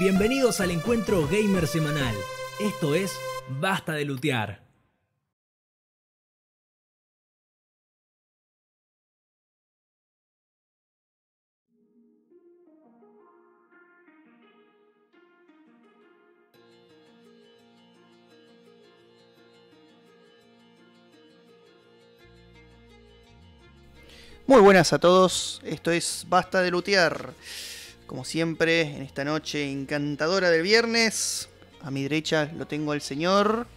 Bienvenidos 0.00 0.62
al 0.62 0.70
encuentro 0.70 1.28
gamer 1.28 1.66
semanal. 1.66 2.14
Esto 2.58 2.94
es 2.94 3.12
Basta 3.60 3.92
de 3.92 4.06
Lutear. 4.06 4.62
Muy 24.46 24.62
buenas 24.62 24.94
a 24.94 24.98
todos, 24.98 25.60
esto 25.62 25.90
es 25.90 26.24
Basta 26.26 26.62
de 26.62 26.70
Lutear. 26.70 27.34
Como 28.10 28.24
siempre, 28.24 28.80
en 28.80 29.02
esta 29.02 29.22
noche 29.24 29.70
encantadora 29.70 30.50
del 30.50 30.62
viernes, 30.62 31.48
a 31.80 31.92
mi 31.92 32.02
derecha 32.02 32.50
lo 32.56 32.66
tengo 32.66 32.90
al 32.90 33.02
señor 33.02 33.68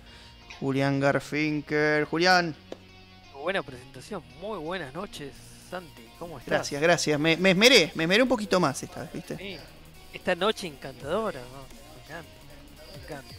Julián 0.59 0.99
Garfinker. 0.99 2.05
Julián, 2.05 2.55
buena 3.43 3.61
presentación, 3.61 4.23
muy 4.41 4.57
buenas 4.57 4.91
noches, 4.91 5.33
Santi. 5.69 6.09
¿Cómo 6.17 6.39
estás? 6.39 6.51
gracias, 6.51 6.81
gracias. 6.81 7.19
Me, 7.19 7.37
me 7.37 7.51
esmeré, 7.51 7.91
me 7.93 8.05
esmeré 8.05 8.23
un 8.23 8.27
poquito 8.29 8.59
más 8.59 8.81
esta 8.81 9.01
vez, 9.01 9.13
¿viste? 9.13 9.37
Sí, 9.37 9.55
esta 10.11 10.33
noche 10.33 10.65
encantadora, 10.65 11.39
¿no? 11.39 11.67
Me 11.95 12.03
encanta, 13.03 13.35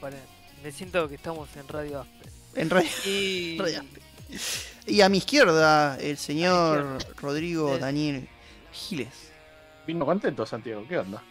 me 0.00 0.08
encanta. 0.08 0.22
Me 0.64 0.72
siento 0.72 1.06
que 1.06 1.16
estamos 1.16 1.54
en 1.54 1.68
Radio 1.68 2.00
Aspe. 2.00 2.30
En 2.54 2.70
Y... 3.04 3.58
Radio 3.60 3.80
Aspe. 3.80 4.00
Y 4.86 5.02
a 5.02 5.10
mi 5.10 5.18
izquierda, 5.18 5.98
el 6.00 6.16
señor 6.16 6.96
Rodrigo 7.20 7.74
Sí. 7.74 7.80
Daniel 7.82 8.28
Giles. 8.72 9.31
Vino 9.86 10.04
contento, 10.06 10.46
Santiago, 10.46 10.84
¿qué 10.88 10.98
onda? 10.98 11.22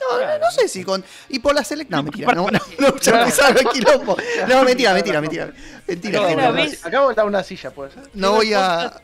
No, 0.00 0.12
no, 0.12 0.18
Claro. 0.18 0.44
no 0.44 0.50
sé 0.50 0.68
si 0.68 0.82
con. 0.84 1.04
Y 1.28 1.38
por 1.38 1.54
la 1.54 1.62
selección. 1.64 1.98
No, 1.98 2.02
mentira, 2.02 2.32
no, 2.34 2.46
no, 2.50 2.58
no, 2.78 2.96
ya 2.98 3.20
empezaron 3.20 3.58
el 3.58 3.68
quilombo. 3.68 4.16
No, 4.48 4.64
mentira, 4.64 4.92
mentira, 4.94 5.20
mentira. 5.20 5.52
Mentira, 5.86 6.20
Acabo 6.28 6.52
vez- 6.54 6.84
Acabo 6.84 7.08
de 7.10 7.14
dar 7.14 7.26
una 7.26 7.42
silla, 7.44 7.70
pues. 7.70 7.92
No 8.14 8.32
voy 8.32 8.52
a. 8.54 9.00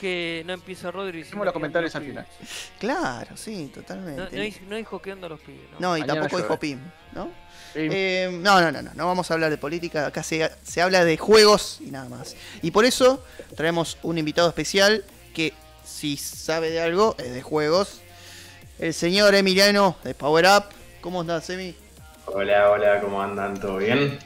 Que 0.00 0.42
no 0.46 0.52
empieza 0.54 0.90
Rodri. 0.90 1.20
Hicimos 1.20 1.44
los 1.44 1.52
comentarios 1.52 1.94
al 1.96 2.02
final. 2.04 2.26
Claro, 2.78 3.36
sí, 3.36 3.70
totalmente. 3.74 4.20
no, 4.36 4.42
dijo- 4.42 4.60
no 4.68 4.76
dijo 4.76 5.02
que 5.02 5.12
onda 5.12 5.28
los 5.28 5.40
pibes, 5.40 5.70
¿no? 5.72 5.80
No, 5.80 5.96
y 5.96 6.02
tampoco 6.04 6.36
dijo. 6.38 6.58
Pim, 6.58 6.78
¿no? 7.12 7.30
Eh, 7.74 8.28
no, 8.42 8.60
no, 8.60 8.70
no, 8.72 8.80
no, 8.82 8.90
no 8.94 9.06
vamos 9.06 9.30
a 9.30 9.34
hablar 9.34 9.50
de 9.50 9.58
política, 9.58 10.06
acá 10.06 10.22
se, 10.22 10.50
se 10.62 10.80
habla 10.80 11.04
de 11.04 11.16
juegos 11.18 11.78
y 11.80 11.90
nada 11.90 12.08
más. 12.08 12.34
Y 12.62 12.70
por 12.70 12.84
eso 12.86 13.22
traemos 13.56 13.98
un 14.02 14.16
invitado 14.18 14.48
especial 14.48 15.04
que 15.34 15.52
si 15.88 16.16
sabe 16.16 16.70
de 16.70 16.80
algo 16.80 17.16
es 17.18 17.32
de 17.32 17.42
juegos. 17.42 18.00
El 18.78 18.94
señor 18.94 19.34
Emiliano 19.34 19.96
de 20.04 20.14
Power 20.14 20.46
Up. 20.46 20.64
¿Cómo 21.00 21.22
estás, 21.22 21.48
Emi? 21.50 21.74
Hola, 22.26 22.70
hola, 22.70 23.00
¿cómo 23.00 23.20
andan? 23.22 23.58
¿Todo 23.58 23.78
bien? 23.78 24.18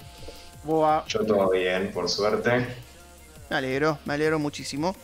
Boa. 0.65 1.05
Yo 1.07 1.25
todo 1.25 1.51
bien, 1.51 1.91
por 1.93 2.09
suerte. 2.09 2.67
Me 3.49 3.57
alegro, 3.57 3.99
me 4.05 4.15
alegro 4.15 4.39
muchísimo. 4.39 4.95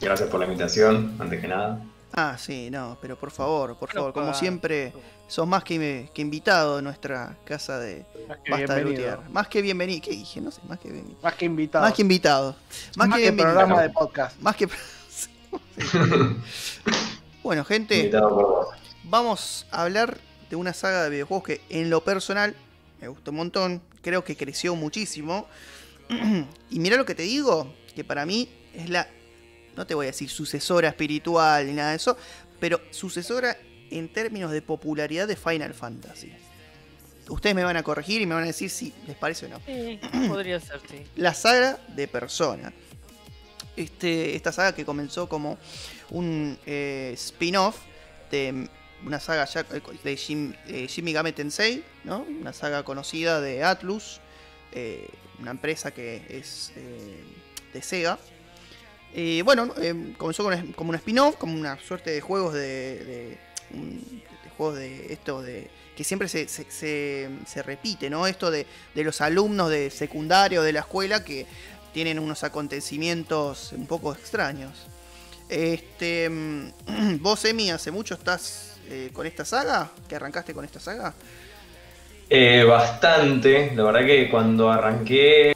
Gracias 0.00 0.28
por 0.28 0.40
la 0.40 0.46
invitación, 0.46 1.16
antes 1.20 1.40
que 1.40 1.48
nada. 1.48 1.80
Ah, 2.12 2.36
sí, 2.38 2.70
no, 2.70 2.98
pero 3.00 3.16
por 3.16 3.30
favor, 3.30 3.76
por 3.76 3.92
favor, 3.92 4.12
como 4.12 4.34
siempre, 4.34 4.92
sos 5.28 5.46
más 5.46 5.62
que, 5.62 6.10
que 6.12 6.22
invitado 6.22 6.78
en 6.78 6.84
nuestra 6.84 7.36
casa 7.44 7.78
de 7.78 8.04
Basta 8.26 8.42
de 8.56 8.56
bienvenido. 8.56 8.90
Lutear. 8.90 9.30
Más 9.30 9.46
que 9.46 9.62
bienvenido, 9.62 10.00
¿qué 10.02 10.10
dije? 10.10 10.40
No 10.40 10.50
sé, 10.50 10.60
más 10.66 10.80
que 10.80 10.88
bienvenido. 10.90 11.20
Más 11.22 11.34
que 11.34 11.44
invitado. 11.44 11.84
Más 11.84 11.94
que 11.94 12.02
invitado. 12.02 12.56
Más, 12.96 13.08
Más 13.08 13.16
que, 13.18 13.24
que 13.24 13.30
bienvenido. 13.30 13.54
programa 13.54 13.82
de 13.82 13.90
podcast. 13.90 14.40
Más 14.40 14.56
que. 14.56 14.68
bueno, 17.42 17.64
gente, 17.64 18.10
vamos 19.04 19.66
a 19.70 19.82
hablar 19.82 20.18
de 20.48 20.56
una 20.56 20.72
saga 20.72 21.04
de 21.04 21.10
videojuegos 21.10 21.44
que 21.44 21.60
en 21.68 21.90
lo 21.90 22.02
personal 22.04 22.54
me 23.00 23.08
gustó 23.08 23.30
un 23.30 23.38
montón. 23.38 23.82
Creo 24.02 24.24
que 24.24 24.36
creció 24.36 24.74
muchísimo. 24.74 25.46
y 26.70 26.78
mira 26.78 26.96
lo 26.96 27.04
que 27.04 27.14
te 27.14 27.22
digo, 27.22 27.72
que 27.94 28.04
para 28.04 28.26
mí 28.26 28.48
es 28.74 28.88
la. 28.90 29.08
No 29.76 29.86
te 29.86 29.94
voy 29.94 30.06
a 30.06 30.08
decir 30.08 30.28
sucesora 30.28 30.88
espiritual 30.88 31.66
ni 31.66 31.72
nada 31.72 31.90
de 31.90 31.96
eso, 31.96 32.16
pero 32.58 32.80
sucesora 32.90 33.56
en 33.90 34.12
términos 34.12 34.50
de 34.50 34.62
popularidad 34.62 35.26
de 35.28 35.36
Final 35.36 35.74
Fantasy. 35.74 36.32
Ustedes 37.28 37.54
me 37.54 37.62
van 37.62 37.76
a 37.76 37.82
corregir 37.82 38.20
y 38.20 38.26
me 38.26 38.34
van 38.34 38.42
a 38.44 38.46
decir 38.48 38.68
si 38.70 38.92
les 39.06 39.16
parece 39.16 39.46
o 39.46 39.48
no 39.48 39.60
Sí, 39.64 40.00
podría 40.28 40.58
ser, 40.58 40.80
sí. 40.90 41.04
la 41.16 41.32
saga 41.32 41.78
de 41.94 42.08
Persona. 42.08 42.72
Este, 43.80 44.36
esta 44.36 44.52
saga 44.52 44.74
que 44.74 44.84
comenzó 44.84 45.26
como 45.26 45.56
un 46.10 46.58
eh, 46.66 47.12
spin-off 47.14 47.76
de 48.30 48.68
una 49.06 49.18
saga 49.18 49.46
ya- 49.46 49.62
de 49.64 50.16
Shin, 50.16 50.54
eh, 50.68 50.86
Shin 50.86 51.02
Megami 51.04 51.32
Tensei, 51.32 51.82
¿no? 52.04 52.26
una 52.28 52.52
saga 52.52 52.82
conocida 52.82 53.40
de 53.40 53.64
Atlus, 53.64 54.20
eh, 54.72 55.08
una 55.40 55.52
empresa 55.52 55.92
que 55.92 56.22
es 56.28 56.72
eh, 56.76 57.22
de 57.72 57.80
Sega. 57.82 58.18
Bueno, 59.44 59.72
eh, 59.78 60.12
comenzó 60.18 60.44
como 60.76 60.90
un 60.90 60.96
spin-off, 60.96 61.36
como 61.36 61.54
una 61.58 61.78
suerte 61.80 62.10
de 62.10 62.20
juegos 62.20 62.52
de, 62.52 63.04
de, 63.04 63.38
juegos 64.58 64.76
de 64.76 65.12
esto 65.12 65.40
de 65.42 65.70
que 65.96 66.04
siempre 66.04 66.28
se, 66.28 67.62
repite, 67.64 68.10
¿no? 68.10 68.26
Esto 68.26 68.50
de 68.50 68.66
los 68.94 69.20
alumnos 69.22 69.70
de 69.70 69.90
secundario 69.90 70.62
de 70.62 70.72
la 70.74 70.80
escuela 70.80 71.24
que 71.24 71.46
tienen 71.92 72.18
unos 72.18 72.44
acontecimientos 72.44 73.72
un 73.72 73.86
poco 73.86 74.12
extraños. 74.12 74.86
Este, 75.48 76.28
mm, 76.28 76.72
vos, 77.20 77.44
Emi, 77.44 77.70
hace 77.70 77.90
mucho 77.90 78.14
estás 78.14 78.78
eh, 78.88 79.10
con 79.12 79.26
esta 79.26 79.44
saga, 79.44 79.90
que 80.08 80.16
arrancaste 80.16 80.54
con 80.54 80.64
esta 80.64 80.80
saga. 80.80 81.14
Eh, 82.28 82.62
bastante, 82.62 83.72
la 83.74 83.82
verdad 83.82 84.06
que 84.06 84.30
cuando 84.30 84.70
arranqué 84.70 85.52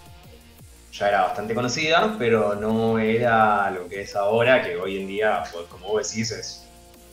ya 0.92 1.08
era 1.08 1.22
bastante 1.22 1.54
conocida, 1.54 2.16
pero 2.18 2.54
no 2.54 2.98
era 2.98 3.70
lo 3.70 3.88
que 3.88 4.02
es 4.02 4.14
ahora, 4.14 4.62
que 4.62 4.76
hoy 4.76 5.00
en 5.00 5.08
día, 5.08 5.42
pues, 5.52 5.66
como 5.66 5.88
vos 5.88 6.08
decís, 6.08 6.30
es... 6.30 6.60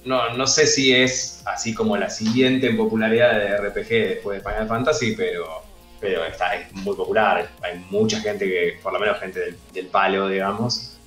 No, 0.04 0.34
no 0.34 0.48
sé 0.48 0.66
si 0.66 0.96
es 0.96 1.44
así 1.46 1.76
como 1.76 1.96
la 1.96 2.10
siguiente 2.10 2.68
en 2.68 2.78
popularidad 2.78 3.34
de 3.34 3.58
RPG 3.58 3.90
después 4.16 4.44
de 4.44 4.50
Final 4.50 4.68
Fantasy, 4.68 5.16
pero, 5.16 5.64
pero 6.02 6.26
está, 6.26 6.56
es 6.56 6.74
muy 6.74 6.96
popular. 6.96 7.48
Hay 7.62 7.78
mucha 7.92 8.20
gente 8.20 8.46
que, 8.46 8.80
por 8.82 8.92
lo 8.92 9.00
menos 9.00 9.20
gente 9.20 9.40
del, 9.40 9.56
del 9.72 9.86
palo, 9.86 10.28
digamos, 10.28 10.98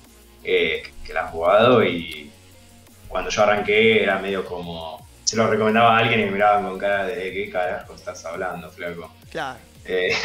eh, 0.43 0.83
que 1.05 1.13
la 1.13 1.25
ha 1.25 1.27
jugado 1.27 1.83
y 1.83 2.31
cuando 3.09 3.29
yo 3.29 3.43
arranqué 3.43 4.03
era 4.03 4.19
medio 4.19 4.45
como... 4.45 5.05
Se 5.25 5.35
lo 5.35 5.47
recomendaba 5.47 5.97
a 5.97 5.99
alguien 5.99 6.21
y 6.21 6.25
me 6.25 6.31
miraban 6.31 6.63
con 6.63 6.77
cara 6.77 7.07
de 7.07 7.33
¿qué 7.33 7.49
carajo 7.49 7.95
estás 7.95 8.23
hablando, 8.25 8.69
flaco? 8.69 9.11
Claro. 9.31 9.57
Eh, 9.83 10.15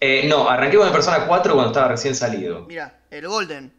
Eh, 0.00 0.26
no, 0.28 0.48
arranqué 0.48 0.76
con 0.76 0.86
el 0.86 0.92
Persona 0.92 1.26
4 1.26 1.52
cuando 1.54 1.70
estaba 1.72 1.88
recién 1.88 2.14
salido. 2.14 2.64
Mira, 2.66 3.00
el 3.10 3.26
Golden. 3.26 3.72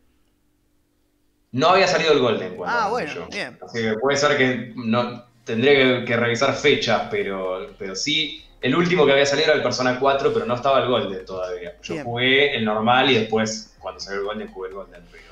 No 1.51 1.69
había 1.69 1.87
salido 1.87 2.11
el 2.13 2.19
Golden 2.19 2.55
cuando 2.55 2.77
Ah, 2.77 2.89
bueno, 2.89 3.11
yo. 3.13 3.27
bien. 3.27 3.57
Así 3.63 3.81
que 3.81 3.93
puede 3.93 4.17
ser 4.17 4.37
que 4.37 4.73
no 4.75 5.23
tendría 5.43 5.73
que, 5.99 6.05
que 6.05 6.17
revisar 6.17 6.53
fechas, 6.53 7.07
pero, 7.09 7.67
pero 7.79 7.95
sí, 7.95 8.45
el 8.61 8.75
último 8.75 9.05
que 9.05 9.13
había 9.13 9.25
salido 9.25 9.47
era 9.47 9.55
el 9.55 9.63
Persona 9.63 9.97
4, 9.99 10.31
pero 10.33 10.45
no 10.45 10.55
estaba 10.55 10.81
el 10.81 10.87
Golden 10.89 11.25
todavía. 11.25 11.75
Yo 11.81 11.93
Bien. 11.95 12.05
jugué 12.05 12.55
el 12.55 12.65
normal 12.65 13.09
y 13.09 13.15
después, 13.15 13.75
cuando 13.79 13.99
salió 13.99 14.19
el 14.19 14.25
Golden, 14.25 14.51
jugué 14.51 14.69
el 14.69 14.75
Golden. 14.75 15.01
Pero... 15.11 15.23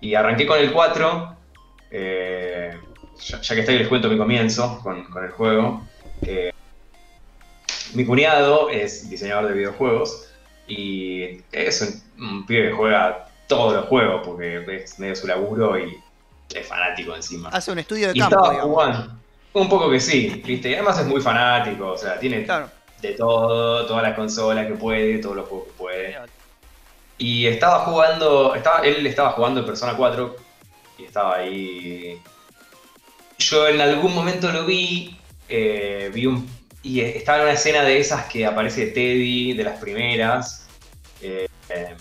Y 0.00 0.14
arranqué 0.14 0.46
con 0.46 0.58
el 0.60 0.72
4, 0.72 1.36
eh, 1.90 2.78
ya, 3.20 3.40
ya 3.40 3.54
que 3.54 3.60
está 3.60 3.72
ahí 3.72 3.78
les 3.78 3.88
cuento 3.88 4.08
mi 4.08 4.16
comienzo 4.16 4.80
con, 4.82 5.04
con 5.10 5.24
el 5.24 5.30
juego. 5.32 5.84
Eh, 6.22 6.52
mi 7.94 8.04
cuñado 8.04 8.70
es 8.70 9.08
diseñador 9.08 9.48
de 9.48 9.54
videojuegos 9.54 10.28
y 10.66 11.40
es 11.52 12.02
un, 12.18 12.24
un 12.24 12.46
pibe 12.46 12.68
que 12.68 12.74
juega 12.74 13.28
todos 13.46 13.74
los 13.74 13.86
juegos 13.86 14.22
porque 14.26 14.64
es 14.76 14.98
medio 14.98 15.16
su 15.16 15.26
laburo 15.26 15.78
y 15.78 15.96
es 16.54 16.66
fanático 16.66 17.14
encima. 17.14 17.48
Hace 17.50 17.72
un 17.72 17.78
estudio 17.78 18.08
de 18.08 18.12
Y 18.16 18.20
campo, 18.20 18.36
estaba 18.36 18.60
jugando. 18.62 19.12
Un 19.54 19.68
poco 19.68 19.90
que 19.90 19.98
sí, 20.00 20.42
¿viste? 20.44 20.70
Y 20.70 20.74
además 20.74 20.98
es 21.00 21.06
muy 21.06 21.20
fanático, 21.20 21.88
o 21.92 21.96
sea, 21.98 22.18
tiene 22.18 22.44
Claro. 22.44 22.70
de 23.00 23.12
todo, 23.12 23.86
todas 23.86 24.02
las 24.02 24.14
consolas 24.14 24.66
que 24.66 24.74
puede, 24.74 25.18
todos 25.18 25.36
los 25.36 25.48
juegos 25.48 25.68
que 25.68 25.72
puede. 25.74 26.16
Y 27.16 27.46
estaba 27.46 27.80
jugando, 27.80 28.54
estaba, 28.54 28.80
él 28.86 29.06
estaba 29.06 29.30
jugando 29.32 29.60
en 29.60 29.66
Persona 29.66 29.94
4 29.96 30.36
y 30.98 31.04
estaba 31.04 31.36
ahí. 31.36 32.20
Yo 33.38 33.66
en 33.68 33.80
algún 33.80 34.14
momento 34.14 34.52
lo 34.52 34.66
vi, 34.66 35.16
eh, 35.48 36.10
vi 36.12 36.26
un. 36.26 36.57
Y 36.88 37.00
estaba 37.02 37.38
en 37.38 37.44
una 37.44 37.52
escena 37.52 37.82
de 37.82 37.98
esas 37.98 38.24
que 38.26 38.46
aparece 38.46 38.86
Teddy, 38.86 39.52
de 39.52 39.62
las 39.62 39.78
primeras, 39.78 40.66
eh, 41.20 41.46
eh, 41.68 41.94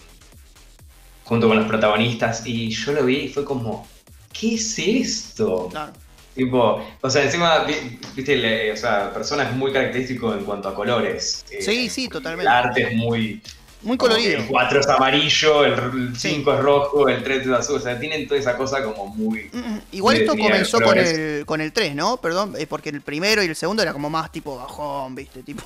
junto 1.25 1.50
con 1.50 1.57
los 1.57 1.68
protagonistas, 1.68 2.44
y 2.45 2.69
yo 2.69 2.94
lo 2.94 3.04
vi 3.04 3.18
y 3.18 3.28
fue 3.28 3.44
como, 3.44 3.86
¿qué 4.31 4.56
es 4.56 4.80
esto? 4.80 5.68
Claro. 5.69 5.92
Tipo, 6.34 6.81
o 7.01 7.10
sea, 7.10 7.24
encima, 7.24 7.66
vi- 7.66 8.00
viste, 8.16 8.38
le- 8.38 8.72
o 8.72 8.78
sea, 8.78 9.12
persona 9.13 9.44
es 9.44 9.51
muy 9.57 9.74
característico 9.74 10.34
en 10.34 10.45
cuanto 10.45 10.69
a 10.69 10.74
colores. 10.75 11.44
Eh, 11.51 11.62
Sí, 11.62 11.89
sí, 11.89 12.07
totalmente. 12.07 12.44
El 12.50 12.56
arte 12.56 12.84
es 12.84 12.94
muy. 12.95 13.42
Muy 13.83 13.95
colorido. 13.97 14.39
El 14.39 14.47
4 14.47 14.79
es 14.79 14.88
amarillo, 14.88 15.63
el 15.65 16.15
Sí. 16.18 16.29
5 16.35 16.53
es 16.53 16.59
rojo, 16.62 17.07
el 17.09 17.24
3 17.24 17.45
es 17.45 17.51
azul. 17.53 17.75
O 17.77 17.79
sea, 17.79 18.00
tienen 18.00 18.27
toda 18.27 18.39
esa 18.39 18.57
cosa 18.57 18.83
como 18.83 19.07
muy. 19.07 19.50
Mm, 19.53 19.57
mm. 19.57 19.81
Igual 19.91 20.18
esto 20.18 20.35
comenzó 20.35 20.81
con 20.81 20.97
el, 20.97 21.45
con 21.45 21.62
el 21.62 21.71
3, 21.71 21.94
¿no? 21.95 22.18
Perdón, 22.18 22.56
eh, 22.57 22.65
porque 22.68 22.89
el 22.89 23.01
primero 23.01 23.44
y 23.44 23.45
el 23.45 23.56
segundo 23.56 23.83
era 23.83 23.94
como 23.94 24.09
más 24.09 24.31
tipo 24.31 24.56
bajón, 24.57 25.13
¿viste? 25.15 25.44
Tipo, 25.44 25.63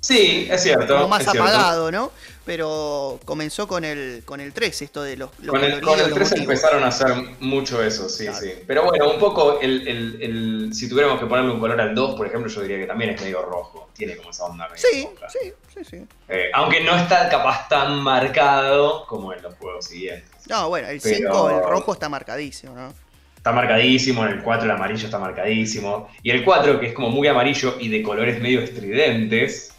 Sí, 0.00 0.48
es 0.50 0.62
cierto. 0.62 0.94
como 0.94 1.08
más 1.08 1.20
es 1.20 1.28
apagado, 1.28 1.90
¿no? 1.92 2.10
Pero 2.44 3.20
comenzó 3.24 3.68
con 3.68 3.84
el, 3.84 4.22
con 4.24 4.40
el 4.40 4.52
3, 4.52 4.82
esto 4.82 5.02
de 5.02 5.16
los, 5.16 5.30
los 5.40 5.50
Con 5.54 5.62
el, 5.62 5.80
con 5.82 5.98
el 6.00 6.06
los 6.06 6.14
3 6.14 6.30
motivos. 6.30 6.38
empezaron 6.40 6.82
a 6.84 6.88
hacer 6.88 7.08
mucho 7.40 7.82
eso, 7.82 8.08
sí, 8.08 8.24
Claro. 8.24 8.40
sí. 8.40 8.52
Pero 8.66 8.84
bueno, 8.84 9.10
un 9.10 9.18
poco, 9.20 9.60
el, 9.60 9.86
el- 9.86 10.22
el- 10.22 10.74
si 10.74 10.88
tuviéramos 10.88 11.20
que 11.20 11.26
ponerle 11.26 11.52
un 11.52 11.60
color 11.60 11.80
al 11.80 11.94
2, 11.94 12.14
por 12.16 12.26
ejemplo, 12.26 12.50
yo 12.50 12.62
diría 12.62 12.78
que 12.78 12.86
también 12.86 13.10
es 13.10 13.20
medio 13.20 13.42
rojo. 13.42 13.90
Tiene 13.94 14.16
como 14.16 14.30
esa 14.30 14.44
onda 14.46 14.66
medio 14.68 14.78
Sí, 14.80 15.06
roja. 15.14 15.28
sí, 15.28 15.52
sí, 15.74 15.84
sí. 15.84 16.04
Eh, 16.28 16.50
aunque 16.54 16.80
no 16.82 16.96
está 16.96 17.28
capaz 17.28 17.68
tan 17.68 18.00
marcado 18.02 19.06
como 19.06 19.32
en 19.34 19.42
los 19.42 19.54
juegos 19.56 19.84
siguientes. 19.84 20.30
No, 20.48 20.68
bueno, 20.70 20.88
el 20.88 21.00
Pero- 21.00 21.16
5, 21.16 21.50
el 21.50 21.62
rojo 21.68 21.92
está 21.92 22.08
marcadísimo, 22.08 22.74
¿no? 22.74 22.92
Está 23.36 23.52
marcadísimo, 23.52 24.24
en 24.26 24.32
el 24.32 24.42
4 24.42 24.64
el 24.66 24.70
amarillo 24.70 25.04
está 25.06 25.18
marcadísimo. 25.18 26.10
Y 26.22 26.30
el 26.30 26.44
4, 26.44 26.78
que 26.80 26.88
es 26.88 26.92
como 26.94 27.08
muy 27.10 27.26
amarillo 27.28 27.76
y 27.80 27.88
de 27.88 28.02
colores 28.02 28.40
medio 28.40 28.60
estridentes. 28.60 29.69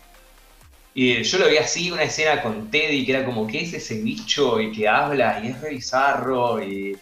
Y 0.93 1.23
yo 1.23 1.38
lo 1.38 1.47
vi 1.47 1.57
así, 1.57 1.89
una 1.89 2.03
escena 2.03 2.41
con 2.41 2.69
Teddy, 2.69 3.05
que 3.05 3.13
era 3.13 3.25
como, 3.25 3.47
¿qué 3.47 3.61
es 3.61 3.73
ese 3.73 3.95
bicho? 4.01 4.59
Y 4.59 4.71
que 4.71 4.88
habla, 4.88 5.41
y 5.43 5.47
es 5.47 5.61
re 5.61 5.69
bizarro, 5.69 6.61
y 6.61 6.97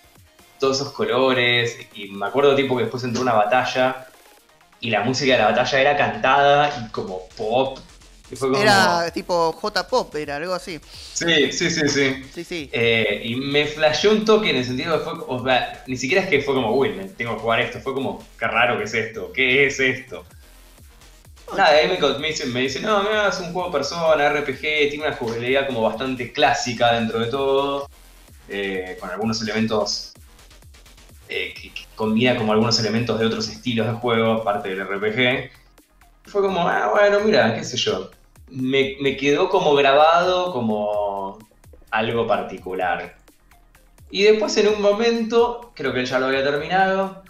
todos 0.60 0.82
esos 0.82 0.94
colores. 0.94 1.76
Y 1.96 2.10
me 2.10 2.28
acuerdo 2.28 2.56
tipo 2.56 2.78
que 2.78 2.84
después 2.84 3.04
entró 3.04 3.22
una 3.22 3.34
batalla, 3.34 4.08
y 4.80 4.92
la 4.92 5.02
música 5.02 5.34
de 5.34 5.40
la 5.40 5.46
batalla 5.46 5.82
era 5.82 5.98
cantada 5.98 6.86
y 6.86 6.92
como 6.92 7.28
pop. 7.36 7.80
Y 8.32 8.36
fue 8.36 8.50
como... 8.50 8.62
Era 8.62 9.10
tipo 9.12 9.52
J-Pop, 9.54 10.16
era 10.16 10.36
algo 10.36 10.54
así. 10.54 10.80
Sí, 11.14 11.52
sí, 11.52 11.72
sí, 11.72 11.90
sí. 11.90 12.24
Sí, 12.32 12.44
sí. 12.44 12.70
Eh, 12.72 13.24
y 13.26 13.36
me 13.36 13.66
flasheó 13.66 14.12
un 14.12 14.24
toque 14.24 14.52
en 14.52 14.58
el 14.58 14.66
sentido 14.66 15.00
de 15.00 15.04
fue, 15.04 15.14
o 15.28 15.44
sea, 15.44 15.84
ni 15.88 15.98
siquiera 15.98 16.24
es 16.24 16.30
que 16.30 16.44
fue 16.44 16.54
como, 16.54 16.76
uy, 16.76 16.92
tengo 17.18 17.34
que 17.34 17.42
jugar 17.42 17.62
esto, 17.62 17.80
fue 17.80 17.96
como, 17.96 18.24
qué 18.38 18.46
raro 18.46 18.78
que 18.78 18.84
es 18.84 18.94
esto, 18.94 19.32
¿qué 19.34 19.66
es 19.66 19.80
esto? 19.80 20.26
Nada, 21.56 21.70
ahí 21.70 21.88
me, 21.88 22.20
me 22.52 22.62
dicen, 22.62 22.84
no, 22.84 23.04
mira, 23.04 23.30
es 23.30 23.40
un 23.40 23.52
juego 23.54 23.72
persona, 23.72 24.30
RPG, 24.30 24.90
tiene 24.90 25.08
una 25.08 25.16
jugabilidad 25.16 25.68
como 25.68 25.82
bastante 25.82 26.32
clásica 26.32 26.94
dentro 26.94 27.20
de 27.20 27.26
todo, 27.28 27.90
eh, 28.48 28.98
con 29.00 29.10
algunos 29.10 29.42
elementos, 29.42 30.14
eh, 31.28 31.54
que, 31.60 31.74
que 31.74 31.82
combina 31.96 32.38
como 32.38 32.52
algunos 32.52 32.80
elementos 32.80 33.20
de 33.20 33.26
otros 33.26 33.48
estilos 33.50 33.88
de 33.88 33.94
juego, 33.94 34.34
aparte 34.34 34.70
del 34.70 34.82
RPG. 34.88 35.52
Fue 36.26 36.42
como, 36.42 36.68
ah, 36.68 36.92
bueno, 36.92 37.20
mira, 37.22 37.56
qué 37.56 37.64
sé 37.64 37.78
yo. 37.78 38.12
Me, 38.48 38.98
me 39.02 39.18
quedó 39.18 39.50
como 39.50 39.74
grabado 39.74 40.52
como 40.52 41.40
algo 41.92 42.28
particular. 42.28 43.16
Y 44.12 44.24
después 44.24 44.56
en 44.58 44.68
un 44.68 44.82
momento, 44.82 45.72
creo 45.76 45.94
que 45.94 46.00
él 46.00 46.06
ya 46.06 46.20
lo 46.20 46.28
había 46.28 46.44
terminado, 46.44 47.24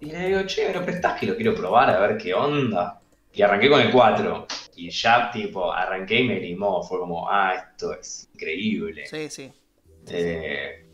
y 0.00 0.06
le 0.06 0.28
digo, 0.28 0.42
che, 0.46 0.66
¿me 0.66 0.74
lo 0.74 0.84
prestás 0.84 1.18
que 1.18 1.26
lo 1.26 1.36
quiero 1.36 1.54
probar 1.54 1.90
a 1.90 2.00
ver 2.00 2.18
qué 2.18 2.34
onda? 2.34 3.01
Y 3.34 3.42
arranqué 3.42 3.68
con 3.70 3.80
el 3.80 3.90
4. 3.90 4.46
Y 4.76 4.90
ya, 4.90 5.30
tipo, 5.30 5.72
arranqué 5.72 6.20
y 6.20 6.28
me 6.28 6.40
limó. 6.40 6.82
Fue 6.82 6.98
como, 6.98 7.28
ah, 7.30 7.54
esto 7.54 7.92
es 7.94 8.28
increíble. 8.34 9.06
Sí, 9.06 9.28
sí. 9.30 9.50
Eh, 10.10 10.84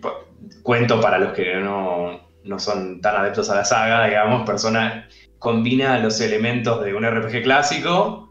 pu- 0.00 0.62
cuento 0.62 1.00
para 1.00 1.18
los 1.18 1.32
que 1.32 1.54
no, 1.56 2.28
no 2.44 2.58
son 2.58 3.00
tan 3.00 3.16
adeptos 3.16 3.50
a 3.50 3.56
la 3.56 3.64
saga, 3.64 4.06
digamos, 4.06 4.44
persona 4.46 5.08
combina 5.38 5.98
los 5.98 6.20
elementos 6.20 6.84
de 6.84 6.94
un 6.94 7.04
RPG 7.04 7.42
clásico 7.42 8.30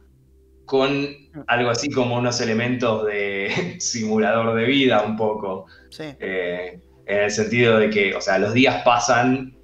con 0.65 1.07
algo 1.47 1.69
así 1.69 1.89
como 1.91 2.15
unos 2.17 2.39
elementos 2.41 3.05
de 3.05 3.75
simulador 3.79 4.55
de 4.55 4.65
vida 4.65 5.03
un 5.03 5.15
poco. 5.17 5.65
Sí. 5.89 6.05
Eh, 6.19 6.79
en 7.05 7.19
el 7.19 7.31
sentido 7.31 7.77
de 7.79 7.89
que, 7.89 8.15
o 8.15 8.21
sea, 8.21 8.39
los 8.39 8.53
días 8.53 8.81
pasan 8.83 9.57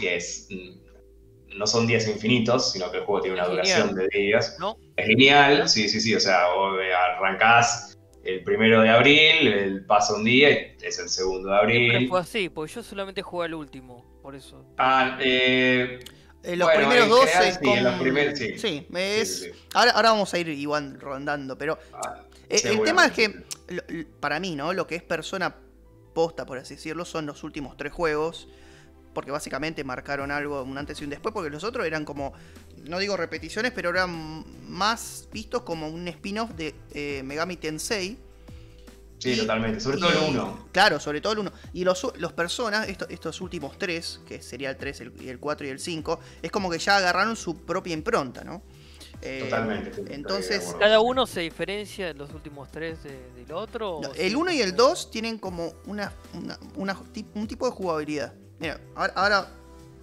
y 0.00 0.06
es, 0.08 0.48
mm, 0.50 0.83
no 1.54 1.66
son 1.66 1.86
días 1.86 2.06
infinitos, 2.08 2.72
sino 2.72 2.90
que 2.90 2.98
el 2.98 3.04
juego 3.04 3.22
tiene 3.22 3.34
una 3.36 3.44
Es 3.44 3.50
duración 3.50 3.94
de 3.94 4.08
días. 4.08 4.56
¿No? 4.58 4.76
Es 4.96 5.06
lineal, 5.08 5.68
sí, 5.68 5.88
sí, 5.88 6.00
sí, 6.00 6.14
o 6.14 6.20
sea, 6.20 6.48
vos 6.54 6.78
arrancás 7.16 7.98
el 8.22 8.42
primero 8.42 8.80
de 8.82 8.88
abril, 8.90 9.48
el 9.48 9.84
pasa 9.84 10.14
un 10.14 10.24
día 10.24 10.50
y 10.50 10.76
es 10.82 10.98
el 10.98 11.08
segundo 11.08 11.50
de 11.50 11.56
abril. 11.56 12.08
fue 12.08 12.20
así, 12.20 12.48
porque 12.48 12.72
yo 12.72 12.82
solamente 12.82 13.22
jugué 13.22 13.46
al 13.46 13.54
último, 13.54 14.04
por 14.22 14.34
eso. 14.34 14.64
Ah, 14.78 15.18
eh, 15.20 16.00
Eh, 16.42 16.56
los 16.56 16.68
Bueno, 16.68 16.88
primeros 16.88 17.08
dos 17.08 17.26
general 17.26 17.52
sí, 17.54 17.64
con... 17.64 17.78
en 17.78 17.84
los 17.84 17.94
primeros 18.00 18.38
sí. 18.38 18.58
Sí, 18.58 18.58
sí, 18.58 18.86
es... 18.94 19.38
sí, 19.40 19.44
sí. 19.44 19.50
Ahora, 19.74 19.92
ahora 19.92 20.10
vamos 20.10 20.32
a 20.34 20.38
ir 20.38 20.48
igual 20.48 21.00
rondando, 21.00 21.56
pero 21.56 21.78
Ah, 21.92 22.22
eh, 22.48 22.60
el 22.64 22.82
tema 22.82 23.06
es 23.06 23.12
que, 23.12 23.44
para 24.20 24.40
mí, 24.40 24.54
¿no? 24.54 24.72
Lo 24.72 24.86
que 24.86 24.94
es 24.96 25.02
persona 25.02 25.56
posta, 26.14 26.44
por 26.46 26.58
así 26.58 26.74
decirlo, 26.74 27.04
son 27.04 27.26
los 27.26 27.44
últimos 27.44 27.76
tres 27.76 27.92
juegos. 27.92 28.48
Porque 29.14 29.30
básicamente 29.30 29.84
marcaron 29.84 30.30
algo, 30.30 30.62
un 30.62 30.76
antes 30.76 31.00
y 31.00 31.04
un 31.04 31.10
después, 31.10 31.32
porque 31.32 31.48
los 31.50 31.62
otros 31.64 31.86
eran 31.86 32.04
como, 32.04 32.32
no 32.88 32.98
digo 32.98 33.16
repeticiones, 33.16 33.72
pero 33.72 33.90
eran 33.90 34.44
más 34.68 35.28
vistos 35.32 35.62
como 35.62 35.88
un 35.88 36.06
spin-off 36.08 36.50
de 36.50 36.74
eh, 36.92 37.22
Megami 37.24 37.56
Tensei. 37.56 38.18
Sí, 39.18 39.30
y- 39.32 39.36
totalmente, 39.38 39.80
sobre 39.80 39.98
todo 39.98 40.10
el 40.10 40.34
1. 40.34 40.68
Claro, 40.72 40.98
sobre 41.00 41.20
todo 41.20 41.32
el 41.32 41.38
1. 41.38 41.52
Y 41.72 41.84
los, 41.84 42.06
los 42.18 42.32
personas, 42.32 42.88
esto- 42.88 43.08
estos 43.08 43.40
últimos 43.40 43.78
tres, 43.78 44.20
que 44.26 44.42
sería 44.42 44.68
el 44.70 44.76
3, 44.76 45.00
el, 45.00 45.12
y 45.22 45.28
el 45.28 45.38
4 45.38 45.66
y 45.66 45.70
el 45.70 45.78
5, 45.78 46.20
es 46.42 46.50
como 46.50 46.68
que 46.68 46.78
ya 46.78 46.96
agarraron 46.98 47.36
su 47.36 47.64
propia 47.64 47.94
impronta, 47.94 48.42
¿no? 48.44 48.62
Eh, 49.22 49.44
Totalmente. 49.44 50.02
de 50.02 50.14
entonces. 50.14 50.74
¿Cada 50.78 51.00
uno 51.00 51.26
se 51.26 51.40
diferencia 51.40 52.10
en 52.10 52.18
los 52.18 52.34
últimos 52.34 52.70
tres 52.70 53.02
de- 53.04 53.30
del 53.32 53.52
otro? 53.52 54.00
No, 54.02 54.12
el 54.14 54.36
1 54.36 54.52
y 54.52 54.60
el 54.60 54.74
2 54.76 55.10
tienen 55.10 55.38
como 55.38 55.72
una, 55.86 56.12
una- 56.34 56.58
una 56.74 56.94
ti- 57.12 57.24
un 57.34 57.46
tipo 57.46 57.64
de 57.64 57.72
jugabilidad. 57.72 58.34
Mira, 58.58 58.80
ahora, 58.94 59.12
ahora- 59.16 59.48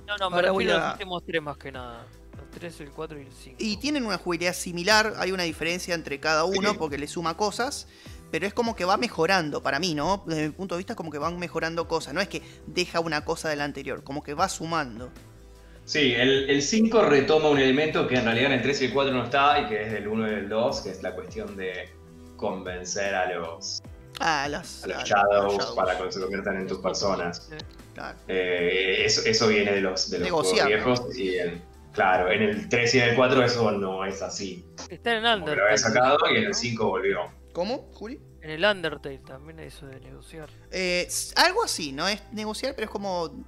No, 0.08 0.18
no, 0.18 0.30
me 0.30 0.36
ahora 0.38 0.52
refiero 0.52 0.76
a 0.76 0.80
los 0.80 0.92
últimos 0.94 1.24
tres 1.26 1.42
más 1.42 1.58
que 1.58 1.72
nada. 1.72 2.06
Los 2.38 2.50
tres, 2.60 2.80
el 2.82 2.92
cuatro 2.92 3.18
y 3.20 3.24
el 3.26 3.32
cinco. 3.32 3.56
y 3.60 3.78
tienen 3.78 4.06
una 4.06 4.18
jugabilidad 4.18 4.54
similar, 4.54 5.14
hay 5.18 5.32
una 5.32 5.44
diferencia 5.44 5.96
entre 5.96 6.20
cada 6.20 6.44
uno 6.46 6.74
porque 6.78 6.98
le 6.98 7.08
suma 7.08 7.38
cosas, 7.38 7.88
pero 8.30 8.46
es 8.46 8.54
como 8.54 8.76
que 8.76 8.84
va 8.86 8.98
mejorando, 8.98 9.62
para 9.64 9.80
mí, 9.80 9.94
¿no? 9.94 10.24
Desde 10.28 10.48
mi 10.48 10.54
punto 10.54 10.76
de 10.76 10.80
vista 10.80 10.94
es 10.94 10.98
como 10.98 11.12
que 11.12 11.18
van 11.18 11.38
mejorando 11.40 11.88
cosas, 11.88 12.14
no 12.14 12.20
es 12.22 12.28
que 12.28 12.42
deja 12.68 13.00
una 13.00 13.24
cosa 13.24 13.48
de 13.50 13.56
la 13.56 13.64
anterior, 13.64 14.04
como 14.04 14.22
que 14.24 14.34
va 14.34 14.50
sumando. 14.50 15.12
Sí, 15.86 16.14
el, 16.14 16.50
el 16.50 16.62
5 16.62 17.02
retoma 17.04 17.50
un 17.50 17.58
elemento 17.58 18.08
que 18.08 18.16
en 18.16 18.26
realidad 18.26 18.48
en 18.48 18.54
el 18.60 18.62
3 18.62 18.82
y 18.82 18.86
el 18.86 18.94
4 18.94 19.14
no 19.14 19.24
está 19.26 19.60
y 19.62 19.68
que 19.68 19.84
es 19.86 19.92
del 19.92 20.08
1 20.08 20.28
y 20.28 20.32
del 20.36 20.50
2, 20.50 20.82
que 20.82 20.90
es 20.92 21.02
la 21.04 21.14
cuestión 21.16 21.56
de 21.58 21.90
convencer 22.38 23.14
a 23.16 23.34
los, 23.34 23.82
Ah, 24.20 24.44
a 24.44 24.50
los 24.50 24.84
a- 24.84 24.88
shadows, 25.04 25.54
shadows, 25.58 25.76
para 25.76 25.98
que 25.98 26.12
se 26.12 26.20
conviertan 26.22 26.58
en 26.58 26.68
tus 26.68 26.78
personas. 26.80 27.50
Claro. 28.02 28.18
Eh, 28.28 29.06
eso, 29.06 29.22
eso 29.26 29.48
viene 29.48 29.72
de 29.74 29.82
los, 29.82 30.10
de 30.10 30.20
los 30.20 30.30
juegos 30.30 30.66
viejos 30.66 31.18
y 31.18 31.38
en- 31.38 31.62
claro, 31.94 32.32
en 32.32 32.42
el 32.42 32.70
3 32.70 32.96
y 32.96 33.00
en 33.00 33.10
el 33.10 33.16
4 33.16 33.44
eso 33.44 33.72
no 33.72 34.06
es 34.06 34.22
así. 34.22 34.66
Está 34.90 35.16
en 35.16 35.24
que 35.24 35.30
Undertale. 35.30 35.56
lo 35.58 35.64
había 35.66 35.78
sacado 35.78 36.18
y 36.34 36.38
en 36.38 36.44
el 36.44 36.50
¿no? 36.50 36.54
5 36.54 36.86
volvió. 36.88 37.20
¿Cómo, 37.54 37.90
Juli? 37.94 38.20
En 38.42 38.50
el 38.50 38.64
Undertale 38.66 39.20
también 39.20 39.60
eso 39.60 39.86
de 39.86 40.00
negociar. 40.00 40.50
Eh, 40.72 41.08
algo 41.36 41.64
así, 41.64 41.92
no 41.92 42.08
es 42.08 42.22
negociar, 42.32 42.74
pero 42.76 42.86
es 42.86 42.92
como 42.92 43.46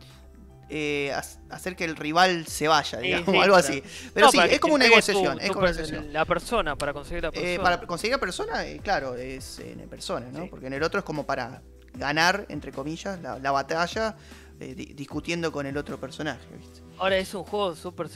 eh, 0.69 1.12
ha- 1.13 1.53
hacer 1.55 1.75
que 1.75 1.83
el 1.86 1.95
rival 1.95 2.48
se 2.48 2.67
vaya, 2.67 2.98
digamos, 3.00 3.25
sí, 3.25 3.31
algo 3.41 3.55
claro. 3.55 3.55
así. 3.57 3.83
Pero 4.13 4.25
No, 4.27 4.31
sí, 4.31 4.39
es 4.50 4.60
como 4.60 4.75
una 4.75 4.86
negociación. 4.86 5.38
tu- 5.38 5.41
es 5.43 5.48
tu 5.48 5.53
como 5.53 5.65
una 5.65 5.72
per- 5.74 5.75
negociación. 5.81 6.13
La 6.13 6.25
persona, 6.25 6.75
para 6.75 6.93
conseguir 6.93 7.24
la 7.24 7.31
persona. 7.31 7.51
Eh, 7.53 7.60
para 7.60 7.81
conseguir 7.81 8.13
a 8.15 8.17
persona, 8.19 8.65
eh, 8.65 8.79
claro, 8.83 9.15
es 9.15 9.60
en 9.60 9.88
persona, 9.89 10.27
¿no? 10.31 10.43
Sí. 10.43 10.48
Porque 10.50 10.67
en 10.67 10.74
el 10.74 10.81
otro 10.83 11.00
es 11.00 11.05
como 11.05 11.25
para 11.25 11.62
ganar, 11.93 12.45
entre 12.50 12.72
comillas, 12.72 13.22
la, 13.22 13.38
la 13.39 13.51
batalla 13.51 14.15
eh, 14.60 14.75
di- 14.75 14.93
discutiendo 14.93 15.51
con 15.51 15.65
el 15.65 15.75
otro 15.77 16.00
personaje, 16.00 16.45
¿viste? 16.57 16.81
Ahora 17.00 17.17
es 17.17 17.33
un 17.33 17.43
juego 17.43 17.75
súper, 17.75 18.07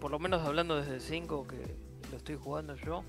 por 0.00 0.10
lo 0.10 0.18
menos 0.18 0.42
hablando 0.42 0.76
desde 0.76 0.94
el 0.94 1.00
5 1.00 1.46
que 1.46 1.56
lo 2.10 2.16
estoy 2.16 2.36
jugando 2.36 2.74
yo, 2.76 3.02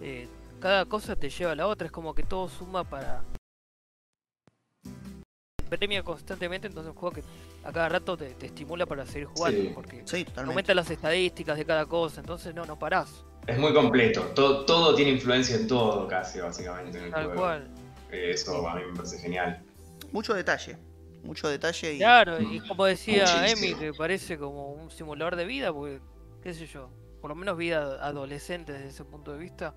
eh, 0.00 0.28
cada 0.60 0.84
cosa 0.86 1.16
te 1.16 1.30
lleva 1.30 1.52
a 1.52 1.54
la 1.54 1.66
otra, 1.66 1.86
es 1.86 1.92
como 1.92 2.14
que 2.14 2.22
todo 2.24 2.48
suma 2.48 2.84
para... 2.84 3.22
Premia 5.68 6.02
constantemente, 6.02 6.66
entonces 6.66 6.90
es 6.90 6.94
un 6.94 6.98
juego 7.00 7.16
que 7.16 7.22
a 7.62 7.70
cada 7.72 7.90
rato 7.90 8.16
te, 8.16 8.30
te 8.30 8.46
estimula 8.46 8.86
para 8.86 9.04
seguir 9.04 9.26
jugando, 9.26 9.60
Sí. 9.64 9.70
porque 9.74 10.02
Sí, 10.06 10.26
aumenta 10.36 10.74
las 10.74 10.88
estadísticas 10.90 11.58
de 11.58 11.66
cada 11.66 11.84
cosa, 11.84 12.20
entonces 12.20 12.54
no, 12.54 12.64
no 12.64 12.78
parás, 12.78 13.22
Es 13.46 13.58
muy 13.58 13.72
completo, 13.74 14.22
todo, 14.34 14.64
todo 14.64 14.94
tiene 14.94 15.10
influencia 15.12 15.56
en 15.56 15.66
todo 15.68 16.08
casi, 16.08 16.40
básicamente, 16.40 16.98
en 16.98 17.04
el 17.04 17.10
tal 17.10 17.24
juego. 17.26 17.40
cual. 17.40 17.68
Eso 18.10 18.66
a 18.66 18.74
mí 18.76 18.82
me 18.90 18.96
parece 18.96 19.18
genial. 19.18 19.62
Mucho 20.10 20.32
detalle. 20.32 20.78
Mucho 21.28 21.48
detalle 21.48 21.92
y. 21.94 21.98
Claro, 21.98 22.40
y 22.40 22.60
como 22.60 22.86
decía 22.86 23.24
Muchísimo. 23.24 23.68
Emi, 23.70 23.74
que 23.78 23.92
parece 23.92 24.38
como 24.38 24.72
un 24.72 24.90
simulador 24.90 25.36
de 25.36 25.44
vida, 25.44 25.72
porque, 25.72 26.00
qué 26.42 26.54
sé 26.54 26.66
yo, 26.66 26.90
por 27.20 27.28
lo 27.28 27.34
menos 27.36 27.56
vida 27.58 28.02
adolescente 28.04 28.72
desde 28.72 28.88
ese 28.88 29.04
punto 29.04 29.32
de 29.32 29.38
vista. 29.38 29.74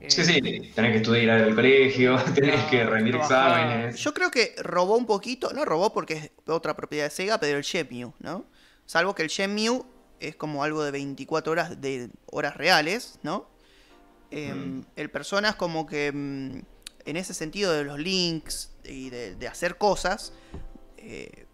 eh, 0.00 0.10
Sí, 0.10 0.24
sí, 0.24 0.40
tenés 0.74 0.92
que 0.92 0.96
estudiar 0.98 1.42
al 1.42 1.54
colegio, 1.54 2.16
tenés 2.34 2.64
que 2.70 2.84
rendir 2.86 3.16
trabajar. 3.16 3.60
exámenes. 3.60 3.96
Yo 3.96 4.14
creo 4.14 4.30
que 4.30 4.54
robó 4.62 4.96
un 4.96 5.04
poquito, 5.06 5.52
no 5.52 5.64
robó 5.66 5.92
porque 5.92 6.14
es 6.14 6.30
otra 6.46 6.74
propiedad 6.74 7.04
de 7.04 7.10
Sega, 7.10 7.38
pero 7.38 7.58
el 7.58 7.64
Shenmue, 7.64 8.12
¿no? 8.20 8.46
Salvo 8.86 9.14
que 9.14 9.22
el 9.22 9.28
Shenmue 9.28 9.82
es 10.20 10.36
como 10.36 10.64
algo 10.64 10.82
de 10.82 10.90
24 10.90 11.52
horas 11.52 11.80
de 11.82 12.08
horas 12.32 12.56
reales, 12.56 13.18
¿no? 13.22 13.48
Em, 14.30 14.78
Mm. 14.80 14.86
El 14.96 15.10
Persona 15.10 15.50
es 15.50 15.54
como 15.56 15.86
que 15.86 16.12
mm, 16.12 16.58
en 17.06 17.16
ese 17.16 17.34
sentido 17.34 17.72
de 17.72 17.84
los 17.84 17.98
links 17.98 18.72
y 18.84 19.10
de, 19.10 19.34
de 19.34 19.48
hacer 19.48 19.76
cosas, 19.78 20.32
eh, 20.98 21.46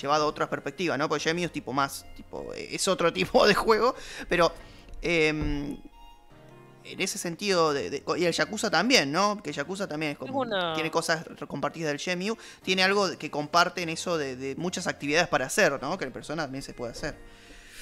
llevado 0.00 0.24
a 0.24 0.26
otra 0.26 0.48
perspectiva, 0.50 0.96
¿no? 0.98 1.08
Porque 1.08 1.24
Shenmue 1.24 1.44
es 1.44 1.52
tipo 1.52 1.72
más, 1.72 2.04
tipo, 2.16 2.52
eh, 2.54 2.68
es 2.72 2.86
otro 2.88 3.12
tipo 3.12 3.46
de 3.46 3.54
juego, 3.54 3.94
pero 4.28 4.52
em, 5.02 5.76
en 6.84 7.00
ese 7.00 7.18
sentido, 7.18 7.72
de, 7.74 7.90
de- 7.90 8.02
y 8.16 8.24
el 8.24 8.32
Yakuza 8.32 8.70
también, 8.70 9.12
¿no? 9.12 9.42
Que 9.42 9.52
Yakuza 9.52 9.86
también 9.86 10.12
es 10.12 10.18
como, 10.18 10.40
una- 10.40 10.74
tiene 10.74 10.90
cosas 10.90 11.24
compartidas 11.46 11.88
del 11.90 11.98
Shenmue, 11.98 12.36
tiene 12.62 12.82
algo 12.82 13.08
que 13.18 13.30
comparte 13.30 13.82
en 13.82 13.90
eso 13.90 14.16
de, 14.18 14.36
de 14.36 14.56
muchas 14.56 14.86
actividades 14.86 15.28
para 15.28 15.46
hacer, 15.46 15.80
¿no? 15.82 15.98
Que 15.98 16.04
el 16.06 16.12
Persona 16.12 16.44
también 16.44 16.62
se 16.62 16.72
puede 16.74 16.92
hacer. 16.92 17.16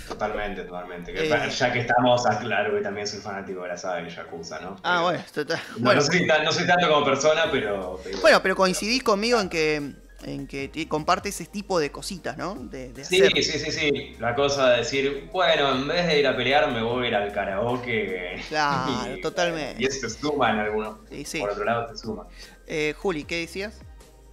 Totalmente, 0.09 0.63
totalmente. 0.63 1.13
Que 1.13 1.27
Eh. 1.33 1.51
Ya 1.51 1.73
que 1.73 1.81
estamos, 1.81 2.25
aclaro 2.27 2.77
que 2.77 2.81
también 2.83 3.07
soy 3.09 3.19
fanático 3.21 3.63
de 3.63 3.69
la 3.69 3.77
saga 3.77 4.03
de 4.03 4.11
Yakuza, 4.11 4.61
¿no? 4.61 4.77
Ah, 4.85 4.99
Pero- 4.99 5.03
bueno, 5.03 5.25
total- 5.35 5.61
No, 5.79 5.85
bueno. 5.85 6.01
no, 6.01 6.07
soy 6.07 6.27
tan- 6.27 6.45
no 6.45 6.53
soy 6.53 6.67
tanto 6.67 6.89
como 6.89 7.05
persona, 7.05 7.47
pero. 7.51 8.01
pero- 8.05 8.21
Bueno, 8.21 8.41
pero 8.43 8.55
coincidís 8.57 9.03
conmigo 9.03 9.41
en 9.41 9.49
que 9.49 9.93
en 10.27 10.47
que 10.47 10.87
comparte 10.89 11.29
ese 11.29 11.47
tipo 11.47 11.79
de 11.79 11.91
cositas, 11.91 12.37
¿no? 12.37 12.55
De, 12.57 12.93
de 12.93 13.05
Sí, 13.05 13.23
hacer. 13.23 13.43
sí, 13.43 13.59
sí, 13.61 13.71
sí. 13.73 14.17
La 14.19 14.35
cosa 14.35 14.71
de 14.71 14.79
decir, 14.79 15.31
bueno, 15.33 15.73
en 15.77 15.87
vez 15.89 16.07
de 16.07 16.19
ir 16.19 16.27
a 16.27 16.37
pelear, 16.37 16.71
me 16.73 16.83
voy 16.83 17.05
a 17.05 17.09
ir 17.09 17.15
al 17.15 17.33
karaoke. 17.33 18.43
Claro, 18.49 19.15
Y- 19.17 19.21
totalmente. 19.23 19.83
Y 19.83 19.87
eso 19.87 20.09
se 20.09 20.19
suma 20.19 20.51
en 20.51 20.59
algunos. 20.59 20.99
Sí, 21.09 21.25
sí. 21.25 21.39
Por 21.41 21.51
otro 21.51 21.65
lado, 21.65 21.89
se 21.89 21.97
suma. 21.99 22.27
Eh, 22.67 22.95
Juli, 22.99 23.25
¿qué 23.25 23.37
decías? 23.39 23.81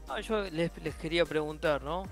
Ah, 0.07 0.19
yo 0.19 0.41
les, 0.49 0.71
les 0.83 0.95
quería 0.95 1.25
preguntar, 1.25 1.81
¿no? 1.83 2.03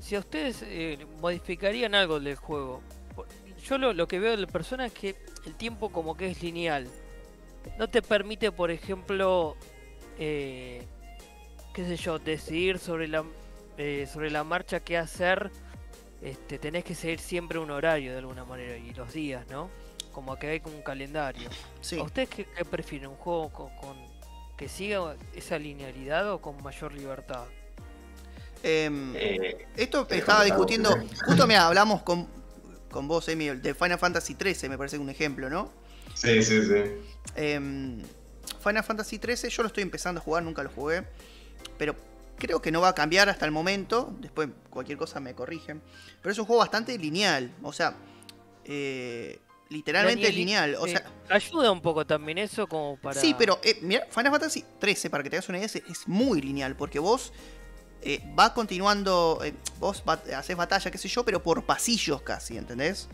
Si 0.00 0.14
a 0.16 0.18
ustedes 0.20 0.62
eh, 0.62 1.06
modificarían 1.20 1.94
algo 1.94 2.20
del 2.20 2.36
juego. 2.36 2.82
Yo 3.64 3.78
lo, 3.78 3.94
lo 3.94 4.06
que 4.06 4.18
veo 4.18 4.32
de 4.32 4.36
la 4.36 4.46
persona 4.46 4.84
es 4.86 4.92
que 4.92 5.16
el 5.46 5.54
tiempo 5.54 5.90
como 5.90 6.16
que 6.16 6.26
es 6.30 6.42
lineal. 6.42 6.86
No 7.78 7.88
te 7.88 8.02
permite, 8.02 8.52
por 8.52 8.70
ejemplo, 8.70 9.56
eh, 10.18 10.84
qué 11.74 11.84
sé 11.84 11.96
yo, 11.96 12.18
decidir 12.18 12.78
sobre 12.78 13.08
la, 13.08 13.24
eh, 13.76 14.08
sobre 14.10 14.30
la 14.30 14.44
marcha 14.44 14.80
qué 14.80 14.96
hacer. 14.96 15.50
Este, 16.22 16.58
tenés 16.58 16.84
que 16.84 16.94
seguir 16.94 17.20
siempre 17.20 17.58
un 17.58 17.70
horario 17.70 18.12
de 18.12 18.18
alguna 18.18 18.44
manera 18.44 18.78
y 18.78 18.94
los 18.94 19.12
días, 19.12 19.46
¿no? 19.50 19.68
Como 20.12 20.36
que 20.38 20.46
hay 20.48 20.62
un 20.64 20.80
calendario. 20.82 21.50
Sí. 21.82 21.98
¿A 21.98 22.04
ustedes 22.04 22.28
qué, 22.30 22.46
qué 22.46 22.64
prefieren? 22.64 23.08
¿Un 23.10 23.16
juego 23.16 23.52
con, 23.52 23.68
con- 23.76 24.14
que 24.56 24.68
siga 24.68 25.16
esa 25.34 25.58
linealidad 25.58 26.32
o 26.32 26.40
con 26.40 26.62
mayor 26.62 26.92
libertad? 26.94 27.44
Em, 28.62 29.12
Eh, 29.16 29.66
esto 29.76 30.06
te 30.06 30.16
estaba 30.18 30.44
discutiendo. 30.44 30.96
Justo, 31.26 31.46
mira, 31.46 31.66
hablamos 31.66 32.02
con, 32.02 32.26
con 32.90 33.06
vos, 33.08 33.28
Emi, 33.28 33.48
de 33.50 33.74
Final 33.74 33.98
Fantasy 33.98 34.34
XIII, 34.40 34.68
me 34.70 34.78
parece 34.78 34.96
un 34.96 35.10
ejemplo, 35.10 35.50
¿no? 35.50 35.70
sí, 36.14 36.42
sí, 36.42 36.62
sí. 36.62 36.82
Em, 37.34 38.00
Final 38.62 38.84
Fantasy 38.84 39.18
XIII, 39.18 39.50
yo 39.50 39.62
lo 39.64 39.66
estoy 39.66 39.82
empezando 39.82 40.20
a 40.20 40.24
jugar, 40.24 40.42
nunca 40.44 40.62
lo 40.62 40.70
jugué. 40.70 41.04
Pero 41.78 41.96
creo 42.36 42.60
que 42.60 42.70
no 42.70 42.80
va 42.80 42.88
a 42.88 42.94
cambiar 42.94 43.28
hasta 43.28 43.44
el 43.44 43.50
momento. 43.50 44.14
Después, 44.20 44.48
cualquier 44.70 44.98
cosa 44.98 45.20
me 45.20 45.34
corrigen. 45.34 45.82
Pero 46.22 46.32
es 46.32 46.38
un 46.38 46.46
juego 46.46 46.60
bastante 46.60 46.96
lineal. 46.98 47.54
O 47.62 47.72
sea, 47.72 47.96
eh, 48.64 49.40
literalmente 49.68 50.22
Daniel, 50.22 50.36
lineal. 50.36 50.74
O 50.76 50.86
eh, 50.86 50.90
sea, 50.90 51.04
ayuda 51.28 51.70
un 51.70 51.80
poco 51.80 52.06
también 52.06 52.38
eso 52.38 52.66
como 52.66 52.96
para... 52.96 53.20
Sí, 53.20 53.34
pero 53.38 53.60
eh, 53.62 53.78
mira, 53.82 54.06
Final 54.10 54.32
Fantasy 54.32 54.64
13, 54.78 55.10
para 55.10 55.22
que 55.22 55.30
te 55.30 55.36
hagas 55.36 55.48
una 55.48 55.58
idea, 55.58 55.66
es, 55.66 55.76
es 55.76 56.08
muy 56.08 56.40
lineal, 56.40 56.76
porque 56.76 56.98
vos 56.98 57.32
eh, 58.06 58.20
va 58.38 58.52
continuando, 58.52 59.40
eh, 59.42 59.54
vos 59.80 60.04
haces 60.36 60.54
batalla, 60.56 60.90
qué 60.90 60.98
sé 60.98 61.08
yo, 61.08 61.24
pero 61.24 61.42
por 61.42 61.64
pasillos 61.64 62.20
casi, 62.20 62.58
¿entendés? 62.58 63.08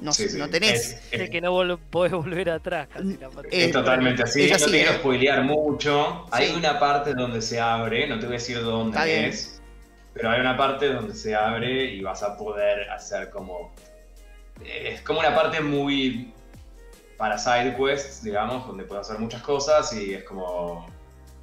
No, 0.00 0.12
Sí, 0.12 0.26
no 0.36 0.48
tenés... 0.48 1.00
Es, 1.10 1.28
que 1.30 1.40
no 1.40 1.52
vol- 1.52 1.78
podés 1.90 2.12
volver 2.12 2.50
atrás 2.50 2.88
casi 2.92 3.16
la 3.18 3.28
Eh, 3.50 3.66
es 3.66 3.72
totalmente 3.72 4.22
así. 4.22 4.44
es 4.44 4.52
así, 4.52 4.64
no 4.64 4.70
te 4.70 4.76
quiero 4.78 4.92
¿eh? 4.92 4.96
spoilear 4.98 5.42
mucho. 5.44 6.26
Hay 6.30 6.52
una 6.52 6.78
parte 6.78 7.12
donde 7.14 7.42
se 7.42 7.60
abre, 7.60 8.06
no 8.08 8.18
te 8.18 8.26
voy 8.26 8.36
a 8.36 8.38
decir 8.38 8.60
dónde 8.62 8.96
Está 8.96 9.04
bien. 9.04 9.24
es. 9.26 9.60
Pero 10.14 10.30
hay 10.30 10.40
una 10.40 10.56
parte 10.56 10.92
donde 10.92 11.14
se 11.14 11.34
abre 11.34 11.84
y 11.84 12.00
vas 12.00 12.22
a 12.22 12.36
poder 12.36 12.90
hacer 12.90 13.30
como. 13.30 13.72
Es 14.64 15.00
como 15.02 15.20
una 15.20 15.34
parte 15.34 15.60
muy. 15.60 16.32
para 17.16 17.38
side 17.38 17.76
quests, 17.76 18.22
digamos, 18.22 18.66
donde 18.66 18.84
puedes 18.84 19.06
hacer 19.06 19.20
muchas 19.20 19.42
cosas 19.42 19.92
y 19.92 20.14
es 20.14 20.24
como. 20.24 20.86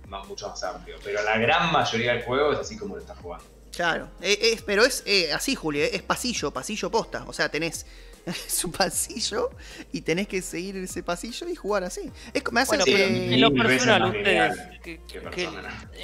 más- 0.07 0.27
mucho 0.27 0.49
más 0.49 0.63
amplio. 0.63 0.97
Pero 1.03 1.21
la 1.23 1.37
gran 1.37 1.71
mayoría 1.71 2.13
del 2.13 2.23
juego 2.23 2.51
es 2.53 2.59
así 2.59 2.77
como 2.77 2.95
lo 2.95 3.01
estás 3.01 3.17
jugando. 3.19 3.45
Claro, 3.75 4.09
eh, 4.21 4.59
pero 4.65 4.83
es 4.83 5.03
eh, 5.05 5.31
así, 5.31 5.53
Juli, 5.53 5.81
eh, 5.81 5.89
es 5.95 6.01
pasillo, 6.01 6.51
pasillo 6.51 6.89
posta. 6.89 7.23
O 7.27 7.33
sea, 7.33 7.47
tenés 7.49 7.85
su 8.47 8.71
pasillo 8.71 9.49
y 9.91 10.01
tenés 10.01 10.27
que 10.27 10.41
seguir 10.41 10.75
ese 10.77 11.03
pasillo 11.03 11.47
y 11.49 11.55
jugar 11.55 11.83
así. 11.83 12.11
Es, 12.33 12.43
me 12.51 12.61
hace 12.61 12.77
Bueno, 12.77 12.83
eh, 12.87 13.33
en 13.33 13.41
lo 13.41 13.53
personal, 13.53 14.01
más 14.01 14.15
ustedes, 14.15 14.57
que, 14.83 14.99
que 15.07 15.19
que- 15.29 15.49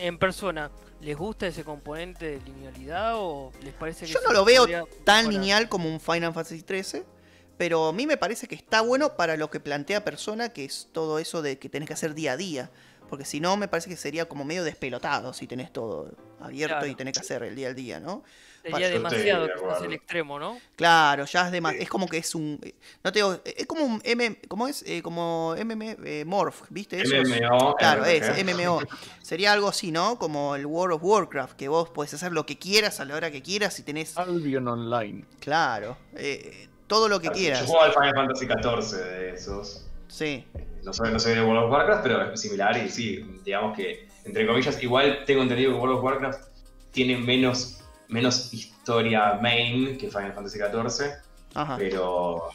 en 0.02 0.18
persona, 0.18 0.72
¿les 1.02 1.18
gusta 1.18 1.48
ese 1.48 1.64
componente 1.64 2.26
de 2.38 2.42
linealidad 2.46 3.14
o 3.16 3.52
les 3.64 3.74
parece 3.74 4.06
que 4.06 4.12
Yo 4.12 4.20
no 4.26 4.32
lo 4.34 4.46
veo 4.46 4.66
tan 5.04 5.28
mejorar? 5.28 5.28
lineal 5.28 5.70
como 5.70 5.90
un 5.90 6.00
Final 6.00 6.34
Fantasy 6.34 6.64
XIII, 6.68 7.04
pero 7.58 7.88
a 7.90 7.94
mí 7.94 8.08
me 8.08 8.18
parece 8.18 8.48
que 8.48 8.56
está 8.56 8.82
bueno 8.82 9.16
para 9.16 9.38
lo 9.38 9.50
que 9.50 9.60
plantea 9.60 10.04
persona, 10.04 10.50
que 10.50 10.66
es 10.66 10.90
todo 10.92 11.20
eso 11.20 11.42
de 11.42 11.60
que 11.60 11.70
tenés 11.70 11.88
que 11.88 11.94
hacer 11.94 12.14
día 12.14 12.34
a 12.34 12.38
día. 12.38 12.72
Porque 13.10 13.26
si 13.26 13.40
no, 13.40 13.58
me 13.58 13.68
parece 13.68 13.90
que 13.90 13.96
sería 13.98 14.26
como 14.28 14.44
medio 14.44 14.64
despelotado 14.64 15.34
si 15.34 15.46
tenés 15.46 15.72
todo 15.72 16.16
abierto 16.40 16.78
Claro. 16.78 16.88
y 16.88 16.96
tenés 16.96 17.14
que 17.14 17.20
hacer 17.20 17.44
el 17.44 17.56
día 17.56 17.68
al 17.68 17.76
día, 17.76 18.00
¿no? 18.00 18.24
Sería 18.72 18.90
demasiado 18.90 19.44
de 19.44 19.50
quizás 19.54 19.62
acuerdo. 19.64 19.86
el 19.86 19.94
extremo, 19.94 20.40
¿no? 20.40 20.58
Claro, 20.76 21.26
ya 21.26 21.46
es 21.48 21.52
de 21.52 21.60
más. 21.62 21.74
Sí. 21.74 21.80
Es 21.82 21.90
como 21.90 22.08
que 22.08 22.18
es 22.18 22.34
un. 22.34 22.60
eh, 22.64 22.74
No 23.04 23.12
te 23.12 23.20
digo, 23.20 23.40
Es 23.44 23.66
como 23.68 23.84
un 23.84 24.02
M. 24.04 24.40
¿Cómo 24.48 24.68
es? 24.68 24.84
Eh, 24.88 25.02
como 25.02 25.54
MM 25.58 25.98
eh, 26.06 26.24
Morph, 26.26 26.62
¿viste? 26.70 27.02
Esos- 27.02 27.28
MMO. 27.28 27.76
Claro, 27.76 28.06
es 28.06 28.24
MMO. 28.44 28.80
Sería 29.22 29.52
algo 29.54 29.68
así, 29.68 29.92
¿no? 29.92 30.18
Como 30.18 30.56
el 30.56 30.66
World 30.66 30.96
of 30.96 31.04
Warcraft, 31.04 31.58
que 31.58 31.68
vos 31.68 31.90
podés 31.90 32.14
hacer 32.14 32.32
lo 32.32 32.46
que 32.46 32.58
quieras 32.58 33.00
a 33.00 33.06
la 33.06 33.16
hora 33.16 33.32
que 33.32 33.42
quieras 33.42 33.78
y 33.80 33.84
tenés. 33.84 34.18
Albion 34.18 34.68
Online. 34.68 35.26
Claro, 35.40 35.98
eh, 36.16 36.68
todo 36.88 37.10
lo 37.10 37.20
que 37.20 37.30
quieras. 37.30 37.62
Yo 37.62 37.68
juego 37.68 37.84
al 37.84 37.92
Final 37.94 38.14
Fantasy 38.16 38.46
XIV 38.48 38.98
de 39.04 39.30
esos. 39.32 39.86
Sí. 40.08 40.46
No 40.84 40.94
soy, 40.94 41.12
no 41.12 41.20
soy 41.20 41.34
de 41.36 41.42
World 41.44 41.64
of 41.66 41.72
Warcraft, 41.72 42.04
pero 42.04 42.32
es 42.34 42.40
similar 42.40 42.78
y 42.78 42.90
sí, 42.90 43.26
digamos 43.44 43.76
que, 43.76 44.08
entre 44.26 44.46
comillas, 44.46 44.82
igual 44.84 45.24
tengo 45.26 45.42
entendido 45.42 45.72
que 45.72 45.78
World 45.80 45.98
of 45.98 46.04
Warcraft 46.04 46.44
tiene 46.92 47.18
menos, 47.18 47.80
menos 48.14 48.54
historia 48.54 49.40
main 49.42 49.98
que 49.98 50.08
Final 50.10 50.34
Fantasy 50.34 50.60
XIV, 50.60 51.12
Ajá. 51.56 51.76
pero 51.78 52.50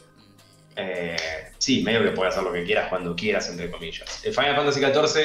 eh, 0.77 1.17
sí, 1.59 1.83
medio 1.83 2.03
que 2.03 2.11
puedes 2.11 2.35
hacer 2.35 2.45
lo 2.45 2.53
que 2.53 2.65
quieras 2.65 2.89
cuando 2.89 3.15
quieras, 3.17 3.49
entre 3.51 3.71
comillas. 3.71 4.25
El 4.25 4.33
Final 4.35 4.55
Fantasy 4.57 4.81
XIV 4.81 5.25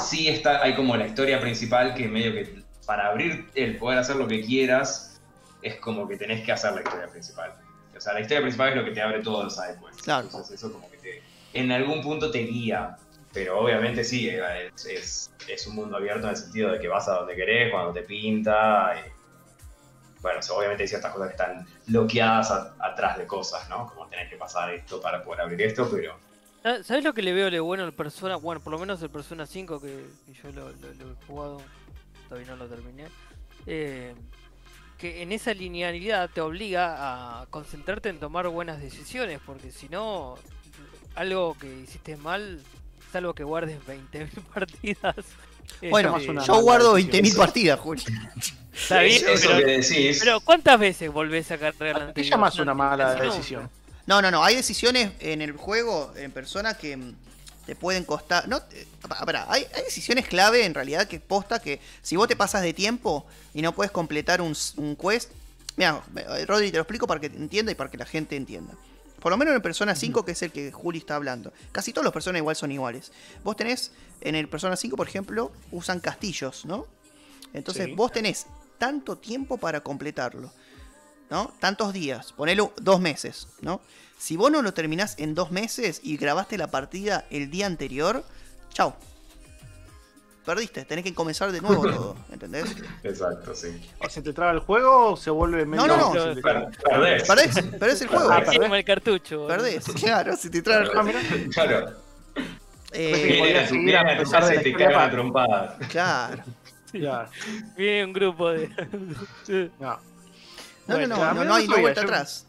sí 0.00 0.28
está, 0.28 0.62
hay 0.62 0.74
como 0.74 0.96
la 0.96 1.06
historia 1.06 1.40
principal 1.40 1.94
que 1.94 2.06
medio 2.08 2.32
que 2.34 2.62
para 2.86 3.08
abrir 3.08 3.48
el 3.54 3.76
poder 3.78 3.98
hacer 3.98 4.16
lo 4.16 4.28
que 4.28 4.42
quieras, 4.42 5.20
es 5.62 5.76
como 5.76 6.06
que 6.06 6.16
tenés 6.18 6.44
que 6.44 6.52
hacer 6.52 6.72
la 6.74 6.82
historia 6.82 7.06
principal. 7.08 7.54
O 7.96 8.00
sea, 8.00 8.12
la 8.12 8.20
historia 8.20 8.42
principal 8.42 8.70
es 8.70 8.76
lo 8.76 8.84
que 8.84 8.90
te 8.90 9.00
abre 9.00 9.20
todo 9.22 9.44
el 9.44 9.50
side 9.50 9.76
quest. 9.82 10.02
Claro. 10.04 10.26
Entonces 10.26 10.56
eso 10.56 10.70
como 10.72 10.90
que 10.90 10.98
te, 10.98 11.22
en 11.54 11.72
algún 11.72 12.02
punto 12.02 12.30
te 12.30 12.40
guía. 12.40 12.96
Pero 13.32 13.58
obviamente 13.58 14.04
sí, 14.04 14.28
eh, 14.28 14.70
es, 14.76 14.86
es- 14.86 15.30
es 15.48 15.66
un 15.66 15.74
mundo 15.76 15.96
abierto 15.96 16.24
en 16.26 16.30
el 16.30 16.36
sentido 16.36 16.70
de 16.72 16.78
que 16.78 16.86
vas 16.88 17.08
a 17.08 17.14
donde 17.14 17.34
querés, 17.34 17.72
cuando 17.72 17.92
te 17.92 18.02
pinta. 18.02 18.94
y- 18.96 19.13
bueno, 20.24 20.40
obviamente 20.56 20.82
hay 20.84 20.88
ciertas 20.88 21.12
cosas 21.12 21.28
que 21.28 21.32
están 21.34 21.66
bloqueadas 21.86 22.50
atrás 22.80 23.18
de 23.18 23.26
cosas, 23.26 23.68
¿no? 23.68 23.86
Como 23.86 24.06
tenés 24.08 24.28
que 24.30 24.36
pasar 24.36 24.72
esto 24.72 25.00
para 25.00 25.22
poder 25.22 25.42
abrir 25.42 25.60
esto, 25.62 25.86
pero 25.90 26.16
¿Sa- 26.62 26.82
¿Sabes 26.82 27.04
lo 27.04 27.12
que 27.12 27.20
le 27.22 27.32
veo 27.34 27.50
de 27.50 27.60
bueno 27.60 27.84
al 27.84 27.92
Persona? 27.92 28.36
Bueno, 28.36 28.60
por 28.62 28.72
lo 28.72 28.78
menos 28.78 29.02
el 29.02 29.10
Persona 29.10 29.44
5 29.46 29.78
que, 29.80 30.06
yo 30.42 30.50
lo 30.50 30.70
he 30.70 31.26
jugado, 31.26 31.60
todavía 32.28 32.48
no 32.50 32.56
lo 32.56 32.66
terminé. 32.66 33.04
eh, 33.66 34.14
que 34.96 35.22
en 35.22 35.32
esa 35.32 35.52
linealidad 35.52 36.30
te 36.30 36.40
obliga 36.40 37.42
a 37.42 37.46
concentrarte 37.50 38.08
en 38.08 38.18
tomar 38.20 38.48
buenas 38.48 38.80
decisiones, 38.80 39.40
porque 39.44 39.70
si 39.72 39.88
no, 39.90 40.36
algo 41.16 41.54
que 41.60 41.66
hiciste 41.80 42.16
mal, 42.16 42.62
salvo 43.12 43.34
que 43.34 43.44
guardes 43.44 43.78
20.000 43.86 44.30
partidas. 44.54 45.16
Bueno, 45.90 46.16
este, 46.16 46.30
una 46.30 46.44
yo 46.44 46.60
guardo 46.60 46.94
decisión. 46.94 47.24
20.000 47.24 47.36
partidas, 47.36 47.80
Juli. 47.80 48.02
está 48.74 49.00
bien, 49.00 49.22
eso, 49.28 49.48
pero, 49.48 49.66
que 49.66 49.72
decís. 49.78 50.18
pero 50.20 50.40
¿cuántas 50.40 50.78
veces 50.78 51.12
volvés 51.12 51.50
a 51.50 51.58
cargar 51.58 51.98
la 52.00 52.12
¿Qué 52.14 52.24
llamas 52.24 52.58
una 52.58 52.74
mala 52.74 53.14
decisión? 53.14 53.68
No, 54.06 54.20
no, 54.20 54.30
no. 54.30 54.44
Hay 54.44 54.56
decisiones 54.56 55.12
en 55.20 55.40
el 55.42 55.52
juego, 55.52 56.12
en 56.16 56.30
persona, 56.30 56.74
que 56.74 56.96
mm, 56.96 57.14
te 57.66 57.74
pueden 57.76 58.04
costar. 58.04 58.46
No, 58.48 58.58
eh, 58.72 58.86
pa- 59.08 59.24
pará, 59.24 59.46
hay, 59.48 59.66
hay 59.74 59.82
decisiones 59.84 60.26
clave 60.26 60.64
en 60.64 60.74
realidad 60.74 61.06
que 61.08 61.20
posta 61.20 61.60
que 61.60 61.80
si 62.02 62.16
vos 62.16 62.28
te 62.28 62.36
pasas 62.36 62.62
de 62.62 62.74
tiempo 62.74 63.26
y 63.54 63.62
no 63.62 63.72
puedes 63.72 63.90
completar 63.90 64.40
un, 64.42 64.54
quest. 64.96 65.30
Mira, 65.76 66.02
Rodri, 66.46 66.70
te 66.70 66.76
lo 66.76 66.82
explico 66.82 67.06
para 67.06 67.20
que 67.20 67.26
entienda 67.26 67.72
y 67.72 67.74
para 67.74 67.90
que 67.90 67.96
la 67.96 68.06
gente 68.06 68.36
entienda. 68.36 68.74
Por 69.24 69.30
lo 69.30 69.38
menos 69.38 69.52
en 69.52 69.56
el 69.56 69.62
Persona 69.62 69.94
5, 69.94 70.22
que 70.26 70.32
es 70.32 70.42
el 70.42 70.52
que 70.52 70.70
Juli 70.70 70.98
está 70.98 71.16
hablando. 71.16 71.50
Casi 71.72 71.94
todos 71.94 72.04
los 72.04 72.12
Persona 72.12 72.36
igual 72.36 72.56
son 72.56 72.70
iguales. 72.70 73.10
Vos 73.42 73.56
tenés, 73.56 73.90
en 74.20 74.34
el 74.34 74.50
Persona 74.50 74.76
5, 74.76 74.96
por 74.98 75.08
ejemplo, 75.08 75.50
usan 75.72 75.98
castillos, 75.98 76.66
¿no? 76.66 76.86
Entonces 77.54 77.86
Sí. 77.86 77.94
vos 77.94 78.12
tenés 78.12 78.46
tanto 78.76 79.16
tiempo 79.16 79.56
para 79.56 79.80
completarlo. 79.80 80.52
¿no? 81.30 81.50
Tantos 81.58 81.94
días, 81.94 82.34
ponelo 82.34 82.74
dos 82.76 83.00
meses, 83.00 83.48
¿no? 83.62 83.80
Si 84.18 84.36
vos 84.36 84.50
no 84.52 84.60
lo 84.60 84.74
terminás 84.74 85.14
en 85.18 85.34
dos 85.34 85.50
meses 85.50 86.00
y 86.02 86.18
grabaste 86.18 86.58
la 86.58 86.70
partida 86.70 87.26
el 87.30 87.50
día 87.50 87.64
anterior, 87.64 88.26
chau. 88.74 88.92
Perdiste, 90.44 90.84
tenés 90.84 91.04
que 91.04 91.14
comenzar 91.14 91.50
de 91.52 91.60
nuevo 91.62 91.82
todo, 91.90 92.16
¿entendés? 92.30 92.66
Exacto, 93.02 93.54
sí. 93.54 93.80
O 93.98 94.08
se 94.10 94.20
te 94.20 94.32
traba 94.34 94.52
el 94.52 94.58
juego 94.58 95.12
o 95.12 95.16
se 95.16 95.30
vuelve 95.30 95.64
medio 95.64 95.86
no, 95.86 95.96
no. 96.14 96.34
Per- 96.42 96.68
Perdés. 96.82 97.22
Perdés, 97.26 97.62
perdés 97.78 98.02
el 98.02 98.08
juego. 98.08 98.30
Ah, 98.30 98.42
Es 98.46 98.58
como 98.58 98.74
el 98.74 98.84
cartucho. 98.84 99.46
Perdés, 99.46 99.84
claro, 99.86 100.36
si 100.36 100.50
te 100.50 100.60
trae 100.60 100.82
el 100.82 100.88
Ah, 100.88 101.02
juego. 101.02 101.06
mirá. 101.06 101.20
Claro. 101.50 101.92
Eh, 102.92 103.12
que 103.26 103.38
podía 103.38 103.44
Vienen 103.44 103.56
a 103.64 103.68
tu, 103.68 103.74
seguir 103.74 103.96
a 103.96 104.18
pesar 104.18 104.44
de 104.46 104.58
te 104.58 104.72
cagan 104.74 105.10
trompadas. 105.10 105.88
claro. 105.88 106.42
Viene 107.76 108.04
un 108.04 108.12
grupo 108.12 108.50
de. 108.50 108.68
no. 109.80 109.98
No, 110.86 110.94
Bueno, 110.96 111.16
no, 111.16 111.24
no, 111.24 111.26
no, 111.32 111.34
no 111.34 111.44
no 111.46 111.54
hay 111.54 111.66
no 111.66 111.78
vuelta 111.78 112.02
yo- 112.02 112.06
atrás. 112.08 112.46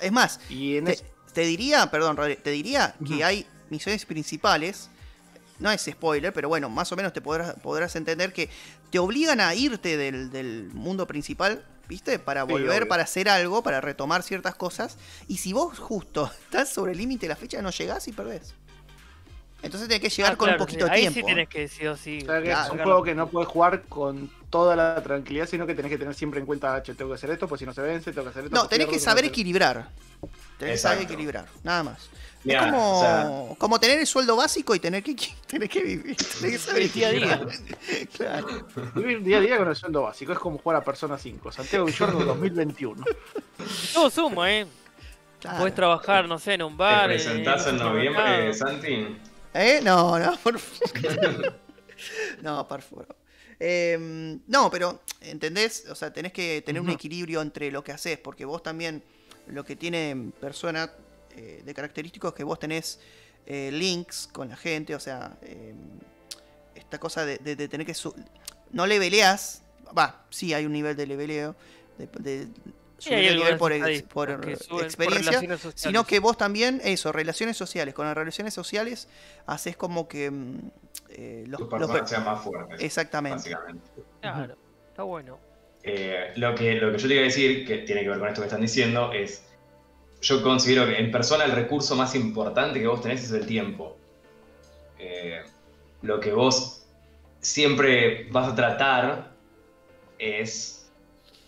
Es 0.00 0.10
más, 0.10 0.40
Y 0.48 0.78
en 0.78 0.86
te, 1.34 1.40
diría, 1.42 1.90
perdón, 1.90 2.16
te 2.42 2.50
diría 2.50 2.94
que 3.06 3.22
hay 3.22 3.46
misiones 3.68 4.06
principales. 4.06 4.88
No 5.60 5.70
es 5.70 5.82
spoiler, 5.82 6.32
pero 6.32 6.48
bueno, 6.48 6.68
más 6.70 6.90
o 6.92 6.96
menos 6.96 7.12
te 7.12 7.20
podrás, 7.20 7.54
podrás 7.60 7.94
entender 7.96 8.32
que 8.32 8.48
te 8.90 8.98
obligan 8.98 9.40
a 9.40 9.54
irte 9.54 9.96
del, 9.96 10.30
del 10.30 10.70
mundo 10.72 11.06
principal, 11.06 11.64
¿viste? 11.88 12.18
Para 12.18 12.46
Sí, 12.46 12.48
volver, 12.52 12.82
obvio. 12.82 12.88
para 12.88 13.02
hacer 13.04 13.28
algo, 13.28 13.62
para 13.62 13.80
retomar 13.80 14.22
ciertas 14.22 14.54
cosas. 14.54 14.96
Y 15.28 15.36
si 15.36 15.52
vos 15.52 15.78
justo 15.78 16.30
estás 16.44 16.70
sobre 16.70 16.92
el 16.92 16.98
límite 16.98 17.26
de 17.26 17.30
la 17.30 17.36
fecha, 17.36 17.60
no 17.62 17.70
llegás 17.70 18.08
y 18.08 18.12
perdés. 18.12 18.54
Entonces 19.62 19.88
tenés 19.88 20.00
que 20.02 20.08
llegar 20.08 20.32
Ah, 20.32 20.36
con 20.36 20.46
claro, 20.46 20.62
un 20.62 20.66
poquito 20.66 20.86
sí, 20.86 20.90
de 20.90 20.96
ahí 20.96 21.00
tiempo. 21.02 21.20
sí 21.20 21.26
tenés 21.26 21.48
que 21.50 21.68
sí 21.68 21.86
o 21.86 21.94
sí. 21.94 22.18
o 22.22 22.24
sea, 22.26 22.38
que 22.38 22.44
claro, 22.46 22.64
es 22.64 22.70
un 22.72 22.78
juego 22.78 23.02
que 23.02 23.14
no 23.14 23.28
puedes 23.28 23.46
jugar 23.48 23.82
con 23.82 24.30
toda 24.48 24.74
la 24.74 25.02
tranquilidad, 25.02 25.46
sino 25.46 25.66
que 25.66 25.74
tenés 25.74 25.90
que 25.90 25.98
tener 25.98 26.14
siempre 26.14 26.40
en 26.40 26.46
cuenta, 26.46 26.82
che, 26.82 26.94
tengo 26.94 27.10
que 27.10 27.16
hacer 27.16 27.28
esto, 27.30 27.46
pues 27.46 27.58
si 27.58 27.66
no 27.66 27.74
se 27.74 27.82
vence, 27.82 28.10
tengo 28.10 28.24
que 28.24 28.30
hacer 28.30 28.44
esto. 28.44 28.54
No, 28.56 28.62
pues 28.62 28.70
tenés 28.70 28.86
que 28.88 28.98
saber 28.98 29.26
equilibrar. 29.26 29.90
Tenés 30.58 30.76
que 30.76 30.78
saber 30.78 31.02
equilibrar, 31.02 31.44
nada 31.62 31.82
más. 31.82 32.08
Mirá, 32.42 32.60
es 32.66 32.72
como, 32.72 32.98
o 32.98 33.00
sea- 33.02 33.56
como 33.58 33.78
tener 33.78 33.98
el 33.98 34.06
sueldo 34.06 34.34
básico 34.36 34.74
y 34.74 34.80
tener 34.80 35.02
que, 35.02 35.14
tener 35.46 35.68
que 35.68 35.82
vivir. 35.82 36.16
Tenés 36.16 36.52
que 36.52 36.58
saber 36.58 36.90
día 36.92 37.08
a 37.08 37.10
día. 37.10 37.40
claro. 38.16 38.66
Vivir 38.94 39.22
día 39.22 39.38
a 39.38 39.40
día 39.40 39.58
con 39.58 39.68
el 39.68 39.76
sueldo 39.76 40.02
básico 40.02 40.32
es 40.32 40.38
como 40.38 40.58
jugar 40.58 40.78
a 40.80 40.84
Persona 40.84 41.18
5. 41.18 41.52
Santiago 41.52 41.84
Villorno 41.86 42.24
2021. 42.24 43.04
Todo 43.92 44.10
suma, 44.10 44.52
¿eh? 44.52 44.66
claro. 45.38 45.58
Podés 45.58 45.74
trabajar, 45.74 46.26
no 46.28 46.38
sé, 46.38 46.54
en 46.54 46.62
un 46.62 46.72
¿Te 46.72 46.78
bar. 46.78 47.08
presentás 47.08 47.66
un 47.66 47.70
en 47.74 47.76
noviembre, 47.78 48.52
supermercado. 48.54 48.54
Santi? 48.54 49.16
¿Eh? 49.52 49.80
No, 49.82 50.18
no, 50.18 50.36
por 50.38 50.58
favor. 50.58 51.54
no, 52.42 52.66
por 52.68 52.82
favor. 52.82 53.16
Eh, 53.58 54.38
no, 54.46 54.70
pero, 54.70 55.02
¿entendés? 55.20 55.84
O 55.90 55.94
sea, 55.94 56.10
tenés 56.12 56.32
que 56.32 56.62
tener 56.62 56.80
un 56.80 56.88
equilibrio 56.88 57.42
entre 57.42 57.70
lo 57.70 57.84
que 57.84 57.92
haces, 57.92 58.18
porque 58.18 58.44
vos 58.46 58.62
también, 58.62 59.02
lo 59.48 59.64
que 59.64 59.76
tiene 59.76 60.30
persona 60.40 60.90
eh, 61.40 61.62
de 61.64 61.74
característico 61.74 62.28
es 62.28 62.34
que 62.34 62.44
vos 62.44 62.58
tenés 62.58 63.00
eh, 63.46 63.70
links 63.72 64.28
con 64.32 64.48
la 64.48 64.56
gente, 64.56 64.94
o 64.94 65.00
sea, 65.00 65.36
eh, 65.42 65.74
esta 66.74 66.98
cosa 66.98 67.24
de, 67.24 67.38
de- 67.38 67.56
de 67.56 67.68
tener 67.68 67.86
que... 67.86 67.94
su- 67.94 68.14
no 68.72 68.86
leveleás, 68.86 69.62
va, 69.96 70.24
sí 70.30 70.54
hay 70.54 70.64
un 70.66 70.72
nivel 70.72 70.94
de 70.96 71.06
leveleo, 71.06 71.56
de, 71.98 72.46
subir 72.98 73.18
el 73.18 73.36
nivel 73.36 73.56
por, 73.58 73.72
ex- 73.72 74.68
experiencia, 74.84 75.32
sino 75.74 76.04
que 76.06 76.18
vos 76.20 76.36
también, 76.36 76.80
eso, 76.84 77.10
relaciones 77.12 77.56
sociales. 77.56 77.94
Con 77.94 78.06
las 78.06 78.14
relaciones 78.16 78.52
sociales 78.54 79.08
haces 79.46 79.76
como 79.76 80.06
que 80.06 80.30
mm, 80.30 80.58
eh, 81.08 81.44
los, 81.48 81.60
los 81.80 82.08
sean 82.08 82.24
más 82.24 82.42
fuertes. 82.44 82.80
Exactamente. 82.82 83.50
Claro, 84.20 84.56
está 84.88 85.02
bueno. 85.02 85.38
Eh, 85.82 86.32
lo, 86.36 86.54
que, 86.54 86.74
lo 86.74 86.92
que 86.92 86.98
yo 86.98 87.08
te 87.08 87.14
iba 87.14 87.22
a 87.22 87.24
decir, 87.24 87.66
que 87.66 87.78
tiene 87.78 88.02
que 88.02 88.10
ver 88.10 88.18
con 88.18 88.28
esto 88.28 88.42
que 88.42 88.46
están 88.46 88.60
diciendo, 88.60 89.12
es. 89.12 89.42
Yo 90.22 90.42
considero 90.42 90.86
que 90.86 90.98
en 90.98 91.10
persona 91.10 91.44
el 91.44 91.52
recurso 91.52 91.96
más 91.96 92.14
importante 92.14 92.78
que 92.80 92.86
vos 92.86 93.00
tenés 93.02 93.24
es 93.24 93.32
el 93.32 93.46
tiempo. 93.46 93.96
Eh, 94.98 95.40
lo 96.02 96.20
que 96.20 96.32
vos 96.32 96.86
siempre 97.40 98.28
vas 98.30 98.52
a 98.52 98.54
tratar 98.54 99.32
es 100.18 100.90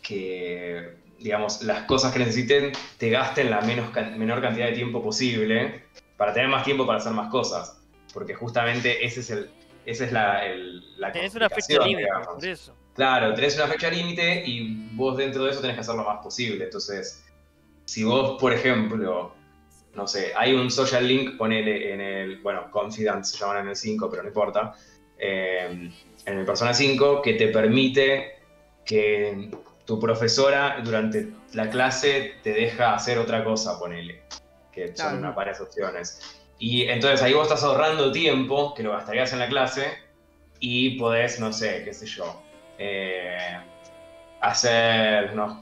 que, 0.03 0.97
digamos, 1.19 1.63
las 1.63 1.83
cosas 1.85 2.13
que 2.13 2.19
necesiten 2.19 2.73
te 2.99 3.11
gasten 3.11 3.51
la 3.51 3.61
menos, 3.61 3.93
menor 4.17 4.41
cantidad 4.41 4.67
de 4.67 4.73
tiempo 4.73 5.03
posible 5.03 5.85
para 6.17 6.33
tener 6.33 6.49
más 6.49 6.65
tiempo 6.65 6.87
para 6.87 6.99
hacer 6.99 7.13
más 7.13 7.31
cosas. 7.31 7.79
Porque 8.15 8.35
justamente 8.35 9.05
ese 9.05 9.21
es 9.21 9.31
el, 9.31 9.51
esa 9.85 10.05
es 10.07 10.13
la, 10.13 10.47
el- 10.47 10.99
la 10.99 11.13
Tenés 11.13 11.35
una 11.35 11.51
fecha 11.51 11.79
límite, 11.85 12.09
por 12.25 12.45
eso. 12.45 12.75
Claro, 12.95 13.35
tenés 13.35 13.57
una 13.57 13.67
fecha 13.69 13.91
límite 13.91 14.43
y 14.47 14.75
vos 14.93 15.17
dentro 15.17 15.45
de 15.45 15.51
eso 15.51 15.61
tenés 15.61 15.77
que 15.77 15.81
hacer 15.81 15.95
lo 15.95 16.05
más 16.05 16.23
posible. 16.23 16.65
Entonces, 16.65 17.25
si 17.85 18.05
vos, 18.05 18.41
por 18.41 18.53
ejemplo, 18.53 19.35
no 19.95 20.07
sé, 20.07 20.33
hay 20.37 20.55
un 20.55 20.71
social 20.71 21.07
link, 21.07 21.37
ponele 21.37 21.93
en 21.93 22.01
el, 22.01 22.41
bueno, 22.41 22.71
Confidence 22.71 23.33
se 23.33 23.39
llaman 23.39 23.59
en 23.65 23.69
el 23.69 23.77
5, 23.77 24.09
pero 24.11 24.23
no 24.23 24.29
importa, 24.29 24.75
eh, 25.19 25.91
en 26.25 26.39
el 26.39 26.45
Persona 26.47 26.73
5, 26.73 27.21
que 27.23 27.35
te 27.35 27.49
permite 27.49 28.39
que 28.85 29.51
tu 29.85 29.99
profesora 30.01 30.81
durante 30.83 31.29
la 31.53 31.69
clase 31.69 32.35
te 32.43 32.53
deja 32.53 32.95
hacer 32.95 33.19
otra 33.19 33.45
cosa, 33.45 33.79
ponele, 33.79 34.23
que 34.73 34.87
son 34.89 34.95
Claro. 34.95 35.19
una 35.19 35.31
varias 35.33 35.61
opciones. 35.61 36.39
Y 36.59 36.83
entonces 36.83 37.21
ahí 37.23 37.33
vos 37.35 37.49
estás 37.49 37.65
ahorrando 37.65 38.13
tiempo 38.13 38.73
que 38.75 38.83
lo 38.85 38.93
gastarías 38.93 39.33
en 39.33 39.41
la 39.41 39.49
clase 39.49 39.93
y 40.61 40.97
podés, 40.99 41.41
no 41.41 41.53
sé, 41.53 41.83
qué 41.85 41.93
sé 41.93 42.07
yo, 42.07 42.41
eh, 42.79 43.59
hacer 44.41 45.31
unos 45.33 45.59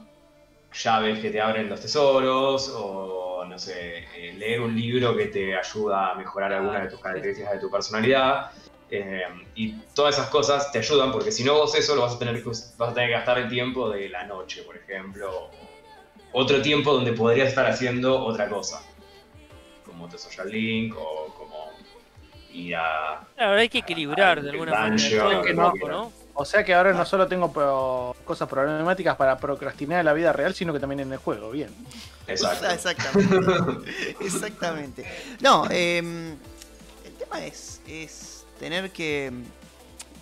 llaves 0.73 1.19
que 1.19 1.29
te 1.31 1.41
abren 1.41 1.69
los 1.69 1.81
tesoros 1.81 2.71
o, 2.75 3.43
no 3.45 3.57
sé, 3.59 4.05
eh, 4.15 4.33
leer 4.37 4.61
un 4.61 4.75
libro 4.75 5.15
que 5.15 5.27
te 5.27 5.55
ayuda 5.57 6.11
a 6.11 6.15
mejorar 6.15 6.53
alguna 6.53 6.81
de 6.81 6.89
tus 6.89 6.99
características 6.99 7.53
de 7.53 7.59
tu 7.59 7.69
personalidad. 7.69 8.51
eh, 8.93 9.23
y 9.55 9.73
todas 9.95 10.15
esas 10.17 10.29
cosas 10.29 10.69
te 10.71 10.79
ayudan 10.79 11.11
porque 11.13 11.31
si 11.31 11.43
no 11.45 11.53
vos 11.53 11.73
eso 11.75 11.95
lo 11.95 12.01
vas 12.01 12.15
a 12.15 12.19
tener 12.19 12.43
que, 12.43 12.49
vas 12.49 12.73
a 12.77 12.93
tener 12.93 13.09
que 13.09 13.15
gastar 13.15 13.37
el 13.39 13.47
tiempo 13.49 13.89
de 13.89 14.09
la 14.09 14.23
noche, 14.25 14.63
por 14.63 14.75
ejemplo. 14.75 15.49
Otro 16.33 16.61
tiempo 16.61 16.93
donde 16.93 17.13
podrías 17.13 17.47
estar 17.49 17.65
haciendo 17.67 18.21
otra 18.25 18.49
cosa. 18.49 18.81
Como 19.85 20.07
tu 20.09 20.17
social 20.17 20.49
link 20.49 20.93
o 20.97 21.33
como 21.37 21.71
ir 22.53 22.75
a... 22.75 23.25
Claro, 23.35 23.57
hay 23.57 23.69
que 23.69 23.77
equilibrar 23.79 24.41
de 24.41 24.49
alguna 24.49 24.71
manera. 24.71 24.89
Dungeon, 24.97 25.29
todo 25.31 25.41
que 25.43 25.51
un 25.51 25.55
no- 25.57 25.71
poco, 25.71 25.87
¿no? 25.87 26.13
O 26.41 26.45
sea 26.45 26.63
que 26.63 26.73
ahora 26.73 26.93
no 26.93 27.05
solo 27.05 27.27
tengo 27.27 27.51
pro- 27.51 28.15
cosas 28.25 28.47
problemáticas 28.49 29.15
para 29.15 29.37
procrastinar 29.37 29.99
en 29.99 30.05
la 30.05 30.13
vida 30.13 30.33
real, 30.33 30.53
sino 30.53 30.73
que 30.73 30.79
también 30.79 30.99
en 31.01 31.11
el 31.13 31.17
juego. 31.19 31.51
Bien. 31.51 31.69
Exacto. 32.27 32.65
Exactamente. 32.69 34.15
Exactamente. 34.19 35.05
No, 35.39 35.65
em, 35.69 36.31
el 37.05 37.13
tema 37.17 37.45
es, 37.45 37.81
es 37.87 38.45
tener 38.59 38.91
que 38.91 39.31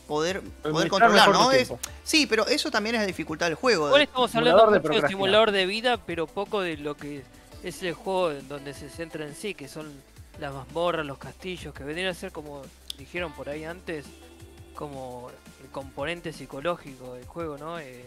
poder, 0.08 0.42
poder 0.64 0.90
controlar, 0.90 1.30
¿no? 1.32 1.52
Es, 1.52 1.72
sí, 2.04 2.26
pero 2.28 2.48
eso 2.48 2.72
también 2.72 2.96
es 2.96 3.02
la 3.02 3.08
dificultad 3.08 3.48
del 3.48 3.56
juego. 3.56 3.90
De- 3.96 4.04
estamos 4.04 4.34
hablando 4.36 4.72
de 4.72 4.80
mucho 4.80 5.02
de 5.02 5.08
simulador 5.08 5.52
de 5.52 5.66
vida, 5.66 5.98
pero 6.06 6.28
poco 6.28 6.62
de 6.62 6.78
lo 6.78 6.96
que 6.98 7.24
es 7.64 7.84
el 7.84 7.94
juego 7.94 8.32
en 8.32 8.48
donde 8.48 8.74
se 8.74 8.90
centra 8.90 9.26
en 9.26 9.36
sí, 9.36 9.54
que 9.54 9.68
son 9.68 9.92
las 10.40 10.54
mazmorras, 10.54 11.06
los 11.06 11.18
castillos, 11.18 11.74
que 11.74 11.84
vendrían 11.84 12.10
a 12.10 12.14
ser 12.14 12.32
como 12.32 12.62
dijeron 12.98 13.32
por 13.34 13.50
ahí 13.50 13.66
antes, 13.66 14.06
como 14.74 15.30
componente 15.72 16.34
psicológico 16.34 17.14
del 17.16 17.26
juego, 17.26 17.58
¿no? 17.58 17.80
Eh, 17.80 18.06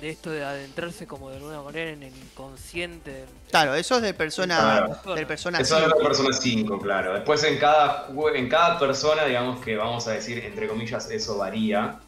de 0.00 0.08
esto 0.08 0.30
de 0.30 0.42
adentrarse 0.42 1.06
como 1.06 1.28
de 1.28 1.36
alguna 1.36 1.60
manera 1.60 1.90
en 1.90 2.02
el 2.02 2.16
inconsciente 2.16 3.10
del- 3.12 3.28
Claro, 3.50 3.74
eso 3.74 3.96
es 3.96 4.02
de 4.02 4.14
persona, 4.14 4.88
Claro. 5.02 5.14
del 5.14 5.26
persona 5.26 5.58
Eso 5.60 5.76
es 5.76 5.82
la 5.82 5.88
5. 5.94 6.02
persona 6.08 6.32
5, 6.32 6.78
claro. 6.78 7.14
Después 7.14 7.44
en 7.44 7.58
cada, 7.58 8.08
en 8.34 8.48
cada 8.48 8.78
persona, 8.78 9.26
digamos 9.26 9.62
que 9.62 9.76
vamos 9.76 10.06
a 10.08 10.12
decir, 10.12 10.38
entre 10.42 10.68
comillas, 10.68 11.10
eso 11.10 11.36
varía. 11.36 12.00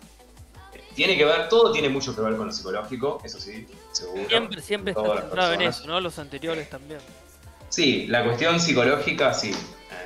Tiene 0.95 1.17
que 1.19 1.25
ver, 1.27 1.49
todo 1.51 1.71
tiene 1.73 1.89
mucho 1.91 2.15
que 2.15 2.23
ver 2.23 2.37
con 2.37 2.47
lo 2.47 2.53
psicológico, 2.53 3.21
eso 3.25 3.39
sí, 3.39 3.67
seguro. 3.93 4.27
Siempre, 4.29 4.63
siempre 4.63 4.93
está 4.93 5.21
centrado 5.21 5.53
en 5.55 5.63
eso, 5.63 5.87
¿no? 5.87 6.01
Los 6.01 6.19
anteriores 6.19 6.69
también. 6.71 7.01
Sí, 7.69 8.07
la 8.09 8.25
cuestión 8.25 8.61
psicológica 8.61 9.33
sí, 9.35 9.55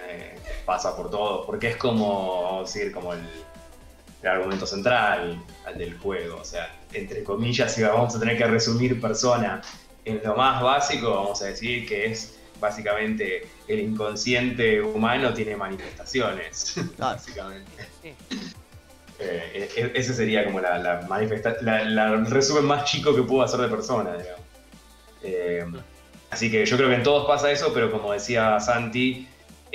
eh, 0.09 0.39
pasa 0.65 0.97
por 0.97 1.11
todo, 1.11 1.45
porque 1.47 1.71
es 1.71 1.77
como, 1.77 2.43
vamos 2.43 2.71
a 2.71 2.73
decir, 2.79 2.93
como 2.93 3.13
el, 3.15 3.21
el 4.31 4.37
argumento 4.39 4.67
central 4.67 5.43
al 5.67 5.79
del 5.79 5.97
juego. 5.99 6.39
O 6.41 6.45
sea, 6.45 6.75
entre 6.93 7.23
comillas, 7.23 7.73
si 7.75 7.83
vamos 7.83 8.15
a 8.15 8.21
tener 8.21 8.37
que 8.37 8.47
resumir 8.47 9.01
persona 9.01 9.61
en 10.05 10.21
lo 10.25 10.37
más 10.37 10.63
básico, 10.63 11.11
vamos 11.15 11.43
a 11.43 11.47
decir 11.47 11.87
que 11.87 12.07
es 12.07 12.39
básicamente 12.61 13.47
el 13.69 13.81
inconsciente 13.81 14.81
humano 14.81 15.35
tiene 15.35 15.57
manifestaciones, 15.57 16.73
Claro. 16.75 16.91
básicamente. 16.99 17.87
Sí. 18.03 18.15
Eh, 19.19 19.71
e- 19.77 19.81
e- 19.81 19.93
ese 19.95 20.13
sería 20.15 20.45
como 20.45 20.61
la, 20.61 20.79
la, 20.79 21.01
manifesta- 21.09 21.57
la- 21.63 22.17
resumen 22.25 22.65
más 22.65 22.85
chico 22.85 23.15
que 23.15 23.23
puedo 23.23 23.43
hacer 23.43 23.61
de 23.61 23.69
persona, 23.69 24.13
digamos. 24.17 24.41
Eh, 25.23 25.65
así 26.31 26.51
que 26.51 26.65
yo 26.67 26.77
creo 26.77 26.89
que 26.91 26.97
en 26.97 27.03
todos 27.03 27.27
pasa 27.27 27.51
eso, 27.51 27.73
pero 27.73 27.91
como 27.91 28.13
decía 28.13 28.61
Santi, 28.61 29.27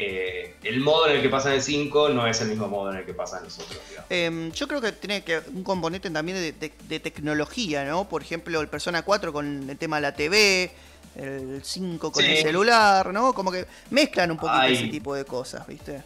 eh, 0.03 0.55
el 0.63 0.79
modo 0.79 1.07
en 1.07 1.17
el 1.17 1.21
que 1.21 1.29
pasa 1.29 1.49
en 1.49 1.55
el 1.55 1.61
5 1.61 2.09
no 2.09 2.25
es 2.25 2.41
el 2.41 2.47
mismo 2.49 2.67
modo 2.67 2.91
en 2.91 2.97
el 2.97 3.05
que 3.05 3.13
pasa 3.13 3.37
en 3.37 3.43
los 3.45 3.59
otros. 3.59 3.79
Em, 4.09 4.51
yo 4.51 4.67
creo 4.67 4.81
que 4.81 4.91
tiene 4.93 5.23
que 5.23 5.39
un 5.53 5.63
componente 5.63 6.09
también 6.09 6.37
de, 6.37 6.51
de- 6.53 6.71
de 6.87 6.99
tecnología, 6.99 7.85
¿no? 7.85 8.09
Por 8.09 8.21
ejemplo, 8.23 8.59
el 8.61 8.67
Persona 8.67 9.03
4 9.03 9.31
con 9.31 9.69
el 9.69 9.77
tema 9.77 9.97
de 9.97 10.01
la 10.01 10.13
TV, 10.15 10.71
el 11.15 11.61
5 11.63 12.11
con 12.11 12.23
Sí. 12.23 12.31
el 12.31 12.37
celular, 12.37 13.13
¿no? 13.13 13.33
Como 13.33 13.51
que 13.51 13.65
mezclan 13.91 14.31
un 14.31 14.37
poquito 14.37 14.59
Ay. 14.59 14.73
ese 14.73 14.87
tipo 14.87 15.13
de 15.13 15.25
cosas, 15.25 15.67
¿viste? 15.67 16.01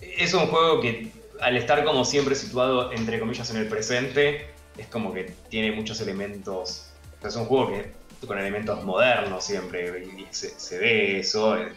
Es 0.00 0.32
un 0.34 0.46
juego 0.46 0.80
que 0.80 1.10
al 1.40 1.56
estar 1.56 1.84
como 1.84 2.04
siempre 2.04 2.34
situado 2.34 2.92
entre 2.92 3.18
comillas 3.20 3.50
en 3.50 3.56
el 3.58 3.68
presente, 3.68 4.48
es 4.78 4.86
como 4.86 5.12
que 5.12 5.34
tiene 5.48 5.72
muchos 5.72 6.00
elementos. 6.00 6.86
o 7.18 7.20
sea, 7.20 7.30
es 7.30 7.36
un 7.36 7.46
juego 7.46 7.68
que 7.72 8.06
con 8.26 8.38
elementos 8.38 8.82
modernos 8.84 9.44
siempre, 9.44 10.04
y 10.04 10.26
se, 10.30 10.58
se 10.58 10.78
ve 10.78 11.20
eso. 11.20 11.56
eh, 11.58 11.68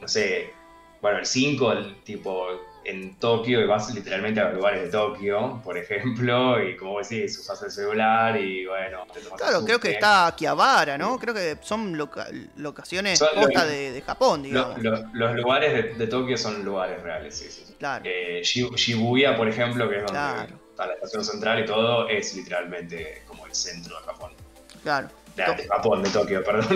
No 0.00 0.08
sé, 0.08 0.52
bueno, 1.00 1.18
el 1.18 1.26
5, 1.26 1.72
el 1.72 2.02
tipo 2.02 2.46
en 2.84 3.16
Tokio, 3.16 3.60
y 3.60 3.66
vas 3.66 3.92
literalmente 3.94 4.40
a 4.40 4.44
los 4.46 4.54
lugares 4.54 4.82
de 4.84 4.88
Tokio, 4.88 5.60
por 5.62 5.76
ejemplo, 5.76 6.62
y 6.62 6.74
como 6.76 6.98
decís, 7.00 7.38
usas 7.38 7.62
el 7.62 7.70
celular 7.70 8.40
y 8.40 8.64
bueno, 8.66 9.04
te 9.12 9.20
tomas 9.20 9.40
el 9.40 9.46
Claro, 9.46 9.64
creo 9.64 9.78
que 9.78 9.90
está 9.90 10.26
Akihabara, 10.28 10.96
¿no? 10.96 11.18
Creo 11.18 11.34
que 11.34 11.58
son 11.60 11.98
loca- 11.98 12.28
locaciones 12.56 13.18
Son 13.18 13.28
lo- 13.36 13.46
de, 13.66 13.92
de 13.92 14.00
Japón, 14.02 14.42
digamos. 14.42 14.78
lo- 14.82 15.04
los 15.12 15.34
lugares 15.36 15.72
de, 15.74 15.82
de 15.94 16.06
Tokio 16.06 16.38
son 16.38 16.64
lugares 16.64 17.02
reales, 17.02 17.36
sí, 17.36 17.50
sí. 17.50 17.74
Claro. 17.78 18.04
Eh, 18.06 18.40
Shi- 18.42 18.74
Shibuya, 18.74 19.36
por 19.36 19.48
ejemplo, 19.48 19.86
que 19.88 19.96
es 19.96 20.02
donde 20.06 20.12
Claro. 20.18 20.56
está 20.70 20.86
la 20.86 20.94
estación 20.94 21.24
central 21.24 21.60
y 21.60 21.66
todo, 21.66 22.08
es 22.08 22.34
literalmente 22.34 23.22
como 23.26 23.44
el 23.46 23.54
centro 23.54 23.98
de 23.98 24.04
Japón. 24.06 24.32
Claro. 24.82 25.08
De, 25.36 25.44
de 25.44 25.68
Japón, 25.68 26.02
de 26.02 26.08
Tokio, 26.10 26.42
perdón. 26.42 26.66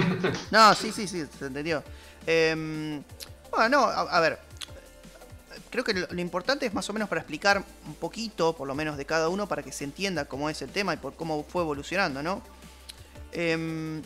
No, 0.51 0.75
sí, 0.75 0.93
sí, 0.93 1.09
sí, 1.09 1.25
se 1.39 1.47
entendió. 1.47 1.83
Em, 2.27 3.03
bueno, 3.51 3.69
no, 3.69 3.85
a, 3.85 4.21
ver. 4.21 4.39
Creo 5.71 5.85
que 5.85 5.95
lo, 5.95 6.07
lo 6.11 6.21
importante 6.21 6.67
es 6.67 6.75
más 6.75 6.89
o 6.91 6.93
menos 6.93 7.09
para 7.09 7.21
explicar 7.21 7.65
un 7.87 7.95
poquito, 7.95 8.55
por 8.55 8.69
lo 8.69 8.75
menos 8.75 8.97
de 8.97 9.07
cada 9.07 9.29
uno, 9.29 9.47
para 9.49 9.63
que 9.63 9.73
se 9.73 9.85
entienda 9.85 10.27
cómo 10.27 10.51
es 10.51 10.61
el 10.63 10.71
tema 10.71 10.95
y 10.95 10.97
por 10.99 11.15
cómo 11.15 11.45
fue 11.45 11.63
evolucionando, 11.63 12.23
¿no? 12.23 12.43
Em, 13.33 14.03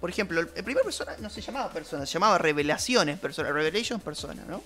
por 0.00 0.08
ejemplo, 0.08 0.40
el, 0.40 0.50
el 0.54 0.64
primer 0.64 0.84
persona 0.84 1.16
no 1.18 1.28
se 1.28 1.40
llamaba 1.40 1.70
persona, 1.72 2.06
se 2.06 2.12
llamaba 2.12 2.38
Revelaciones 2.38 3.18
persona, 3.18 3.50
Revelations 3.50 4.02
persona, 4.02 4.42
¿no? 4.48 4.62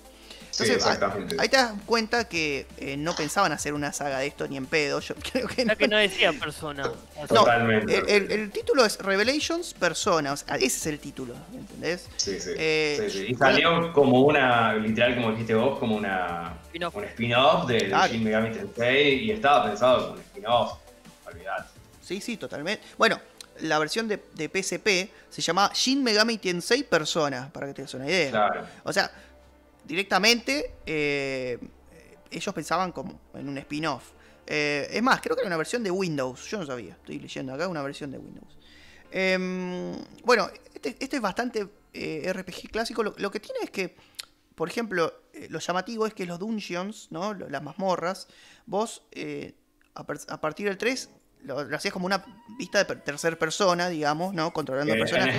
Sí, 0.56 0.62
Entonces, 0.62 0.86
ah, 0.86 0.92
exactamente. 0.94 1.36
Ahí 1.38 1.48
te 1.48 1.56
das 1.56 1.72
cuenta 1.86 2.28
que 2.28 2.66
eh, 2.78 2.96
no 2.96 3.14
pensaban 3.16 3.52
hacer 3.52 3.74
una 3.74 3.92
saga 3.92 4.18
de 4.18 4.26
esto 4.26 4.46
ni 4.48 4.56
en 4.56 4.66
pedo. 4.66 5.00
Yo 5.00 5.14
creo 5.32 5.46
que 5.48 5.64
Ya 5.64 5.76
que 5.76 5.88
no 5.88 5.96
decía 5.96 6.32
persona. 6.32 6.84
Sea, 6.84 6.92
no, 7.22 7.26
Totalmente. 7.26 7.96
el, 7.98 8.08
el- 8.08 8.32
el 8.32 8.50
título 8.50 8.84
es 8.84 8.98
Revelations 8.98 9.74
Persona, 9.74 10.32
o 10.32 10.36
sea, 10.36 10.56
ese 10.56 10.66
es 10.66 10.86
el 10.86 10.98
título, 11.00 11.34
¿entendés? 11.52 12.08
Sí, 12.16 12.38
sí. 12.40 12.50
eh, 12.56 13.08
sí, 13.10 13.18
sí. 13.18 13.26
Y 13.30 13.34
salió 13.34 13.92
como 13.92 14.20
una, 14.20 14.74
literal, 14.74 15.14
como 15.16 15.30
dijiste 15.32 15.54
vos, 15.54 15.78
como 15.78 15.96
una, 15.96 16.54
Spin-off. 16.66 16.94
un 16.96 17.04
spin-off 17.04 17.66
de. 17.68 17.92
Shin 18.10 18.24
Megami 18.24 18.50
Tensei 18.52 19.24
y 19.24 19.30
estaba 19.32 19.64
pensado 19.66 20.00
como 20.02 20.12
un 20.14 20.20
spin-off. 20.20 20.72
Olvidate. 21.26 21.68
Sí, 22.02 22.20
sí, 22.20 22.36
totalmente. 22.36 22.82
Bueno, 22.98 23.18
la 23.60 23.78
versión 23.78 24.08
de, 24.08 24.22
de 24.34 24.48
PSP 24.48 25.10
se 25.30 25.40
llama 25.40 25.70
Shin 25.74 26.02
Megami 26.02 26.38
Tensei 26.38 26.82
Persona, 26.82 27.48
para 27.52 27.66
que 27.68 27.74
te 27.74 27.82
des 27.82 27.94
una 27.94 28.06
idea. 28.06 28.30
Claro. 28.30 28.66
O 28.82 28.92
sea, 28.92 29.10
directamente 29.84 30.74
eh, 30.86 31.58
ellos 32.30 32.54
pensaban 32.54 32.92
como 32.92 33.20
en 33.34 33.48
un 33.48 33.58
spin-off. 33.58 34.10
Eh, 34.46 34.88
es 34.90 35.02
más, 35.02 35.20
creo 35.20 35.36
que 35.36 35.40
era 35.42 35.48
una 35.48 35.56
versión 35.56 35.82
de 35.82 35.90
Windows. 35.90 36.46
Yo 36.50 36.58
no 36.58 36.66
sabía. 36.66 36.92
Estoy 36.94 37.18
leyendo 37.18 37.54
acá 37.54 37.68
una 37.68 37.82
versión 37.82 38.10
de 38.10 38.18
Windows. 38.18 38.58
Em, 39.10 39.96
bueno, 40.24 40.50
este, 40.74 40.96
este 40.98 41.16
es 41.16 41.22
bastante 41.22 41.68
eh, 41.92 42.30
RPG 42.32 42.70
clásico. 42.70 43.02
Lo, 43.02 43.14
lo 43.16 43.30
que 43.30 43.40
tiene 43.40 43.60
es 43.62 43.70
que, 43.70 43.94
por 44.54 44.68
ejemplo, 44.68 45.12
lo 45.48 45.58
llamativo 45.60 46.06
es 46.06 46.14
que 46.14 46.26
los 46.26 46.38
dungeons, 46.38 47.08
¿no? 47.10 47.32
Las 47.34 47.62
mazmorras, 47.62 48.26
vos 48.66 49.02
a, 49.94 50.40
partir 50.40 50.66
del 50.66 50.76
3 50.78 51.10
lo, 51.44 51.62
lo 51.64 51.76
hacías 51.76 51.92
como 51.92 52.06
una 52.06 52.24
vista 52.58 52.78
de 52.78 52.84
per- 52.84 53.02
tercera 53.02 53.36
persona, 53.38 53.88
digamos, 53.88 54.34
¿no? 54.34 54.52
Controlando 54.52 54.92
personajes. 54.94 55.38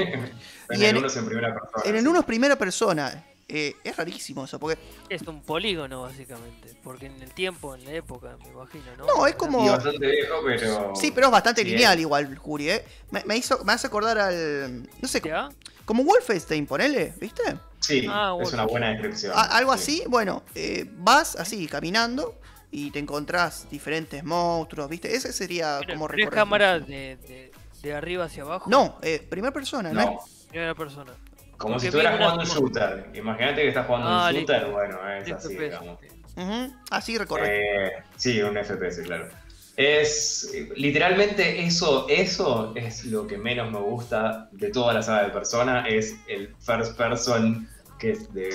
en 0.70 0.82
el 0.82 0.84
en- 0.84 0.98
uno 0.98 1.08
es 1.08 1.16
en 1.18 1.26
primera 1.26 1.54
persona. 1.54 1.84
En 1.86 1.96
el 1.96 2.02
sí. 2.02 2.08
1 2.08 2.20
es 2.20 2.26
primera 2.26 2.56
persona. 2.58 3.26
Eh, 3.48 3.76
es 3.84 3.96
rarísimo 3.96 4.46
eso, 4.46 4.60
porque 4.60 4.80
Es 5.08 5.22
un 5.22 5.42
polígono, 5.44 6.02
básicamente. 6.02 6.74
Porque 6.84 7.06
en 7.06 7.22
el 7.22 7.32
tiempo, 7.32 7.76
en 7.76 7.86
la 7.86 7.92
época, 7.94 8.38
me 8.44 8.50
imagino, 8.50 8.86
¿no? 8.98 9.06
No, 9.06 9.28
es 9.28 9.36
como- 9.36 9.64
Y 9.64 9.70
bastante 9.70 10.08
viejo, 10.08 10.36
pero. 10.44 10.96
Sí, 10.96 11.12
pero 11.14 11.28
es 11.28 11.32
bastante 11.32 11.62
Sí, 11.62 11.70
lineal 11.70 12.00
igual, 12.00 12.36
Juri, 12.38 12.72
¿eh? 12.72 12.84
Me, 13.12 13.24
me 13.26 13.38
hizo, 13.38 13.64
me 13.64 13.74
hace 13.74 13.86
acordar 13.86 14.18
al. 14.18 14.90
No 15.00 15.08
sé, 15.08 15.22
¿Ya? 15.24 15.50
como 15.86 16.04
Wolfenstein, 16.04 16.66
ponele, 16.66 17.14
¿viste? 17.20 17.44
Sí, 17.82 18.08
Ah, 18.10 18.36
es 18.42 18.52
una 18.52 18.66
buena 18.66 18.90
descripción. 18.90 19.32
A- 19.36 19.44
algo 19.58 19.78
sí. 19.78 20.00
así, 20.00 20.04
bueno, 20.10 20.42
eh, 20.56 20.86
vas 20.98 21.36
así, 21.36 21.68
caminando 21.68 22.40
y 22.72 22.90
te 22.90 22.98
encontrás 22.98 23.70
diferentes 23.70 24.24
monstruos, 24.24 24.90
¿viste? 24.90 25.16
Ese 25.16 25.32
sería 25.32 25.78
Pero- 25.82 25.94
como 25.94 26.08
recorrer- 26.08 26.30
cámara 26.34 26.80
de, 26.80 27.18
de, 27.18 27.52
de 27.84 27.94
arriba 27.94 28.26
hacia 28.26 28.42
abajo. 28.42 28.72
No, 28.72 28.98
eh, 29.04 29.24
primera 29.30 29.54
persona, 29.54 29.92
¿no? 29.94 30.02
No, 30.02 30.20
Primera 30.50 30.74
persona. 30.74 31.12
Como 31.58 31.80
si 31.80 31.88
estuvieras 31.88 32.18
jugando 32.18 32.42
un 32.44 32.48
shooter. 32.48 33.10
Imagínate 33.14 33.62
que 33.62 33.68
estás 33.70 33.86
jugando 33.88 34.08
Ah, 34.10 34.28
un 34.30 34.36
listo. 34.36 34.54
shooter, 34.54 34.72
bueno, 34.72 35.10
es 35.14 35.28
Listo, 35.28 35.36
así, 35.48 35.56
pues. 35.56 35.60
digamos. 35.72 36.00
Ujú, 36.38 36.74
Así 36.92 37.18
recorrer. 37.18 37.50
Eh, 37.50 37.92
sí, 38.18 38.42
un 38.42 38.58
FPS, 38.58 39.04
claro. 39.04 39.30
Es 39.78 40.52
literalmente 40.76 41.62
eso, 41.66 42.06
eso 42.10 42.74
es 42.76 43.06
lo 43.06 43.28
que 43.28 43.38
menos 43.38 43.72
me 43.72 43.80
gusta 43.80 44.48
de 44.54 44.70
toda 44.70 44.94
la 44.94 45.02
saga 45.04 45.24
de 45.26 45.30
Persona, 45.32 45.86
es 45.88 46.16
el 46.28 46.56
first 46.60 46.96
person 46.98 47.68
que 48.00 48.12
es 48.12 48.34
de 48.34 48.50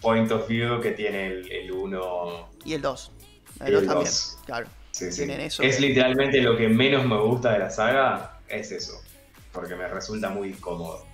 point 0.00 0.30
of 0.32 0.46
view 0.48 0.80
que 0.80 0.92
tiene 0.92 1.26
el, 1.28 1.50
el 1.52 1.72
1. 1.72 2.50
Y 2.64 2.74
el 2.74 2.82
2. 2.82 3.12
y 3.60 3.64
El 3.64 3.72
2 3.72 3.82
el 3.82 3.88
también, 3.88 4.04
dos. 4.06 4.38
claro. 4.44 4.66
Sí, 4.90 5.10
sí. 5.12 5.18
Tienen 5.24 5.40
eso 5.42 5.62
Es 5.62 5.80
literalmente 5.80 6.40
lo 6.42 6.56
que 6.58 6.68
menos 6.68 7.06
me 7.06 7.16
gusta 7.18 7.52
de 7.52 7.60
la 7.60 7.70
saga, 7.70 8.38
es 8.48 8.72
eso, 8.72 9.00
porque 9.52 9.74
me 9.76 9.88
resulta 9.88 10.28
muy 10.28 10.52
cómodo. 10.54 11.06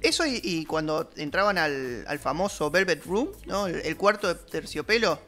Eso 0.00 0.26
y, 0.26 0.40
y 0.42 0.64
cuando 0.64 1.10
entraban 1.16 1.58
al, 1.58 2.04
al 2.06 2.18
famoso 2.18 2.70
Velvet 2.70 3.04
Room, 3.04 3.30
¿no? 3.46 3.66
El, 3.66 3.80
el 3.80 3.96
cuarto 3.96 4.28
de 4.28 4.34
terciopelo, 4.36 5.20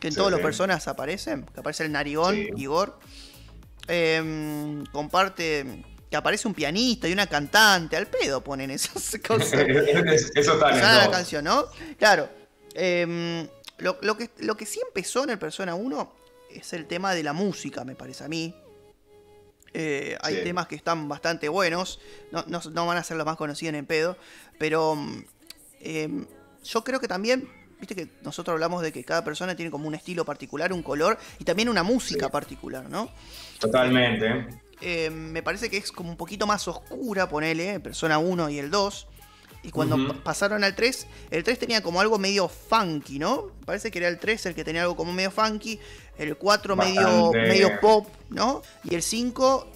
que 0.00 0.08
en 0.08 0.12
Sí, 0.14 0.18
todas 0.18 0.32
las 0.32 0.40
personas 0.40 0.88
aparecen, 0.88 1.44
que 1.46 1.60
aparece 1.60 1.84
el 1.84 1.92
narigón, 1.92 2.34
Sí. 2.34 2.48
Igor. 2.56 2.98
Em, 3.88 4.84
comparte 4.86 5.84
que 6.10 6.16
aparece 6.16 6.48
un 6.48 6.54
pianista 6.54 7.08
y 7.08 7.12
una 7.12 7.26
cantante, 7.28 7.96
al 7.96 8.06
pedo 8.08 8.42
ponen 8.42 8.70
esas 8.70 9.16
cosas. 9.26 9.52
eso 9.52 10.32
el 10.34 10.44
Suena 10.44 10.98
la 11.06 11.10
canción, 11.10 11.44
¿no? 11.44 11.66
Claro. 11.98 12.28
Em, 12.74 13.46
lo, 13.78 13.96
lo 14.02 14.16
que, 14.16 14.30
lo 14.38 14.56
que 14.56 14.66
sí 14.66 14.80
empezó 14.86 15.24
en 15.24 15.30
el 15.30 15.38
Persona 15.38 15.74
1 15.74 16.12
es 16.50 16.72
el 16.72 16.86
tema 16.86 17.14
de 17.14 17.22
la 17.22 17.32
música, 17.32 17.84
me 17.84 17.94
parece 17.94 18.24
a 18.24 18.28
mí. 18.28 18.54
Eh, 19.72 20.16
hay 20.22 20.36
Sí. 20.36 20.40
temas 20.44 20.66
que 20.66 20.74
están 20.74 21.08
bastante 21.08 21.48
buenos. 21.48 22.00
No, 22.32 22.44
no- 22.48 22.60
no 22.72 22.86
van 22.86 22.98
a 22.98 23.04
ser 23.04 23.16
los 23.16 23.26
más 23.26 23.36
conocidos 23.36 23.74
en 23.74 23.86
pedo. 23.86 24.16
Pero 24.58 24.96
em, 25.80 26.26
yo 26.64 26.84
creo 26.84 27.00
que 27.00 27.08
también. 27.08 27.48
Viste 27.80 27.94
que 27.94 28.08
nosotros 28.22 28.52
hablamos 28.52 28.82
de 28.82 28.92
que 28.92 29.02
cada 29.04 29.24
persona 29.24 29.56
tiene 29.56 29.70
como 29.70 29.88
un 29.88 29.94
estilo 29.94 30.26
particular, 30.26 30.70
un 30.70 30.82
color 30.82 31.16
y 31.38 31.44
también 31.44 31.70
una 31.70 31.82
música 31.82 32.26
Sí. 32.26 32.30
particular, 32.32 32.90
¿no? 32.90 33.08
Totalmente. 33.58 34.60
Eh, 34.82 35.08
me 35.10 35.42
parece 35.42 35.70
que 35.70 35.76
es 35.78 35.90
como 35.92 36.10
un 36.10 36.16
poquito 36.16 36.46
más 36.46 36.66
oscura, 36.68 37.28
ponele, 37.28 37.80
Persona 37.80 38.18
1 38.18 38.50
y 38.50 38.58
el 38.58 38.70
2. 38.70 39.06
Y 39.62 39.70
cuando 39.70 40.22
pasaron 40.22 40.64
al 40.64 40.74
3, 40.74 41.06
el 41.30 41.44
3 41.44 41.58
tenía 41.58 41.82
como 41.82 42.00
algo 42.00 42.18
medio 42.18 42.48
funky, 42.48 43.18
¿no? 43.18 43.50
Parece 43.66 43.90
que 43.90 43.98
era 43.98 44.08
el 44.08 44.18
3 44.18 44.46
el 44.46 44.54
que 44.54 44.64
tenía 44.64 44.82
algo 44.82 44.96
como 44.96 45.12
medio 45.12 45.30
funky, 45.30 45.78
el 46.20 46.36
4 46.36 46.76
medio, 46.76 47.32
medio 47.32 47.80
pop, 47.80 48.06
¿no? 48.28 48.62
Y 48.84 48.94
el 48.94 49.02
5, 49.02 49.66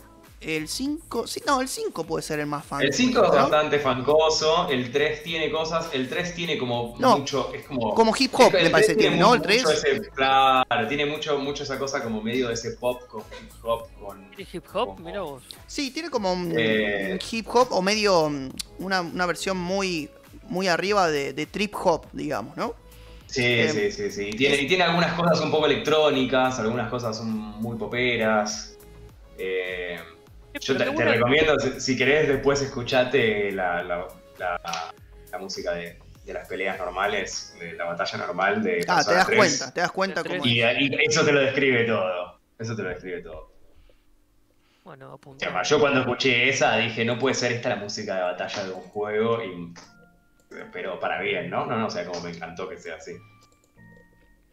el 0.43 0.69
5, 0.69 1.27
sí, 1.27 1.43
no, 1.47 1.63
el 1.63 1.69
5 1.69 2.05
puede 2.05 2.23
ser 2.23 2.39
el 2.41 2.47
más 2.47 2.65
funky. 2.67 2.85
El 2.85 2.93
5 2.93 3.23
es 3.25 3.29
¿no? 3.31 3.35
bastante 3.35 3.79
fancoso, 3.79 4.69
el 4.69 4.93
3 4.93 5.23
tiene 5.23 5.51
cosas, 5.51 5.89
el 5.93 6.07
3 6.09 6.35
tiene 6.35 6.59
como 6.59 6.95
No, 6.99 7.19
mucho, 7.19 7.51
es 7.55 7.65
como... 7.65 7.95
Como 7.95 8.15
hip 8.19 8.33
hop, 8.35 8.55
el 8.55 8.65
me 8.65 8.71
parece 8.71 8.95
tiene, 8.95 9.17
¿no? 9.17 9.33
El 9.33 9.41
mucho 9.41 9.49
3. 9.49 9.65
ese- 9.71 10.11
claro, 10.11 10.87
tiene 10.89 11.07
mucho, 11.07 11.39
mucho 11.39 11.63
esa 11.63 11.79
cosa 11.79 12.03
como 12.03 12.21
medio 12.21 12.49
de 12.49 12.55
ese 12.55 12.73
pop 12.73 13.01
con 13.09 13.23
hip 13.23 13.51
hop, 13.65 13.89
con... 14.05 14.31
¿Tiene 14.37 14.51
hip 14.53 14.65
hop? 14.75 14.89
Como- 14.89 14.99
Mira 15.01 15.23
vos. 15.23 15.43
Sí, 15.67 15.91
tiene 15.93 16.11
como 16.11 16.31
un, 16.33 16.53
Eh. 16.57 17.13
un 17.13 17.19
hip 17.31 17.49
hop 17.55 17.69
o 17.71 17.81
medio 17.81 18.29
mm, 18.29 18.51
una, 18.81 19.01
una 19.01 19.25
versión 19.25 19.57
muy, 19.57 20.11
muy 20.49 20.69
arriba 20.69 21.09
de, 21.09 21.33
de 21.33 21.47
trip 21.47 21.75
hop, 21.83 22.05
digamos, 22.13 22.55
¿no? 22.59 22.75
Sí, 23.35 23.43
Eh, 23.45 23.69
sí, 23.69 23.91
sí, 23.91 24.11
sí. 24.13 24.29
Y 24.29 24.37
tiene, 24.37 24.57
tiene 24.59 24.85
algunas 24.85 25.13
cosas 25.15 25.41
un 25.41 25.51
poco 25.51 25.67
electrónicas, 25.67 26.57
algunas 26.61 26.89
cosas 26.89 27.17
son 27.17 27.31
muy 27.33 27.77
poperas. 27.77 28.77
Eh, 29.37 29.99
yo 30.61 30.77
te, 30.77 30.85
recomiendo, 30.85 31.59
si, 31.59 31.81
si 31.81 31.97
querés, 31.97 32.29
después 32.29 32.63
escuchate 32.63 33.51
la, 33.51 33.83
la, 33.83 34.07
la- 34.39 34.93
la 35.33 35.39
música 35.39 35.73
de, 35.73 35.99
de 36.25 36.33
las 36.33 36.47
peleas 36.47 36.79
normales, 36.79 37.57
de 37.59 37.73
la 37.73 37.87
batalla 37.87 38.19
normal 38.19 38.63
de 38.63 38.85
Ah, 38.87 39.03
te 39.05 39.15
das 39.15 39.27
3. 39.27 39.37
cuenta, 39.37 39.75
te 39.75 39.81
das 39.81 39.91
cuenta 39.91 40.23
cómo. 40.23 40.47
Y, 40.47 40.61
y 40.61 40.97
eso 41.05 41.25
te 41.25 41.33
lo 41.33 41.41
describe 41.41 41.83
todo. 41.87 42.39
Eso 42.57 42.77
te 42.77 42.83
lo 42.85 42.91
describe 42.91 43.21
todo. 43.23 43.53
Bueno, 44.85 45.11
O 45.11 45.15
apunta. 45.15 45.51
sea, 45.51 45.63
yo 45.65 45.81
cuando 45.81 46.01
escuché 46.03 46.49
esa 46.49 46.77
dije, 46.77 47.05
no 47.05 47.19
puede 47.19 47.35
ser 47.35 47.51
esta 47.51 47.71
la 47.71 47.77
música 47.77 48.15
de 48.15 48.23
batalla 48.23 48.65
de 48.65 48.73
un 48.75 48.83
juego 48.83 49.43
y 49.43 49.75
pero 50.73 50.99
para 51.01 51.21
bien, 51.21 51.51
¿no? 51.51 51.67
No, 51.67 51.77
no, 51.79 51.87
o 51.87 51.91
sea, 51.91 52.05
como 52.07 52.21
me 52.21 52.31
encantó 52.31 52.69
que 52.69 52.77
sea 52.77 52.97
así. 52.97 53.13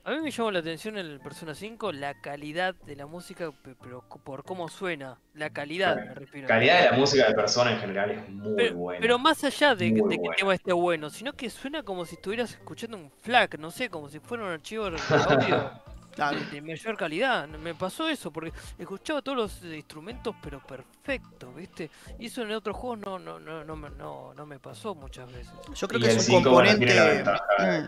A 0.03 0.09
mí 0.11 0.19
me 0.21 0.31
llamó 0.31 0.49
la 0.49 0.59
atención 0.59 0.97
en 0.97 1.05
el 1.05 1.19
Persona 1.19 1.53
5 1.53 1.91
la 1.91 2.19
calidad 2.21 2.73
de 2.87 2.95
la 2.95 3.05
música, 3.05 3.51
pe- 3.51 3.75
pero 3.79 4.01
por 4.23 4.43
cómo 4.43 4.67
suena. 4.67 5.19
La 5.35 5.51
calidad, 5.51 5.95
me 5.95 6.15
refiero. 6.15 6.47
calidad 6.47 6.79
de 6.85 6.89
la 6.89 6.97
música 6.97 7.27
de 7.27 7.35
persona 7.35 7.73
en 7.73 7.79
general 7.79 8.09
es 8.09 8.29
muy 8.29 8.55
pero, 8.57 8.75
buena. 8.75 8.99
pero 8.99 9.19
más 9.19 9.43
allá 9.43 9.75
de, 9.75 9.93
que 9.93 9.99
el 9.99 10.35
tema 10.37 10.55
esté 10.55 10.73
bueno, 10.73 11.11
sino 11.11 11.33
que 11.33 11.51
suena 11.51 11.83
como 11.83 12.05
si 12.05 12.15
estuvieras 12.15 12.51
escuchando 12.51 12.97
un 12.97 13.11
FLAC, 13.21 13.59
no 13.59 13.69
sé, 13.69 13.89
como 13.89 14.09
si 14.09 14.19
fuera 14.19 14.43
un 14.43 14.49
archivo 14.49 14.89
de 14.89 14.97
audio 15.29 15.71
Claro. 16.13 16.39
de, 16.39 16.45
de 16.45 16.61
mayor 16.61 16.97
calidad. 16.97 17.47
Me 17.47 17.73
pasó 17.73 18.07
eso, 18.09 18.31
porque 18.31 18.51
escuchaba 18.77 19.21
todos 19.21 19.37
los 19.37 19.63
eh, 19.63 19.77
instrumentos, 19.77 20.35
pero 20.41 20.59
perfecto, 20.59 21.51
¿viste? 21.53 21.89
Y 22.19 22.27
eso 22.27 22.41
en 22.43 22.51
otros 22.51 22.75
juegos 22.75 22.99
no, 22.99 23.17
no, 23.19 23.39
no, 23.39 23.63
no, 23.63 23.75
me- 23.75 23.89
no, 23.91 24.33
no 24.33 24.45
me 24.45 24.59
pasó 24.59 24.93
muchas 24.95 25.31
veces. 25.31 25.51
Yo 25.75 25.87
creo 25.87 25.99
y 25.99 26.03
que 26.03 26.09
es 26.09 26.17
un 26.17 26.21
5 26.23 26.49
bueno, 26.51 26.69
componente. 26.71 27.23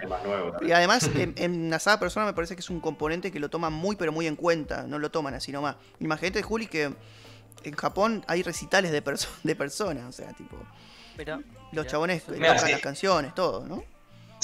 más 0.07 0.23
nuevo 0.23 0.53
Y 0.65 0.71
además, 0.71 1.09
en, 1.15 1.33
en 1.37 1.69
la 1.69 1.79
saga 1.79 1.99
persona 1.99 2.25
me 2.25 2.33
parece 2.33 2.55
que 2.55 2.61
es 2.61 2.69
un 2.69 2.79
componente 2.79 3.31
que 3.31 3.39
lo 3.39 3.49
toman 3.49 3.73
muy, 3.73 3.95
pero 3.95 4.11
muy 4.11 4.27
en 4.27 4.35
cuenta. 4.35 4.83
No 4.83 4.99
lo 4.99 5.11
toman 5.11 5.33
así 5.33 5.51
nomás. 5.51 5.75
Imagínate, 5.99 6.41
Juli, 6.43 6.67
que 6.67 6.93
en 7.63 7.75
Japón 7.75 8.23
hay 8.27 8.43
recitales 8.43 8.91
de, 8.91 9.03
perso- 9.03 9.29
de 9.43 9.55
personas. 9.55 10.05
O 10.05 10.11
sea, 10.11 10.33
tipo, 10.33 10.57
Mirá, 11.17 11.35
los 11.37 11.45
mirá, 11.71 11.85
chabones 11.87 12.27
Mirá, 12.29 12.53
tocan 12.55 12.65
sí. 12.67 12.71
las 12.71 12.81
canciones, 12.81 13.35
todo, 13.35 13.65
¿no? 13.67 13.83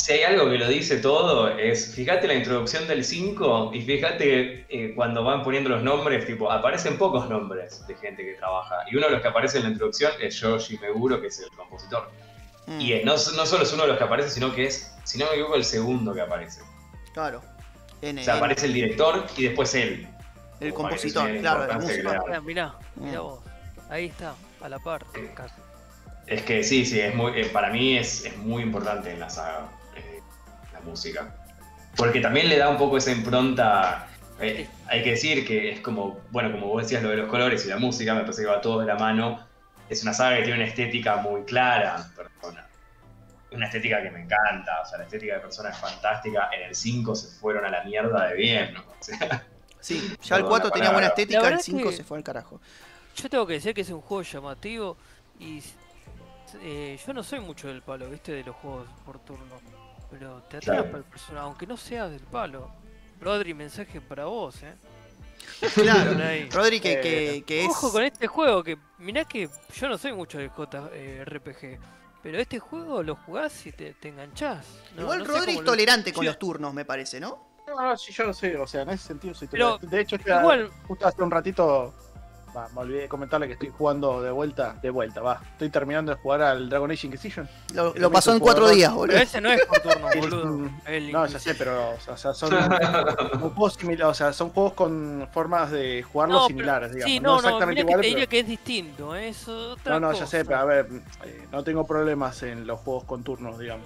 Si 0.01 0.13
hay 0.13 0.23
algo 0.23 0.49
que 0.49 0.57
lo 0.57 0.67
dice 0.67 0.97
todo, 0.97 1.49
es 1.57 1.93
fíjate 1.93 2.25
la 2.27 2.33
introducción 2.33 2.87
del 2.87 3.03
5 3.03 3.71
y 3.73 3.81
fíjate 3.81 4.65
eh, 4.69 4.93
cuando 4.95 5.23
van 5.23 5.43
poniendo 5.43 5.69
los 5.69 5.83
nombres, 5.83 6.25
tipo, 6.25 6.49
aparecen 6.49 6.97
pocos 6.97 7.29
nombres 7.29 7.85
de 7.85 7.95
gente 7.95 8.23
que 8.23 8.33
trabaja. 8.35 8.77
Y 8.89 8.95
uno 8.95 9.07
de 9.07 9.11
los 9.13 9.21
que 9.21 9.27
aparece 9.27 9.57
en 9.57 9.65
la 9.65 9.69
introducción 9.71 10.11
es 10.21 10.39
Yoshi 10.39 10.77
Meguro, 10.79 11.19
que 11.19 11.27
es 11.27 11.39
el 11.41 11.49
compositor. 11.51 12.09
Mm, 12.67 12.79
Y 12.81 12.93
eh, 12.93 13.01
no, 13.03 13.11
no 13.11 13.45
solo 13.45 13.63
es 13.63 13.73
uno 13.73 13.83
de 13.83 13.89
los 13.89 13.97
que 13.97 14.03
aparece, 14.05 14.29
sino 14.29 14.55
que 14.55 14.65
es, 14.67 14.95
si 15.03 15.17
no 15.19 15.25
me 15.25 15.31
equivoco, 15.33 15.55
el 15.55 15.65
segundo 15.65 16.13
que 16.13 16.21
aparece. 16.21 16.61
Claro. 17.13 17.41
En, 18.01 18.19
O 18.19 18.23
sea, 18.23 18.37
aparece 18.37 18.67
el 18.67 18.73
director 18.73 19.25
y 19.35 19.43
después 19.43 19.75
él. 19.75 20.07
el 20.61 20.73
compositor, 20.73 21.29
claro, 21.39 21.67
la 21.67 21.77
música. 21.77 22.21
Mirá, 22.25 22.41
mirá, 22.41 22.75
mirá 22.95 23.19
Mm. 23.19 23.23
vos. 23.23 23.39
Ahí 23.89 24.05
está, 24.05 24.33
a 24.61 24.69
la 24.69 24.79
par. 24.79 25.05
Casi. 25.35 25.53
Es 26.25 26.41
que 26.43 26.63
sí, 26.63 26.85
sí, 26.85 26.99
es 27.01 27.13
muy, 27.13 27.33
eh, 27.41 27.45
para 27.51 27.69
mí 27.69 27.97
es, 27.97 28.23
es 28.23 28.37
muy 28.37 28.63
importante 28.63 29.11
en 29.11 29.19
la 29.19 29.29
saga 29.29 29.67
la 30.79 30.85
música. 30.89 31.35
Porque 31.95 32.19
también 32.21 32.49
le 32.49 32.57
da 32.57 32.69
un 32.69 32.77
poco 32.77 32.97
esa 32.97 33.11
impronta. 33.11 34.07
eh, 34.39 34.67
hay 34.87 35.03
que 35.03 35.11
decir 35.11 35.45
que 35.45 35.71
es 35.71 35.81
como, 35.81 36.19
bueno, 36.31 36.51
como 36.51 36.67
vos 36.67 36.83
decías, 36.83 37.03
lo 37.03 37.09
de 37.09 37.17
los 37.17 37.29
colores 37.29 37.65
y 37.65 37.69
la 37.69 37.77
música, 37.77 38.13
me 38.13 38.21
parece 38.21 38.41
que 38.43 38.47
va 38.47 38.61
todo 38.61 38.79
de 38.79 38.85
la 38.85 38.95
mano. 38.95 39.45
Es 39.89 40.03
una 40.03 40.13
saga 40.13 40.37
que 40.37 40.43
tiene 40.43 40.59
una 40.59 40.67
estética 40.67 41.17
muy 41.17 41.43
clara, 41.43 42.07
persona. 42.15 42.65
Una 43.51 43.65
estética 43.65 44.01
que 44.03 44.11
me 44.11 44.21
encanta, 44.21 44.81
o 44.81 44.85
sea, 44.87 44.99
la 44.99 45.05
estética 45.05 45.33
de 45.35 45.39
persona 45.39 45.69
es 45.69 45.77
fantástica. 45.77 46.49
En 46.55 46.69
el 46.69 46.75
5 46.75 47.15
se 47.15 47.27
fueron 47.39 47.65
a 47.65 47.69
la 47.69 47.83
mierda 47.83 48.27
de 48.27 48.35
bien, 48.35 48.73
¿no? 48.75 48.81
O 48.81 48.95
sea, 48.99 49.45
Sí, 49.79 50.13
ya 50.23 50.35
el 50.35 50.41
Perdón 50.43 50.49
4 50.49 50.67
la 50.69 50.73
tenía 50.75 50.91
buena 50.91 51.07
estética, 51.07 51.39
el 51.39 51.43
verdad 51.45 51.61
5 51.63 51.89
que- 51.89 51.95
se 51.95 52.03
fue 52.03 52.17
al 52.17 52.23
carajo. 52.23 52.61
Yo 53.15 53.29
tengo 53.29 53.47
que 53.47 53.53
decir 53.53 53.73
que 53.73 53.81
es 53.81 53.89
un 53.89 54.01
juego 54.01 54.21
llamativo 54.21 54.95
y 55.39 55.61
eh, 56.61 56.99
yo 57.05 57.13
no 57.13 57.23
soy 57.23 57.39
mucho 57.39 57.67
del 57.67 57.81
palo, 57.81 58.09
viste, 58.09 58.31
de 58.31 58.43
los 58.43 58.55
juegos 58.57 58.87
por 59.05 59.19
turno. 59.19 59.59
Pero 60.11 60.41
te 60.49 60.57
atrapa 60.57 60.81
Claro. 60.83 60.97
el 60.97 61.03
personaje, 61.03 61.45
aunque 61.45 61.67
no 61.67 61.77
seas 61.77 62.09
del 62.11 62.21
palo. 62.21 62.71
Rodri, 63.21 63.53
mensaje 63.53 63.99
para 64.01 64.25
vos, 64.25 64.61
eh. 64.63 64.73
Claro. 65.73 66.11
Rodri, 66.51 66.79
que, 66.79 66.99
que, 67.01 67.43
que 67.45 67.65
es. 67.65 67.69
Ojo 67.69 67.91
con 67.91 68.03
este 68.03 68.27
juego, 68.27 68.63
que 68.63 68.77
mirá 68.97 69.25
que 69.25 69.49
yo 69.75 69.89
no 69.89 69.97
soy 69.97 70.13
mucho 70.13 70.37
de 70.37 70.49
JRPG. 70.49 71.79
Pero 72.21 72.37
este 72.37 72.59
juego 72.59 73.01
lo 73.01 73.15
jugás 73.15 73.65
y 73.65 73.71
te, 73.71 73.93
te 73.93 74.09
enganchás. 74.09 74.65
No- 74.95 75.03
Igual 75.03 75.19
no 75.19 75.25
Rodri 75.25 75.51
es 75.53 75.57
lo- 75.59 75.63
tolerante 75.63 76.11
con 76.13 76.23
Sí. 76.23 76.27
los 76.27 76.37
turnos, 76.39 76.73
me 76.73 76.83
parece, 76.85 77.19
¿no? 77.19 77.47
No, 77.67 77.81
no, 77.81 77.97
sí, 77.97 78.11
yo 78.11 78.25
no 78.25 78.33
sé, 78.33 78.57
o 78.57 78.65
sea, 78.67 78.81
en 78.81 78.89
ese 78.89 79.07
sentido 79.07 79.33
soy 79.33 79.47
Pero, 79.47 79.75
tolerante. 79.77 79.95
De 79.95 80.01
hecho, 80.01 80.15
ya 80.17 80.39
Igual, 80.41 80.69
justo 80.87 81.07
hace 81.07 81.21
un 81.23 81.31
ratito, 81.31 81.93
va, 82.55 82.67
me 82.69 82.81
olvidé 82.81 83.01
de 83.01 83.07
comentarle 83.09 83.47
que 83.47 83.53
estoy 83.53 83.69
jugando 83.69 84.21
de 84.21 84.31
vuelta, 84.31 84.75
de 84.81 84.89
vuelta, 84.89 85.21
va. 85.21 85.41
Estoy 85.53 85.69
terminando 85.69 86.13
de 86.13 86.21
jugar 86.21 86.41
al 86.41 86.69
Dragon 86.69 86.89
Age 86.91 87.07
Inquisition. 87.07 87.49
Lo, 87.73 87.93
lo 87.95 88.11
pasó 88.11 88.33
en 88.33 88.39
cuatro 88.39 88.69
días, 88.69 88.89
pero 88.89 88.97
boludo. 88.97 89.17
ese 89.17 89.41
no 89.41 89.49
es 89.51 89.65
por 89.65 89.79
turno, 89.79 90.07
boludo. 90.15 90.69
El 90.85 91.11
No, 91.11 91.25
ya 91.25 91.39
sé, 91.39 91.55
pero 91.55 91.91
o 91.91 92.17
sea, 92.17 92.33
son, 92.33 92.49
juegos 93.39 93.73
similares, 93.75 94.11
o 94.11 94.13
sea, 94.13 94.33
son 94.33 94.49
juegos 94.49 94.73
con 94.73 95.27
formas 95.31 95.71
de 95.71 96.05
No, 96.13 96.25
pero- 96.25 96.47
similares, 96.47 96.91
digamos. 96.93 97.11
Sí, 97.11 97.19
no, 97.19 97.35
no, 97.35 97.41
no, 97.41 97.47
exactamente 97.47 97.75
que 97.75 97.81
iguales, 97.91 98.01
te 98.01 98.07
diría 98.07 98.19
pero- 98.21 98.29
que 98.29 98.39
es 98.39 98.47
distinto, 98.47 99.15
¿eh? 99.15 99.27
es 99.29 99.47
otra 99.47 99.93
No, 99.93 99.99
no, 99.99 100.07
cosa. 100.09 100.19
ya 100.21 100.27
sé, 100.27 100.45
pero 100.45 100.59
a 100.59 100.65
ver, 100.65 100.87
eh, 101.25 101.47
no 101.51 101.63
tengo 101.63 101.85
problemas 101.85 102.41
en 102.43 102.65
los 102.67 102.79
juegos 102.79 103.03
con 103.05 103.23
turnos, 103.23 103.57
digamos. 103.59 103.85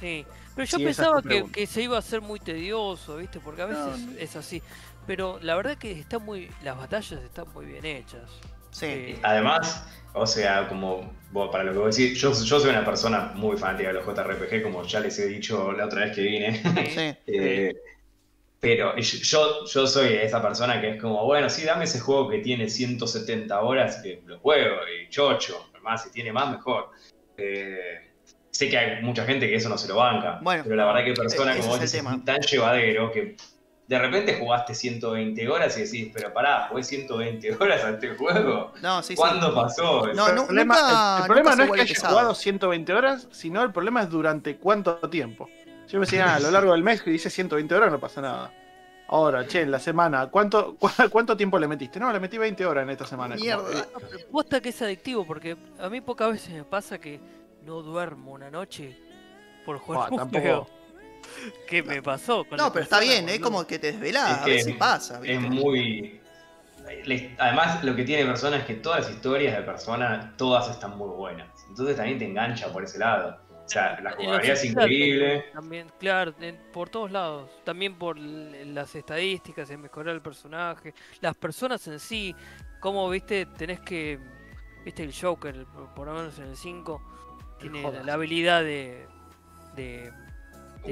Sí, 0.00 0.24
pero 0.54 0.66
yo 0.66 0.76
Sí, 0.78 0.86
esa 0.86 0.90
es 0.90 0.96
pensaba 1.08 1.22
que, 1.22 1.50
que 1.50 1.66
se 1.66 1.82
iba 1.82 1.96
a 1.96 1.98
hacer 1.98 2.20
muy 2.20 2.38
tedioso, 2.38 3.16
¿viste? 3.16 3.40
Porque 3.40 3.62
a 3.62 3.66
veces 3.66 3.98
No. 4.06 4.12
es 4.18 4.36
así. 4.36 4.62
Pero 5.08 5.38
la 5.40 5.56
verdad 5.56 5.78
que 5.78 5.90
está 5.90 6.18
muy, 6.18 6.50
las 6.62 6.76
batallas 6.76 7.20
están 7.24 7.46
muy 7.54 7.64
bien 7.64 7.84
hechas. 7.84 8.30
Sí. 8.70 8.86
Eh, 8.86 9.18
Además, 9.22 9.88
o 10.12 10.26
sea, 10.26 10.68
como 10.68 11.10
vos, 11.32 11.48
para 11.50 11.64
lo 11.64 11.72
que 11.72 11.78
vos 11.78 11.96
decís, 11.96 12.20
yo, 12.20 12.30
yo 12.30 12.60
soy 12.60 12.68
una 12.68 12.84
persona 12.84 13.32
muy 13.34 13.56
fanática 13.56 13.88
de 13.88 13.94
los 13.94 14.04
JRPG, 14.04 14.62
como 14.62 14.84
ya 14.84 15.00
les 15.00 15.18
he 15.18 15.26
dicho 15.26 15.72
la 15.72 15.86
otra 15.86 16.04
vez 16.04 16.14
que 16.14 16.20
vine. 16.20 16.62
Sí. 16.94 17.16
Eh, 17.26 17.74
pero 18.60 18.96
yo, 18.96 19.64
yo 19.64 19.86
soy 19.86 20.14
esa 20.14 20.42
persona 20.42 20.80
que 20.80 20.90
es 20.96 21.00
como, 21.00 21.24
bueno, 21.24 21.48
sí, 21.48 21.64
dame 21.64 21.84
ese 21.84 22.00
juego 22.00 22.28
que 22.28 22.38
tiene 22.40 22.68
170 22.68 23.60
horas 23.60 24.00
y 24.00 24.02
que 24.02 24.22
lo 24.26 24.38
juego, 24.40 24.76
y 24.88 25.08
chocho, 25.08 25.70
además 25.72 26.02
si 26.02 26.10
tiene 26.10 26.32
más, 26.32 26.50
mejor. 26.50 26.90
Eh, 27.36 28.10
sé 28.50 28.68
que 28.68 28.76
hay 28.76 29.02
mucha 29.02 29.24
gente 29.24 29.48
que 29.48 29.54
eso 29.54 29.68
no 29.68 29.78
se 29.78 29.88
lo 29.88 29.96
banca, 29.96 30.40
Bueno, 30.42 30.64
pero 30.64 30.76
la 30.76 30.84
verdad 30.86 31.04
que 31.04 31.14
persona 31.14 31.56
como 31.56 31.74
es 31.76 31.80
vos 31.80 31.92
tema. 31.92 32.20
tan 32.24 32.40
llevadero 32.40 33.12
que 33.12 33.36
de 33.88 33.98
repente 33.98 34.38
jugaste 34.38 34.74
120 34.74 35.48
horas 35.48 35.76
y 35.78 35.82
decís, 35.82 36.10
pero 36.14 36.32
pará, 36.32 36.68
jugué 36.68 36.82
120 36.84 37.56
horas 37.60 37.82
a 37.84 37.90
este 37.90 38.14
juego. 38.16 38.72
No, 38.82 39.02
sí, 39.02 39.08
sí. 39.08 39.16
¿Cuándo 39.16 39.54
pasó? 39.54 40.06
No, 40.14 40.28
el 40.28 40.34
nu- 40.36 40.44
problema, 40.46 40.74
nunca- 40.76 41.16
el- 41.16 41.20
el 41.22 41.26
problema 41.26 41.50
no 41.50 41.54
es 41.54 41.58
que 41.58 41.68
vuelve 41.68 41.82
haya 41.84 41.94
pesado. 41.94 42.12
jugado 42.14 42.34
120 42.34 42.92
horas, 42.94 43.28
sino 43.30 43.62
el 43.62 43.72
problema 43.72 44.02
es 44.02 44.10
durante 44.10 44.56
cuánto 44.58 44.96
tiempo. 45.08 45.48
Yo 45.88 45.98
me 45.98 46.04
decía, 46.04 46.26
ah, 46.32 46.36
a 46.36 46.40
lo 46.40 46.50
largo 46.50 46.72
del 46.72 46.82
mes 46.82 47.00
que 47.02 47.10
dice 47.10 47.30
120 47.30 47.74
horas 47.74 47.90
no 47.90 47.98
pasa 47.98 48.20
nada. 48.20 48.52
Ahora, 49.10 49.46
che, 49.46 49.62
en 49.62 49.70
la 49.70 49.78
semana, 49.78 50.26
¿cuánto, 50.26 50.76
cu- 50.78 50.90
¿cuánto 51.10 51.34
tiempo 51.34 51.58
le 51.58 51.66
metiste? 51.66 51.98
No, 51.98 52.12
le 52.12 52.20
metí 52.20 52.36
20 52.36 52.66
horas 52.66 52.82
en 52.82 52.90
esta 52.90 53.06
semana. 53.06 53.36
Mierda. 53.36 53.62
eh, 53.72 54.26
Posta 54.30 54.60
que 54.60 54.68
es 54.68 54.82
adictivo, 54.82 55.26
porque 55.26 55.56
a 55.80 55.88
mí 55.88 56.02
pocas 56.02 56.30
veces 56.30 56.52
me 56.52 56.64
pasa 56.64 56.98
que 56.98 57.18
no 57.64 57.80
duermo 57.80 58.32
una 58.32 58.50
noche 58.50 58.94
por 59.64 59.78
jugar 59.78 60.10
Ah, 60.12 60.16
tampoco- 60.16 60.40
juego. 60.42 60.68
¿Qué 61.66 61.82
me 61.82 62.02
pasó? 62.02 62.44
con 62.44 62.56
No, 62.58 62.64
la 62.66 62.72
pero 62.72 62.82
está 62.84 63.00
bien, 63.00 63.28
es 63.28 63.38
boludo? 63.38 63.50
como 63.50 63.66
que 63.66 63.78
te 63.78 63.92
desvelás, 63.92 64.30
Es 64.30 64.38
a 64.38 64.44
que 64.44 64.50
veces 64.52 64.76
pasa. 64.76 65.14
Es 65.16 65.20
¿viste? 65.22 65.38
muy. 65.40 66.20
le- 67.04 67.36
Además, 67.38 67.84
lo 67.84 67.94
que 67.94 68.04
tiene 68.04 68.24
Persona 68.24 68.58
es 68.58 68.64
que 68.64 68.74
todas 68.74 69.04
las 69.04 69.10
historias 69.10 69.56
de 69.56 69.62
Persona, 69.62 70.34
todas 70.36 70.70
están 70.70 70.96
muy 70.96 71.08
buenas. 71.14 71.48
Entonces 71.68 71.96
también 71.96 72.18
te 72.18 72.24
engancha 72.26 72.72
por 72.72 72.84
ese 72.84 72.98
lado. 72.98 73.38
O 73.64 73.70
sea, 73.70 73.90
la 73.90 73.96
En 73.98 74.04
los 74.04 74.14
jugabilidad 74.16 74.56
es 74.56 74.64
increíble. 74.64 75.44
También, 75.52 75.88
claro, 76.00 76.34
por 76.72 76.88
todos 76.88 77.10
lados. 77.10 77.50
También 77.64 77.96
por 77.98 78.16
las 78.18 78.94
estadísticas, 78.94 79.68
en 79.70 79.82
mejorar 79.82 80.14
el 80.14 80.22
personaje, 80.22 80.94
las 81.20 81.36
personas 81.36 81.86
en 81.88 82.00
sí. 82.00 82.34
Como 82.80 83.08
viste, 83.10 83.44
tenés 83.44 83.80
que. 83.80 84.18
Viste 84.84 85.02
el 85.02 85.12
Joker, 85.12 85.66
por, 85.94 86.06
lo 86.06 86.14
menos 86.14 86.38
en 86.38 86.44
el 86.44 86.56
5, 86.56 87.02
tiene 87.60 87.82
la, 87.82 88.02
la 88.04 88.12
habilidad 88.14 88.62
de. 88.62 89.06
de 89.76 90.10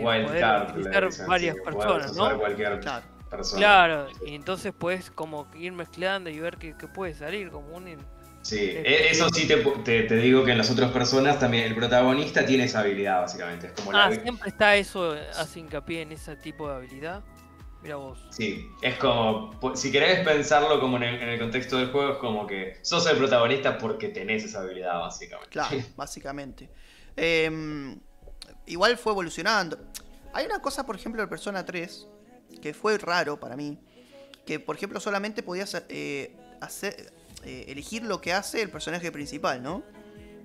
de 0.01 0.07
Wild 0.07 0.27
poder 0.27 0.41
card, 0.41 0.63
le 0.65 0.71
utilizar 0.81 1.07
dicen, 1.07 1.27
varias 1.27 1.57
personas, 1.57 2.17
¿no? 2.17 2.39
cualquier 2.39 2.81
Claro. 2.81 3.07
persona. 3.31 3.61
Claro, 3.61 4.09
y 4.25 4.35
entonces 4.35 4.73
puedes 4.77 5.11
como 5.11 5.47
ir 5.55 5.73
mezclando 5.73 6.31
y 6.31 6.39
ver 6.39 6.57
qué, 6.57 6.75
qué 6.79 6.87
puede 6.89 7.15
salir 7.15 7.51
como 7.51 7.75
un... 7.77 7.97
Sí, 8.43 8.57
e- 8.61 9.11
eso 9.11 9.29
sí 9.31 9.49
te, 9.49 9.57
te- 9.57 10.03
te 10.05 10.17
digo 10.17 10.45
que 10.45 10.53
en 10.53 10.59
las 10.59 10.71
otras 10.71 10.93
personas 10.93 11.41
también 11.41 11.65
el 11.65 11.75
protagonista 11.75 12.47
tiene 12.47 12.65
esa 12.65 12.81
habilidad, 12.81 13.23
básicamente. 13.23 13.67
Es 13.67 13.73
como 13.73 13.91
Ah, 13.93 14.09
la, 14.09 14.21
siempre 14.21 14.49
está 14.49 14.77
eso, 14.77 15.17
hace 15.37 15.59
hincapié 15.59 16.03
en 16.03 16.13
ese 16.13 16.37
tipo 16.37 16.69
de 16.69 16.77
habilidad. 16.77 17.25
Mira 17.83 17.97
vos. 17.97 18.19
Sí, 18.31 18.71
es 18.83 18.97
como, 18.99 19.51
si 19.75 19.93
querés 19.93 20.25
pensarlo 20.25 20.81
como 20.81 20.97
en 20.97 21.03
el, 21.05 21.23
en 21.23 21.29
el 21.29 21.39
contexto 21.39 21.77
del 21.79 21.91
juego, 21.91 22.13
es 22.13 22.19
como 22.19 22.47
que 22.47 22.79
sos 22.83 23.07
el 23.07 23.17
protagonista 23.17 23.79
porque 23.79 24.09
tenés 24.09 24.45
esa 24.45 24.61
habilidad, 24.61 25.01
básicamente. 25.01 25.51
Claro, 25.51 25.77
básicamente. 25.97 26.69
Em, 27.17 27.99
igual 28.67 28.97
fue 28.99 29.13
evolucionando. 29.13 29.79
Hay 30.33 30.45
una 30.47 30.61
cosa, 30.61 30.85
por 30.85 30.97
ejemplo, 30.97 31.23
de 31.23 31.29
Persona 31.29 31.65
3, 31.65 32.07
que 32.61 32.75
fue 32.75 32.99
raro 32.99 33.39
para 33.41 33.57
mí. 33.57 33.79
Que, 34.45 34.61
por 34.61 34.77
ejemplo, 34.77 35.01
solamente 35.01 35.43
podías 35.43 35.83
eh, 35.89 36.33
hacer, 36.61 37.13
eh, 37.45 37.65
elegir 37.69 38.03
lo 38.05 38.21
que 38.21 38.33
hace 38.33 38.63
el 38.63 38.71
personaje 38.71 39.11
principal, 39.11 39.63
¿no? 39.63 39.83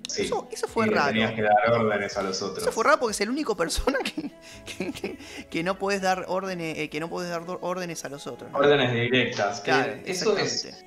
Sí. 0.09 0.23
Eso, 0.23 0.47
eso 0.51 0.67
fue 0.67 0.87
raro. 0.87 1.09
Tenías 1.09 1.33
que 1.33 1.41
dar 1.43 1.71
órdenes 1.71 2.17
a 2.17 2.23
los 2.23 2.41
otros. 2.41 2.63
Eso 2.63 2.71
fue 2.71 2.83
raro 2.83 2.99
porque 2.99 3.11
es 3.11 3.21
el 3.21 3.29
único 3.29 3.55
persona 3.55 3.99
que, 3.99 4.31
que, 4.65 4.91
que- 4.91 5.17
que 5.49 5.63
no 5.63 5.77
puedes 5.77 6.01
dar 6.01 6.25
órdenes, 6.27 6.77
eh, 6.79 6.89
que 6.89 6.99
no 6.99 7.09
puedes 7.09 7.29
dar 7.29 7.43
órdenes 7.61 8.03
a 8.03 8.09
los 8.09 8.27
otros. 8.27 8.51
¿no? 8.51 8.57
Órdenes 8.57 8.91
directas. 8.93 9.61
Claro, 9.61 9.93
eso 10.05 10.35
es. 10.37 10.83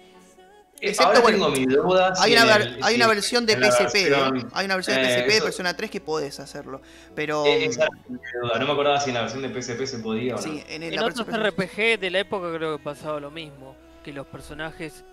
Excepto, 0.88 1.04
ahora 1.06 1.20
bueno, 1.20 1.46
tengo 1.46 1.50
mis 1.60 1.68
dudas. 1.68 2.20
Hay 2.20 2.30
si 2.32 2.36
una, 2.38 2.42
en 2.52 2.58
ver- 2.58 2.66
el- 2.68 2.84
hay 2.84 2.94
si 2.94 3.00
una 3.00 3.06
versión 3.08 3.46
de 3.46 3.52
en 3.54 3.62
PSP, 3.62 3.94
¿eh? 4.08 4.46
hay 4.52 4.64
una 4.66 4.74
versión 4.76 4.96
de 4.96 5.02
eh, 5.02 5.06
PSP 5.16 5.26
de 5.30 5.36
eso- 5.36 5.44
Persona 5.44 5.76
3 5.76 5.90
que 5.90 6.00
podés 6.00 6.40
hacerlo. 6.40 6.80
Pero 7.14 7.44
eh, 7.46 7.64
esa 7.66 7.86
duda. 8.08 8.58
No 8.58 8.66
me 8.66 8.72
acordaba 8.72 9.00
si 9.00 9.10
en 9.10 9.14
la 9.14 9.22
versión 9.22 9.42
de 9.42 9.48
PSP 9.62 9.86
se 9.86 9.98
podía 9.98 10.34
o 10.34 10.36
no. 10.36 10.42
sí, 10.42 10.62
en, 10.68 10.82
En 10.82 10.94
la 10.96 11.04
otros 11.06 11.26
RPG 11.26 11.98
de 12.00 12.10
la 12.10 12.18
época 12.20 12.52
creo 12.54 12.76
que 12.78 12.84
pasaba 12.84 13.20
lo 13.20 13.30
mismo, 13.30 13.76
que 14.04 14.12
los 14.12 14.26
personajes, 14.26 15.04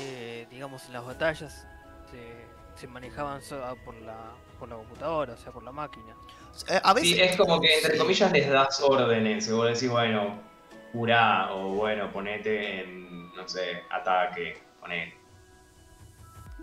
eh, 0.00 0.46
digamos, 0.50 0.84
en 0.86 0.92
las 0.94 1.04
batallas 1.04 1.66
se, 2.10 2.80
se 2.80 2.86
manejaban 2.86 3.40
ah, 3.52 3.74
por 3.84 3.94
la, 4.02 4.16
por 4.58 4.68
la 4.68 4.76
computadora, 4.76 5.34
o 5.34 5.36
sea, 5.36 5.52
por 5.52 5.62
la 5.62 5.72
máquina. 5.72 6.14
Eh, 6.68 6.80
a 6.82 6.94
veces 6.94 7.10
Sí, 7.10 7.20
es 7.20 7.36
como 7.36 7.60
que 7.60 7.74
entre 7.76 7.98
comillas 7.98 8.32
les 8.32 8.48
das 8.48 8.80
órdenes. 8.80 9.46
Y 9.48 9.52
vos 9.52 9.66
decís, 9.66 9.90
bueno, 9.90 10.40
curá, 10.92 11.52
o 11.52 11.74
bueno, 11.74 12.10
ponete 12.12 12.80
en, 12.82 13.34
no 13.34 13.46
sé, 13.46 13.82
ataque, 13.90 14.56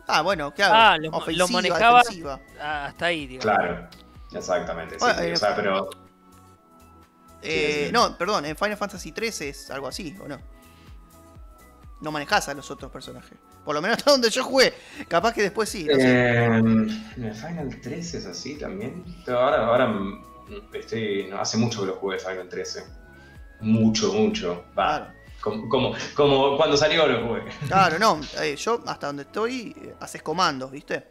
Ah, 0.07 0.21
bueno, 0.21 0.53
claro. 0.53 0.73
Ah, 0.75 0.97
lo- 0.97 1.47
manejaba- 1.47 1.99
defensiva. 1.99 2.39
Ah, 2.59 2.85
hasta 2.87 3.05
ahí, 3.05 3.25
digamos. 3.27 3.43
Claro, 3.57 3.87
exactamente. 4.33 4.95
Sí, 4.95 4.99
Bueno, 4.99 5.19
sí, 5.19 5.25
eh, 5.27 5.33
o 5.33 5.37
sea, 5.37 5.55
pero 5.55 5.89
Eh, 7.45 7.83
Sí. 7.87 7.91
No, 7.91 8.17
perdón, 8.17 8.45
en 8.45 8.55
Final 8.55 8.77
Fantasy 8.77 9.11
13 9.11 9.49
es 9.49 9.69
algo 9.69 9.87
así, 9.89 10.15
¿o 10.23 10.27
no? 10.29 10.39
No 11.99 12.11
manejás 12.11 12.47
a 12.47 12.53
los 12.53 12.69
otros 12.71 12.89
personajes. 12.91 13.37
Por 13.65 13.75
lo 13.75 13.81
menos 13.81 13.97
hasta 14.05 14.11
donde 14.11 14.29
yo 14.29 14.43
jugué. 14.45 14.73
Capaz 15.09 15.33
que 15.33 15.41
después 15.41 15.67
sí. 15.69 15.83
no 15.85 15.95
sé. 15.95 16.01
Eh, 16.01 16.45
en 16.45 17.23
el 17.23 17.35
Final 17.35 17.81
13 17.81 18.17
es 18.19 18.25
así 18.25 18.55
también. 18.57 19.03
Pero 19.25 19.39
ahora, 19.39 19.67
ahora 19.67 19.93
estoy. 20.73 21.27
no, 21.29 21.37
hace 21.37 21.57
mucho 21.57 21.81
que 21.81 21.87
lo 21.87 21.95
jugué 21.95 22.17
Final 22.19 22.47
13. 22.47 22.83
Mucho, 23.61 24.13
mucho. 24.13 24.63
Va. 24.77 24.97
Claro. 24.97 25.13
Como, 25.43 25.67
como, 25.67 25.93
como 26.15 26.55
cuando 26.57 26.77
salió 26.77 27.05
lo 27.05 27.27
jugué. 27.27 27.43
Claro, 27.67 27.99
no. 27.99 28.19
eh, 28.41 28.55
yo 28.55 28.81
hasta 28.87 29.07
donde 29.07 29.23
estoy 29.23 29.75
eh, 29.77 29.93
haces 29.99 30.21
comandos, 30.23 30.71
¿viste? 30.71 31.05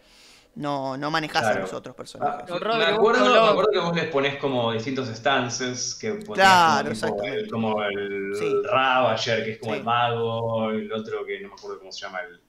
No, 0.55 0.97
no 0.97 1.11
manejás 1.11 1.43
a 1.45 1.47
Claro. 1.51 1.61
los 1.63 1.73
otros 1.75 1.95
Ah, 1.95 1.97
personajes. 1.97 2.51
Me, 2.51 2.57
acuerdo, 2.57 3.21
me 3.21 3.27
hablabas- 3.29 3.51
acuerdo 3.51 3.71
que 3.73 3.79
vos 3.79 3.95
les 3.97 4.05
ponés 4.11 4.37
como 4.37 4.73
distintos 4.73 5.09
stances. 5.09 5.95
Que 6.01 6.19
Claro, 6.21 6.93
como, 7.01 7.23
el, 7.25 7.51
como 7.51 7.83
el 7.85 8.33
Sí. 8.39 8.55
Ravager, 8.65 9.45
que 9.45 9.51
es 9.53 9.59
como 9.61 9.73
Sí. 9.73 9.79
el 9.79 9.85
mago. 9.85 10.71
El 10.71 10.93
otro 10.93 11.25
que 11.27 11.41
no 11.41 11.49
me 11.49 11.55
acuerdo 11.55 11.79
cómo 11.79 11.93
se 11.93 12.01
llama. 12.01 12.21
El, 12.21 12.41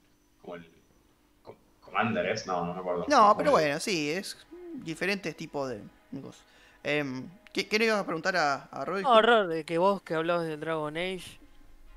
como 0.42 0.54
el. 0.56 0.70
com- 1.42 1.56
Commander, 1.80 2.26
¿es? 2.26 2.46
No, 2.46 2.64
no 2.64 2.74
me 2.74 2.80
acuerdo. 2.80 3.04
No, 3.08 3.34
pero 3.36 3.50
bueno, 3.52 3.78
sí, 3.80 4.10
es 4.10 4.36
diferentes 4.74 5.34
tipos 5.36 5.68
de 5.70 5.80
cosas. 6.22 6.42
Em, 6.82 7.28
¿qué, 7.52 7.66
¿Qué 7.68 7.78
le 7.78 7.86
ibas 7.86 8.00
a 8.00 8.04
preguntar 8.04 8.36
a, 8.36 8.54
a 8.70 8.84
Roy? 8.84 9.02
No, 9.02 9.46
de 9.48 9.64
que 9.64 9.78
vos 9.78 10.02
que 10.02 10.14
hablabas 10.14 10.46
del 10.46 10.60
Dragon 10.60 10.94
Age, 10.96 11.38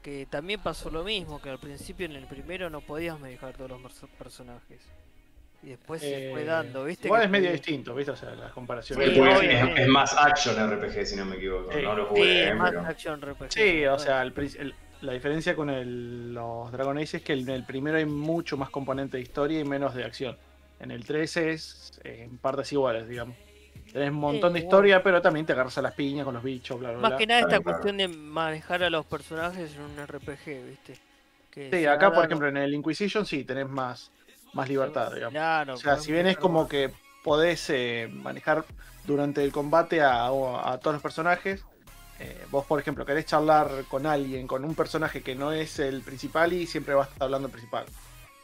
que 0.08 0.26
también 0.26 0.62
pasó 0.62 0.90
lo 0.90 1.04
mismo, 1.04 1.42
que 1.42 1.50
al 1.50 1.60
principio 1.60 2.06
en 2.06 2.14
el 2.14 2.28
primero 2.28 2.70
no 2.70 2.80
podías 2.80 3.20
manejar 3.20 3.58
todos 3.58 3.70
los 3.72 3.82
perso- 3.82 4.08
personajes. 4.18 4.80
Y 5.62 5.72
después 5.72 6.00
se 6.02 6.30
fue 6.32 6.44
Eh, 6.44 6.46
dando, 6.46 6.86
¿viste? 6.86 7.10
Igual 7.10 7.20
que 7.24 7.26
es 7.26 7.32
medio 7.32 7.52
distinto, 7.52 7.94
¿viste? 7.94 8.12
O 8.12 8.16
sea, 8.16 8.34
las 8.36 8.54
comparaciones. 8.54 9.10
Porque 9.10 9.20
Sí, 9.42 9.46
es- 9.48 9.64
es, 9.74 9.80
es 9.80 9.88
más 9.90 10.16
action 10.18 10.56
RPG, 10.72 11.06
si 11.06 11.16
no 11.18 11.26
me 11.26 11.36
equivoco. 11.36 11.74
Sí. 11.74 11.82
No 11.82 11.94
lo 11.94 12.04
Sí, 12.04 12.10
jugué, 12.12 12.54
más 12.54 12.70
pero. 12.70 12.82
action 12.86 13.22
RPG. 13.22 13.52
Sí, 13.52 13.86
o 13.86 14.00
sea, 14.00 14.22
el 14.22 14.32
pri- 14.32 14.56
el- 14.58 14.74
la 15.02 15.12
diferencia 15.12 15.58
con 15.58 15.70
el- 15.70 16.34
los 16.34 16.72
Dragon 16.72 16.98
Age 16.98 17.18
es 17.18 17.24
que 17.24 17.34
en 17.34 17.50
el 17.50 17.66
primero 17.66 17.98
hay 17.98 18.06
mucho 18.06 18.56
más 18.56 18.70
componente 18.70 19.18
de 19.18 19.24
historia 19.24 19.60
y 19.60 19.66
menos 19.66 19.94
de 19.94 20.06
acción. 20.06 20.38
En 20.80 20.92
el 20.92 21.04
13 21.04 21.52
es 21.52 22.00
eh, 22.06 22.22
en 22.24 22.38
partes 22.38 22.72
iguales, 22.72 23.10
digamos. 23.10 23.36
Tenés 23.92 24.10
un 24.10 24.16
montón 24.18 24.54
de 24.54 24.60
igual. 24.60 24.64
historia, 24.64 25.04
pero 25.04 25.22
también 25.22 25.46
te 25.46 25.54
agarras 25.54 25.78
a 25.78 25.82
las 25.82 25.94
piñas 25.94 26.26
con 26.26 26.34
los 26.34 26.44
bichos, 26.44 26.80
bla, 26.80 26.92
bla, 26.92 27.00
Más 27.00 27.10
bla. 27.12 27.18
que 27.18 27.28
nada 27.28 27.42
esta 27.42 27.60
Claro, 27.60 27.64
claro. 27.64 27.78
cuestión 27.80 27.98
de 27.98 28.08
manejar 28.10 28.84
a 28.84 28.90
los 28.90 29.06
personajes 29.06 29.74
en 29.76 29.82
un 29.82 29.98
RPG, 30.08 30.66
¿viste? 30.68 30.98
Que 31.52 31.70
Sí, 31.72 31.86
acá, 31.86 32.12
por 32.14 32.26
ejemplo, 32.26 32.48
en 32.48 32.58
el 32.58 32.74
Inquisition 32.74 33.26
sí 33.26 33.44
tenés 33.44 33.68
más, 33.68 34.12
más 34.54 34.68
libertad, 34.70 35.12
digamos. 35.14 35.32
Claro, 35.34 35.74
O 35.74 35.78
sea, 35.78 35.98
si 35.98 36.12
bien 36.12 36.28
es 36.28 36.38
como 36.38 36.68
que 36.68 36.92
podés 37.24 37.70
eh, 37.70 38.10
manejar 38.12 38.66
durante 39.06 39.44
el 39.44 39.52
combate 39.52 40.02
a, 40.02 40.26
a 40.28 40.78
todos 40.80 40.94
los 40.96 41.02
personajes, 41.02 41.64
eh, 42.20 42.46
vos, 42.52 42.66
por 42.66 42.80
ejemplo, 42.80 43.06
querés 43.06 43.26
charlar 43.26 43.70
con 43.88 44.06
alguien, 44.06 44.48
con 44.48 44.66
un 44.66 44.76
personaje 44.76 45.22
que 45.22 45.36
no 45.36 45.52
es 45.52 45.80
el 45.80 46.02
principal 46.02 46.52
y 46.54 46.66
siempre 46.68 46.94
vas 46.94 47.08
a 47.08 47.12
estar 47.12 47.26
hablando 47.26 47.48
el 47.48 47.52
principal. 47.52 47.86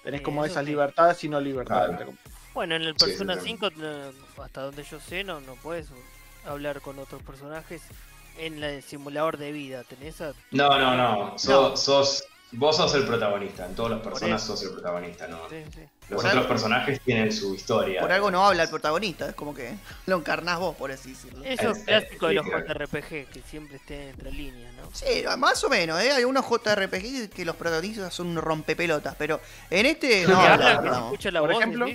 Tenés 0.03 0.21
como 0.21 0.43
eso 0.45 0.53
esas 0.53 0.65
sí. 0.65 0.71
libertades 0.71 1.23
y 1.23 1.29
no 1.29 1.39
libertades. 1.39 1.95
Claro. 1.97 2.13
Bueno, 2.53 2.75
en 2.75 2.83
el 2.83 2.95
Persona 2.95 3.35
sí, 3.35 3.41
5, 3.45 3.69
no- 3.77 4.43
hasta 4.43 4.61
donde 4.61 4.83
yo 4.83 4.99
sé, 4.99 5.23
no, 5.23 5.41
no 5.41 5.55
puedes 5.55 5.87
hablar 6.45 6.81
con 6.81 6.99
otros 6.99 7.21
personajes 7.23 7.81
en 8.37 8.63
el 8.63 8.83
simulador 8.83 9.37
de 9.37 9.51
vida. 9.51 9.83
Tenés 9.83 10.21
a... 10.21 10.33
No, 10.51 10.77
no, 10.77 10.95
no. 10.95 11.37
Sos, 11.39 11.71
No. 11.71 11.77
sos- 11.77 12.23
vos 12.51 12.77
sos 12.77 12.93
el 12.95 13.05
protagonista. 13.05 13.65
En 13.65 13.73
todas 13.75 13.91
las 13.93 14.01
personas 14.01 14.43
sos 14.43 14.61
el 14.63 14.71
protagonista, 14.71 15.27
¿no? 15.27 15.49
Sí, 15.49 15.63
sí. 15.73 15.79
Los 16.09 16.17
Por 16.21 16.25
otros 16.25 16.33
algo- 16.33 16.47
personajes 16.47 17.01
tienen 17.01 17.31
su 17.31 17.55
historia. 17.55 18.01
Por 18.01 18.11
algo 18.11 18.29
no 18.29 18.45
habla 18.45 18.63
el 18.63 18.69
protagonista, 18.69 19.29
es 19.29 19.35
como 19.35 19.55
que 19.55 19.73
lo 20.05 20.17
encarnás 20.17 20.59
vos, 20.59 20.75
por 20.75 20.91
así 20.91 21.11
decirlo. 21.11 21.43
Eso 21.45 21.71
es 21.71 21.79
clásico 21.79 22.27
de 22.27 22.33
los. 22.35 22.45
JRPG, 22.45 23.29
que 23.31 23.41
siempre 23.49 23.77
estén 23.77 24.09
entre 24.09 24.31
líneas, 24.31 24.73
¿no? 24.75 24.89
Sí, 24.93 25.23
más 25.39 25.63
o 25.63 25.69
menos, 25.69 25.99
¿eh? 26.01 26.11
Hay 26.11 26.23
unos 26.25 26.45
JRPG 26.45 27.29
que 27.29 27.45
los 27.45 27.55
protagonistas 27.55 28.13
son 28.13 28.27
un 28.27 28.35
rompepelotas, 28.37 29.15
pero 29.17 29.39
en 29.71 29.85
este 29.87 30.23
no. 30.27 30.39
que 30.39 30.47
habla, 30.47 30.73
no, 30.75 30.81
que 30.81 30.87
se 30.89 30.91
no. 30.95 31.03
escucha 31.05 31.31
la 31.31 31.39
Por 31.39 31.53
voz, 31.53 31.61
ejemplo. 31.61 31.85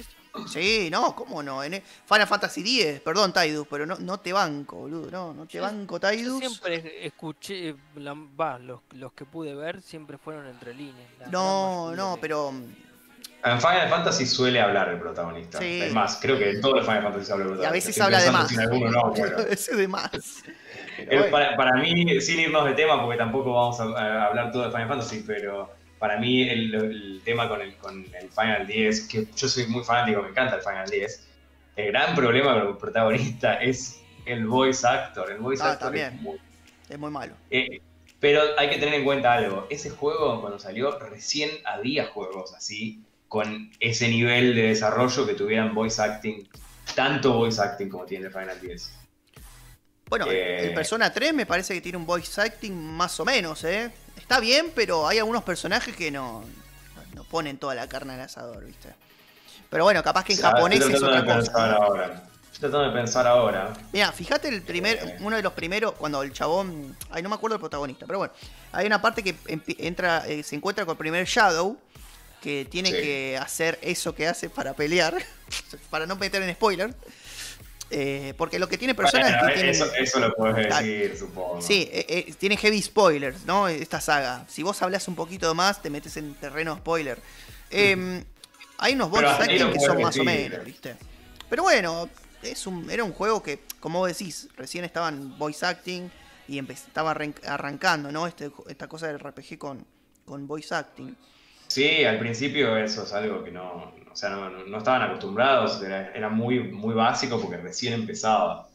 Sí, 0.47 0.89
no, 0.91 1.15
¿cómo 1.17 1.43
no? 1.43 1.65
En 1.65 1.75
e- 1.75 1.83
Final 2.07 2.27
Fantasy 2.27 2.61
X, 2.83 3.01
perdón, 3.01 3.33
Tidus, 3.33 3.67
pero 3.69 3.87
no, 3.87 3.97
no 3.99 4.21
te 4.21 4.33
banco, 4.33 4.77
boludo, 4.77 5.11
no, 5.11 5.33
no 5.35 5.47
te 5.47 5.55
Yo- 5.59 5.63
banco, 5.63 5.99
Yo 5.99 6.11
Tidus. 6.11 6.39
siempre 6.39 7.07
escuché, 7.07 7.75
la- 7.97 8.59
los, 8.59 8.81
los 8.93 9.13
que 9.15 9.25
pude 9.25 9.55
ver 9.55 9.83
siempre 9.83 10.19
fueron 10.19 10.47
entre 10.47 10.75
líneas. 10.75 11.09
No, 11.31 11.95
no, 11.97 12.15
de- 12.15 12.21
pero 12.21 12.53
En 13.45 13.61
Final 13.61 13.89
Fantasy 13.89 14.27
suele 14.27 14.61
hablar 14.61 14.89
el 14.89 14.99
protagonista. 14.99 15.59
Sí. 15.59 15.81
Es 15.83 15.93
más, 15.95 16.19
creo 16.21 16.37
que 16.39 16.51
en 16.51 16.61
todos 16.61 16.77
los 16.79 16.87
Final 16.87 17.03
Fantasy 17.05 17.33
habla 17.33 17.45
el 17.45 17.51
y 17.51 17.53
a 17.53 17.57
protagonista. 17.57 17.73
veces 17.73 17.89
Estoy 17.91 18.05
habla 18.05 18.23
de 18.23 18.31
más. 18.33 18.49
si 18.49 18.55
en 18.55 18.61
alguno 18.61 18.91
no, 18.91 19.13
pero- 19.15 19.39
Ese 19.39 19.77
de 19.77 19.89
más. 19.89 20.11
Pero 20.97 21.13
Eh, 21.13 21.17
bueno. 21.19 21.31
para, 21.31 21.57
para 21.57 21.73
mí, 21.81 22.21
sin 22.21 22.41
irnos 22.41 22.65
de 22.65 22.73
tema, 22.75 23.01
porque 23.01 23.17
tampoco 23.17 23.53
vamos 23.55 23.79
a, 23.81 23.85
a 23.85 24.27
hablar 24.27 24.51
todo 24.51 24.65
de 24.65 24.71
Final 24.73 24.89
Fantasy, 24.89 25.23
pero 25.25 25.71
para 25.99 26.19
mí 26.19 26.49
el, 26.49 26.75
el 26.75 27.23
tema 27.25 27.49
con 27.49 27.61
el, 27.61 27.77
con 27.77 28.05
el 28.15 28.31
Final 28.31 28.67
10, 28.67 29.09
que 29.09 29.27
yo 29.37 29.49
soy 29.49 29.67
muy 29.67 29.85
fanático, 29.85 30.23
me 30.23 30.29
encanta 30.31 30.57
el 30.57 30.63
Final 30.63 30.89
10, 30.89 31.29
el 31.77 31.87
gran 31.93 32.15
problema 32.15 32.55
con 32.61 32.69
el 32.69 32.77
protagonista 32.77 33.55
es 33.63 34.01
el 34.27 34.47
voice 34.47 34.87
actor. 34.87 35.31
El 35.31 35.39
voice 35.39 35.63
Ah, 35.63 35.71
actor 35.73 35.87
también. 35.89 36.15
es 36.15 36.21
muy- 36.21 36.39
Es 36.89 36.99
muy 36.99 37.11
malo. 37.11 37.35
eh, 37.51 37.81
pero 38.21 38.43
hay 38.59 38.69
que 38.71 38.79
tener 38.79 38.95
en 38.95 39.05
cuenta 39.05 39.33
algo, 39.35 39.67
ese 39.71 39.91
juego 39.91 40.41
cuando 40.41 40.59
salió 40.59 40.99
recién 40.99 41.51
había 41.65 42.07
juegos 42.07 42.53
así, 42.55 43.01
con 43.29 43.71
ese 43.79 44.09
nivel 44.09 44.55
de 44.55 44.63
desarrollo 44.63 45.27
que 45.27 45.35
tuvieran 45.35 45.75
voice 45.75 46.01
acting, 46.03 46.49
tanto 46.95 47.35
voice 47.35 47.61
acting 47.61 47.89
como 47.89 48.07
tiene 48.07 48.27
el 48.27 48.33
Final 48.33 48.61
10. 48.61 48.93
Bueno, 50.09 50.27
Eh. 50.31 50.67
el 50.69 50.75
Persona 50.75 51.13
3 51.13 51.35
me 51.35 51.47
parece 51.47 51.75
que 51.75 51.81
tiene 51.81 51.99
un 51.99 52.07
voice 52.07 52.41
acting 52.41 52.73
más 52.73 53.19
o 53.21 53.25
menos, 53.25 53.63
¿eh? 53.65 53.91
Está 54.17 54.41
bien, 54.41 54.73
pero 54.75 55.07
hay 55.07 55.19
algunos 55.19 55.43
personajes 55.43 55.95
que 55.95 56.11
no, 56.11 56.45
no 57.15 57.25
ponen 57.25 57.59
toda 57.59 57.75
la 57.75 57.89
carne 57.89 58.15
al 58.15 58.21
asador, 58.23 58.65
¿viste? 58.65 58.95
Pero 59.71 59.85
bueno, 59.85 60.03
capaz 60.03 60.25
que 60.25 60.33
en 60.33 60.41
japonés 60.41 60.81
es 60.81 61.03
otra 61.03 61.25
cosa. 61.25 61.53
ahora. 61.75 62.23
Estoy 62.53 62.71
tratando 62.71 62.89
de 62.93 63.01
pensar 63.01 63.27
ahora. 63.27 63.73
Mira, 63.93 64.11
fíjate 64.11 64.49
el 64.49 64.63
primer, 64.63 64.97
Eh. 64.99 65.17
uno 65.21 65.37
de 65.37 65.43
los 65.43 65.53
primeros, 65.53 65.93
cuando 65.93 66.23
el 66.23 66.33
chabón, 66.33 66.97
ay 67.11 67.23
no 67.23 67.29
me 67.29 67.35
acuerdo 67.37 67.57
el 67.57 67.61
protagonista, 67.61 68.07
pero 68.07 68.19
bueno, 68.19 68.33
hay 68.73 68.87
una 68.87 69.01
parte 69.01 69.23
que 69.23 69.37
entra, 69.79 70.25
eh, 70.27 70.43
se 70.43 70.57
encuentra 70.57 70.85
con 70.87 70.95
el 70.95 70.99
primer 70.99 71.27
Shadow, 71.27 71.77
que 72.41 72.67
tiene 72.71 72.91
Sí. 72.91 72.97
que 72.97 73.39
hacer 73.41 73.79
eso 73.83 74.15
que 74.15 74.27
hace 74.27 74.49
para 74.49 74.73
pelear, 74.75 75.15
para 75.91 76.07
no 76.07 76.17
meter 76.17 76.43
en 76.43 76.53
spoiler, 76.55 76.95
eh, 77.91 78.35
porque 78.37 78.59
lo 78.59 78.69
que 78.69 78.77
tiene 78.79 78.95
persona 78.95 79.25
Bueno, 79.25 79.39
es 79.39 79.47
que 79.49 79.55
tiene, 79.55 79.71
eso, 79.71 79.93
eso 79.95 80.21
lo 80.21 80.35
puedes 80.35 80.69
decir, 80.69 81.17
supongo. 81.19 81.61
sí, 81.63 81.89
eh, 81.93 82.07
eh, 82.09 82.35
tiene 82.39 82.57
heavy 82.57 82.83
spoilers, 82.83 83.45
¿no? 83.47 83.69
Esta 83.69 84.01
saga. 84.01 84.45
Si 84.49 84.63
vos 84.63 84.81
hablas 84.83 85.09
un 85.09 85.15
poquito 85.15 85.55
más, 85.55 85.81
te 85.83 85.91
metes 85.91 86.17
en 86.17 86.35
terreno 86.35 86.77
spoiler. 86.77 87.19
Eh, 87.71 88.25
hay 88.79 88.95
unos 88.95 89.11
ahí 89.41 89.59
acting 89.59 89.73
que 89.73 89.81
son 89.81 90.01
más 90.03 90.17
o 90.19 90.25
menos, 90.25 90.65
¿viste? 90.65 90.97
Pero 91.49 91.63
bueno, 91.63 92.09
es 92.43 92.67
un, 92.67 92.91
era 92.91 93.03
un 93.05 93.13
juego 93.13 93.43
que, 93.43 93.61
como 93.81 94.01
vos 94.01 94.09
decís, 94.09 94.49
recién 94.57 94.85
estaban 94.85 95.39
voice 95.39 95.65
acting 95.65 96.09
y 96.47 96.59
estaba 96.73 97.15
arran- 97.15 97.35
arrancando, 97.47 98.13
¿no? 98.13 98.27
Este, 98.27 98.51
esta 98.69 98.87
cosa 98.87 99.07
del 99.09 99.19
RPG 99.19 99.59
con, 99.59 99.85
con 100.25 100.47
voice 100.47 100.75
acting. 100.75 101.15
Sí, 101.69 102.05
al 102.05 102.19
principio 102.19 102.77
eso 102.77 103.03
es 103.05 103.13
algo 103.13 103.45
que 103.45 103.51
no, 103.51 103.93
o 104.11 104.17
sea, 104.17 104.31
no, 104.31 104.51
no- 104.51 104.79
estaban 104.79 105.03
acostumbrados, 105.03 105.83
era, 105.83 106.13
era 106.13 106.29
muy, 106.29 106.61
muy 106.61 106.95
básico 106.95 107.41
porque 107.41 107.59
recién 107.59 107.93
empezaba. 107.93 108.67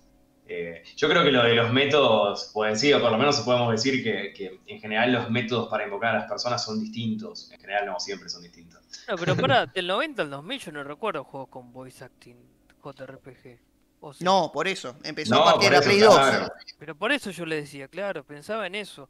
Eh, 0.45 0.83
yo 0.97 1.09
creo 1.09 1.23
que 1.23 1.31
lo 1.31 1.41
de 1.43 1.55
los 1.55 1.71
métodos, 1.71 2.51
pues 2.53 2.79
sí, 2.79 2.91
o 2.93 3.01
por 3.01 3.11
lo 3.11 3.17
menos 3.17 3.39
podemos 3.41 3.71
decir 3.71 4.03
que, 4.03 4.33
que 4.33 4.59
en 4.67 4.79
general 4.79 5.11
los 5.13 5.29
métodos 5.29 5.69
para 5.69 5.85
invocar 5.85 6.15
a 6.15 6.19
las 6.19 6.29
personas 6.29 6.63
son 6.63 6.79
distintos. 6.81 7.49
En 7.51 7.59
general 7.59 7.85
no, 7.87 7.99
siempre 7.99 8.29
son 8.29 8.43
distintos. 8.43 8.79
No, 9.07 9.15
pero 9.17 9.35
para, 9.37 9.65
del 9.73 9.87
90 9.87 10.21
al 10.21 10.29
2000 10.29 10.59
yo 10.59 10.71
no 10.73 10.83
recuerdo 10.83 11.23
juegos 11.23 11.49
con 11.49 11.71
voice 11.71 12.03
acting 12.03 12.35
JRPG. 12.83 13.57
O. 14.01 14.11
No, 14.19 14.51
por 14.53 14.67
eso. 14.67 14.95
Empezó 15.03 15.33
No, 15.33 15.41
a 15.47 15.51
partir 15.53 15.69
de 15.71 15.77
la 15.77 15.81
Play 15.81 15.99
2. 15.99 16.13
claro. 16.13 16.53
Pero 16.77 16.95
por 16.95 17.11
eso 17.13 17.31
yo 17.31 17.45
le 17.45 17.55
decía, 17.55 17.87
claro, 17.87 18.23
pensaba 18.25 18.67
en 18.67 18.75
eso. 18.75 19.09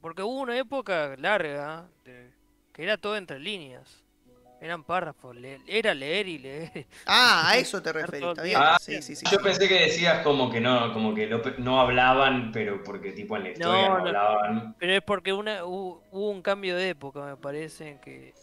Porque 0.00 0.22
hubo 0.22 0.40
una 0.40 0.58
época 0.58 1.14
larga 1.16 1.86
de- 2.04 2.30
que 2.72 2.82
era 2.82 2.96
todo 2.96 3.16
entre 3.16 3.38
líneas. 3.38 4.02
Eran 4.60 4.84
párrafos, 4.84 5.34
le- 5.34 5.60
era 5.66 5.92
leer 5.92 6.28
y 6.28 6.38
leer. 6.38 6.86
Ah, 7.06 7.48
a 7.50 7.56
eso 7.58 7.82
te 7.82 7.92
referís, 7.92 8.28
está 8.28 8.42
el 8.42 8.48
bien. 8.48 8.60
Sí, 8.80 9.02
sí, 9.02 9.16
sí. 9.16 9.26
Yo 9.30 9.38
pensé 9.40 9.66
que 9.68 9.74
decías 9.80 10.22
como 10.22 10.48
que 10.50 10.60
no, 10.60 10.92
como 10.92 11.14
que 11.14 11.26
lo- 11.26 11.42
no 11.58 11.80
hablaban, 11.80 12.52
pero 12.52 12.82
porque 12.84 13.10
tipo 13.12 13.36
en 13.36 13.42
la 13.44 13.50
historia 13.50 13.88
no, 13.88 13.98
No, 13.98 14.00
no. 14.00 14.06
hablaban. 14.08 14.76
Pero 14.78 14.92
es 14.94 15.02
porque 15.02 15.32
una, 15.32 15.64
hubo, 15.64 16.02
hubo 16.12 16.30
un 16.30 16.42
cambio 16.42 16.76
de 16.76 16.90
época, 16.90 17.20
me 17.24 17.36
parece, 17.36 17.88
en 17.90 17.98
que 17.98 18.34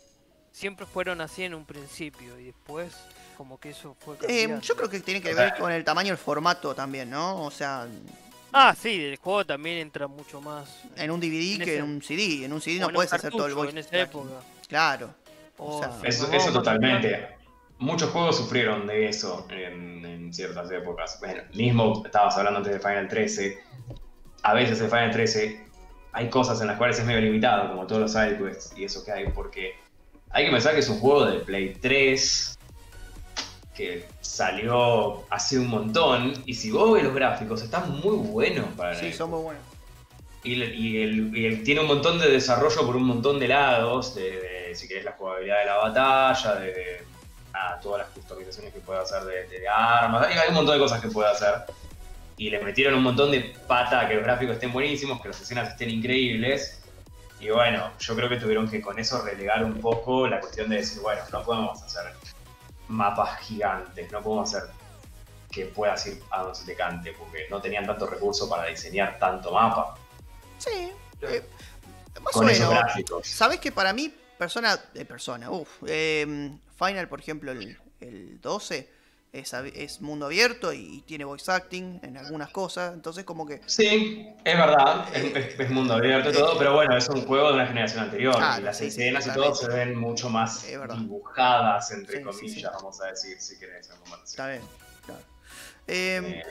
siempre 0.52 0.86
fueron 0.86 1.22
así 1.22 1.44
en 1.44 1.54
un 1.54 1.66
principio 1.66 2.38
y 2.38 2.46
después 2.46 2.94
como 3.38 3.58
que 3.58 3.70
eso 3.70 3.96
fue 4.00 4.18
Eh, 4.28 4.60
yo 4.62 4.76
creo 4.76 4.90
que 4.90 5.00
tiene 5.00 5.22
que 5.22 5.34
ver 5.34 5.56
con 5.58 5.72
el 5.72 5.86
tamaño 5.86 6.10
del 6.10 6.18
formato 6.18 6.76
también, 6.76 7.10
¿no? 7.10 7.44
O 7.46 7.52
sea, 7.52 7.88
Ah, 8.52 8.76
sí, 8.80 8.98
del 8.98 9.18
juego 9.18 9.46
también 9.46 9.78
entra 9.78 10.08
mucho 10.08 10.42
más. 10.42 10.84
en 10.96 11.12
un 11.12 11.20
DVD 11.20 11.54
En 11.56 11.58
que 11.60 11.64
ese- 11.64 11.78
en 11.78 11.84
un 11.84 12.02
CD. 12.02 12.46
En 12.46 12.54
un 12.54 12.62
CD 12.62 12.84
o 12.84 12.88
no 12.88 12.94
puedes 12.94 13.14
hacer 13.14 13.32
todo 13.32 13.46
el 13.48 13.54
voice 13.54 13.72
En 13.72 13.78
esa 13.78 13.98
época. 14.00 14.30
Claro. 14.68 15.14
O 15.58 15.80
sea, 15.80 15.92
sea, 15.92 16.10
Eso, 16.10 16.32
eso 16.32 16.52
totalmente. 16.54 17.28
Muchos 17.78 18.10
juegos 18.10 18.38
sufrieron 18.38 18.88
de 18.88 19.08
eso 19.08 19.48
en, 19.50 20.06
en 20.06 20.34
ciertas 20.34 20.70
épocas. 20.72 21.18
Bueno, 21.22 21.44
mismo 21.54 22.04
estabas 22.06 22.36
hablando 22.38 22.58
antes 22.60 22.74
de 22.74 22.80
Final 22.80 23.08
13. 23.08 23.58
A 24.44 24.54
veces 24.54 24.82
en 24.82 24.88
Final 24.90 25.12
13 25.12 25.66
hay 26.12 26.30
cosas 26.30 26.60
en 26.62 26.68
las 26.68 26.78
cuales 26.78 27.00
es 27.00 27.06
medio 27.06 27.22
limitado, 27.22 27.70
como 27.70 27.86
todos 27.88 28.02
los 28.02 28.12
sidequests 28.12 28.74
y 28.78 28.84
eso 28.84 29.04
que 29.06 29.12
hay, 29.12 29.30
porque 29.32 29.76
hay 30.32 30.46
que 30.46 30.52
pensar 30.52 30.74
que 30.74 30.80
es 30.80 30.90
un 30.90 31.00
juego 31.00 31.26
de 31.26 31.40
Play 31.40 31.74
3 31.76 32.59
que 33.80 34.06
salió 34.20 35.24
hace 35.30 35.58
un 35.58 35.68
montón. 35.68 36.34
Y 36.46 36.54
si 36.54 36.70
vos 36.70 36.92
ves 36.94 37.04
los 37.06 37.16
gráficos, 37.16 37.62
están 37.62 37.90
muy 38.02 38.18
buenos 38.18 38.66
para 38.76 38.94
la 38.94 39.00
Sí, 39.00 39.14
son 39.14 39.30
muy 39.30 39.42
buenos. 39.42 39.64
y, 40.44 40.54
y 40.54 41.02
el- 41.02 41.38
y 41.38 41.46
el- 41.46 41.64
tiene 41.64 41.80
un 41.82 41.88
montón 41.88 42.20
de 42.20 42.30
desarrollo 42.30 42.86
por 42.86 42.96
un 42.98 43.04
montón 43.04 43.40
de 43.40 43.48
lados, 43.48 44.16
de, 44.16 44.32
de, 44.42 44.76
si 44.76 44.86
querés 44.88 45.06
la 45.06 45.14
jugabilidad 45.14 45.60
de 45.60 45.66
la 45.66 45.76
batalla, 45.78 46.56
de, 46.56 46.68
de, 46.74 47.04
nada, 47.54 47.80
todas 47.82 48.00
las 48.02 48.10
customizaciones 48.10 48.74
que 48.74 48.80
puede 48.82 49.00
hacer 49.00 49.24
de, 49.24 49.48
de 49.48 49.68
armas, 49.68 50.28
hay, 50.28 50.38
hay 50.38 50.50
un 50.50 50.56
montón 50.56 50.76
de 50.76 50.80
cosas 50.82 51.00
que 51.02 51.08
puede 51.10 51.30
hacer. 51.30 51.56
Y 52.38 52.50
le 52.50 52.60
metieron 52.62 52.96
un 52.96 53.04
montón 53.04 53.32
de 53.32 53.54
pata 53.68 54.02
a 54.02 54.08
que 54.10 54.16
los 54.16 54.24
gráficos 54.24 54.56
estén 54.56 54.72
buenísimos, 54.74 55.22
que 55.22 55.30
las 55.30 55.40
escenas 55.42 55.70
estén 55.70 55.90
increíbles. 55.90 56.82
Y 57.42 57.50
bueno, 57.50 57.92
yo 58.00 58.16
creo 58.16 58.28
que 58.28 58.36
tuvieron 58.38 58.70
que 58.70 58.82
con 58.82 59.00
eso 59.00 59.22
relegar 59.22 59.64
un 59.64 59.80
poco 59.80 60.28
la 60.28 60.40
cuestión 60.42 60.70
de 60.70 60.78
decir, 60.78 61.02
bueno, 61.02 61.22
no 61.32 61.44
podemos 61.44 61.82
hacer 61.84 62.04
mapas 62.90 63.40
gigantes, 63.42 64.12
no 64.12 64.22
podemos 64.22 64.54
hacer 64.54 64.70
que 65.52 65.66
puedas 65.66 66.06
ir 66.06 66.22
a 66.32 66.44
donde 66.44 66.60
se 66.60 66.66
te 66.66 66.76
cante, 66.76 67.14
porque 67.14 67.48
no 67.50 67.60
tenían 67.62 67.86
tanto 67.86 68.06
recurso 68.06 68.48
para 68.50 68.66
diseñar 68.66 69.18
tanto 69.20 69.52
mapa 69.52 69.96
Sí. 70.60 70.92
eh, 71.22 71.44
más 72.22 72.36
o 72.36 72.40
con 72.40 72.46
menos. 72.48 72.70
gráficos. 72.70 73.26
Sabes 73.28 73.60
que 73.60 73.72
para 73.72 73.94
mí, 73.94 74.14
persona 74.38 74.78
de 74.94 75.06
persona, 75.06 75.50
uff, 75.50 75.70
Final, 75.84 77.08
por 77.10 77.20
ejemplo, 77.20 77.52
el, 77.52 77.78
el 78.00 78.40
12 78.42 78.90
es, 79.32 79.54
es 79.54 80.02
mundo 80.02 80.26
abierto 80.26 80.74
y 80.74 81.02
tiene 81.06 81.24
voice 81.24 81.52
acting 81.52 82.00
en 82.04 82.18
algunas 82.18 82.50
cosas, 82.50 82.94
entonces 82.94 83.24
como 83.26 83.46
que 83.46 83.62
Sí, 83.66 84.28
es 84.44 84.58
verdad, 84.58 85.08
es, 85.16 85.36
es- 85.36 85.60
es 85.60 85.70
mundo 85.70 85.94
abierto 85.94 86.30
y 86.30 86.34
todo, 86.34 86.58
pero 86.58 86.74
bueno, 86.74 86.98
es 86.98 87.08
un 87.10 87.26
juego 87.26 87.50
de 87.50 87.54
una 87.56 87.68
generación 87.68 88.04
anterior. 88.06 88.36
Y 88.58 88.62
las 88.62 88.78
sí, 88.78 88.86
sí, 88.90 89.02
escenas 89.02 89.28
y 89.28 89.34
todo 89.34 89.54
se 89.54 89.68
ven 89.68 89.96
mucho 89.96 90.30
más 90.30 90.66
dibujadas, 90.66 91.92
entre 91.92 92.18
Sí, 92.18 92.24
comillas, 92.24 92.54
sí. 92.56 92.64
vamos 92.64 93.02
a 93.02 93.06
decir, 93.08 93.40
si 93.40 93.58
querés. 93.60 93.90
está 94.26 94.48
bien, 94.50 94.62
claro. 95.06 95.22
Eh, 95.88 96.22
Eh, 96.24 96.44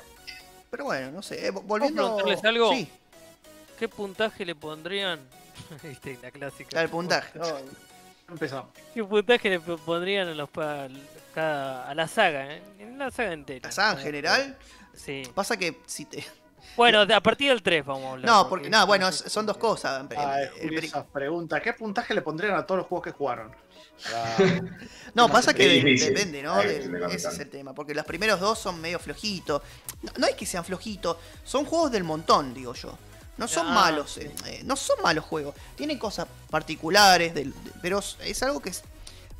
pero 0.71 0.85
bueno, 0.85 1.11
no 1.13 1.23
sé, 1.23 1.47
eh, 1.47 1.53
vo- 1.53 1.63
volviendo... 1.63 2.03
preguntarles 2.03 2.45
algo? 2.45 2.73
Sí, 2.73 2.89
¿Qué 3.79 3.89
puntaje 3.89 4.45
le 4.45 4.55
pondrían? 4.55 5.21
Viste, 5.83 6.19
la 6.23 6.31
clásica. 6.31 6.81
al 6.81 6.89
puntaje. 6.89 7.39
Empezamos. 8.29 8.67
¿Qué 8.93 9.03
puntaje 9.05 9.49
le 9.51 9.61
pondrían 9.61 10.29
a, 10.29 10.35
los, 10.35 10.49
cada- 11.35 11.89
a 11.89 11.95
la 11.95 12.07
saga? 12.09 12.55
eh? 12.55 12.63
En 12.79 12.99
la 12.99 13.11
saga 13.11 13.33
entera. 13.33 13.69
La 13.69 13.73
saga 13.73 13.93
en 13.93 13.99
general, 14.05 14.59
Sí. 14.95 15.23
pasa 15.35 15.57
que 15.57 15.81
si 15.87 16.05
te... 16.05 16.25
Bueno, 16.77 17.01
a 17.03 17.21
partir 17.21 17.49
del 17.51 17.63
3 17.63 17.85
vamos 17.87 18.05
a 18.05 18.11
hablar. 18.13 18.27
No, 18.31 18.49
porque, 18.49 18.69
no, 18.69 18.87
bueno, 18.87 19.11
son 19.11 19.47
dos 19.47 19.57
cosas. 19.57 20.07
Ah, 20.17 20.41
El- 20.41 20.47
es 20.49 20.53
el 20.61 20.69
pri- 20.69 20.75
curiosa 20.77 21.07
pregunta. 21.07 21.61
¿Qué 21.63 21.73
puntaje 21.73 22.13
le 22.15 22.21
pondrían 22.23 22.55
a 22.55 22.67
todos 22.67 22.79
los 22.81 22.87
juegos 22.87 23.05
que 23.05 23.13
jugaron? 23.13 23.51
Ah, 24.15 24.37
No, 25.15 25.29
pasa 25.29 25.53
que 25.53 25.67
difícil. 25.67 26.15
depende, 26.15 26.41
¿no? 26.41 26.53
Ahí 26.55 26.69
De- 26.69 26.77
estoy 26.85 27.01
de 27.01 27.07
ese 27.17 27.29
es 27.29 27.39
el 27.41 27.51
tema. 27.51 27.75
Porque 27.75 27.95
los 27.97 28.05
primeros 28.05 28.39
dos 28.39 28.57
son 28.61 28.81
medio 28.81 29.01
flojitos. 29.01 29.61
No, 30.03 30.13
no 30.19 30.27
es 30.29 30.37
que 30.37 30.47
sean 30.47 30.65
flojitos, 30.65 31.17
son 31.43 31.65
juegos 31.65 31.91
del 31.91 32.05
montón, 32.05 32.55
digo 32.55 32.75
yo. 32.75 32.97
No 33.39 33.49
son 33.49 33.69
Ah, 33.69 33.73
malos, 33.75 34.13
sí. 34.13 34.21
eh, 34.23 34.35
eh, 34.47 34.61
no 34.65 34.77
son 34.77 34.97
malos 35.03 35.25
juegos. 35.25 35.55
Tienen 35.77 35.99
cosas 35.99 36.27
particulares, 36.51 37.35
del- 37.35 37.53
de- 37.53 37.71
pero 37.81 38.01
es 38.21 38.43
algo 38.43 38.61
que 38.61 38.71
es. 38.71 38.83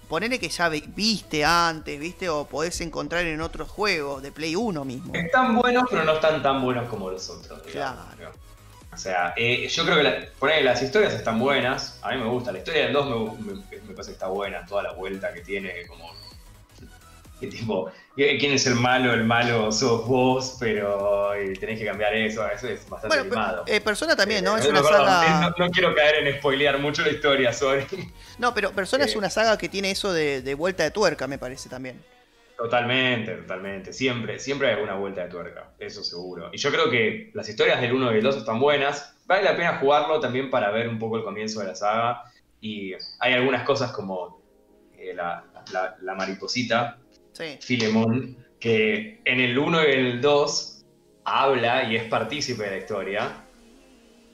Ponele 0.09 0.39
que 0.39 0.49
ya 0.49 0.71
vi- 0.71 0.85
viste 0.87 1.45
antes, 1.45 2.01
viste, 2.01 2.31
o 2.31 2.47
podés 2.47 2.81
encontrar 2.81 3.27
en 3.27 3.41
otros 3.43 3.69
juegos, 3.69 4.23
de 4.23 4.33
Play 4.33 4.57
1 4.57 4.85
mismo. 4.87 5.13
Están 5.15 5.55
buenos, 5.55 5.85
pero 5.91 6.05
no 6.05 6.13
están 6.15 6.43
tan 6.43 6.63
buenos 6.63 6.89
como 6.89 7.11
los 7.11 7.29
otros. 7.29 7.63
digamos. 7.67 8.07
Claro. 8.17 8.33
O 8.91 8.97
sea, 8.97 9.35
eh, 9.37 9.69
yo 9.69 9.85
creo 9.85 9.97
que 9.99 10.03
la- 10.03 10.61
las 10.63 10.83
historias 10.83 11.13
están 11.13 11.39
buenas. 11.39 11.99
A 12.03 12.13
mí 12.13 12.17
me 12.23 12.29
gusta. 12.31 12.53
La 12.53 12.59
historia 12.59 12.85
del 12.85 12.93
2 12.95 13.39
me, 13.39 13.53
me- 13.53 13.61
me 13.61 13.93
parece 13.95 14.07
que 14.07 14.13
está 14.13 14.29
buena. 14.29 14.65
Toda 14.65 14.83
la 14.85 14.93
vuelta 14.93 15.33
que 15.35 15.43
tiene, 15.43 15.87
como. 15.87 16.11
Que 17.39 17.47
tipo, 17.49 17.91
¿quién 18.39 18.53
es 18.53 18.67
el 18.67 18.75
malo? 18.75 19.13
El 19.13 19.25
malo 19.25 19.71
sos 19.73 20.07
vos, 20.07 20.57
pero 20.59 21.33
y 21.41 21.53
tenés 21.55 21.79
que 21.79 21.85
cambiar 21.87 22.15
eso. 22.15 22.47
Eso 22.49 22.69
es 22.69 22.89
bastante 22.89 23.17
Bueno, 23.17 23.35
animado. 23.35 23.65
eh, 23.67 23.81
Persona 23.81 24.17
también, 24.17 24.45
¿no? 24.45 24.57
Eh, 24.57 24.61
Es 24.61 24.67
una 24.67 24.83
perdón, 24.83 25.07
saga. 25.07 25.27
eh, 25.27 25.53
no, 25.59 25.65
no 25.67 25.71
quiero 25.71 25.95
caer 25.95 26.27
en 26.27 26.39
spoilear 26.39 26.79
mucho 26.79 27.03
la 27.03 27.11
historia, 27.11 27.53
sorry. 27.53 27.87
No, 28.39 28.53
pero 28.55 28.73
Persona 28.73 29.05
es 29.05 29.15
Eh. 29.15 29.19
una 29.19 29.31
saga 29.31 29.57
que 29.57 29.69
tiene 29.69 29.91
eso 29.91 30.13
de, 30.13 30.43
de 30.43 30.55
vuelta 30.55 30.83
de 30.83 30.91
tuerca, 30.91 31.27
me 31.27 31.39
parece 31.39 31.69
también. 31.69 32.03
Totalmente, 32.57 33.35
totalmente. 33.37 33.93
Siempre, 33.93 34.41
siempre 34.41 34.67
hay 34.69 34.75
alguna 34.75 34.95
vuelta 34.95 35.23
de 35.23 35.29
tuerca, 35.29 35.71
eso 35.79 36.03
seguro. 36.03 36.51
Y 36.53 36.59
yo 36.59 36.71
creo 36.73 36.91
que 36.91 37.31
las 37.35 37.49
historias 37.49 37.81
del 37.81 37.93
1 37.93 38.11
y 38.11 38.15
del 38.15 38.23
2 38.25 38.37
están 38.39 38.59
buenas. 38.59 39.15
Vale 39.27 39.45
la 39.45 39.57
pena 39.57 39.79
jugarlo 39.79 40.19
también 40.19 40.51
para 40.51 40.71
ver 40.73 40.89
un 40.89 40.99
poco 40.99 41.19
el 41.19 41.23
comienzo 41.23 41.61
de 41.61 41.67
la 41.69 41.75
saga. 41.77 42.25
Y 42.61 42.95
hay 43.21 43.33
algunas 43.35 43.63
cosas 43.65 43.93
como 43.93 44.41
eh, 44.97 45.15
la, 45.15 45.45
la- 45.73 45.97
la 46.03 46.15
mariposita, 46.17 46.99
Sí. 47.39 47.59
Filemón, 47.61 48.37
que 48.59 49.21
en 49.25 49.41
el 49.41 49.57
1 49.57 49.89
y 49.89 49.93
el 49.93 50.21
2 50.21 50.85
habla 51.25 51.85
y 51.85 51.97
es 51.97 52.05
partícipe 52.05 52.65
de 52.65 52.71
la 52.71 52.79
historia. 52.79 53.45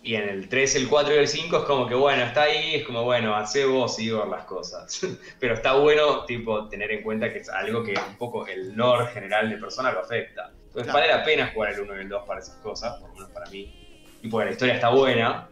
Y 0.03 0.17
en 0.17 0.29
el 0.29 0.49
3, 0.49 0.77
el 0.77 0.89
4 0.89 1.15
y 1.15 1.19
el 1.19 1.29
5 1.29 1.57
es 1.59 1.65
como 1.65 1.87
que, 1.87 1.95
bueno, 1.95 2.25
está 2.25 2.43
ahí, 2.43 2.77
es 2.77 2.85
como, 2.85 3.05
bueno, 3.05 3.35
hace 3.35 3.65
vos, 3.65 3.99
Igor, 3.99 4.29
las 4.29 4.45
cosas. 4.45 5.01
Pero 5.41 5.55
está 5.55 5.75
bueno, 5.75 6.25
tipo, 6.27 6.69
tener 6.69 6.91
en 6.93 7.03
cuenta 7.03 7.33
que 7.33 7.39
es 7.39 7.49
algo 7.49 7.83
que 7.83 7.93
un 7.93 8.17
poco 8.17 8.47
el 8.47 8.75
lore 8.75 9.07
general 9.09 9.49
de 9.49 9.57
persona 9.57 9.93
lo 9.93 10.01
afecta. 10.01 10.51
Entonces 10.67 10.93
Claro. 10.93 10.99
vale 10.99 11.09
la 11.09 11.25
pena 11.25 11.51
jugar 11.55 11.73
el 11.73 11.81
1 11.81 11.97
y 11.97 12.01
el 12.01 12.09
2 12.09 12.27
para 12.27 12.41
esas 12.41 12.57
cosas, 12.57 12.99
por 13.01 13.11
lo 13.11 13.15
menos 13.15 13.31
para 13.31 13.51
mí. 13.51 14.07
Y 14.23 14.29
porque 14.29 14.47
la 14.47 14.53
historia 14.53 14.75
está 14.75 14.91
buena. 14.91 15.49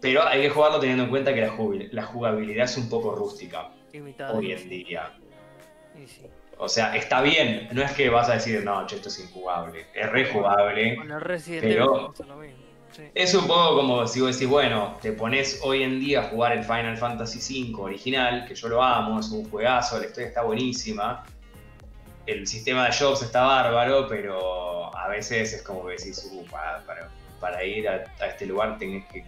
Pero 0.00 0.22
hay 0.22 0.42
que 0.42 0.50
jugarlo 0.50 0.78
teniendo 0.78 1.04
en 1.04 1.10
cuenta 1.10 1.34
que 1.34 1.40
la, 1.90 2.04
jugabilidad 2.04 2.64
es 2.64 2.76
un 2.76 2.88
poco 2.88 3.14
rústica 3.14 3.70
Limitado. 3.92 4.38
hoy 4.38 4.52
en 4.52 4.68
día. 4.68 5.12
Sí, 5.96 6.06
sí. 6.06 6.22
O 6.58 6.68
sea, 6.68 6.96
está 6.96 7.20
bien. 7.22 7.68
No 7.72 7.82
es 7.82 7.92
que 7.92 8.08
vas 8.08 8.28
a 8.28 8.34
decir, 8.34 8.64
no, 8.64 8.86
che, 8.86 8.96
esto 8.96 9.08
es 9.08 9.20
injugable. 9.20 9.86
Es 9.94 10.10
rejugable. 10.10 10.94
El 10.94 11.20
Resident 11.20 11.62
Pero- 11.62 11.96
Evil 11.96 12.06
pasa 12.08 12.24
lo 12.24 12.36
mismo. 12.36 12.66
Sí. 12.92 13.02
Es 13.14 13.34
un 13.34 13.46
poco 13.46 13.76
como 13.76 14.06
si 14.06 14.20
vos 14.22 14.32
decís, 14.34 14.48
bueno, 14.48 14.96
te 15.02 15.12
pones 15.12 15.60
hoy 15.62 15.82
en 15.82 16.00
día 16.00 16.20
a 16.20 16.22
jugar 16.24 16.52
el 16.52 16.64
Final 16.64 16.96
Fantasy 16.96 17.70
V 17.70 17.82
original, 17.82 18.46
que 18.46 18.54
yo 18.54 18.68
lo 18.68 18.82
amo, 18.82 19.20
es 19.20 19.28
un 19.28 19.48
juegazo, 19.50 19.98
la 19.98 20.06
historia 20.06 20.28
está 20.28 20.42
buenísima. 20.42 21.24
El 22.24 22.46
sistema 22.46 22.86
de 22.86 22.92
jobs 22.96 23.20
está 23.22 23.42
bárbaro, 23.44 24.08
pero 24.08 24.96
a 24.96 25.08
veces 25.08 25.52
es 25.52 25.62
como 25.62 25.84
que 25.86 25.92
decís, 25.92 26.26
uh, 26.32 26.44
para, 27.38 27.64
ir 27.64 27.86
a, 27.86 28.04
a 28.18 28.26
este 28.28 28.46
lugar 28.46 28.78
tenés 28.78 29.04
que 29.06 29.24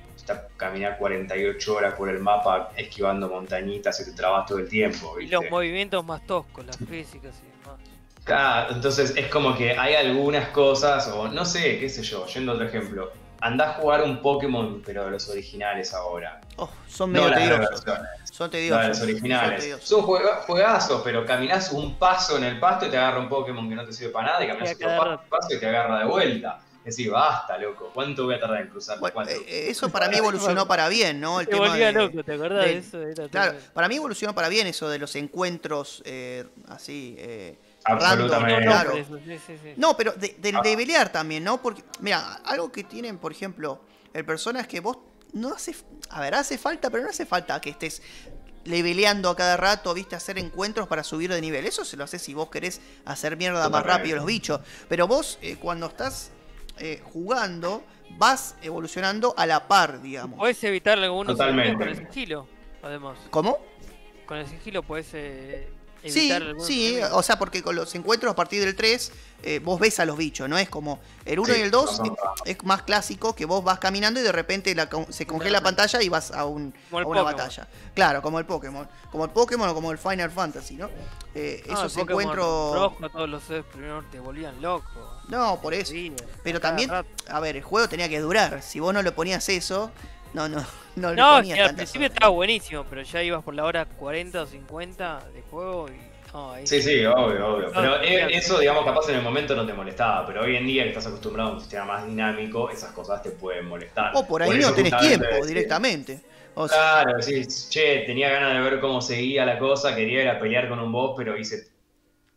caminar 0.57 0.99
48 0.99 1.75
horas 1.75 1.95
por 1.95 2.09
el 2.09 2.19
mapa 2.21 2.71
esquivando 2.77 3.29
montañitas 3.29 4.01
y 4.01 4.05
te 4.05 4.13
trabas 4.13 4.47
todo 4.47 4.59
el 4.59 4.69
tiempo. 4.69 5.15
Y 5.19 5.23
¿viste? 5.25 5.37
los 5.37 5.51
movimientos 5.51 6.05
más 6.05 6.27
toscos, 6.27 6.67
las 6.67 6.77
físicas 6.77 7.35
y 7.43 7.47
demás. 7.63 7.79
Claro, 8.25 8.75
entonces 8.75 9.15
es 9.17 9.29
como 9.29 9.57
que 9.57 9.73
hay 9.79 9.95
algunas 9.95 10.49
cosas, 10.49 11.09
o 11.09 11.29
no 11.29 11.45
sé, 11.45 11.79
qué 11.79 11.89
sé 11.89 12.03
yo, 12.03 12.27
yendo 12.27 12.53
a 12.53 12.55
otro 12.57 12.67
ejemplo. 12.67 13.11
Andá 13.41 13.71
a 13.71 13.75
jugar 13.75 14.03
un 14.03 14.21
Pokémon, 14.21 14.83
pero 14.85 15.05
de 15.05 15.13
los 15.13 15.29
originales 15.29 15.95
ahora. 15.95 16.41
Oh, 16.57 16.69
son 16.89 17.13
No 17.13 17.23
medio 17.23 17.31
las 17.31 17.39
tediosos. 17.49 17.85
Son 18.33 18.47
no 18.47 18.51
tediosos. 18.51 18.83
de 18.83 18.89
los 18.89 18.99
son 18.99 19.09
originales. 19.09 19.79
Son 19.81 20.03
juega- 20.03 20.37
juegazos, 20.43 21.03
pero 21.05 21.25
caminás 21.25 21.71
un 21.73 21.95
paso 21.95 22.37
en 22.37 22.43
el 22.45 22.59
pasto 22.59 22.87
y 22.87 22.91
te 22.91 22.97
agarra 22.97 23.21
un 23.21 23.29
Pokémon 23.29 23.69
que 23.69 23.77
no 23.77 23.85
te 23.87 23.93
sirve 23.93 24.11
para 24.11 24.33
nada, 24.33 24.45
y 24.45 24.49
caminás 24.49 24.75
otro 24.75 25.23
paso 25.31 25.55
y 25.55 25.61
te 25.61 25.67
agarra 25.69 26.01
de 26.01 26.05
vuelta. 26.07 26.59
Es 26.89 26.97
decir, 26.97 27.11
basta, 27.13 27.59
loco, 27.59 27.91
¿cuánto 27.93 28.25
voy 28.25 28.37
a 28.37 28.41
tardar 28.41 28.63
en 28.63 28.69
cruzar? 28.69 28.99
Bueno, 28.99 29.13
¿Cuánto? 29.13 29.33
eh, 29.35 29.69
eso 29.69 29.89
para 29.93 30.09
mí 30.09 30.17
evolucionó 30.17 30.67
para 30.67 30.89
bien, 30.89 31.21
¿no? 31.21 31.39
El 31.39 31.47
Te 31.47 31.53
tema 31.53 31.69
volvía 31.69 31.87
de- 31.89 31.93
loco, 31.93 32.25
¿te 32.25 32.33
acordás 32.33 32.65
de, 32.65 32.71
de- 32.73 32.79
eso? 32.79 33.03
Era 33.03 33.29
Claro, 33.29 33.51
terrible. 33.53 33.71
para 33.75 33.89
mí 33.89 33.97
evolucionó 33.97 34.35
para 34.35 34.49
bien 34.49 34.67
eso 34.67 34.89
de 34.89 34.99
los 34.99 35.15
encuentros 35.15 36.03
eh, 36.07 36.47
así. 36.69 37.15
eh, 37.19 37.59
Absolutamente. 37.85 38.55
random, 38.55 38.73
claro. 38.73 38.93
Eso, 38.97 39.19
sí, 39.19 39.39
sí, 39.47 39.59
sí. 39.63 39.75
No, 39.77 39.97
pero 39.99 40.13
de, 40.13 40.35
Ah. 40.55 40.61
de 40.63 40.77
pelear 40.79 41.13
también, 41.13 41.45
¿no? 41.45 41.61
Porque, 41.61 41.83
mira, 42.01 42.37
algo 42.47 42.73
que 42.73 42.85
tienen, 42.85 43.19
por 43.19 43.33
ejemplo, 43.33 43.83
el 44.15 44.25
persona 44.25 44.61
es 44.61 44.67
que 44.67 44.81
vos 44.81 44.97
no 45.35 45.53
hace. 45.55 45.77
A 46.09 46.23
ver, 46.23 46.35
hace 46.37 46.57
falta, 46.57 46.89
pero 46.89 47.03
no 47.05 47.11
hace 47.11 47.27
falta 47.27 47.61
que 47.61 47.69
estés 47.69 48.01
leveleando 48.65 49.29
a 49.29 49.37
cada 49.37 49.59
rato, 49.59 49.93
viste, 49.93 50.17
hacer 50.17 50.39
encuentros 50.39 50.89
para 50.89 51.03
subir 51.03 51.31
de 51.31 51.41
nivel. 51.43 51.67
Eso 51.67 51.85
se 51.85 51.99
lo 51.99 52.05
haces 52.05 52.23
si 52.23 52.33
vos 52.33 52.49
querés 52.49 52.81
hacer 53.05 53.37
mierda 53.37 53.69
más 53.69 53.85
rápido 53.85 54.17
los 54.17 54.25
bichos. 54.27 54.61
Pero 54.89 55.07
vos, 55.07 55.39
eh, 55.43 55.57
cuando 55.61 55.87
estás 55.87 56.31
eh, 56.81 57.01
jugando, 57.05 57.83
vas 58.17 58.57
evolucionando 58.63 59.35
a 59.37 59.47
la 59.47 59.67
par, 59.69 60.01
digamos. 60.03 60.39
Podés 60.39 60.63
evitar 60.65 60.99
algunos 60.99 61.37
Totalmente. 61.37 61.77
con 61.77 61.89
el 61.89 61.97
sigilo, 61.97 62.47
además. 62.83 63.19
¿Cómo? 63.31 63.59
Con 64.27 64.39
el 64.39 64.47
sigilo 64.47 64.83
podés 64.83 65.11
eh, 65.15 65.69
Sí, 66.03 66.11
sí, 66.11 66.31
enemigos. 66.33 67.11
o 67.13 67.23
sea, 67.23 67.39
porque 67.39 67.63
con 67.63 67.75
los 67.77 67.95
encuentros 67.95 68.31
a 68.33 68.37
partir 68.37 68.65
del 68.65 68.75
3, 68.77 69.13
eh, 69.43 69.61
vos 69.63 69.79
ves 69.81 69.99
a 70.01 70.05
los 70.05 70.17
bichos, 70.17 70.49
no 70.49 70.57
es 70.59 70.69
como 70.69 71.01
el 71.25 71.39
1 71.39 71.55
Sí, 71.55 71.61
y 71.61 71.63
el 71.63 71.71
2 71.71 71.85
no 71.91 71.97
son 71.97 72.07
eh, 72.07 72.13
es 72.47 72.65
más 72.65 72.83
clásico 72.83 73.35
que 73.35 73.45
vos 73.45 73.63
vas 73.65 73.79
caminando 73.79 74.19
y 74.21 74.23
de 74.23 74.33
repente 74.33 74.75
la 74.75 74.89
se 75.11 75.27
congela 75.27 75.59
la 75.59 75.63
pantalla 75.63 76.01
y 76.03 76.09
vas 76.09 76.31
a, 76.31 76.45
un, 76.45 76.75
una 76.91 77.05
Pokémon. 77.05 77.25
batalla. 77.25 77.69
Claro, 77.95 78.23
como 78.23 78.39
el 78.39 78.47
Pokémon. 78.47 78.89
Como 79.11 79.25
el 79.25 79.31
Pokémon 79.31 79.69
o 79.69 79.75
como 79.75 79.91
el 79.93 79.99
Final 79.99 80.31
Fantasy, 80.31 80.75
¿no? 80.77 80.89
Eh, 81.35 81.63
No, 81.69 81.75
esos 81.75 81.97
encuentros... 81.97 82.75
rojo, 82.75 83.11
todos 83.11 83.29
los 83.29 83.43
primero 83.73 84.05
te 84.11 84.19
volvían 84.21 84.61
loco. 84.63 85.19
No, 85.29 85.61
por 85.61 85.75
eso. 85.75 85.93
Sí, 85.93 86.13
Pero 86.43 86.61
también, 86.61 86.89
rato. 86.91 87.09
a 87.29 87.39
ver, 87.41 87.57
el 87.57 87.63
juego 87.63 87.89
tenía 87.89 88.09
que 88.09 88.19
durar. 88.21 88.63
Si 88.63 88.81
vos 88.81 88.95
no 88.95 89.03
le 89.03 89.13
ponías 89.13 89.49
eso, 89.49 89.91
no, 90.35 90.49
no, 90.49 90.65
no, 90.97 91.11
le 91.11 91.17
No, 91.17 91.43
que 91.43 91.61
al 91.61 91.75
principio 91.75 92.07
horas. 92.07 92.15
estaba 92.15 92.33
buenísimo, 92.33 92.85
pero 92.89 93.03
ya 93.03 93.23
ibas 93.23 93.43
por 93.43 93.55
la 93.55 93.65
hora 93.65 93.85
40 93.87 94.43
o 94.43 94.47
50 94.47 95.21
de 95.35 95.43
juego 95.43 95.89
y. 95.89 96.09
No, 96.33 96.53
ahí 96.53 96.67
Sí, 96.67 96.83
sí, 96.83 97.05
obvio, 97.07 97.55
obvio. 97.55 97.71
Pero 97.75 98.03
eh, 98.03 98.29
eso, 98.37 98.59
digamos, 98.59 98.85
capaz 98.85 99.09
en 99.09 99.17
el 99.17 99.23
momento 99.23 99.57
no 99.57 99.65
te 99.65 99.73
molestaba, 99.73 100.27
pero 100.27 100.43
hoy 100.43 100.57
en 100.57 100.67
día 100.67 100.83
que 100.83 100.91
estás 100.91 101.07
acostumbrado 101.07 101.51
a 101.51 101.53
un 101.55 101.61
sistema 101.61 101.87
más 101.87 102.07
dinámico, 102.07 102.69
esas 102.69 102.93
cosas 102.93 103.23
te 103.23 103.31
pueden 103.31 103.67
molestar. 103.67 104.13
O 104.15 104.27
por 104.27 104.43
ahí 104.43 104.59
no 104.59 104.73
tenés 104.75 104.97
tiempo 104.99 105.47
directamente. 105.47 106.21
O 106.55 106.69
sea, 106.69 107.03
Claro, 107.03 107.19
decís, 107.19 107.69
che, 107.71 108.01
tenía 108.01 108.29
ganas 108.29 108.53
de 108.53 108.61
ver 108.61 108.81
cómo 108.81 109.01
seguía 109.01 109.47
la 109.47 109.59
cosa, 109.59 109.95
quería 109.95 110.23
ir 110.23 110.29
a 110.29 110.39
pelear 110.39 110.69
con 110.69 110.81
un 110.81 110.93
boss, 110.93 111.15
pero 111.17 111.39
hice 111.39 111.69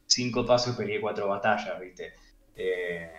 cinco 0.06 0.46
pasos 0.46 0.74
y 0.74 0.78
peleé 0.78 1.02
cuatro 1.02 1.28
batallas, 1.28 1.78
¿viste? 1.80 2.14
Eh, 2.56 3.12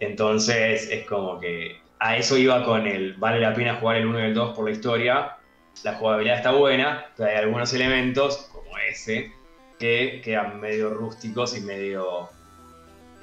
entonces 0.00 0.88
es 0.90 1.06
como 1.06 1.38
que 1.38 1.83
a 2.04 2.18
eso 2.18 2.36
iba 2.36 2.62
con 2.66 2.86
el, 2.86 3.14
vale 3.14 3.40
la 3.40 3.54
pena 3.54 3.76
jugar 3.76 3.96
el 3.96 4.04
1 4.06 4.20
y 4.20 4.22
el 4.24 4.34
2 4.34 4.54
por 4.54 4.66
la 4.66 4.72
historia, 4.72 5.38
la 5.84 5.94
jugabilidad 5.94 6.36
está 6.36 6.50
buena, 6.50 7.06
pero 7.16 7.30
hay 7.30 7.36
algunos 7.36 7.72
elementos, 7.72 8.50
como 8.52 8.76
ese, 8.76 9.32
que 9.78 10.20
quedan 10.22 10.60
medio 10.60 10.90
rústicos 10.90 11.56
y 11.56 11.62
medio 11.62 12.28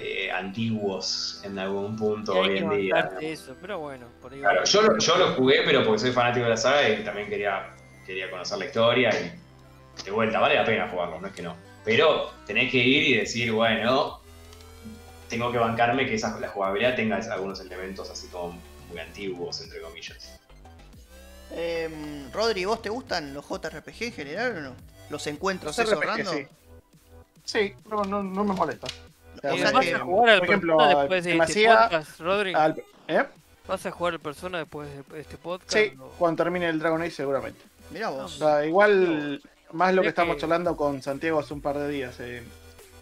eh, 0.00 0.32
antiguos 0.32 1.40
en 1.44 1.60
algún 1.60 1.94
punto 1.94 2.40
hoy 2.40 2.58
en 2.58 2.70
día. 2.70 2.94
bancarte 2.96 3.30
eso, 3.30 3.56
pero 3.60 3.78
bueno, 3.78 4.06
por 4.20 4.32
ahí 4.32 4.40
Claro, 4.40 4.62
va. 4.62 4.64
yo, 4.64 4.98
yo 4.98 5.16
lo 5.16 5.34
jugué, 5.34 5.62
pero 5.64 5.84
porque 5.84 6.00
soy 6.00 6.10
fanático 6.10 6.42
de 6.42 6.50
la 6.50 6.56
saga 6.56 6.88
y 6.88 7.04
también 7.04 7.28
quería, 7.28 7.76
quería 8.04 8.28
conocer 8.32 8.58
la 8.58 8.64
historia 8.64 9.10
y 9.10 10.02
de 10.02 10.10
vuelta, 10.10 10.40
vale 10.40 10.56
la 10.56 10.64
pena 10.64 10.88
jugarlo, 10.88 11.20
no 11.20 11.28
es 11.28 11.32
que 11.32 11.42
no. 11.42 11.54
Pero 11.84 12.32
tenés 12.46 12.72
que 12.72 12.78
ir 12.78 13.10
y 13.10 13.16
decir, 13.18 13.52
bueno, 13.52 14.20
tengo 15.28 15.52
que 15.52 15.58
bancarme 15.58 16.04
que 16.04 16.14
esa, 16.14 16.36
la 16.40 16.48
jugabilidad 16.48 16.96
tenga 16.96 17.18
algunos 17.30 17.60
elementos 17.60 18.10
así 18.10 18.26
como 18.26 18.71
muy 18.92 19.00
antiguos, 19.00 19.60
entre 19.62 19.80
comillas. 19.80 20.38
em, 21.54 22.30
Rodri, 22.32 22.64
¿vos 22.64 22.80
te 22.80 22.88
gustan 22.88 23.34
los 23.34 23.44
JRPG 23.46 24.04
en 24.04 24.12
general 24.12 24.56
o 24.56 24.60
no? 24.60 24.74
Los 25.10 25.26
encuentros 25.26 25.76
Los 25.76 25.90
RPG, 25.90 26.26
sí. 26.26 26.46
Sí, 27.44 27.74
no, 27.90 28.04
no, 28.04 28.22
no 28.22 28.44
me 28.44 28.54
molesta. 28.54 28.86
O 29.42 29.48
Eh, 29.48 29.58
sea 29.58 29.72
¿Vas 29.72 29.84
que- 29.84 29.94
a 29.94 29.98
jugar 29.98 30.30
al 30.30 30.38
por 30.38 30.48
ejemplo, 30.48 30.76
Persona 30.78 30.98
después 31.00 31.24
de 31.24 31.30
este 31.32 31.42
hacía- 31.42 31.82
podcast, 31.82 32.20
Rodri? 32.20 32.54
Al- 32.54 32.84
¿Eh? 33.08 33.24
¿Vas 33.66 33.86
a 33.86 33.90
jugar 33.90 34.14
al 34.14 34.20
Persona 34.20 34.58
después 34.58 34.88
de 35.08 35.20
este 35.20 35.36
podcast? 35.36 35.72
Sí, 35.72 35.92
o- 36.00 36.08
cuando 36.18 36.42
termine 36.44 36.68
el 36.68 36.78
Dragon 36.78 37.00
Age 37.02 37.10
seguramente. 37.10 37.60
Mirá 37.90 38.10
O 38.10 38.22
vos. 38.22 38.38
sea, 38.38 38.64
igual, 38.64 39.42
más 39.72 39.94
lo 39.94 40.02
que 40.02 40.08
estamos 40.08 40.36
que- 40.36 40.40
charlando 40.42 40.76
con 40.76 41.02
Santiago 41.02 41.40
hace 41.40 41.52
un 41.52 41.60
par 41.60 41.76
de 41.78 41.88
días. 41.88 42.14
Eh. 42.20 42.42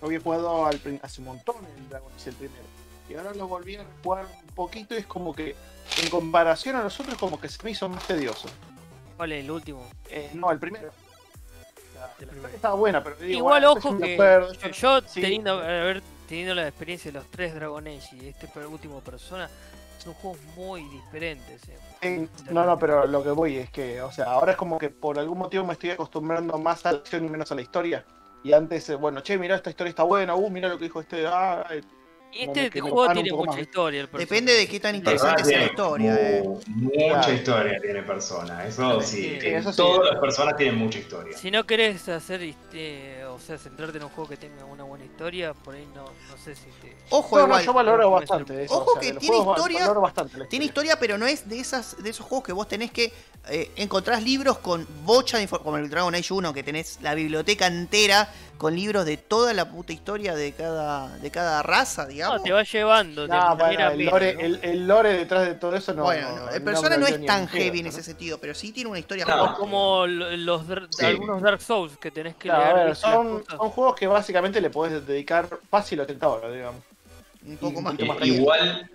Había 0.03 0.19
jugado 0.21 0.67
al 0.67 0.81
hace 1.03 1.21
un 1.21 1.27
montón 1.27 1.57
el 1.77 1.89
Dragon 1.91 2.11
Age 2.17 2.31
el 2.31 2.37
primero. 2.37 2.65
Y 3.11 3.15
ahora 3.17 3.35
lo 3.35 3.49
volví 3.49 3.75
a 3.77 3.85
jugar 4.05 4.25
un 4.25 4.55
poquito 4.55 4.95
y 4.95 4.99
es 4.99 5.07
como 5.07 5.35
que, 5.35 5.57
en 6.01 6.09
comparación 6.11 6.77
a 6.77 6.85
los 6.85 6.99
otros, 7.01 7.19
como 7.19 7.41
que 7.41 7.49
se 7.49 7.61
me 7.65 7.73
hizo 7.73 7.89
más 7.89 8.07
tedioso. 8.07 8.49
¿Cuál 9.17 9.33
es 9.33 9.45
el 9.45 9.51
último? 9.51 9.85
Eh, 10.09 10.31
no, 10.35 10.51
el 10.53 10.61
primero. 10.61 10.93
La- 11.97 12.11
El 12.21 12.27
primero. 12.29 12.49
estaba 12.55 12.75
buena, 12.75 13.03
pero 13.03 13.17
digo, 13.17 13.39
Igual, 13.39 13.65
bueno, 13.65 13.73
ojo 13.73 13.99
que 13.99 14.15
acuerdo, 14.15 14.53
yo, 14.53 14.69
yo 14.71 15.01
sí. 15.09 15.21
teniendo, 15.21 15.55
haber 15.55 16.03
tenido 16.29 16.55
la 16.55 16.69
experiencia 16.69 17.11
de 17.11 17.19
los 17.19 17.29
tres 17.31 17.53
Dragon 17.55 17.85
Age 17.87 18.17
y 18.17 18.29
este 18.29 18.49
último 18.67 19.01
Persona, 19.01 19.51
son 19.99 20.15
juegos 20.15 20.39
muy 20.57 20.83
diferentes. 20.85 21.63
eh. 22.03 22.29
No, 22.51 22.65
no, 22.65 22.79
pero 22.79 23.07
lo 23.07 23.23
que 23.25 23.31
voy 23.31 23.57
es 23.59 23.71
que, 23.71 24.01
o 24.01 24.13
sea, 24.13 24.27
ahora 24.27 24.53
es 24.53 24.57
como 24.57 24.79
que 24.79 24.89
por 24.89 25.19
algún 25.19 25.37
motivo 25.39 25.65
me 25.67 25.73
estoy 25.75 25.91
acostumbrando 25.91 26.57
más 26.59 26.87
a 26.87 26.93
la 26.93 26.99
acción 26.99 27.25
y 27.25 27.29
menos 27.29 27.51
a 27.51 27.55
la 27.57 27.61
historia. 27.61 28.05
Y 28.43 28.53
antes, 28.55 28.89
eh, 28.89 28.95
bueno, 28.95 29.21
che, 29.21 29.37
mira, 29.37 29.57
esta 29.57 29.69
historia 29.69 29.91
está 29.91 30.05
buena, 30.05 30.35
uh, 30.35 30.49
mira 30.49 30.69
lo 30.69 30.79
que 30.79 30.85
dijo 30.85 31.01
este, 31.01 31.27
ah, 31.27 31.67
eh, 31.71 31.83
Y 32.33 32.45
este 32.45 32.81
juego 32.81 33.13
tiene 33.13 33.33
mucha 33.33 33.51
más. 33.53 33.61
historia. 33.61 34.01
el. 34.03 34.09
Depende 34.13 34.53
de 34.55 34.67
qué 34.69 34.79
tan 34.81 34.95
interesante 34.95 35.45
sea 35.45 35.59
la 35.59 35.65
historia. 35.67 36.15
eh. 36.21 36.43
mu- 36.45 36.61
Mucha 36.67 36.97
Claro. 37.09 37.33
historia 37.33 37.81
tiene 37.81 38.03
persona, 38.03 38.67
eso 38.67 39.01
sí. 39.01 39.39
Sí, 39.41 39.47
eso 39.49 39.71
sí. 39.73 39.77
Todas 39.77 40.11
las 40.13 40.21
personas 40.21 40.57
tienen 40.57 40.77
mucha 40.77 40.99
historia. 40.99 41.37
Si 41.37 41.51
no 41.51 41.65
querés 41.67 42.09
hacer, 42.09 42.43
este, 42.43 43.20
sea, 43.41 43.59
centrarte 43.59 43.99
en 43.99 44.05
un 44.05 44.11
juego 44.11 44.29
que 44.31 44.37
tenga 44.37 44.65
una 44.65 44.85
buena 44.85 45.05
historia, 45.05 45.53
por 45.55 45.75
ahí 45.75 45.87
no, 45.95 46.05
no 46.05 46.37
sé 46.45 46.55
si 46.55 46.67
te... 46.81 46.97
Ojo, 47.11 47.37
No, 47.37 47.43
no, 47.43 47.47
igual. 47.49 47.65
yo 47.65 47.73
valoro 47.73 48.11
bastante 48.11 48.65
eso. 48.65 48.75
Ojo 48.75 48.91
o 48.91 48.93
sea, 48.95 49.01
que 49.03 49.13
los 49.15 49.21
tiene 49.21 49.39
historia- 49.39 49.81
valoro 49.81 50.01
bastante 50.01 50.39
la 50.39 50.47
Tiene 50.47 50.65
historia. 50.67 50.99
pero 50.99 51.19
no 51.19 51.27
es 51.27 51.49
de 51.49 51.59
esas 51.61 52.03
de 52.03 52.11
esos 52.11 52.25
juegos 52.27 52.47
que 52.47 52.53
vos 52.53 52.69
tenés 52.69 52.91
que 52.91 53.13
eh, 53.49 53.71
encontrás 53.77 54.23
libros 54.23 54.59
con 54.59 54.87
bocha 55.05 55.39
de 55.39 55.45
información, 55.45 55.65
como 55.73 55.77
el 55.85 55.89
Dragon 55.91 56.15
Age 56.15 56.35
1, 56.35 56.53
que 56.53 56.63
tenés 56.63 56.99
la 57.01 57.15
biblioteca 57.15 57.67
entera 57.67 58.29
con 58.59 58.77
libros 58.77 59.07
de 59.07 59.17
toda 59.17 59.55
la 59.55 59.71
puta 59.71 59.95
historia 59.95 60.35
de 60.35 60.53
cada, 60.53 61.09
de 61.17 61.31
cada 61.31 61.63
raza, 61.63 62.05
digamos. 62.07 62.37
No, 62.39 62.43
te 62.43 62.53
va 62.53 62.63
llevando. 62.63 63.27
manera 63.27 63.55
bueno, 63.55 63.91
el, 63.93 64.05
lore, 64.05 64.35
¿no? 64.35 64.41
el, 64.41 64.61
el 64.63 64.87
lore 64.87 65.13
detrás 65.15 65.47
de 65.47 65.55
todo 65.55 65.75
eso 65.75 65.95
no. 65.95 66.03
bueno, 66.03 66.29
no, 66.37 66.51
el 66.51 66.63
Persona 66.63 66.99
no 66.99 67.07
es 67.07 67.25
tan 67.25 67.49
heavy 67.49 67.79
en 67.79 67.85
¿no? 67.87 67.89
ese 67.91 68.03
sentido, 68.03 68.37
pero 68.39 68.55
sí 68.55 68.73
tiene 68.73 68.91
una 68.91 68.99
historia. 68.99 69.25
Como 69.59 70.07
lo- 70.07 70.37
los, 70.37 70.63
Sí. 70.91 71.07
algunos 71.07 71.41
Dark 71.41 71.63
Souls 71.63 71.97
que 71.97 72.11
tenés 72.11 72.35
que 72.35 72.51
Claro, 72.51 72.77
leer. 72.77 72.87
ver. 72.89 72.97
Son, 73.49 73.71
juegos 73.71 73.95
que 73.97 74.07
básicamente 74.07 74.61
le 74.61 74.71
podés 74.71 75.07
dedicar 75.07 75.49
fácil 75.71 76.01
80 76.01 76.29
horas, 76.29 76.53
digamos. 76.53 76.83
un 77.47 77.57
poco 77.57 77.81
más. 77.81 77.95
Eh, 77.99 78.27
igual 78.27 78.91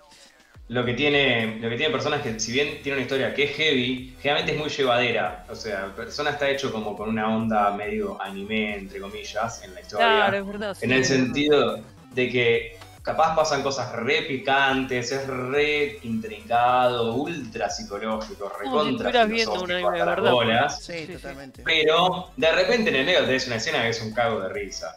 lo 0.68 0.84
que 0.84 0.94
tiene 0.94 1.58
lo 1.60 1.68
que 1.70 1.76
tiene 1.76 1.92
personas 1.92 2.22
que 2.22 2.40
si 2.40 2.50
bien 2.52 2.82
tiene 2.82 2.96
una 2.98 3.02
historia 3.02 3.32
que 3.32 3.44
es 3.44 3.50
heavy 3.56 4.16
generalmente 4.20 4.52
es 4.52 4.58
muy 4.58 4.68
llevadera 4.68 5.46
o 5.48 5.54
sea 5.54 5.94
persona 5.94 6.30
está 6.30 6.50
hecho 6.50 6.72
como 6.72 6.96
con 6.96 7.08
una 7.08 7.28
onda 7.36 7.70
medio 7.70 8.20
anime 8.20 8.74
entre 8.76 8.98
comillas 9.00 9.62
en 9.62 9.72
la 9.74 9.80
historia 9.80 10.06
Claro, 10.06 10.36
es 10.38 10.46
verdad. 10.46 10.70
en 10.70 10.74
sí, 10.76 10.84
el 10.86 10.92
es 11.00 11.08
verdad. 11.08 11.24
sentido 11.24 11.80
de 12.14 12.28
que 12.30 12.78
capaz 13.06 13.36
pasan 13.36 13.62
cosas 13.62 13.92
re 13.92 14.22
picantes 14.22 15.12
es 15.12 15.26
re 15.28 15.98
intrincado 16.02 17.14
ultra 17.14 17.70
psicológico 17.70 18.52
Como 18.64 18.82
si 18.84 18.96
viendo 19.28 19.54
anime 19.64 19.80
las 19.98 20.06
verdad. 20.06 20.32
bolas. 20.32 20.82
Sí, 20.84 20.92
Sí, 20.92 21.06
sí. 21.06 21.12
totalmente. 21.14 21.62
pero 21.64 22.30
de 22.36 22.52
repente 22.52 22.90
en 22.90 22.96
el 22.96 23.06
medio 23.06 23.20
tenés 23.24 23.46
una 23.46 23.56
escena 23.56 23.82
que 23.82 23.90
es 23.90 24.02
un 24.02 24.12
cago 24.12 24.40
de 24.40 24.48
risa 24.48 24.96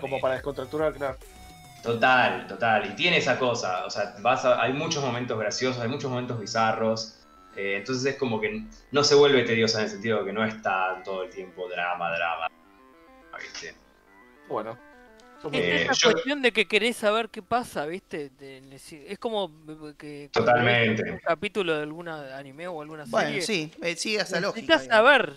Como 0.00 0.20
para 0.20 0.34
descontracturar, 0.34 0.92
claro. 0.92 1.16
Total, 1.82 2.46
total. 2.48 2.90
Y 2.90 2.96
tiene 2.96 3.18
esa 3.18 3.38
cosa. 3.38 3.86
O 3.86 3.90
sea, 3.90 4.16
vas 4.20 4.44
a- 4.44 4.60
hay 4.60 4.72
muchos 4.72 5.02
momentos 5.04 5.38
graciosos, 5.38 5.80
hay 5.80 5.88
muchos 5.88 6.10
momentos 6.10 6.38
bizarros. 6.38 7.12
eh, 7.58 7.76
entonces 7.78 8.04
es 8.12 8.18
como 8.18 8.38
que 8.38 8.64
no 8.92 9.02
se 9.02 9.14
vuelve 9.14 9.42
tediosa 9.44 9.78
en 9.78 9.84
el 9.84 9.90
sentido 9.90 10.18
de 10.18 10.26
que 10.26 10.32
no 10.34 10.44
está 10.44 11.00
todo 11.02 11.22
el 11.22 11.30
tiempo 11.30 11.66
drama, 11.70 12.10
drama. 12.14 12.48
¿Viste? 13.40 13.74
Bueno. 14.48 14.76
Es 15.52 15.60
Eh, 15.60 15.82
esa 15.82 15.92
yo- 15.94 16.12
cuestión 16.12 16.42
de 16.42 16.52
que 16.52 16.66
querés 16.66 16.96
saber 16.96 17.28
qué 17.28 17.42
pasa, 17.42 17.86
¿viste? 17.86 18.30
De- 18.38 18.60
de- 18.60 18.76
es 19.08 19.18
como 19.18 19.50
que 19.98 20.28
Totalmente. 20.32 21.10
un 21.10 21.18
capítulo 21.18 21.76
de 21.76 21.82
alguna 21.82 22.36
anime 22.36 22.66
o 22.68 22.80
alguna 22.82 23.04
serie. 23.04 23.18
Bueno, 23.20 23.40
sí, 23.42 23.70
eh, 23.82 23.96
sigue 23.96 24.18
esa 24.20 24.40
lógica. 24.40 24.76
Necesitas 24.76 24.86
saber 24.86 25.32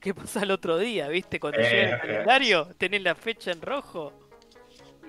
qué 0.00 0.14
pasa 0.14 0.42
el 0.42 0.50
otro 0.50 0.78
día, 0.78 1.08
¿viste? 1.08 1.38
Cuando 1.40 1.60
Eh, 1.60 1.62
llega 1.70 1.82
el 1.88 1.94
eh. 1.94 1.98
calendario, 2.00 2.68
tenés 2.78 3.02
la 3.02 3.14
fecha 3.14 3.50
en 3.52 3.60
rojo. 3.62 4.12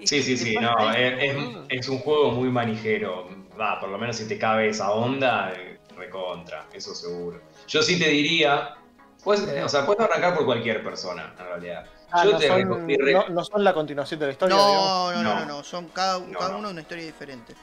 Sí, 0.04 0.22
sí, 0.24 0.36
sí. 0.38 0.56
No, 0.56 0.92
es, 0.94 1.36
es 1.70 1.88
un 1.90 2.00
juego 2.00 2.32
muy 2.32 2.50
manijero. 2.50 3.30
Va, 3.60 3.80
por 3.80 3.90
lo 3.90 3.98
menos 4.00 4.16
si 4.16 4.28
te 4.28 4.38
cabe 4.40 4.70
esa 4.70 4.92
onda, 4.92 5.54
eh, 5.56 5.78
recontra, 5.96 6.66
eso 6.74 6.96
seguro. 6.96 7.40
Yo 7.68 7.82
sí 7.84 8.00
te 8.00 8.10
diría. 8.10 8.76
Pues, 9.24 9.42
o 9.42 9.70
sea, 9.70 9.86
puedes 9.86 10.02
arrancar 10.02 10.34
por 10.36 10.46
cualquier 10.46 10.84
persona, 10.84 11.36
en 11.40 11.46
realidad. 11.46 11.86
Ah, 12.12 12.26
Yo 12.26 12.32
no, 12.34 12.38
te 12.40 12.48
son, 12.48 12.60
reco- 12.62 12.88
te 12.98 13.04
re- 13.04 13.14
no- 13.14 13.30
no 13.30 13.44
son 13.44 13.64
la 13.64 13.74
continuación 13.74 14.20
de 14.20 14.26
la 14.28 14.32
historia. 14.34 14.56
No, 14.56 15.12
no, 15.12 15.24
no, 15.24 15.34
No. 15.34 15.40
no, 15.42 15.46
no, 15.46 15.64
son 15.64 15.88
cada, 15.90 16.20
No, 16.20 16.38
cada 16.40 16.52
no. 16.54 16.60
uno 16.60 16.70
una 16.70 16.82
historia 16.82 17.06
diferente. 17.06 17.54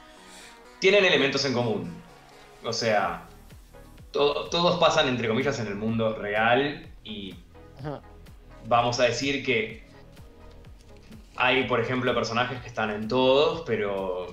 tienen 0.79 1.03
elementos 1.05 1.43
en 1.45 1.53
común. 1.53 2.01
O 2.63 2.71
sea, 2.73 3.25
to- 4.11 4.49
todos 4.49 4.79
pasan 4.79 5.07
entre 5.09 5.27
comillas 5.27 5.59
en 5.59 5.67
el 5.67 5.75
mundo 5.75 6.15
real 6.15 6.89
y 7.03 7.35
Ajá. 7.79 8.01
vamos 8.65 8.99
a 8.99 9.03
decir 9.03 9.43
que 9.45 9.83
hay, 11.35 11.65
por 11.67 11.79
ejemplo, 11.79 12.13
personajes 12.15 12.59
que 12.61 12.67
están 12.67 12.89
en 12.91 13.07
todos, 13.07 13.61
pero 13.65 14.27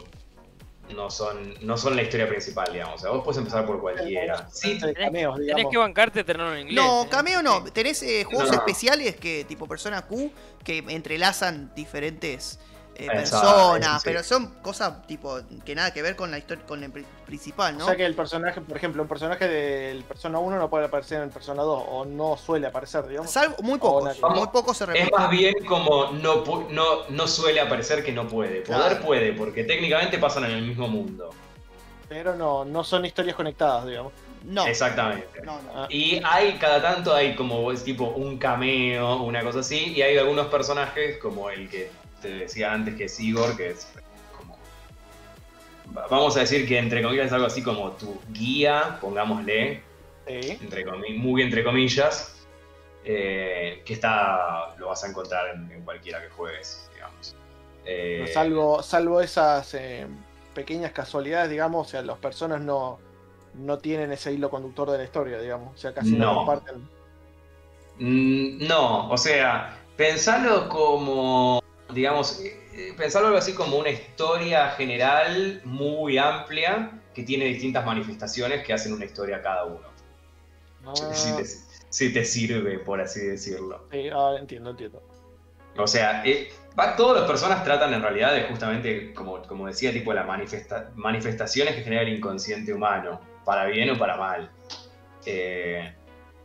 no 0.95 1.11
son, 1.11 1.55
no 1.63 1.77
son 1.77 1.97
la 1.97 2.03
historia 2.03 2.29
principal, 2.29 2.73
digamos. 2.73 2.97
O 2.97 2.99
sea, 2.99 3.11
vos 3.11 3.23
puedes 3.25 3.39
empezar 3.39 3.67
por 3.67 3.81
cualquiera. 3.81 4.49
Sí, 4.53 4.79
de 4.79 4.95
cameos, 4.95 5.35
Tenés 5.37 5.47
digamos. 5.57 5.71
que 5.73 5.79
bancarte 5.79 6.25
tenerlo 6.25 6.55
en 6.55 6.61
inglés. 6.69 6.77
No, 6.77 7.03
¿eh? 7.05 7.09
cameo 7.11 7.43
no. 7.43 7.65
Tenés 7.65 8.03
eh, 8.03 8.25
juegos 8.25 8.49
No. 8.51 8.55
especiales 8.59 9.17
que 9.17 9.45
tipo 9.45 9.67
Persona 9.67 10.03
Q 10.03 10.31
que 10.65 10.79
entrelazan 10.89 11.73
diferentes 11.75 12.59
eh, 12.99 13.07
personas, 13.09 14.03
sí. 14.03 14.09
pero 14.09 14.23
son 14.23 14.55
cosas 14.63 15.07
tipo 15.07 15.39
que 15.65 15.75
nada 15.75 15.93
que 15.93 16.01
ver 16.03 16.17
con 16.17 16.31
la 16.31 16.39
historia 16.39 16.65
con 16.67 16.83
el 16.83 16.91
pri- 16.91 17.05
principal, 17.27 17.77
¿no? 17.77 17.85
O 17.85 17.87
sea 17.89 17.97
que 17.97 18.07
el 18.07 18.15
personaje, 18.15 18.61
por 18.61 18.77
ejemplo, 18.77 19.03
un 19.03 19.09
personaje 19.09 19.47
del 19.49 20.03
Persona 20.05 20.39
1 20.39 20.59
no 20.59 20.71
puede 20.71 20.87
aparecer 20.87 21.19
en 21.19 21.25
el 21.25 21.31
Persona 21.31 21.63
2, 21.63 21.85
o 21.89 22.05
no 22.05 22.37
suele 22.37 22.67
aparecer, 22.67 23.07
digamos. 23.07 23.31
Salvo 23.31 23.57
muy 23.63 23.79
pocos, 23.79 24.21
Vamos. 24.21 24.39
muy 24.39 24.49
pocos 24.49 24.77
se 24.77 24.85
Es 24.85 24.91
repiten. 24.91 25.11
más 25.19 25.31
bien 25.31 25.55
como 25.67 26.07
no, 26.13 26.43
no, 26.71 26.85
no 27.09 27.27
suele 27.29 27.61
aparecer 27.61 28.03
que 28.05 28.13
no 28.13 28.27
puede. 28.27 28.63
Poder 28.63 28.81
Claro. 28.93 29.01
puede, 29.05 29.33
porque 29.33 29.65
técnicamente 29.65 30.19
pasan 30.19 30.45
en 30.45 30.53
el 30.53 30.63
mismo 30.63 30.89
mundo. 30.89 31.31
Pero 32.09 32.35
no, 32.37 32.65
no 32.65 32.85
son 32.85 33.05
historias 33.05 33.37
conectadas, 33.37 33.87
digamos. 33.87 34.13
No, 34.45 34.65
Exactamente. 34.67 35.43
no, 35.43 35.61
no. 35.61 35.71
Ah, 35.75 35.87
Y 35.91 36.21
hay, 36.25 36.53
cada 36.59 36.81
tanto 36.81 37.13
hay 37.13 37.35
como 37.35 37.73
es 37.73 37.83
tipo 37.83 38.05
un 38.11 38.39
cameo, 38.39 39.17
una 39.23 39.43
cosa 39.43 39.59
así, 39.59 39.93
y 39.97 40.03
hay 40.03 40.17
algunos 40.19 40.47
personajes 40.47 41.19
como 41.19 41.51
el 41.51 41.69
que 41.69 41.91
te 42.21 42.29
decía 42.31 42.73
antes 42.73 42.95
que 42.95 43.05
es 43.05 43.21
Igor, 43.21 43.57
que 43.57 43.71
es 43.71 43.89
como... 44.37 44.57
va- 45.97 46.07
Vamos 46.09 46.37
a 46.37 46.41
decir 46.41 46.67
que 46.67 46.79
entre 46.79 47.03
comillas 47.03 47.27
es 47.27 47.33
algo 47.33 47.47
así 47.47 47.63
como 47.63 47.93
tu 47.93 48.21
guía, 48.33 48.99
pongámosle, 49.01 49.83
sí. 50.27 50.59
entre 50.61 50.85
muy 51.17 51.43
entre 51.43 51.63
comillas, 51.65 52.47
eh, 53.05 53.83
que 53.85 53.93
está 53.93 54.75
lo 54.79 54.89
vas 54.89 55.05
a 55.05 55.09
encontrar 55.09 55.55
en, 55.55 55.71
en 55.71 55.83
cualquiera 55.83 56.21
que 56.23 56.29
juegues, 56.31 56.91
digamos. 56.95 57.37
Eh, 57.85 58.29
salvo, 58.33 58.83
salvo 58.83 59.21
esas 59.21 59.75
eh, 59.75 60.07
pequeñas 60.55 60.93
casualidades, 60.93 61.51
digamos, 61.51 61.87
o 61.87 61.91
sea, 61.91 62.03
las 62.03 62.19
personas 62.19 62.61
no, 62.61 62.99
no 63.55 63.79
tienen 63.79 64.11
ese 64.11 64.33
hilo 64.33 64.51
conductor 64.51 64.91
de 64.91 64.99
la 64.99 65.05
historia, 65.05 65.39
digamos. 65.41 65.75
O 65.75 65.79
sea, 65.79 65.95
casi 65.95 66.15
no, 66.17 66.33
No. 66.33 66.35
comparten. 66.39 66.89
Mm, 67.99 68.67
No, 68.67 69.09
o 69.11 69.17
sea, 69.17 69.79
pensarlo 69.97 70.69
como, 70.69 71.63
digamos, 71.93 72.41
eh, 72.41 72.61
eh, 72.73 72.95
pensarlo 72.97 73.29
algo 73.29 73.39
así 73.39 73.53
como 73.55 73.79
una 73.79 73.91
historia 73.91 74.71
general 74.71 75.61
muy 75.65 76.19
amplia 76.19 77.01
que 77.15 77.23
tiene 77.23 77.47
distintas 77.47 77.85
manifestaciones 77.87 78.65
que 78.65 78.73
hacen 78.73 78.93
una 78.93 79.05
historia 79.05 79.41
cada 79.43 79.65
uno. 79.65 79.87
Ah, 80.85 80.93
Si, 81.13 81.35
te, 81.35 81.45
si 81.89 82.13
te 82.13 82.25
sirve, 82.25 82.79
por 82.79 83.01
así 83.01 83.21
decirlo. 83.21 83.87
sí, 83.91 84.09
ah, 84.13 84.37
entiendo, 84.39 84.71
entiendo. 84.71 85.03
O 85.79 85.87
sea, 85.87 86.23
eh, 86.25 86.49
todas 86.97 87.21
las 87.21 87.29
personas 87.31 87.63
tratan 87.63 87.93
en 87.93 88.01
realidad 88.03 88.33
de 88.35 88.45
justamente, 88.45 89.13
como, 89.13 89.43
como 89.43 89.67
decía, 89.67 89.93
tipo 89.93 90.13
las 90.13 90.27
manifesta- 90.27 90.91
manifestaciones 90.95 91.75
que 91.75 91.83
genera 91.83 92.03
el 92.03 92.11
inconsciente 92.17 92.73
humano, 92.73 93.21
para 93.45 93.67
bien 93.67 93.91
o 93.91 93.99
para 93.99 94.17
mal. 94.17 94.51
Eh, 95.27 95.93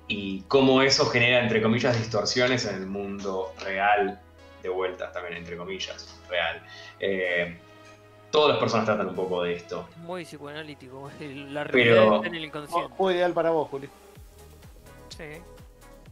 y 0.07 0.41
cómo 0.49 0.81
eso 0.81 1.05
genera, 1.05 1.41
entre 1.41 1.61
comillas, 1.61 1.97
distorsiones 1.97 2.65
en 2.65 2.75
el 2.75 2.87
mundo 2.87 3.53
real, 3.63 4.19
de 4.61 4.69
vuelta 4.69 5.11
también, 5.11 5.37
entre 5.37 5.57
comillas, 5.57 6.19
real. 6.29 6.61
Eh, 6.99 7.57
todas 8.31 8.49
las 8.51 8.57
personas 8.59 8.85
tratan 8.85 9.07
un 9.09 9.15
poco 9.15 9.43
de 9.43 9.53
esto. 9.55 9.87
Es 9.91 9.97
muy 9.97 10.23
psicoanalítico. 10.25 11.09
el- 11.19 11.53
La 11.53 11.63
Pero- 11.65 11.73
realidad 11.95 12.15
está 12.15 12.27
en 12.27 12.35
el 12.35 12.45
inconsciente. 12.45 12.93
juego 12.95 13.11
ideal 13.11 13.33
para 13.33 13.49
vos, 13.51 13.67
Juli. 13.69 13.89
Sí. 15.09 15.41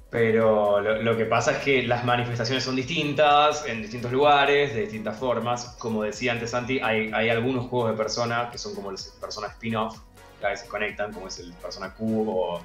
Pero 0.10 0.82
lo, 0.82 1.02
lo 1.04 1.16
que 1.18 1.26
pasa 1.26 1.52
es 1.52 1.58
que 1.60 1.84
las 1.84 2.04
manifestaciones 2.04 2.64
son 2.64 2.76
distintas, 2.76 3.66
en 3.68 3.82
distintos 3.84 4.12
lugares, 4.12 4.74
de 4.74 4.82
distintas 4.82 5.18
formas. 5.18 5.76
Como 5.78 6.02
decía 6.04 6.32
antes 6.32 6.50
Santi, 6.52 6.80
hay, 6.80 7.12
hay 7.14 7.30
algunos 7.30 7.68
juegos 7.68 7.92
de 7.92 7.98
Persona 7.98 8.50
que 8.52 8.58
son 8.58 8.74
como 8.74 8.90
los 8.90 9.04
Persona 9.22 9.48
spin-off, 9.50 10.00
que 10.40 10.48
a 10.48 10.50
veces 10.50 10.68
conectan, 10.68 11.14
como 11.14 11.28
es 11.28 11.38
el 11.40 11.54
Persona 11.54 11.94
Q 11.94 12.26
o 12.28 12.62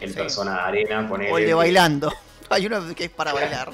el 0.00 0.10
Sí. 0.10 0.16
Persona 0.16 0.64
Arena, 0.64 1.06
ponele. 1.06 1.32
O 1.32 1.38
el 1.38 1.44
de 1.44 1.52
bailando. 1.54 2.10
Hay 2.48 2.64
uno 2.66 2.80
que 2.94 3.04
es 3.04 3.10
para 3.10 3.34
bailar. 3.34 3.72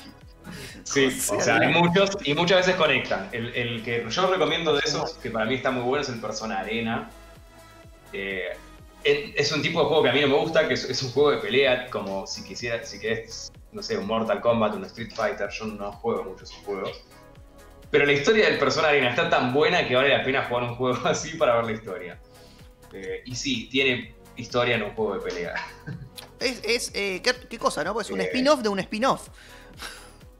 Sí, 0.84 1.07
O 1.30 1.40
sea, 1.40 1.57
hay 1.59 1.68
muchos 1.72 2.11
y 2.24 2.34
muchas 2.34 2.59
veces 2.59 2.76
conectan. 2.76 3.28
El, 3.32 3.55
el 3.55 3.82
que 3.82 4.05
yo 4.09 4.26
recomiendo 4.26 4.74
de 4.74 4.80
esos, 4.84 5.12
que 5.14 5.30
para 5.30 5.45
mí 5.47 5.55
está 5.55 5.70
muy 5.70 5.82
bueno, 5.84 6.03
es 6.03 6.09
el 6.09 6.20
Persona 6.20 6.59
Arena. 6.61 7.11
Eh, 8.12 8.57
es 9.05 9.51
un 9.53 9.62
tipo 9.62 9.80
de 9.80 9.86
juego 9.86 10.03
que 10.05 10.11
a 10.11 10.12
mí 10.12 10.20
no 10.20 10.28
me 10.28 10.36
gusta, 10.36 10.68
que 10.68 10.74
es, 10.74 10.84
es 10.84 11.03
un 11.03 11.11
juego 11.11 11.32
de 11.32 11.38
pelea, 11.38 11.88
como 11.90 12.26
si 12.26 12.45
quisiera, 12.45 12.84
si 12.84 13.01
querés, 13.01 13.51
no 13.72 13.82
sé, 13.82 13.97
un 13.99 14.07
Mortal 14.07 14.40
Kombat, 14.40 14.74
un 14.74 14.84
Street 14.84 15.12
Fighter, 15.14 15.49
yo 15.51 15.66
no 15.66 15.93
juego 15.93 16.24
mucho 16.24 16.45
esos 16.45 16.57
juegos. 16.59 17.03
Pero 17.90 18.07
la 18.07 18.12
historia 18.12 18.47
del 18.49 18.59
Persona 18.59 18.88
Arena 18.88 19.11
está 19.11 19.28
tan 19.28 19.53
buena 19.53 19.86
que 19.86 19.95
vale 19.97 20.11
la 20.16 20.22
pena 20.24 20.45
jugar 20.45 20.64
un 20.64 20.74
juego 20.76 21.01
así 21.09 21.36
para 21.36 21.57
ver 21.57 21.64
la 21.66 21.72
historia. 21.72 22.18
Eh, 22.93 23.22
y 23.24 23.34
sí, 23.34 23.68
tiene 23.70 24.14
historia 24.36 24.76
en 24.76 24.82
un 24.84 24.90
juego 24.95 25.14
de 25.14 25.20
pelea. 25.20 25.55
Es, 26.38 26.61
es 26.64 26.90
eh, 26.95 27.20
¿qué, 27.22 27.32
qué 27.49 27.59
cosa, 27.59 27.82
¿no? 27.84 27.93
Pues 27.95 28.07
es 28.09 28.12
un 28.12 28.20
Eh. 28.20 28.24
spin-off 28.24 28.61
de 28.62 28.68
un 28.68 28.78
spin-off. 28.80 29.28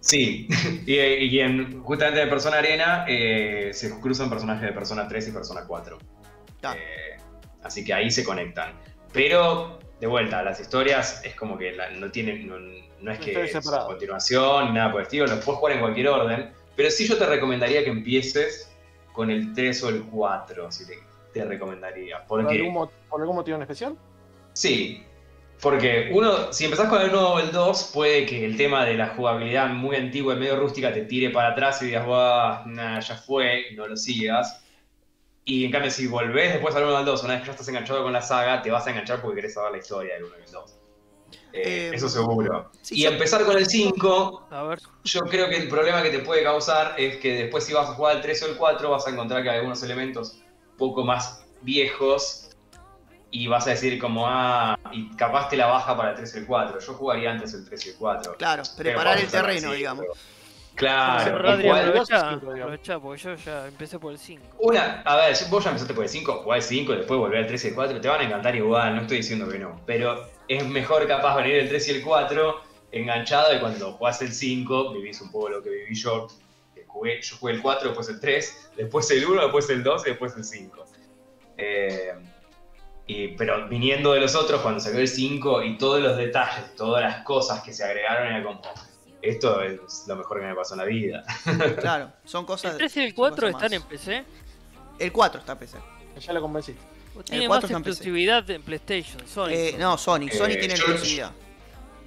Sí, 0.03 0.49
y, 0.87 0.95
y 0.97 1.41
en, 1.41 1.81
justamente 1.83 2.21
en 2.23 2.29
Persona 2.29 2.59
Arena 2.59 3.05
eh, 3.09 3.71
se 3.73 3.99
cruzan 4.01 4.29
personajes 4.29 4.63
de 4.63 4.73
Persona 4.73 5.07
3 5.07 5.29
y 5.29 5.31
Persona 5.31 5.65
4. 5.67 5.99
Ah. 6.65 6.75
Eh, 6.77 7.17
así 7.63 7.85
que 7.85 7.95
ahí 7.95 8.11
se 8.11 8.25
conectan. 8.25 8.73
Pero, 9.13 9.79
de 10.01 10.07
vuelta, 10.09 10.43
las 10.43 10.59
historias 10.61 11.23
es 11.25 11.35
como 11.37 11.57
que 11.57 11.73
la- 11.73 11.91
no 11.91 12.11
tienen, 12.11 12.49
no, 12.49 12.59
no 12.59 13.13
es 13.13 13.19
que 13.21 13.45
es 13.45 13.71
continuación 13.87 14.67
ni 14.69 14.73
nada 14.73 14.91
por 14.91 15.01
el 15.03 15.07
estilo, 15.07 15.27
los 15.27 15.45
puedes 15.45 15.59
jugar 15.61 15.75
en 15.75 15.81
cualquier 15.81 16.09
orden. 16.09 16.51
Pero 16.75 16.91
sí 16.91 17.07
yo 17.07 17.17
te 17.17 17.27
recomendaría 17.27 17.85
que 17.85 17.91
empieces 17.91 18.75
con 19.13 19.31
el 19.31 19.53
3 19.55 19.85
o 19.85 19.89
el 19.91 20.03
4, 20.05 20.73
si 20.73 20.87
te, 20.87 20.95
te 21.33 21.45
recomendaría. 21.45 22.25
¿Por 22.27 22.41
algún, 22.41 22.89
¿Por 23.09 23.21
algún 23.21 23.37
motivo 23.37 23.57
en 23.57 23.63
especial? 23.63 23.97
Sí, 24.55 25.05
porque 25.63 26.11
uno, 26.13 26.53
si 26.53 26.65
empezás 26.65 26.89
con 26.89 27.01
el 27.01 27.11
1 27.11 27.35
o 27.35 27.39
el 27.39 27.53
2, 27.53 27.91
puede 27.95 28.27
que 28.27 28.45
el 28.45 28.57
tema 28.57 28.85
de 28.85 28.95
la 28.95 29.09
jugabilidad 29.15 29.69
muy 29.69 29.95
antigua 29.95 30.35
y 30.35 30.39
medio 30.39 30.57
rústica 30.57 30.93
te 30.93 31.03
tire 31.03 31.31
para 31.31 31.51
atrás 31.53 31.81
y 31.83 31.87
digas, 31.87 32.05
"Buah, 32.05 32.65
nah, 32.67 32.99
ya 32.99 33.17
fue, 33.17 33.67
no 33.77 33.87
lo 33.87 33.97
sigas. 33.97 34.61
Y 35.45 35.65
en 35.65 35.71
cambio, 35.71 35.91
si 35.91 36.09
volvés 36.09 36.53
después 36.53 36.75
al 36.75 36.83
1 36.85 36.95
o 36.95 36.97
al 36.97 37.05
2, 37.05 37.23
una 37.23 37.35
vez 37.35 37.43
que 37.43 37.47
ya 37.47 37.53
estás 37.53 37.69
enganchado 37.69 38.03
con 38.03 38.13
la 38.13 38.23
saga, 38.23 38.61
te 38.61 38.71
vas 38.73 38.87
a 38.87 38.91
enganchar 38.91 39.21
porque 39.23 39.37
querés 39.37 39.55
saber 39.55 39.73
la 39.73 39.79
historia 39.79 40.15
del 40.15 40.25
1 40.25 40.35
y 40.41 40.43
el 40.45 40.51
2. 40.51 40.79
Eh, 41.53 41.63
Eh, 41.65 41.91
eso 41.95 42.09
seguro. 42.09 42.71
sí, 42.81 42.97
y 42.97 43.03
yo- 43.05 43.11
empezar 43.11 43.45
con 43.45 43.57
el 43.57 43.67
5, 43.67 44.47
A 44.51 44.65
ver. 44.65 44.81
yo 45.05 45.21
creo 45.23 45.49
que 45.49 45.57
el 45.59 45.69
problema 45.69 46.03
que 46.03 46.11
te 46.11 46.19
puede 46.21 46.43
causar 46.43 46.95
es 46.99 47.19
que 47.19 47.35
después 47.35 47.65
si 47.65 47.73
vas 47.73 47.89
a 47.89 47.95
jugar 47.95 48.17
al 48.17 48.23
3 48.23 48.43
o 48.43 48.47
el 48.47 48.57
4 48.57 48.91
vas 48.91 49.07
a 49.07 49.11
encontrar 49.11 49.43
que 49.43 49.51
hay 49.51 49.57
algunos 49.59 49.83
elementos 49.83 50.41
un 50.73 50.77
poco 50.77 51.05
más 51.05 51.45
viejos 51.61 52.42
y 53.33 53.49
vas 53.49 53.67
a 53.67 53.71
decir 53.71 53.99
como, 53.99 54.27
ah, 54.29 54.79
y 54.93 55.09
capaz 55.17 55.49
te 55.49 55.57
la 55.57 55.67
baja 55.67 55.97
para 55.97 56.11
el 56.11 56.17
3 56.17 56.35
y 56.37 56.39
el 56.39 56.47
4. 56.47 56.79
Yo 56.79 56.93
jugaría 56.95 57.33
antes 57.33 57.53
el 57.55 57.65
3 57.65 57.87
y 57.87 57.89
el 57.91 57.97
4. 57.97 58.37
Claro, 58.37 58.63
preparar 58.77 59.19
el 59.19 59.27
terreno, 59.29 59.69
así, 59.71 59.77
digamos. 59.79 60.05
pero- 60.05 60.15
Claro. 60.75 61.37
Rodri, 61.39 61.69
aprovecha, 61.69 62.31
aprovecha, 62.31 62.99
porque 62.99 63.23
yo 63.23 63.35
ya 63.35 63.67
empecé 63.69 63.99
por 63.99 64.13
el 64.13 64.19
5. 64.19 64.43
Una, 64.61 65.03
a 65.03 65.17
ver, 65.17 65.37
vos 65.51 65.63
ya 65.65 65.69
empezaste 65.71 65.93
por 65.93 66.05
el 66.05 66.09
5, 66.09 66.41
jugá 66.45 66.57
el 66.57 66.63
5, 66.63 66.93
después 66.93 67.19
volver 67.21 67.41
al 67.41 67.47
3 67.47 67.65
y 67.65 67.69
el 67.69 67.75
4, 67.75 68.01
te 68.01 68.09
van 68.09 68.21
a 68.21 68.25
encantar 68.25 68.57
igual, 68.57 68.95
no 68.97 69.03
estoy 69.03 69.19
diciendo 69.19 69.47
que 69.49 69.59
no. 69.59 69.81
Pero 69.87 70.29
es 70.49 70.67
mejor 70.67 71.07
capaz 71.07 71.37
venir 71.37 71.57
el 71.57 71.69
3 71.69 71.89
y 71.89 71.91
el 71.91 72.03
4 72.03 72.61
enganchado 72.91 73.55
y 73.55 73.61
cuando 73.61 73.93
jugás 73.93 74.23
el 74.23 74.33
5 74.33 74.93
vivís 74.95 75.21
un 75.21 75.31
poco 75.31 75.49
lo 75.51 75.63
que 75.63 75.69
viví 75.71 75.95
yo. 75.95 76.27
que 76.75 76.85
jugué- 76.87 77.21
yo 77.21 77.37
jugué 77.37 77.53
el 77.53 77.61
4, 77.63 77.89
después 77.89 78.09
el 78.09 78.19
3, 78.21 78.71
después 78.77 79.11
el 79.11 79.25
1, 79.27 79.43
después 79.43 79.69
el 79.71 79.83
2 79.83 80.07
y 80.07 80.11
después 80.11 80.35
el 80.37 80.45
5. 80.45 80.85
Eh, 81.59 82.13
y, 83.07 83.29
pero 83.29 83.69
viniendo 83.69 84.13
de 84.13 84.21
los 84.21 84.35
otros, 84.35 84.61
cuando 84.61 84.81
salió 84.81 85.01
el 85.01 85.09
5 85.09 85.63
y 85.65 85.77
todos 85.79 86.01
los 86.01 86.17
detalles, 86.17 86.75
todas 86.77 87.03
las 87.03 87.25
cosas 87.25 87.63
que 87.63 87.73
se 87.73 87.85
agregaron, 87.85 88.29
era 88.29 88.43
como, 88.45 88.61
esto 89.21 89.63
es 89.63 90.05
lo 90.07 90.17
mejor 90.17 90.41
que 90.41 90.47
me 90.47 90.55
pasó 90.55 90.75
en 90.75 90.79
la 90.81 90.85
vida. 90.87 91.25
Claro, 91.81 92.13
son 92.25 92.45
cosas. 92.45 92.73
El 92.73 92.79
3 92.79 92.97
y 92.97 93.01
el 93.01 93.09
son 93.11 93.17
4 93.17 93.37
cosas 93.53 93.63
están 93.63 93.73
en 93.73 93.83
PC. 93.89 94.25
El 94.99 95.13
4 95.13 95.41
está 95.41 95.53
en 95.53 95.59
PC. 95.59 95.79
Ya 96.21 96.33
lo 96.33 96.41
convenciste. 96.41 96.81
Tiene 97.25 97.47
4 97.47 97.49
más 97.49 97.65
está 97.65 97.77
en 97.77 97.83
PC. 97.83 97.91
exclusividad 97.91 98.51
en 98.51 98.63
PlayStation. 98.63 99.27
Sony. 99.29 99.49
Eh, 99.51 99.77
no, 99.79 99.99
Sony. 99.99 100.29
Sony 100.33 100.47
Eh, 100.51 100.57
tiene 100.57 100.75
yo- 100.77 100.85
exclusividad. 100.85 101.33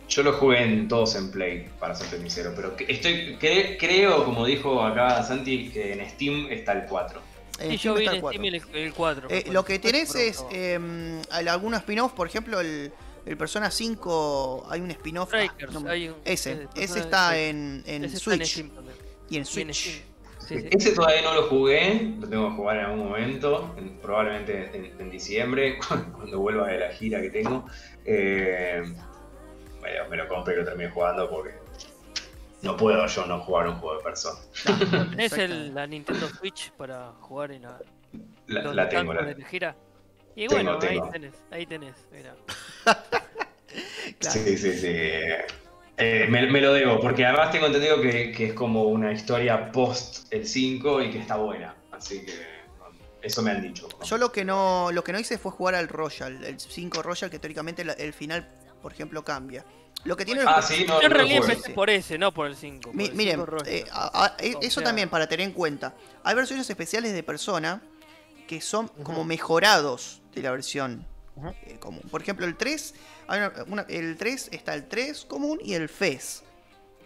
Yo 0.07 0.21
lo 0.21 0.33
jugué 0.33 0.61
en 0.61 0.87
todos 0.87 1.15
en 1.15 1.31
Play, 1.31 1.67
para 1.79 1.95
ser 1.95 2.07
sincero, 2.19 2.53
pero 2.55 2.75
estoy 2.87 3.37
cre- 3.41 3.75
creo, 3.79 4.23
como 4.23 4.45
dijo 4.45 4.83
acá 4.83 5.23
Santi, 5.23 5.69
que 5.71 5.93
en 5.93 6.07
Steam 6.11 6.47
está 6.51 6.73
el 6.73 6.85
4. 6.87 7.19
En 7.59 7.71
Sí, 7.71 7.77
Steam 7.77 7.79
yo 7.79 7.93
vi 7.95 8.05
está 8.05 8.11
en 8.11 8.15
el 8.15 8.21
4. 8.21 8.31
Steam 8.31 8.45
el, 8.75 8.81
el 8.83 8.93
4. 8.93 9.27
Eh, 9.29 9.45
lo 9.51 9.63
que 9.65 9.79
tenés 9.79 10.13
es 10.15 10.43
eh, 10.51 11.21
hay 11.31 11.47
algunos 11.47 11.79
spin-off, 11.79 12.13
por 12.13 12.27
ejemplo, 12.27 12.59
el, 12.59 12.91
el 13.25 13.37
Persona 13.37 13.71
5, 13.71 14.67
hay 14.69 14.81
un 14.81 14.91
spin-off. 14.91 15.31
ah, 15.33 15.47
no 15.71 15.91
ese, 16.25 16.51
eh, 16.51 16.67
ese 16.75 16.99
está 16.99 17.37
en, 17.39 17.83
en 17.85 18.03
Ese 18.05 18.17
Switch 18.19 18.57
y 18.57 18.61
en 18.61 18.71
Y 19.29 19.37
en 19.37 19.45
Switch. 19.45 19.73
Sí, 19.75 20.59
sí. 20.59 20.67
Ese 20.69 20.91
todavía 20.91 21.21
no 21.23 21.33
lo 21.33 21.43
jugué, 21.47 22.13
lo 22.19 22.27
tengo 22.27 22.49
que 22.49 22.55
jugar 22.55 22.77
en 22.77 22.85
algún 22.85 23.07
momento, 23.07 23.73
en- 23.77 23.97
probablemente 23.97 24.69
en, 24.75 25.01
en 25.01 25.09
diciembre, 25.09 25.79
cuando 26.13 26.39
vuelva 26.39 26.67
de 26.67 26.77
la 26.79 26.89
gira 26.89 27.19
que 27.21 27.29
tengo. 27.31 27.65
Eh, 28.05 28.83
bueno, 29.79 30.09
me 30.09 30.17
lo 30.17 30.27
compré 30.27 30.53
y 30.55 30.57
lo 30.57 30.65
terminé 30.65 30.89
jugando 30.91 31.29
porque 31.29 31.51
no 32.65 32.75
puedo 32.75 33.05
yo 33.05 33.25
no 33.27 33.39
jugar 33.39 33.67
un 33.69 33.75
juego 33.75 33.97
de 33.97 34.03
persona. 34.03 34.39
Tenés 35.11 35.33
el- 35.33 35.73
la 35.73 35.85
Nintendo 35.87 36.27
Switch 36.27 36.71
para 36.71 37.11
jugar 37.21 37.51
en 37.51 37.61
la. 37.61 37.79
La, 38.47 38.61
la 38.73 38.89
tengo, 38.89 39.13
la 39.13 39.23
de 39.23 39.43
gira. 39.45 39.75
Y 40.35 40.47
Tengo, 40.47 40.53
bueno, 40.63 40.79
tengo. 40.79 41.05
ahí 41.05 41.11
tenés, 41.11 41.33
ahí 41.51 41.65
tenés, 41.65 41.95
mira. 42.11 42.35
Claro. 44.19 44.39
Sí, 44.39 44.57
sí, 44.57 44.71
sí. 44.73 44.87
Eh, 45.97 46.27
me, 46.29 46.49
me 46.49 46.61
lo 46.61 46.71
debo, 46.73 46.99
porque 46.99 47.25
además 47.25 47.51
tengo 47.51 47.65
entendido 47.65 47.99
que, 48.01 48.31
que 48.31 48.45
es 48.47 48.53
como 48.53 48.83
una 48.83 49.11
historia 49.11 49.71
post 49.71 50.31
el 50.31 50.45
5 50.47 51.01
y 51.01 51.11
que 51.11 51.19
está 51.19 51.35
buena. 51.37 51.75
Así 51.91 52.23
que 52.25 52.33
eso 53.21 53.41
me 53.41 53.51
han 53.51 53.61
dicho. 53.61 53.89
Yo 54.03 54.17
lo 54.17 54.31
que 54.31 54.45
no 54.45 54.91
lo 54.93 55.03
que 55.03 55.11
no 55.11 55.19
hice 55.19 55.37
fue 55.37 55.51
jugar 55.51 55.75
al 55.75 55.87
Royal, 55.89 56.43
el 56.45 56.59
5 56.59 57.01
Royal, 57.01 57.29
que 57.29 57.39
teóricamente 57.39 57.81
el 57.97 58.13
final, 58.13 58.47
por 58.81 58.93
ejemplo, 58.93 59.23
cambia. 59.25 59.65
Lo 60.05 60.15
que 60.15 60.23
tiene 60.25 60.41
el 60.41 60.47
Ah, 60.47 60.61
sí, 60.61 60.85
no, 60.87 60.99
Yo 61.01 61.07
en 61.07 61.09
no 61.11 61.15
realidad 61.17 61.37
juego. 61.39 61.53
empecé 61.53 61.73
por 61.73 61.89
ese, 61.89 62.17
no 62.17 62.31
por 62.31 62.47
el 62.47 62.55
5. 62.55 62.93
Mi- 62.93 63.09
miren, 63.11 63.43
eh, 63.65 63.85
a- 63.91 64.25
a- 64.25 64.35
e- 64.39 64.55
O 64.55 64.61
eso 64.61 64.79
sea- 64.79 64.83
también 64.83 65.09
para 65.09 65.27
tener 65.27 65.45
en 65.47 65.53
cuenta. 65.53 65.93
Hay 66.23 66.35
versiones 66.35 66.69
especiales 66.69 67.13
de 67.13 67.23
Persona 67.23 67.81
que 68.47 68.61
son 68.61 68.87
como 69.03 69.23
mejorados 69.23 70.21
de 70.33 70.41
la 70.43 70.51
versión 70.51 71.05
Ujú. 71.35 71.49
eh, 71.65 71.77
común. 71.79 72.03
Por 72.11 72.21
ejemplo, 72.21 72.45
el 72.45 72.55
3, 72.55 72.93
hay 73.27 73.39
una- 73.39 73.53
una- 73.67 73.85
el 73.89 74.15
3 74.17 74.47
está 74.51 74.75
el 74.75 74.87
3 74.87 75.25
común 75.25 75.59
y 75.63 75.73
el 75.73 75.89
FES. 75.89 76.43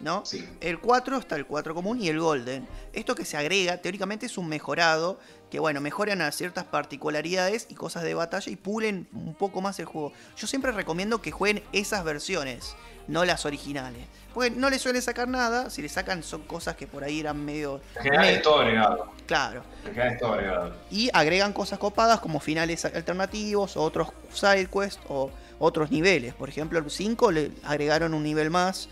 ¿No? 0.00 0.24
Sí. 0.24 0.48
El 0.62 0.78
4 0.80 1.18
está 1.18 1.36
el 1.36 1.44
4 1.44 1.74
común 1.74 2.00
y 2.02 2.08
el 2.08 2.18
Golden. 2.20 2.66
Esto 2.94 3.14
que 3.14 3.26
se 3.26 3.36
agrega, 3.36 3.82
teóricamente 3.82 4.24
es 4.24 4.38
un 4.38 4.48
mejorado, 4.48 5.20
que 5.50 5.58
bueno, 5.58 5.80
mejoran 5.80 6.22
a 6.22 6.30
ciertas 6.32 6.64
particularidades 6.64 7.66
y 7.68 7.74
cosas 7.74 8.04
de 8.04 8.14
batalla 8.14 8.50
y 8.50 8.56
pulen 8.56 9.08
un 9.12 9.34
poco 9.34 9.60
más 9.60 9.78
el 9.80 9.86
juego. 9.86 10.12
Yo 10.36 10.46
siempre 10.46 10.72
recomiendo 10.72 11.20
que 11.20 11.32
jueguen 11.32 11.62
esas 11.72 12.04
versiones, 12.04 12.76
no 13.08 13.24
las 13.24 13.44
originales. 13.44 14.06
Porque 14.32 14.50
no 14.50 14.70
le 14.70 14.78
suelen 14.78 15.02
sacar 15.02 15.26
nada, 15.26 15.68
si 15.70 15.82
le 15.82 15.88
sacan 15.88 16.22
son 16.22 16.42
cosas 16.42 16.76
que 16.76 16.86
por 16.86 17.02
ahí 17.02 17.18
eran 17.18 17.44
medio... 17.44 17.80
En 17.96 18.02
general 18.02 18.28
es 18.28 18.42
todo 18.42 18.60
agregado. 18.60 19.12
Claro. 19.26 19.62
En 19.84 19.90
general 19.90 20.12
es 20.12 20.18
todo 20.20 20.32
agregado. 20.34 20.76
Y 20.90 21.10
agregan 21.12 21.52
cosas 21.52 21.80
copadas 21.80 22.20
como 22.20 22.38
finales 22.38 22.84
alternativos, 22.84 23.76
o 23.76 23.82
otros 23.82 24.08
side 24.32 24.68
quests 24.68 25.00
o 25.08 25.30
otros 25.58 25.90
niveles. 25.90 26.32
Por 26.34 26.48
ejemplo, 26.48 26.78
el 26.78 26.88
5 26.88 27.32
le 27.32 27.50
agregaron 27.64 28.14
un 28.14 28.22
nivel 28.22 28.50
más 28.50 28.88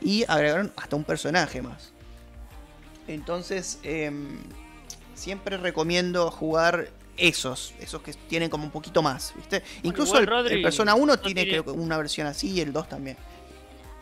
y 0.00 0.24
agregaron 0.28 0.72
hasta 0.76 0.94
un 0.94 1.04
personaje 1.04 1.62
más. 1.62 1.92
Entonces, 3.08 3.78
em, 3.82 4.38
siempre 5.16 5.56
recomiendo 5.56 6.30
jugar 6.30 6.88
esos, 7.16 7.74
esos 7.80 8.02
que 8.02 8.12
tienen 8.12 8.50
como 8.50 8.64
un 8.64 8.70
poquito 8.70 9.02
más, 9.02 9.32
¿viste? 9.36 9.62
Incluso 9.82 10.10
igual, 10.20 10.22
el, 10.22 10.28
Rodri, 10.28 10.54
el 10.56 10.62
Persona 10.62 10.94
1 10.94 11.06
no 11.06 11.18
tiene 11.18 11.46
que 11.46 11.60
una 11.60 11.96
versión 11.96 12.26
así 12.26 12.52
y 12.52 12.60
el 12.60 12.72
2 12.72 12.88
también. 12.88 13.16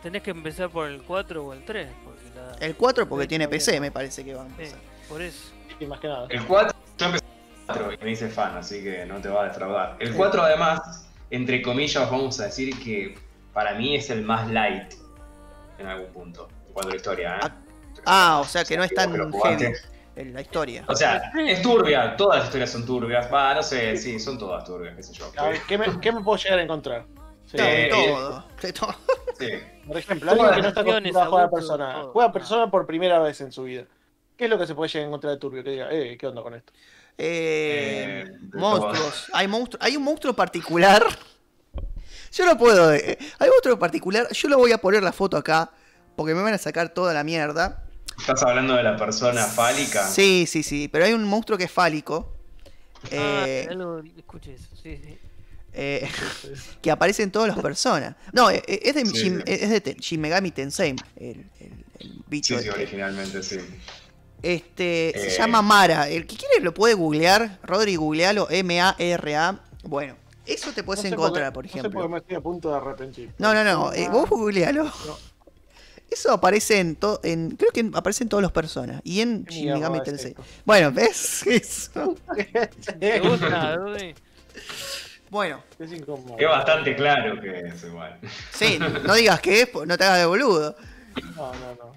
Tenés 0.03 0.21
que 0.21 0.31
empezar 0.31 0.69
por 0.69 0.87
el 0.87 1.01
4 1.01 1.43
o 1.45 1.53
el 1.53 1.63
3. 1.65 1.87
Porque 2.03 2.21
la... 2.35 2.65
El 2.65 2.75
4 2.75 3.09
porque 3.09 3.23
Sí, 3.23 3.29
tiene 3.29 3.45
está 3.45 3.51
bien. 3.51 3.59
PC, 3.59 3.79
me 3.79 3.91
parece 3.91 4.23
que 4.23 4.33
va 4.35 4.43
a 4.43 4.45
Sí, 4.45 4.51
empezar. 4.51 4.79
por 5.09 5.21
eso. 5.21 5.49
Sí, 5.79 5.85
más 5.87 5.99
que 5.99 6.07
nada. 6.07 6.27
El 6.29 6.45
4, 6.45 6.77
yo 6.99 7.05
empecé 7.07 7.23
con 7.25 7.75
el 7.75 7.85
4 7.87 7.93
y 7.93 8.05
me 8.05 8.11
hice 8.11 8.29
fan, 8.29 8.57
así 8.57 8.83
que 8.83 9.05
no 9.05 9.19
te 9.21 9.29
va 9.29 9.43
a 9.43 9.47
defraudar. 9.47 9.95
El 9.99 10.13
4 10.13 10.41
además, 10.43 11.07
entre 11.31 11.61
comillas, 11.61 12.11
vamos 12.11 12.39
a 12.39 12.45
decir 12.45 12.77
que 12.83 13.17
para 13.53 13.73
mí 13.75 13.95
es 13.95 14.09
el 14.09 14.21
más 14.21 14.51
light 14.51 14.93
en 15.79 15.87
algún 15.87 16.11
punto, 16.13 16.49
en 16.67 16.73
cuanto 16.73 16.89
a 16.89 16.91
la 16.91 16.95
historia. 16.97 17.39
¿eh? 17.43 17.49
Ah, 18.05 18.41
o 18.43 18.47
sea 18.47 18.63
que 18.63 18.77
no 18.77 18.83
es 18.83 18.93
tan 18.93 19.11
heavy 19.41 19.73
en 20.15 20.33
la 20.33 20.41
historia. 20.41 20.83
O 20.87 20.95
sea, 20.95 21.31
es 21.47 21.61
turbia, 21.61 22.15
todas 22.15 22.37
las 22.37 22.45
historias 22.47 22.69
son 22.71 22.85
turbias. 22.85 23.31
Va, 23.33 23.53
no 23.53 23.63
sé, 23.63 23.97
sí, 23.97 24.19
son 24.19 24.37
todas 24.37 24.63
turbias, 24.63 24.95
qué 24.95 25.03
sé 25.03 25.13
yo. 25.13 25.31
A 25.37 25.49
ver, 25.49 25.61
¿qué, 25.67 25.77
me, 25.77 25.99
qué 25.99 26.11
me 26.11 26.21
puedo 26.21 26.37
llegar 26.37 26.59
a 26.59 26.63
encontrar? 26.63 27.05
Sí. 27.45 27.57
Eh, 27.59 27.89
todo, 27.91 28.45
de 28.61 28.73
todo. 28.73 28.95
Sí. 29.37 29.49
Por 29.85 29.97
ejemplo, 29.97 30.31
alguien 30.31 30.49
que 30.55 30.61
no 30.61 30.67
está 30.69 30.81
acostumbrado 30.81 31.21
a 31.21 31.27
jugar 31.29 31.45
a 31.45 31.49
persona, 31.51 31.93
todo. 31.93 32.11
juega 32.11 32.29
a 32.29 32.31
persona 32.33 32.71
por 32.71 32.85
primera 32.87 33.19
vez 33.19 33.39
en 33.41 33.51
su 33.51 33.63
vida. 33.63 33.83
¿Qué 34.37 34.45
es 34.45 34.49
lo 34.49 34.57
que 34.57 34.65
se 34.67 34.73
puede 34.75 34.89
llegar 34.89 35.05
a 35.05 35.07
encontrar 35.09 35.33
de 35.33 35.39
turbio? 35.39 35.63
Que 35.63 35.69
diga, 35.71 35.87
eh, 35.91 36.17
¿qué 36.19 36.27
onda 36.27 36.41
con 36.41 36.53
esto? 36.55 36.73
Eh, 37.17 38.25
Eh, 38.27 38.31
monstruos. 38.53 39.27
Hay 39.33 39.47
monstruos. 39.47 39.85
Hay 39.85 39.95
un 39.95 40.03
monstruo 40.03 40.33
particular. 40.33 41.03
Yo 42.33 42.45
no 42.45 42.57
puedo. 42.57 42.93
eh, 42.93 43.17
Hay 43.39 43.47
un 43.47 43.53
monstruo 43.53 43.79
particular. 43.79 44.27
Yo 44.31 44.49
lo 44.49 44.57
voy 44.57 44.71
a 44.73 44.77
poner 44.79 45.03
la 45.03 45.13
foto 45.13 45.37
acá. 45.37 45.71
Porque 46.15 46.33
me 46.33 46.41
van 46.41 46.53
a 46.53 46.57
sacar 46.57 46.89
toda 46.89 47.13
la 47.13 47.23
mierda. 47.23 47.84
¿Estás 48.17 48.41
hablando 48.43 48.75
de 48.75 48.83
la 48.83 48.95
persona 48.97 49.43
fálica? 49.45 50.07
Sí, 50.07 50.45
sí, 50.47 50.63
sí. 50.63 50.87
Pero 50.87 51.05
hay 51.05 51.13
un 51.13 51.23
monstruo 51.25 51.57
que 51.57 51.65
es 51.65 51.71
fálico. 51.71 52.31
eh, 53.11 53.65
Ah, 53.67 53.71
algo, 53.71 54.01
escuché 54.17 54.53
eso, 54.53 54.67
sí, 54.81 54.97
sí. 55.03 55.17
eh, 55.73 56.09
que 56.81 56.91
aparece 56.91 57.23
en 57.23 57.31
todas 57.31 57.49
las 57.49 57.59
personas. 57.59 58.15
No, 58.33 58.49
eh, 58.49 58.63
eh, 58.67 58.79
es 58.83 58.95
de, 58.95 59.05
Sí, 59.05 59.11
Shin, 59.17 59.43
sí. 59.45 59.53
es 59.53 59.69
de 59.83 59.93
Shin 59.99 60.21
Megami 60.21 60.51
Tensei. 60.51 60.95
El, 61.17 61.45
el- 61.59 61.85
el 61.99 62.23
bicho. 62.27 62.55
Sí, 62.57 62.63
sí, 62.63 62.69
este. 62.69 62.81
originalmente 62.81 63.43
sí. 63.43 63.57
Este, 64.41 65.11
se 65.15 65.27
Eh. 65.27 65.37
llama 65.37 65.61
Mara. 65.61 66.07
El 66.09 66.25
que 66.27 66.35
quiere 66.37 66.61
lo 66.61 66.73
puede 66.73 66.93
googlear. 66.93 67.59
Rodri, 67.63 67.95
googlealo. 67.95 68.47
M-A-R-A. 68.49 69.59
Bueno, 69.83 70.15
eso 70.45 70.71
te 70.71 70.83
puedes 70.83 71.03
No 71.03 71.09
sé 71.09 71.13
encontrar, 71.15 71.51
por, 71.53 71.63
por 71.63 71.71
qué- 71.71 71.77
No 71.77 71.81
sé 71.83 71.87
ejemplo. 71.87 71.99
por 72.01 72.09
qué 72.09 72.11
me 72.13 72.17
estoy 72.19 72.35
a 72.35 72.41
punto 72.41 72.69
de 72.71 72.77
arrepentir. 72.77 73.33
No, 73.37 73.53
no, 73.53 73.63
no. 73.63 73.93
eh, 73.93 74.07
vos 74.09 74.29
googlealo. 74.29 74.83
No. 74.85 75.17
Eso 76.15 76.31
aparece 76.31 76.79
en 76.79 76.95
todo. 76.95 77.19
En, 77.23 77.57
creo 77.57 77.71
que 77.71 77.89
aparece 77.93 78.23
en 78.23 78.29
todas 78.29 78.41
las 78.43 78.53
personas. 78.53 79.01
Y 79.03 79.19
en 79.19 79.43
¿Qué 79.43 79.53
Shin 79.53 79.73
Megami 79.73 80.01
Tensei. 80.01 80.31
esto? 80.31 80.45
Bueno, 80.63 80.89
¿ves? 80.93 81.43
Eso. 81.45 82.15
¿Te 82.99 83.19
gusta? 83.19 83.77
Bueno, 85.29 85.61
Es 85.77 86.47
bastante 86.47 86.95
claro 86.95 87.41
que 87.41 87.59
es 87.67 87.83
igual. 87.83 88.17
sí, 88.53 88.79
no 88.79 89.13
digas 89.13 89.41
que 89.41 89.63
es, 89.63 89.69
no 89.85 89.97
te 89.97 90.05
hagas 90.05 90.19
de 90.19 90.25
boludo. 90.25 90.77
No, 91.35 91.53
no, 91.53 91.75
no. 91.75 91.93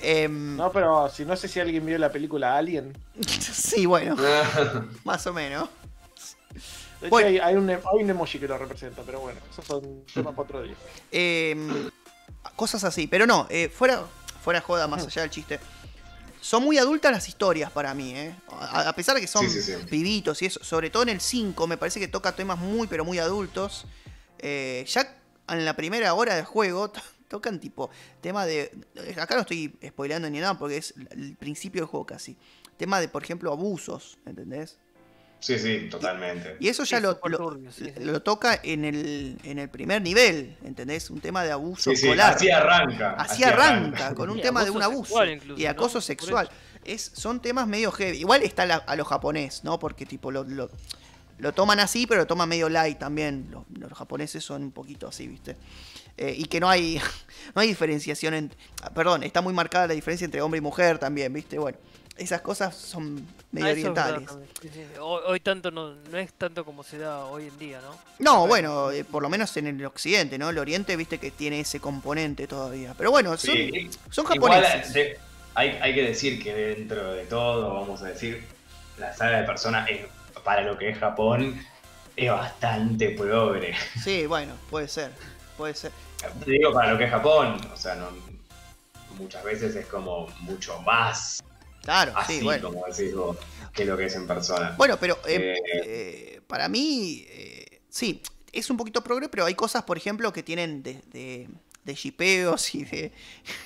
Em, 0.00 0.56
No, 0.56 0.72
pero 0.72 1.08
si 1.08 1.24
no 1.24 1.36
sé 1.36 1.46
si 1.46 1.60
alguien 1.60 1.86
vio 1.86 1.96
la 1.98 2.10
película 2.10 2.56
Alien. 2.56 2.92
sí, 3.52 3.86
bueno, 3.86 4.16
más 5.04 5.24
o 5.28 5.32
menos. 5.32 5.68
De 7.00 7.06
hecho, 7.06 7.10
Bueno. 7.10 7.28
hay, 7.28 7.38
hay 7.38 7.54
un, 7.54 7.70
hay 7.70 7.78
un 8.02 8.10
emoji 8.10 8.40
que 8.40 8.48
lo 8.48 8.58
representa, 8.58 9.02
pero 9.06 9.20
bueno, 9.20 9.38
esos 9.52 9.64
son 9.64 10.02
temas 10.12 10.34
para 10.34 10.42
otro 10.48 10.62
día. 10.62 10.74
Em, 11.12 11.88
cosas 12.56 12.84
así. 12.84 13.06
Pero 13.06 13.26
no, 13.26 13.46
eh, 13.50 13.68
fuera, 13.68 14.04
fuera 14.42 14.60
joda, 14.60 14.86
más 14.88 15.06
allá 15.06 15.22
del 15.22 15.30
chiste. 15.30 15.60
Son 16.40 16.62
muy 16.62 16.78
adultas 16.78 17.10
las 17.12 17.28
historias 17.28 17.70
para 17.70 17.92
mí, 17.94 18.12
¿eh? 18.14 18.34
A, 18.50 18.88
a 18.88 18.92
pesar 18.94 19.14
de 19.16 19.20
que 19.20 19.26
son 19.26 19.48
Sí, 19.48 19.60
sí, 19.60 19.72
sí. 19.74 19.86
pibitos 19.90 20.40
y 20.42 20.46
eso, 20.46 20.62
sobre 20.62 20.88
todo 20.88 21.02
en 21.02 21.08
el 21.10 21.20
5, 21.20 21.66
me 21.66 21.76
parece 21.76 21.98
que 21.98 22.06
toca 22.08 22.32
temas 22.36 22.58
muy, 22.58 22.86
pero 22.86 23.04
muy 23.04 23.18
adultos. 23.18 23.86
Eh, 24.38 24.84
ya 24.88 25.16
en 25.48 25.64
la 25.64 25.74
primera 25.74 26.14
hora 26.14 26.36
del 26.36 26.44
juego 26.44 26.90
to- 26.90 27.02
tocan 27.26 27.58
tipo 27.58 27.90
tema 28.20 28.46
de... 28.46 28.70
Acá 29.20 29.34
no 29.34 29.40
estoy 29.42 29.76
spoileando 29.86 30.30
ni 30.30 30.38
nada 30.38 30.56
porque 30.56 30.76
es 30.76 30.94
el 31.10 31.36
principio 31.36 31.82
del 31.82 31.88
juego 31.88 32.06
casi. 32.06 32.36
Tema 32.76 33.00
de, 33.00 33.08
por 33.08 33.24
ejemplo, 33.24 33.50
abusos, 33.52 34.16
¿entendés? 34.24 34.78
Sí, 35.40 35.58
sí, 35.58 35.88
totalmente. 35.90 36.56
Y 36.58 36.68
eso 36.68 36.82
ya 36.84 36.98
lo, 36.98 37.18
lo- 37.24 37.36
turbio, 37.38 37.70
sí, 37.70 37.84
sí. 37.96 38.04
lo 38.04 38.20
toca 38.22 38.58
en 38.62 38.84
el, 38.84 39.38
en 39.44 39.58
el 39.60 39.68
primer 39.68 40.02
nivel, 40.02 40.56
¿entendés? 40.64 41.10
Un 41.10 41.20
tema 41.20 41.44
de 41.44 41.52
abuso 41.52 41.90
Sí, 41.90 41.96
sí, 41.96 42.06
escolar. 42.06 42.34
así 42.34 42.50
arranca. 42.50 43.12
Así 43.12 43.44
arranca, 43.44 44.14
con 44.14 44.30
un 44.30 44.38
Y 44.38 44.42
tema 44.42 44.64
de 44.64 44.70
un 44.70 44.82
abuso 44.82 45.04
sexual 45.04 45.30
incluso, 45.30 45.60
y 45.60 45.66
acoso 45.66 46.00
sexual. 46.00 46.50
Es, 46.84 47.12
son 47.14 47.40
temas 47.40 47.66
medio 47.68 47.92
heavy. 47.92 48.18
Igual 48.18 48.42
está 48.42 48.66
la- 48.66 48.76
a 48.76 48.96
lo 48.96 49.04
japonés, 49.04 49.62
¿no? 49.62 49.78
Porque 49.78 50.06
tipo 50.06 50.30
lo, 50.32 50.42
lo, 50.42 50.70
lo 51.38 51.52
toman 51.52 51.78
así, 51.80 52.06
pero 52.08 52.22
lo 52.22 52.26
toman 52.26 52.48
medio 52.48 52.68
light 52.68 52.98
también. 52.98 53.46
Los, 53.52 53.62
los 53.78 53.92
japoneses 53.96 54.42
son 54.42 54.62
un 54.64 54.72
poquito 54.72 55.06
así, 55.06 55.28
¿viste? 55.28 55.56
Eh, 56.16 56.34
y 56.36 56.46
que 56.46 56.58
no 56.58 56.68
hay, 56.68 57.00
no 57.54 57.60
hay 57.62 57.68
diferenciación 57.68 58.34
en... 58.34 58.52
Perdón, 58.92 59.22
está 59.22 59.40
muy 59.40 59.52
marcada 59.54 59.86
la 59.86 59.94
diferencia 59.94 60.24
entre 60.24 60.40
hombre 60.42 60.58
y 60.58 60.62
mujer 60.62 60.98
también, 60.98 61.32
¿viste? 61.32 61.58
Bueno, 61.60 61.78
esas 62.18 62.40
cosas 62.40 62.74
son 62.76 63.26
medio 63.52 63.66
Ah, 63.68 63.72
verdad 63.94 64.10
orientales. 64.14 64.98
Hoy, 65.00 65.20
hoy 65.26 65.40
tanto 65.40 65.70
no, 65.70 65.94
no 65.94 66.18
es 66.18 66.32
tanto 66.34 66.64
como 66.64 66.82
se 66.82 66.98
da 66.98 67.24
hoy 67.24 67.46
en 67.46 67.58
día, 67.58 67.80
¿no? 67.80 67.96
No, 68.18 68.46
bueno, 68.46 68.90
eh, 68.90 69.04
por 69.04 69.22
lo 69.22 69.28
menos 69.28 69.56
en 69.56 69.68
el 69.68 69.84
occidente, 69.86 70.36
¿no? 70.38 70.50
El 70.50 70.58
oriente, 70.58 70.96
viste 70.96 71.18
que 71.18 71.30
tiene 71.30 71.60
ese 71.60 71.80
componente 71.80 72.46
todavía. 72.46 72.94
Pero 72.98 73.10
bueno, 73.10 73.36
son, 73.36 73.54
Sí, 73.54 73.90
son 74.10 74.26
Igual 74.34 74.62
japoneses. 74.64 74.92
de- 74.92 75.18
hay, 75.54 75.70
hay 75.82 75.94
que 75.94 76.02
decir 76.02 76.42
que 76.42 76.54
dentro 76.54 77.12
de 77.14 77.24
todo, 77.26 77.74
vamos 77.74 78.02
a 78.02 78.06
decir, 78.06 78.44
la 78.98 79.12
saga 79.14 79.40
de 79.40 79.46
Persona 79.46 79.86
es, 79.86 80.06
para 80.44 80.62
lo 80.62 80.76
que 80.78 80.90
es 80.90 80.98
Japón 80.98 81.60
es 82.16 82.30
bastante 82.30 83.10
progre. 83.10 83.74
Sí, 84.02 84.26
bueno, 84.26 84.54
puede 84.70 84.88
ser. 84.88 85.12
Puede 85.56 85.74
ser. 85.74 85.92
Te 86.44 86.50
digo 86.50 86.72
para 86.72 86.92
lo 86.92 86.98
que 86.98 87.04
es 87.04 87.10
Japón, 87.10 87.60
o 87.72 87.76
sea, 87.76 87.94
no, 87.96 88.08
muchas 89.16 89.42
veces 89.44 89.74
es 89.76 89.86
como 89.86 90.26
mucho 90.40 90.80
más 90.82 91.42
Claro, 91.82 92.12
así, 92.16 92.38
sí, 92.38 92.44
bueno. 92.44 92.70
como 92.72 92.84
decís 92.86 93.14
vos, 93.14 93.36
que 93.72 93.84
lo 93.84 93.96
que 93.96 94.06
es 94.06 94.14
en 94.14 94.26
persona. 94.26 94.74
Bueno, 94.76 94.98
pero 95.00 95.18
eh, 95.26 95.54
Eh. 95.56 95.82
eh, 95.84 96.40
para 96.46 96.68
mí, 96.68 97.24
eh, 97.28 97.80
sí, 97.88 98.20
es 98.52 98.68
un 98.70 98.76
poquito 98.76 99.02
progre, 99.02 99.28
pero 99.28 99.44
hay 99.44 99.54
cosas, 99.54 99.84
por 99.84 99.96
ejemplo, 99.96 100.32
que 100.32 100.42
tienen 100.42 100.82
de, 100.82 101.02
de, 101.12 101.48
de 101.84 101.94
shipeos 101.94 102.74
y 102.74 102.84
de, 102.84 103.12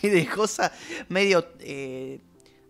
y 0.02 0.08
de 0.08 0.26
cosas 0.28 0.72
medio 1.08 1.46
eh, 1.60 2.20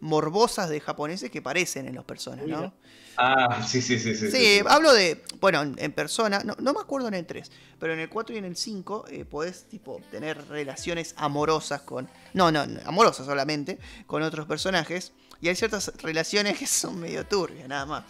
morbosas 0.01 0.69
de 0.69 0.81
japoneses 0.81 1.31
que 1.31 1.41
parecen 1.43 1.87
en 1.87 1.95
los 1.95 2.05
personas, 2.05 2.47
¿no? 2.47 2.73
Ah, 3.17 3.63
sí, 3.67 3.83
sí, 3.83 3.99
sí. 3.99 4.15
Sí, 4.15 4.31
Sí, 4.31 4.61
hablo 4.67 4.93
de, 4.93 5.23
bueno, 5.41 5.63
en, 5.63 5.75
en 5.79 5.93
persona, 5.93 6.41
no, 6.45 6.55
no 6.59 6.73
me 6.73 6.81
acuerdo 6.81 7.09
en 7.09 7.15
el 7.15 7.27
3, 7.27 7.51
pero 7.79 7.93
en 7.93 8.01
el 8.01 8.09
4 8.09 8.35
y 8.35 8.39
en 8.39 8.45
el 8.45 8.57
5 8.57 9.07
eh, 9.11 9.25
podés, 9.25 9.65
tipo, 9.69 10.01
tener 10.11 10.47
relaciones 10.49 11.15
amorosas 11.19 11.83
con, 11.83 12.09
no, 12.33 12.51
no, 12.51 12.65
amorosas 12.87 13.27
solamente, 13.27 13.79
con 14.07 14.23
otros 14.23 14.47
personajes, 14.47 15.13
y 15.41 15.49
hay 15.49 15.57
ciertas 15.57 15.93
relaciones 16.03 16.59
que 16.59 16.67
son 16.67 17.01
medio 17.01 17.27
turbias, 17.27 17.69
nada 17.69 17.85
más. 17.87 18.05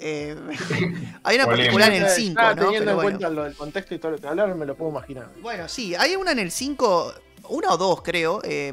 Eh, 0.00 0.36
hay 1.22 1.36
una 1.36 1.46
particular 1.46 1.92
en 1.92 2.02
el 2.02 2.08
Eh, 2.08 2.14
5, 2.14 2.40
ah, 2.42 2.54
¿no? 2.54 2.62
Teniendo 2.64 2.78
Pero 2.78 2.90
en 2.90 2.96
bueno. 2.96 3.18
cuenta 3.18 3.28
lo 3.30 3.44
del 3.44 3.54
contexto 3.54 3.94
y 3.94 3.98
todo 3.98 4.12
lo 4.12 4.18
que 4.18 4.26
hablaron, 4.26 4.58
me 4.58 4.66
lo 4.66 4.74
puedo 4.74 4.90
imaginar. 4.90 5.28
Bueno, 5.40 5.68
sí, 5.68 5.94
hay 5.94 6.16
una 6.16 6.32
en 6.32 6.40
el 6.40 6.50
5, 6.50 7.14
una 7.48 7.70
o 7.72 7.76
dos 7.76 8.02
creo, 8.02 8.40
eh, 8.44 8.72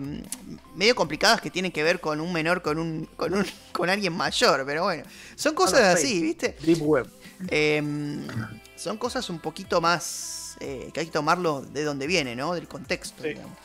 medio 0.76 0.95
complicadas 0.95 1.41
que 1.41 1.49
tienen 1.49 1.72
que 1.72 1.84
ver 1.84 1.99
con 1.99 2.22
un 2.22 2.32
menor 2.32 2.61
con 2.61 2.78
un 2.80 3.05
con 3.15 3.34
un 3.34 3.45
con 3.72 3.89
alguien 3.89 4.13
mayor, 4.13 4.63
pero 4.65 4.84
bueno, 4.84 5.03
son 5.36 5.53
cosas 5.55 5.82
así. 5.95 6.22
¿viste? 6.22 6.55
Deep 6.61 6.82
Web. 6.82 7.07
Eh, 7.49 7.82
son 8.76 8.97
cosas 8.97 9.30
un 9.30 9.39
poquito 9.39 9.82
más 9.82 10.55
eh, 10.59 10.89
que 10.93 10.99
hay 11.01 11.05
que 11.07 11.11
tomarlo 11.11 11.61
de 11.61 11.84
donde 11.84 12.05
viene, 12.07 12.36
¿no? 12.36 12.53
Del 12.53 12.67
contexto, 12.67 13.24
Sí. 13.24 13.30
digamos. 13.30 13.57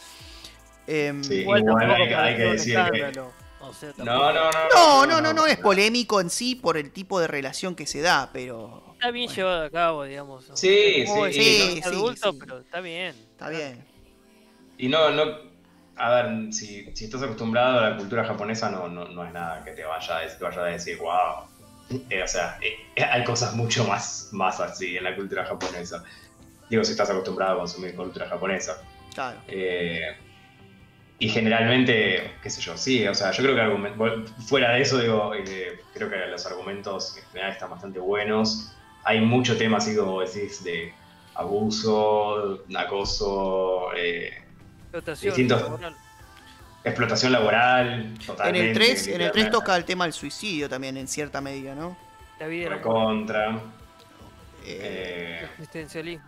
Eh, 0.86 1.12
Sí. 1.22 1.34
Igual 1.36 1.62
Igual 1.62 1.90
hay 1.90 2.08
que- 2.08 2.14
hay 2.14 2.36
que 2.36 2.44
pareció 2.44 2.50
un 2.50 2.56
decir 2.56 2.74
que- 2.74 2.80
escándalo. 2.98 3.32
O 3.60 3.72
sea, 3.72 3.92
tampoco- 3.92 4.04
No, 4.04 4.32
no, 4.32 4.50
no. 4.52 4.68
No, 4.74 5.06
no, 5.06 5.20
no, 5.22 5.32
no 5.32 5.46
es 5.46 5.56
polémico 5.58 6.20
en 6.20 6.28
sí 6.30 6.54
por 6.54 6.76
el 6.76 6.90
tipo 6.92 7.18
de 7.18 7.26
relación 7.26 7.74
que 7.74 7.86
se 7.86 8.00
da, 8.02 8.30
pero 8.32 8.84
Está 8.92 9.10
bien 9.10 9.30
llevado 9.30 9.64
a 9.64 9.70
cabo, 9.70 10.04
digamos. 10.04 10.48
¿no? 10.48 10.56
Sí, 10.56 11.04
sí, 11.06 11.32
sí, 11.32 11.80
adulto, 11.84 12.32
sí. 12.32 12.38
pero 12.40 12.58
está 12.60 12.80
bien. 12.80 13.14
está 13.32 13.48
bien. 13.48 13.84
Y 14.78 14.88
no, 14.88 15.10
no. 15.10 15.22
A 15.96 16.10
ver, 16.22 16.52
si, 16.52 16.90
si 16.94 17.04
estás 17.04 17.22
acostumbrado 17.22 17.78
a 17.78 17.90
la 17.90 17.96
cultura 17.96 18.24
japonesa, 18.24 18.68
no, 18.68 18.88
no, 18.88 19.04
no 19.06 19.24
es 19.24 19.32
nada 19.32 19.62
que 19.64 19.70
te 19.72 19.84
vaya 19.84 20.16
a, 20.18 20.22
decir- 20.22 20.38
te 20.38 20.44
vaya 20.44 20.60
a 20.62 20.64
decir, 20.66 20.98
wow. 20.98 22.00
Eh, 22.10 22.22
o 22.22 22.26
sea, 22.26 22.58
eh, 22.62 23.04
hay 23.04 23.22
cosas 23.24 23.54
mucho 23.54 23.84
más, 23.86 24.30
más 24.32 24.58
así 24.58 24.96
en 24.96 25.04
la 25.04 25.14
cultura 25.14 25.44
japonesa. 25.44 26.02
Digo, 26.68 26.82
si 26.82 26.92
estás 26.92 27.10
acostumbrado 27.10 27.54
a 27.54 27.58
consumir 27.58 27.94
cultura 27.94 28.26
japonesa. 28.28 28.82
Claro. 29.14 29.38
Eh, 29.46 30.00
y 31.20 31.28
generalmente, 31.28 32.32
qué 32.42 32.50
sé 32.50 32.60
yo, 32.60 32.76
sí, 32.76 33.06
o 33.06 33.14
sea, 33.14 33.30
yo 33.30 33.44
creo 33.44 33.54
que 33.54 34.32
fuera 34.42 34.72
de 34.72 34.82
eso, 34.82 34.98
digo, 34.98 35.32
eh, 35.34 35.78
creo 35.94 36.10
que 36.10 36.16
los 36.26 36.44
argumentos 36.46 37.16
en 37.16 37.24
general 37.26 37.52
están 37.52 37.70
bastante 37.70 38.00
buenos. 38.00 38.72
Hay 39.04 39.20
mucho 39.20 39.56
tema, 39.56 39.76
así 39.76 39.94
como 39.94 40.20
decís, 40.22 40.64
de 40.64 40.92
abuso, 41.34 42.64
acoso, 42.74 43.92
eh, 43.96 44.32
Explotación 44.94 45.34
Distintos- 45.34 45.62
laboral. 45.62 45.96
explotación 46.84 47.32
laboral, 47.32 47.88
En 48.04 48.18
totalmente. 48.18 48.68
el 48.70 48.74
3, 48.74 48.88
en 48.88 48.92
el 48.92 49.04
3 49.04 49.08
literalmente, 49.18 49.50
toca 49.50 49.76
el 49.76 49.84
tema 49.84 50.04
del 50.04 50.12
suicidio 50.12 50.68
también 50.68 50.96
en 50.96 51.08
cierta 51.08 51.40
medida, 51.40 51.74
¿no? 51.74 51.96
La 52.38 52.46
vida 52.46 52.66
era 52.66 52.76
Recontra. 52.76 53.58
Eh, 54.64 55.38
el 55.40 55.44
existencialismo. 55.50 56.24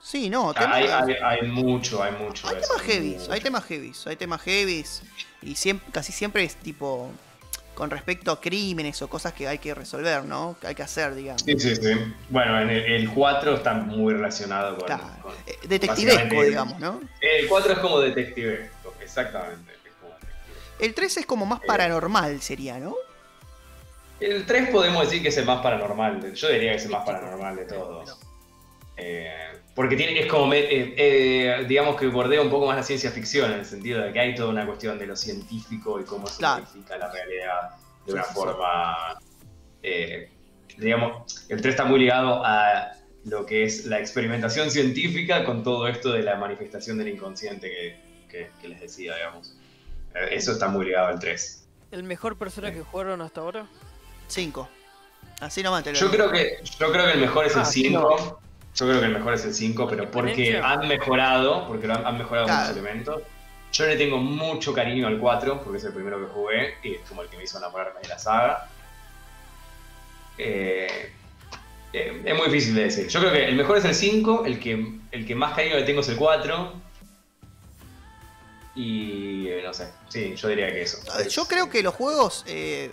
sí, 0.00 0.30
no, 0.30 0.54
temas, 0.54 0.76
hay, 0.76 0.86
hay, 0.88 1.14
hay 1.22 1.48
mucho, 1.48 2.02
hay 2.02 2.12
mucho. 2.12 2.48
hay 2.48 2.56
eso, 2.56 2.68
temas 2.74 2.82
heavies, 2.86 3.28
hay 3.28 3.40
temas 3.40 3.64
heavies, 3.64 4.06
hay 4.06 4.16
temas 4.16 4.42
heavies 4.42 5.02
y 5.42 5.54
siempre, 5.54 5.92
casi 5.92 6.12
siempre 6.12 6.42
es 6.44 6.56
tipo 6.56 7.10
con 7.76 7.90
respecto 7.90 8.32
a 8.32 8.40
crímenes 8.40 9.02
o 9.02 9.08
cosas 9.08 9.34
que 9.34 9.46
hay 9.46 9.58
que 9.58 9.74
resolver, 9.74 10.24
¿no? 10.24 10.56
Que 10.58 10.68
hay 10.68 10.74
que 10.74 10.82
hacer, 10.82 11.14
digamos. 11.14 11.42
Sí, 11.42 11.58
sí, 11.60 11.76
sí. 11.76 11.92
Bueno, 12.30 12.58
en 12.62 12.70
el, 12.70 12.82
el 12.84 13.10
4 13.10 13.54
está 13.56 13.74
muy 13.74 14.14
relacionado 14.14 14.76
con. 14.78 14.86
Claro. 14.86 15.04
con- 15.22 15.34
Eh, 15.46 15.58
Detectivesco, 15.68 16.42
digamos, 16.42 16.80
¿no? 16.80 17.00
El 17.20 17.46
4 17.46 17.74
es 17.74 17.78
como 17.80 18.00
detectivesco, 18.00 18.94
exactamente. 19.02 19.72
es 19.84 19.92
como 20.00 20.14
detectivesco. 20.14 20.84
El 20.84 20.94
3 20.94 21.16
es 21.18 21.26
como 21.26 21.44
más 21.44 21.60
paranormal, 21.66 22.40
sería, 22.40 22.78
¿no? 22.78 22.94
El 24.20 24.46
3 24.46 24.70
podemos 24.70 25.04
decir 25.04 25.20
que 25.22 25.28
es 25.28 25.36
el 25.36 25.44
más 25.44 25.60
paranormal. 25.62 26.32
Yo 26.32 26.48
diría 26.48 26.70
que 26.70 26.76
es 26.78 26.84
el 26.86 26.90
más 26.92 27.04
paranormal 27.04 27.56
de 27.56 27.64
todos. 27.66 28.18
Eh, 28.96 29.30
porque 29.76 29.94
tiene, 29.94 30.18
es 30.18 30.26
como, 30.26 30.46
me- 30.48 30.58
eh, 30.58 30.94
eh, 30.96 31.64
digamos 31.68 31.96
que 31.96 32.06
bordea 32.08 32.40
un 32.40 32.50
poco 32.50 32.66
más 32.66 32.76
la 32.76 32.82
ciencia 32.82 33.10
ficción, 33.12 33.52
en 33.52 33.58
el 33.60 33.64
sentido 33.66 34.02
de 34.02 34.12
que 34.12 34.18
hay 34.18 34.34
toda 34.34 34.48
una 34.48 34.66
cuestión 34.66 34.98
de 34.98 35.06
lo 35.06 35.14
científico 35.14 36.00
y 36.00 36.04
cómo 36.04 36.26
se 36.26 36.38
Claro. 36.38 36.62
modifica 36.64 36.96
la 36.96 37.12
realidad 37.12 37.70
de 38.06 38.12
una 38.14 38.22
Sí, 38.22 38.28
sí, 38.28 38.34
sí. 38.34 38.40
forma. 38.40 39.18
eh, 39.82 40.30
digamos, 40.78 41.46
el 41.48 41.60
3 41.62 41.74
está 41.74 41.84
muy 41.84 42.00
ligado 42.00 42.42
a 42.44 42.92
lo 43.24 43.46
que 43.46 43.62
es 43.64 43.84
la 43.86 43.98
experimentación 44.00 44.70
científica 44.70 45.44
con 45.44 45.62
todo 45.62 45.86
esto 45.88 46.10
de 46.12 46.22
la 46.22 46.34
manifestación 46.36 46.98
del 46.98 47.08
inconsciente 47.08 47.70
que, 47.70 47.96
que- 48.28 48.50
que 48.60 48.68
les 48.68 48.80
decía, 48.80 49.14
digamos. 49.14 49.56
Eso 50.30 50.52
está 50.52 50.68
muy 50.68 50.86
ligado 50.86 51.08
al 51.08 51.18
3. 51.20 51.68
¿El 51.92 52.02
mejor 52.02 52.36
personaje 52.36 52.74
que 52.76 52.80
jugaron 52.82 53.20
hasta 53.20 53.42
ahora? 53.42 53.66
5. 54.28 54.68
Así 55.40 55.62
nomás 55.62 55.84
te 55.84 55.92
lo 55.92 55.98
Yo 55.98 56.08
digo. 56.08 56.30
creo 56.30 56.32
que, 56.32 56.58
yo 56.78 56.90
creo 56.90 57.04
que 57.06 57.12
el 57.12 57.20
mejor 57.20 57.44
es 57.46 57.54
el 57.54 57.60
Ah, 57.62 57.64
5. 57.66 58.40
Yo 58.76 58.86
creo 58.86 59.00
que 59.00 59.06
el 59.06 59.12
mejor 59.12 59.34
es 59.34 59.44
el 59.44 59.54
5, 59.54 59.88
pero 59.88 60.10
porque 60.10 60.58
han 60.62 60.86
mejorado, 60.86 61.66
porque 61.66 61.86
lo 61.86 61.94
han, 61.94 62.06
han 62.06 62.18
mejorado 62.18 62.46
Claro. 62.46 62.60
muchos 62.60 62.76
elementos. 62.76 63.22
Yo 63.72 63.86
le 63.86 63.96
tengo 63.96 64.18
mucho 64.18 64.72
cariño 64.72 65.06
al 65.06 65.18
4, 65.18 65.62
porque 65.62 65.78
es 65.78 65.84
el 65.84 65.92
primero 65.92 66.18
que 66.20 66.32
jugué 66.32 66.74
y 66.82 66.94
es 66.94 67.00
como 67.08 67.22
el 67.22 67.28
que 67.28 67.36
me 67.36 67.44
hizo 67.44 67.58
enamorarme 67.58 68.00
de 68.00 68.08
la 68.08 68.18
saga. 68.18 68.68
Eh, 70.38 71.12
eh, 71.92 72.22
es 72.24 72.34
muy 72.36 72.46
difícil 72.46 72.74
de 72.74 72.82
decir. 72.84 73.08
Yo 73.08 73.20
creo 73.20 73.32
que 73.32 73.46
el 73.46 73.54
mejor 73.56 73.78
es 73.78 73.84
el 73.86 73.94
5, 73.94 74.44
el 74.46 74.60
que, 74.60 74.98
el 75.10 75.26
que 75.26 75.34
más 75.34 75.54
cariño 75.54 75.76
le 75.76 75.82
tengo 75.84 76.00
es 76.00 76.08
el 76.08 76.16
4. 76.16 76.72
Y 78.74 79.48
eh, 79.48 79.62
no 79.64 79.72
sé, 79.72 79.90
sí, 80.08 80.34
yo 80.36 80.48
diría 80.48 80.68
que 80.70 80.82
eso. 80.82 80.98
Yo 81.30 81.46
creo 81.46 81.70
que 81.70 81.82
los 81.82 81.94
juegos 81.94 82.44
eh, 82.46 82.90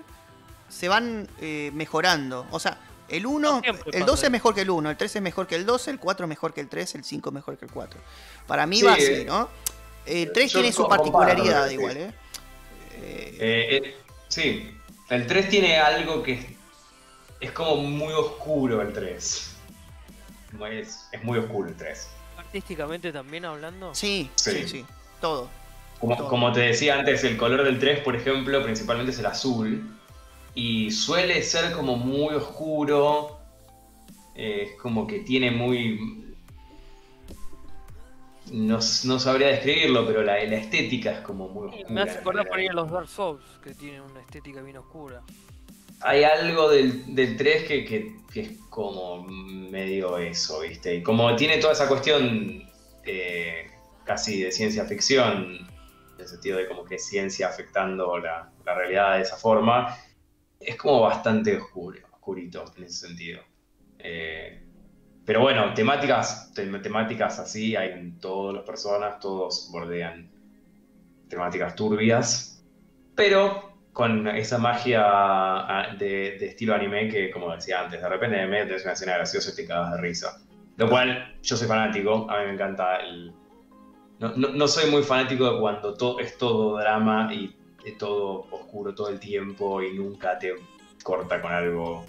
se 0.70 0.88
van 0.88 1.28
eh, 1.42 1.72
mejorando. 1.74 2.48
O 2.52 2.60
sea, 2.60 2.78
el 3.10 3.26
1, 3.26 3.40
No 3.40 3.62
siempre 3.62 3.84
el 3.86 3.92
pasa 4.02 4.06
2 4.06 4.24
es 4.24 4.32
mejor 4.32 4.56
que 4.56 4.62
el 4.62 4.70
1, 4.70 4.90
el 4.90 4.98
3 4.98 5.16
es 5.16 5.22
mejor 5.22 5.48
que 5.48 5.56
el 5.56 5.66
2, 5.66 5.88
el 5.90 6.00
4 6.00 6.26
es 6.26 6.30
mejor 6.30 6.54
que 6.54 6.62
el 6.62 6.70
3, 6.70 6.96
el 6.96 7.04
5 7.04 7.30
es 7.30 7.34
mejor 7.34 7.58
que 7.58 7.66
el 7.66 7.72
4. 7.72 8.00
Para 8.48 8.66
mí 8.66 8.78
Sí, 8.80 8.86
va 8.86 8.94
así, 8.94 9.04
eh, 9.04 9.26
¿no? 9.26 9.50
El 10.06 10.32
3 10.32 10.52
yo 10.52 10.60
tiene 10.60 10.74
su 10.74 10.88
particularidad 10.88 11.64
decís. 11.64 11.80
igual, 11.80 11.98
¿eh? 11.98 12.14
Eh, 12.94 13.38
Eh, 13.40 13.78
eh, 13.84 13.98
sí, 14.28 14.78
el 15.10 15.28
3 15.28 15.50
tiene 15.50 15.78
algo 15.78 16.24
que 16.24 16.34
es, 16.34 16.46
es 17.40 17.52
como 17.52 17.76
muy 17.78 18.14
oscuro 18.14 18.82
el 18.82 18.94
3. 18.94 19.50
Como 20.52 20.68
Es, 20.68 21.08
es 21.12 21.24
muy 21.24 21.38
oscuro 21.40 21.70
el 21.70 21.76
3. 21.76 22.08
Artísticamente 22.38 23.12
también 23.12 23.46
hablando. 23.46 23.94
sí, 23.96 24.30
sí, 24.36 24.52
sí. 24.52 24.68
sí, 24.68 24.86
todo. 25.22 25.50
Como, 26.00 26.18
Todo. 26.18 26.28
como 26.28 26.52
te 26.52 26.60
decía 26.60 26.96
antes, 27.00 27.24
el 27.24 27.38
color 27.38 27.64
del 27.64 27.80
3, 27.80 28.00
por 28.02 28.16
ejemplo, 28.16 28.62
principalmente 28.64 29.12
es 29.14 29.20
el 29.20 29.26
azul. 29.26 29.90
Y 30.56 30.92
suele 30.92 31.42
ser 31.42 31.72
como 31.74 31.96
muy 31.96 32.36
oscuro. 32.36 33.40
eh, 34.36 34.70
Es 34.74 34.80
como 34.82 35.08
que 35.08 35.20
tiene 35.20 35.52
muy. 35.52 36.20
No, 38.52 38.78
no 39.06 39.20
sabría 39.20 39.48
describirlo, 39.48 40.06
pero 40.06 40.22
la, 40.22 40.44
la 40.44 40.58
estética 40.58 41.12
es 41.12 41.20
como 41.22 41.48
muy 41.48 41.70
oscura. 41.70 41.90
Me 41.90 42.02
hace 42.02 42.20
acordar 42.20 42.48
por 42.48 42.58
ahí 42.60 42.68
a 42.68 42.74
los 42.74 42.92
Dark 42.92 43.08
Souls, 43.08 43.44
que 43.64 43.74
tienen 43.74 44.02
una 44.02 44.20
estética 44.20 44.62
bien 44.62 44.78
oscura. 44.78 45.22
hay 46.02 46.24
algo 46.24 46.70
del, 46.70 47.16
del 47.16 47.38
3 47.38 47.64
que, 47.64 47.86
que- 47.86 48.18
que 48.34 48.42
es 48.42 48.52
como 48.70 49.24
medio 49.28 50.18
eso, 50.18 50.60
¿viste? 50.62 50.96
Y 50.96 51.04
como 51.04 51.36
tiene 51.36 51.58
toda 51.60 51.74
esa 51.74 51.88
cuestión 51.88 52.64
eh, 53.06 53.68
casi 54.04 54.42
de 54.44 54.52
ciencia 54.52 54.86
ficción, 54.86 55.56
en 56.16 56.20
el 56.20 56.28
sentido 56.28 56.58
de 56.58 56.68
como 56.68 56.84
que 56.84 56.96
es 56.96 57.06
ciencia 57.06 57.48
afectando 57.48 58.18
la, 58.18 58.52
la 58.66 58.76
realidad 58.76 59.16
de 59.16 59.22
esa 59.22 59.38
forma, 59.38 59.96
es 60.66 60.76
como 60.76 61.02
bastante 61.02 61.58
oscuro, 61.58 62.00
oscurito 62.14 62.64
en 62.78 62.84
ese 62.84 63.08
sentido. 63.08 63.42
Eh, 64.00 64.62
pero 65.26 65.42
bueno, 65.42 65.74
temáticas, 65.74 66.54
tem- 66.54 66.82
temáticas 66.82 67.40
así 67.40 67.76
hay 67.76 67.92
en 67.92 68.20
todas 68.20 68.56
las 68.56 68.64
personas, 68.64 69.20
todos 69.20 69.70
bordean 69.72 70.30
temáticas 71.30 71.76
turbias, 71.76 72.64
pero 73.16 73.72
con 73.94 74.28
esa 74.28 74.58
magia 74.58 75.04
ah, 75.06 75.96
de, 75.98 76.38
de 76.40 76.48
estilo 76.48 76.74
anime 76.74 77.08
que, 77.10 77.30
como 77.32 77.54
decía 77.54 77.82
antes, 77.82 78.02
de 78.02 78.10
repente 78.10 78.38
me 78.38 78.48
metes 78.48 78.84
una 78.84 78.94
escena 78.94 79.14
graciosa 79.16 79.52
y 79.52 79.56
te 79.56 79.66
cagas 79.68 79.92
de 79.94 80.02
risa. 80.02 80.42
Lo 80.78 80.90
cual 80.90 81.38
yo 81.44 81.56
soy 81.56 81.68
fanático, 81.68 82.30
a 82.30 82.40
mí 82.40 82.48
me 82.48 82.54
encanta 82.54 82.98
el... 82.98 83.32
No, 84.20 84.30
no- 84.36 84.50
no 84.50 84.68
soy 84.68 84.90
muy 84.90 85.04
fanático 85.04 85.52
de 85.54 85.60
cuando 85.60 85.94
todo, 85.94 86.20
es 86.20 86.38
todo 86.38 86.80
drama 86.80 87.30
y 87.34 87.56
todo 87.92 88.48
oscuro 88.52 88.96
todo 88.96 89.10
el 89.10 89.20
tiempo 89.20 89.82
y 89.82 89.94
nunca 89.94 90.40
te 90.40 90.56
corta 91.04 91.42
con 91.42 91.52
algo 91.52 92.06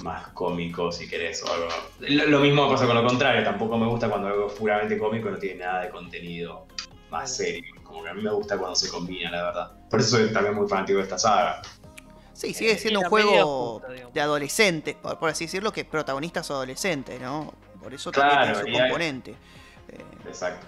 más 0.00 0.28
cómico, 0.28 0.92
si 0.92 1.08
querés, 1.08 1.42
o 1.44 1.52
algo. 1.52 1.68
Lo, 2.00 2.26
lo 2.26 2.40
mismo 2.40 2.68
pasa 2.68 2.86
con 2.86 2.96
lo 2.96 3.04
contrario, 3.06 3.42
tampoco 3.44 3.78
me 3.78 3.86
gusta 3.86 4.08
cuando 4.08 4.28
algo 4.28 4.48
es 4.48 4.52
puramente 4.54 4.98
cómico 4.98 5.28
y 5.28 5.32
no 5.32 5.38
tiene 5.38 5.64
nada 5.64 5.82
de 5.84 5.90
contenido 5.90 6.66
más 7.10 7.36
serio. 7.36 7.72
Como 7.84 8.02
que 8.02 8.08
a 8.10 8.14
mí 8.14 8.22
me 8.22 8.32
gusta 8.32 8.58
cuando 8.58 8.74
se 8.74 8.88
combina, 8.88 9.30
la 9.30 9.44
verdad. 9.44 9.72
Por 9.88 10.00
eso 10.00 10.16
soy 10.16 10.32
también 10.32 10.56
muy 10.56 10.68
fanático 10.68 10.98
de 10.98 11.04
esta 11.04 11.16
saga. 11.18 11.62
Sí, 12.32 12.52
sigue 12.52 12.76
siendo 12.76 13.00
un 13.00 13.06
juego 13.06 13.80
de 14.12 14.20
adolescentes, 14.20 14.96
por, 14.96 15.18
por 15.20 15.30
así 15.30 15.44
decirlo, 15.44 15.72
que 15.72 15.84
protagonistas 15.84 16.50
adolescentes, 16.50 17.20
¿no? 17.20 17.54
Por 17.80 17.94
eso 17.94 18.10
también 18.10 18.40
tiene 18.42 18.54
su 18.60 18.66
hay- 18.66 18.72
componente. 18.82 19.30
Eh, 19.88 20.04
Exacto. 20.26 20.66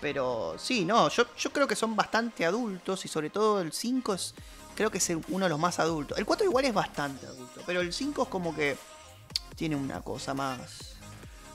Pero 0.00 0.56
sí, 0.58 0.84
no, 0.84 1.08
yo, 1.08 1.24
yo 1.36 1.50
creo 1.50 1.66
que 1.66 1.74
son 1.76 1.96
bastante 1.96 2.44
adultos 2.44 3.04
y 3.04 3.08
sobre 3.08 3.30
todo 3.30 3.60
el 3.60 3.72
5 3.72 4.14
es, 4.14 4.34
creo 4.74 4.90
que 4.90 4.98
es 4.98 5.10
uno 5.28 5.46
de 5.46 5.48
los 5.48 5.58
más 5.58 5.78
adultos. 5.78 6.18
El 6.18 6.26
4 6.26 6.44
igual 6.46 6.64
es 6.66 6.74
bastante 6.74 7.26
adulto, 7.26 7.62
pero 7.64 7.80
el 7.80 7.92
5 7.92 8.24
es 8.24 8.28
como 8.28 8.54
que 8.54 8.76
tiene 9.56 9.74
una 9.74 10.02
cosa 10.02 10.34
más, 10.34 10.96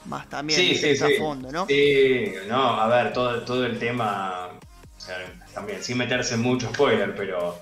más 0.06 0.28
también 0.28 0.60
Sí, 0.60 0.96
sí. 0.96 1.14
fondo, 1.18 1.52
¿no? 1.52 1.66
Sí, 1.66 2.32
no, 2.48 2.80
a 2.80 2.88
ver, 2.88 3.12
todo, 3.12 3.42
todo 3.44 3.64
el 3.64 3.78
tema, 3.78 4.48
o 4.96 5.00
sea, 5.00 5.16
también, 5.54 5.82
sin 5.84 5.98
meterse 5.98 6.34
en 6.34 6.42
mucho 6.42 6.68
spoiler, 6.74 7.14
pero, 7.14 7.60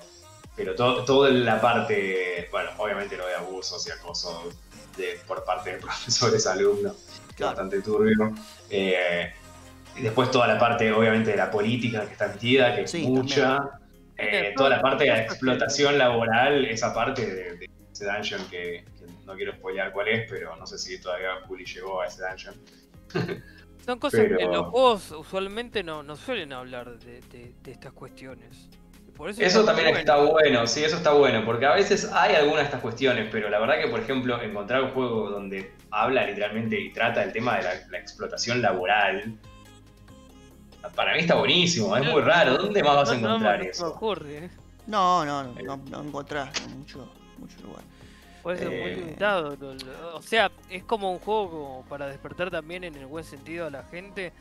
Pero 0.55 0.75
todo, 0.75 1.05
toda 1.05 1.29
la 1.29 1.61
parte, 1.61 2.47
bueno, 2.51 2.71
obviamente 2.77 3.15
lo 3.17 3.25
de 3.27 3.35
abusos 3.35 3.87
y 3.87 3.91
acosos 3.91 4.55
de, 4.97 5.21
por 5.27 5.43
parte 5.45 5.73
de 5.73 5.77
profesores, 5.81 6.45
alumnos, 6.47 6.95
Claro. 7.35 7.53
bastante 7.55 7.81
turbio. 7.81 8.33
Eh, 8.69 9.33
después 9.99 10.31
toda 10.31 10.47
la 10.47 10.57
parte, 10.57 10.91
obviamente, 10.91 11.31
de 11.31 11.37
la 11.37 11.49
política 11.51 12.05
que 12.05 12.13
está 12.13 12.27
metida, 12.27 12.75
que 12.75 12.81
es 12.83 12.91
Sí, 12.91 13.03
mucha. 13.07 13.57
también. 13.57 13.81
Eh, 14.17 14.53
toda 14.55 14.69
la 14.69 14.81
parte 14.81 15.03
de 15.05 15.09
la 15.09 15.21
explotación 15.23 15.97
laboral, 15.97 16.65
esa 16.65 16.93
parte 16.93 17.25
de, 17.25 17.57
de 17.57 17.69
ese 17.91 18.05
dungeon 18.05 18.41
que, 18.51 18.85
que 18.99 19.05
no 19.25 19.33
quiero 19.35 19.53
spoilear 19.53 19.91
cuál 19.91 20.09
es, 20.09 20.29
pero 20.29 20.55
no 20.55 20.67
sé 20.67 20.77
si 20.77 21.01
todavía 21.01 21.29
Juli 21.47 21.65
llegó 21.65 22.01
a 22.01 22.05
ese 22.05 22.21
dungeon. 22.27 22.55
Son 23.85 23.97
cosas 23.97 24.19
que 24.27 24.43
en 24.43 24.51
los 24.51 24.67
juegos 24.67 25.11
usualmente 25.11 25.81
no, 25.83 26.03
no 26.03 26.15
suelen 26.15 26.53
hablar 26.53 26.99
de, 26.99 27.19
de- 27.31 27.55
de 27.63 27.71
estas 27.71 27.93
cuestiones. 27.93 28.69
Por 29.17 29.29
eso, 29.31 29.65
también 29.65 29.87
bueno. 29.87 29.99
está 29.99 30.17
bueno, 30.17 30.67
sí, 30.67 30.83
eso 30.83 30.97
está 30.97 31.13
bueno, 31.13 31.43
porque 31.45 31.65
a 31.65 31.73
veces 31.73 32.09
hay 32.13 32.35
algunas 32.35 32.59
de 32.59 32.65
estas 32.65 32.81
cuestiones, 32.81 33.27
pero 33.31 33.49
la 33.49 33.59
verdad 33.59 33.79
que, 33.81 33.87
por 33.87 33.99
ejemplo, 33.99 34.39
encontrar 34.41 34.83
un 34.83 34.91
juego 34.91 35.29
donde 35.31 35.71
habla 35.91 36.25
literalmente 36.25 36.79
y 36.79 36.91
trata 36.91 37.23
el 37.23 37.31
tema 37.31 37.57
de 37.57 37.63
la, 37.63 37.71
la 37.89 37.97
explotación 37.99 38.61
laboral, 38.61 39.35
para 40.95 41.13
mí 41.13 41.19
está 41.19 41.35
buenísimo, 41.35 41.95
es 41.95 42.05
muy 42.05 42.21
raro. 42.21 42.57
¿Dónde 42.57 42.83
más 42.83 42.95
vas 42.95 43.11
a 43.11 43.15
encontrar 43.15 43.57
no, 43.59 43.63
no 43.65 43.69
eso? 43.69 43.89
ocurre, 43.89 44.37
¿eh? 44.45 44.49
No, 44.87 45.23
no, 45.25 45.43
no, 45.43 45.77
no, 45.77 46.01
encontrás 46.03 46.49
en 46.61 46.79
mucho, 46.79 47.07
mucho 47.37 47.61
lugar. 47.61 47.83
Puede 48.41 48.57
ser 48.57 48.67
muy 48.69 48.77
Eh. 48.91 48.95
limitado. 48.95 49.55
lo- 49.55 49.73
lo- 49.75 50.15
O 50.17 50.21
sea, 50.21 50.51
es 50.69 50.83
como 50.83 51.11
un 51.11 51.19
juego 51.19 51.85
para 51.87 52.07
despertar 52.07 52.49
también 52.49 52.83
en 52.83 52.95
el 52.95 53.05
buen 53.05 53.23
sentido 53.23 53.67
a 53.67 53.69
la 53.69 53.83
gente, 53.83 54.33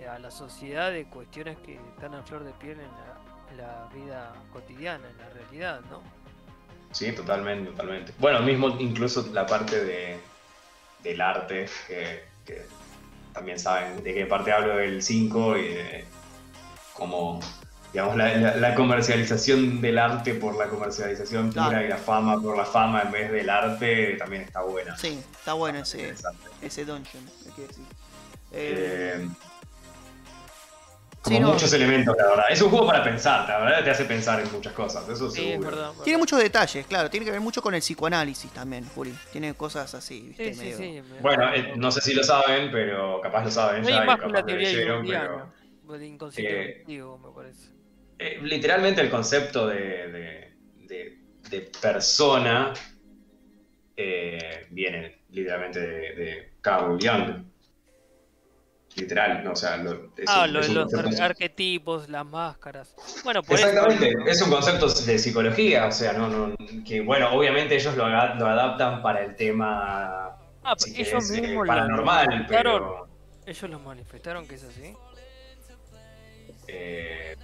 eh, 0.00 0.08
a 0.08 0.18
la 0.18 0.30
sociedad 0.32 0.90
de 0.90 1.04
cuestiones 1.06 1.56
que 1.58 1.74
están 1.94 2.14
a 2.14 2.22
flor 2.24 2.42
de 2.44 2.52
piel 2.54 2.78
en 2.80 2.86
la, 2.86 3.52
en 3.52 3.56
la 3.58 3.88
vida 3.94 4.32
cotidiana, 4.52 5.08
en 5.08 5.16
la 5.18 5.28
realidad, 5.30 5.80
¿no? 5.88 6.02
Sí, 6.90 7.12
totalmente, 7.12 7.70
totalmente. 7.70 8.12
Bueno, 8.18 8.40
mismo 8.40 8.68
incluso 8.80 9.24
la 9.32 9.46
parte 9.46 9.84
de, 9.84 10.20
del 11.04 11.20
arte, 11.20 11.66
que, 11.86 12.24
que 12.44 12.66
también 13.38 13.58
saben 13.58 14.02
de 14.02 14.12
qué 14.14 14.26
parte 14.26 14.52
hablo 14.52 14.76
del 14.76 15.00
5 15.02 15.56
y 15.56 15.68
de 15.68 16.04
cómo, 16.94 17.40
digamos, 17.92 18.16
la, 18.16 18.34
la- 18.36 18.56
la 18.56 18.74
comercialización 18.74 19.80
del 19.80 19.98
arte 19.98 20.34
por 20.34 20.56
la 20.56 20.66
comercialización 20.66 21.50
pura 21.52 21.68
Claro. 21.68 21.84
y 21.86 21.88
la 21.88 21.96
fama 21.96 22.40
por 22.42 22.56
la 22.56 22.64
fama 22.64 23.02
en 23.02 23.12
vez 23.12 23.30
del 23.30 23.48
arte 23.48 24.16
también 24.18 24.42
está 24.42 24.62
buena. 24.62 24.96
Sí, 24.96 25.20
está 25.38 25.52
bueno 25.52 25.78
ese, 25.80 26.14
ese 26.62 26.84
dungeon, 26.84 27.24
hay 27.46 27.52
que 27.52 27.62
decir. 27.62 27.84
Eh, 28.50 29.14
Eh, 29.22 29.28
como 31.28 31.38
Sí, 31.38 31.44
no. 31.44 31.52
muchos 31.52 31.72
elementos, 31.72 32.16
la 32.16 32.26
verdad. 32.28 32.44
Es 32.50 32.60
un 32.62 32.70
juego 32.70 32.86
para 32.86 33.04
pensar, 33.04 33.48
la 33.48 33.58
verdad 33.58 33.84
te 33.84 33.90
hace 33.90 34.04
pensar 34.04 34.40
en 34.40 34.50
muchas 34.52 34.72
cosas, 34.72 35.08
eso 35.08 35.30
Sí, 35.30 35.40
es 35.42 35.48
seguro. 35.50 35.70
verdad. 35.70 35.92
tiene 36.04 36.18
muchos 36.18 36.38
detalles, 36.38 36.86
claro, 36.86 37.10
tiene 37.10 37.24
que 37.26 37.32
ver 37.32 37.40
mucho 37.40 37.60
con 37.62 37.74
el 37.74 37.80
psicoanálisis 37.80 38.50
también, 38.52 38.84
Juli. 38.94 39.14
Tiene 39.32 39.54
cosas 39.54 39.94
así, 39.94 40.20
viste, 40.28 40.54
Sí, 40.54 40.72
sí, 40.72 40.82
medio. 40.82 41.04
Bueno, 41.22 41.52
eh, 41.54 41.72
no 41.76 41.90
sé 41.90 42.00
si 42.00 42.14
lo 42.14 42.22
saben, 42.24 42.70
pero 42.72 43.20
capaz 43.20 43.44
lo 43.44 43.50
saben 43.50 43.84
Hay 43.86 43.92
ya 43.92 44.02
y 44.02 44.06
más 44.06 44.16
con 44.20 44.28
capaz 44.30 44.40
la 44.40 44.46
teoría 44.46 44.68
leyeron, 44.72 44.96
junguiana, 44.98 45.52
pero... 45.82 45.92
del 45.98 46.02
inconsciente 46.04 46.52
eh, 46.52 46.72
colectivo, 46.72 47.18
me 47.18 47.30
parece. 47.34 47.68
Eh, 48.18 48.38
literalmente 48.42 49.00
el 49.00 49.10
concepto 49.10 49.66
de, 49.68 49.76
de- 50.08 50.56
de- 50.86 51.18
de 51.50 51.60
persona 51.80 52.72
eh, 53.96 54.66
viene 54.70 55.22
literalmente 55.30 55.80
de, 55.80 56.14
de 56.14 56.52
Carl 56.60 56.98
Jung. 57.00 57.44
Literal, 58.98 59.44
no, 59.44 59.52
o 59.52 59.56
sea, 59.56 59.76
lo, 59.76 59.92
es 60.16 60.24
Ah, 60.26 60.44
un- 60.44 60.52
lo- 60.52 60.60
es 60.60 60.68
un 60.68 60.74
los 60.74 60.92
concepto- 60.92 61.22
arquetipos, 61.22 62.08
las 62.08 62.26
máscaras. 62.26 62.94
Bueno, 63.24 63.42
por 63.42 63.56
eso- 63.58 63.68
Exactamente, 63.68 64.14
es 64.26 64.42
un 64.42 64.50
concepto 64.50 64.88
de 64.88 65.18
psicología, 65.18 65.86
o 65.86 65.92
sea, 65.92 66.12
no, 66.14 66.28
no, 66.28 66.54
que 66.86 67.00
bueno, 67.00 67.30
obviamente 67.32 67.76
ellos 67.76 67.96
lo, 67.96 68.08
lo 68.08 68.46
adaptan 68.46 69.02
para 69.02 69.24
el 69.24 69.36
tema 69.36 70.36
Ah, 70.64 70.74
si 70.76 70.90
ellos 71.00 71.08
querés, 71.28 71.30
eh, 71.30 71.40
mismos 71.42 71.66
paranormal, 71.66 72.46
pero 72.48 73.08
Ellos 73.46 73.70
lo 73.70 73.78
manifestaron 73.78 74.46
que 74.46 74.56
es 74.56 74.64
así. 74.64 74.94
eh, 76.66 77.34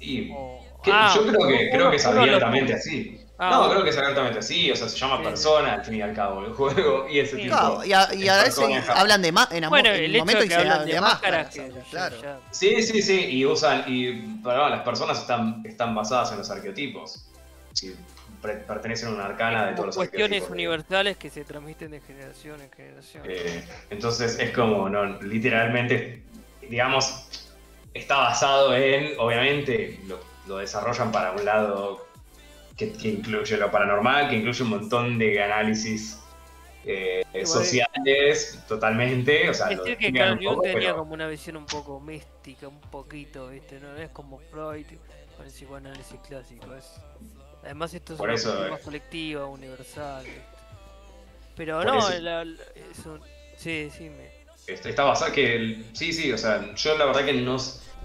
y 0.00 0.28
que- 0.28 0.90
Ah, 0.92 1.12
yo 1.14 1.22
creo 1.26 1.32
que 1.32 1.54
uno- 1.54 1.56
creo 1.72 1.90
que 1.90 1.96
es 1.96 2.06
abiertamente 2.06 2.74
así. 2.74 3.20
Ah, 3.36 3.50
no, 3.50 3.58
bueno. 3.58 3.72
creo 3.72 3.84
que 3.84 3.90
es 3.90 3.98
abiertamente 3.98 4.38
así, 4.38 4.70
o 4.70 4.76
sea, 4.76 4.88
se 4.88 4.96
llama 4.96 5.16
Sí. 5.18 5.24
persona 5.24 5.72
al 5.74 5.84
fin 5.84 5.94
y 5.94 6.02
al 6.02 6.14
cabo 6.14 6.44
el 6.44 6.52
juego 6.52 7.08
y 7.10 7.18
ese 7.18 7.36
Sí. 7.36 7.42
tipo. 7.42 7.56
Claro, 7.56 7.84
y 7.84 7.92
a, 7.92 8.14
y 8.14 8.28
a 8.28 8.38
es 8.44 8.56
veces 8.56 8.88
hablan 8.88 9.22
de 9.22 9.32
más 9.32 9.50
en, 9.50 9.68
Bueno, 9.68 9.88
en 9.90 10.04
el 10.04 10.18
momento 10.18 10.38
de 10.40 10.46
y 10.46 10.48
que 10.48 10.54
se 10.54 10.60
hablan 10.60 10.72
hablan 10.80 10.94
de 10.94 11.00
máscaras, 11.00 11.48
que 11.54 11.72
claro. 11.90 12.16
ya- 12.22 12.38
Sí, 12.52 12.80
sí, 12.82 13.02
sí, 13.02 13.26
y 13.30 13.44
usan, 13.44 13.84
y 13.88 14.12
perdón, 14.42 14.70
las 14.70 14.82
personas 14.82 15.18
están, 15.18 15.62
están 15.66 15.94
basadas 15.96 16.30
en 16.30 16.38
los 16.38 16.50
arqueotipos. 16.50 17.24
Sí, 17.72 17.96
pre- 18.40 18.58
pertenecen 18.58 19.08
a 19.08 19.12
una 19.14 19.24
arcana 19.24 19.66
de 19.66 19.72
todos 19.72 19.86
los 19.86 19.96
cuestiones 19.96 20.44
universales 20.48 21.16
que 21.16 21.28
se 21.28 21.42
transmiten 21.44 21.90
de 21.90 22.00
generación 22.02 22.60
en 22.60 22.70
generación. 22.70 23.24
Eh, 23.26 23.64
entonces 23.90 24.38
es 24.38 24.50
como, 24.52 24.88
no, 24.88 25.20
literalmente, 25.22 26.22
digamos, 26.70 27.26
está 27.92 28.16
basado 28.18 28.76
en, 28.76 29.18
obviamente, 29.18 29.98
lo, 30.06 30.20
lo 30.46 30.58
desarrollan 30.58 31.10
para 31.10 31.32
un 31.32 31.44
lado 31.44 32.06
que, 32.76 32.92
que 32.92 33.08
incluye 33.08 33.56
lo 33.56 33.70
paranormal, 33.70 34.28
que 34.30 34.36
incluye 34.36 34.62
un 34.62 34.70
montón 34.70 35.18
de 35.18 35.42
análisis 35.42 36.18
eh, 36.84 37.24
sociales, 37.44 38.58
totalmente. 38.68 39.48
O 39.48 39.54
sea, 39.54 39.70
lo 39.70 39.84
Decir 39.84 39.98
que 39.98 40.12
Carl 40.12 40.38
un 40.38 40.44
Jung 40.44 40.62
tenía 40.62 40.78
pero- 40.80 40.96
como 40.98 41.14
una 41.14 41.26
visión 41.28 41.56
un 41.56 41.66
poco 41.66 42.00
mística, 42.00 42.68
un 42.68 42.80
poquito, 42.80 43.48
¿viste? 43.48 43.80
No 43.80 43.96
es 43.96 44.10
como 44.10 44.38
Freud 44.50 44.86
con 45.36 45.46
el 45.46 45.52
psicoanálisis 45.52 46.18
clásico. 46.28 46.74
Es... 46.74 46.92
Además, 47.64 47.94
esto 47.94 48.12
es 48.12 48.18
Por 48.18 48.28
una 48.28 48.36
eso, 48.36 48.66
más 48.70 48.80
colectiva, 48.80 49.46
universal. 49.46 50.24
¿viste? 50.24 50.42
Pero 51.56 51.78
Por 51.78 51.86
no, 51.86 51.98
eso. 51.98 52.18
la- 52.20 52.44
la- 52.44 52.52
es 52.90 53.06
un- 53.06 53.20
sí, 53.56 53.88
sí, 53.96 54.10
me... 54.10 54.28
Este, 54.66 54.90
está 54.90 55.04
basado 55.04 55.32
que 55.32 55.54
el- 55.56 55.86
sí, 55.92 56.12
sí, 56.12 56.32
o 56.32 56.38
sea, 56.38 56.74
yo 56.74 56.98
la 56.98 57.06
verdad 57.06 57.24
que 57.24 57.32
no, 57.34 57.56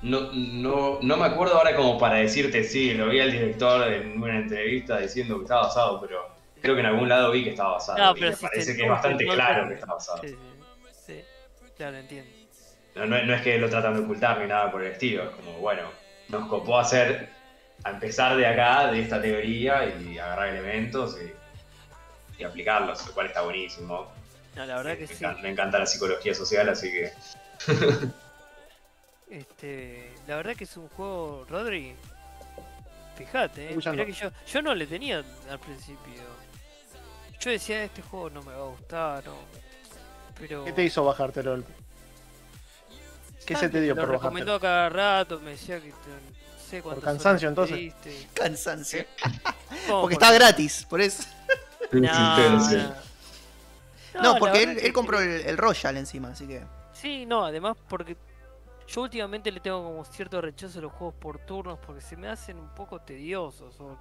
no, 0.02 0.32
no, 0.34 1.00
no 1.02 1.18
me 1.18 1.26
acuerdo 1.26 1.58
ahora 1.58 1.76
como 1.76 1.98
para 1.98 2.16
decirte 2.16 2.64
sí, 2.64 2.94
lo 2.94 3.10
vi 3.10 3.20
al 3.20 3.32
director 3.32 3.92
en 3.92 4.22
una 4.22 4.38
entrevista 4.38 4.98
diciendo 5.00 5.38
que 5.38 5.44
estaba 5.44 5.64
basado, 5.64 6.00
pero 6.02 6.28
creo 6.62 6.76
que 6.76 6.82
en 6.82 6.88
algún 6.88 7.10
lado 7.10 7.32
vi 7.32 7.44
que 7.44 7.50
estaba 7.52 7.74
basado. 7.74 7.98
No, 7.98 8.12
y 8.18 8.20
pero 8.22 8.32
me 8.32 8.36
si 8.38 8.42
parece 8.42 8.76
que 8.76 8.84
es 8.84 8.90
bastante 8.90 9.26
claro 9.26 9.68
que 9.68 9.74
está 9.76 9.86
basado. 9.88 10.22
Sí, 10.24 10.36
sí, 11.06 11.22
claro, 11.78 11.98
entiendo. 11.98 12.32
No, 12.96 13.06
no- 13.06 13.24
no 13.24 13.34
es 13.34 13.42
que 13.42 13.58
lo 13.58 13.70
tratan 13.70 13.94
de 13.94 14.00
ocultar 14.02 14.40
ni 14.40 14.48
nada 14.48 14.72
por 14.72 14.84
el 14.84 14.92
estilo, 14.92 15.24
es 15.24 15.30
como, 15.30 15.54
bueno, 15.60 15.84
nos 16.30 16.48
copó 16.48 16.80
hacer, 16.80 17.30
a 17.84 17.92
empezar 17.92 18.36
de 18.36 18.46
acá, 18.46 18.92
de 18.92 19.02
esta 19.02 19.22
teoría 19.22 19.86
y 20.02 20.18
agarrar 20.18 20.50
elementos 20.50 21.18
y, 21.22 22.42
y 22.42 22.44
aplicarlos, 22.44 23.06
lo 23.08 23.14
cual 23.14 23.28
está 23.28 23.42
buenísimo. 23.42 24.12
No, 24.56 24.66
la 24.66 24.78
verdad 24.78 24.92
me, 24.92 24.98
que 24.98 25.08
sí. 25.08 25.14
encanta, 25.24 25.42
me 25.42 25.50
encanta 25.50 25.80
la 25.80 25.86
psicología 25.86 26.34
social, 26.34 26.68
así 26.70 26.92
que 26.92 27.12
Este, 29.30 30.12
la 30.28 30.38
verdad 30.38 30.56
que 30.56 30.64
es 30.64 30.78
un 30.78 30.88
juego, 30.90 31.46
Rodri. 31.50 31.96
Fíjate, 33.16 33.74
eh, 33.74 33.76
mirá 33.76 34.06
que 34.06 34.14
yo, 34.14 34.30
yo 34.52 34.62
no 34.62 34.74
le 34.74 34.88
tenía 34.88 35.24
al 35.50 35.60
principio. 35.60 36.24
Yo 37.40 37.52
decía, 37.52 37.84
este 37.84 38.02
juego 38.02 38.30
no 38.30 38.42
me 38.44 38.54
va 38.54 38.64
a 38.64 38.68
gustar, 38.70 39.26
no. 39.26 39.36
Pero. 40.40 40.64
¿Qué 40.66 40.72
te 40.72 40.84
hizo 40.84 41.04
bajártelo? 41.04 41.56
el- 41.56 41.66
¿Qué 43.46 43.56
se 43.56 43.70
te 43.70 43.82
dio 43.82 43.96
Lo 43.96 44.02
por 44.02 44.12
recomendó 44.12 44.54
bajártelo? 44.54 44.56
a 44.56 44.60
cada 44.60 44.90
rato, 44.90 45.40
me 45.40 45.52
decía 45.52 45.78
que 45.80 45.90
te- 45.90 45.94
no 45.94 46.70
sé 46.70 46.82
cuántas 46.82 47.04
cansancio, 47.04 47.50
horas 47.50 47.70
entonces? 47.72 47.78
pediste. 47.78 48.28
Cansancio. 48.34 49.06
Porque 49.88 50.14
está 50.14 50.32
gratis, 50.32 50.86
por 50.90 51.02
eso. 51.02 51.24
No, 51.92 52.74
no. 54.34 54.40
Porque 54.40 54.64
él, 54.64 54.94
compró 54.94 55.20
el, 55.20 55.42
el 55.42 55.58
Royal 55.58 55.98
encima, 55.98 56.30
así 56.30 56.48
que. 56.48 56.62
Sí, 56.94 57.26
no, 57.26 57.46
además 57.46 57.76
porque 57.88 58.16
yo 58.92 59.02
últimamente 59.04 59.52
le 59.52 59.60
tengo 59.60 59.84
como 59.84 60.04
cierto 60.06 60.42
rechazo 60.42 60.80
a 60.80 60.82
los 60.82 60.92
juegos 60.94 61.16
por 61.20 61.40
turnos 61.40 61.80
porque 61.80 62.02
se 62.02 62.18
me 62.18 62.28
hacen 62.28 62.58
un 62.60 62.74
poco 62.76 63.00
tediosos. 63.00 63.80
o- 63.80 63.98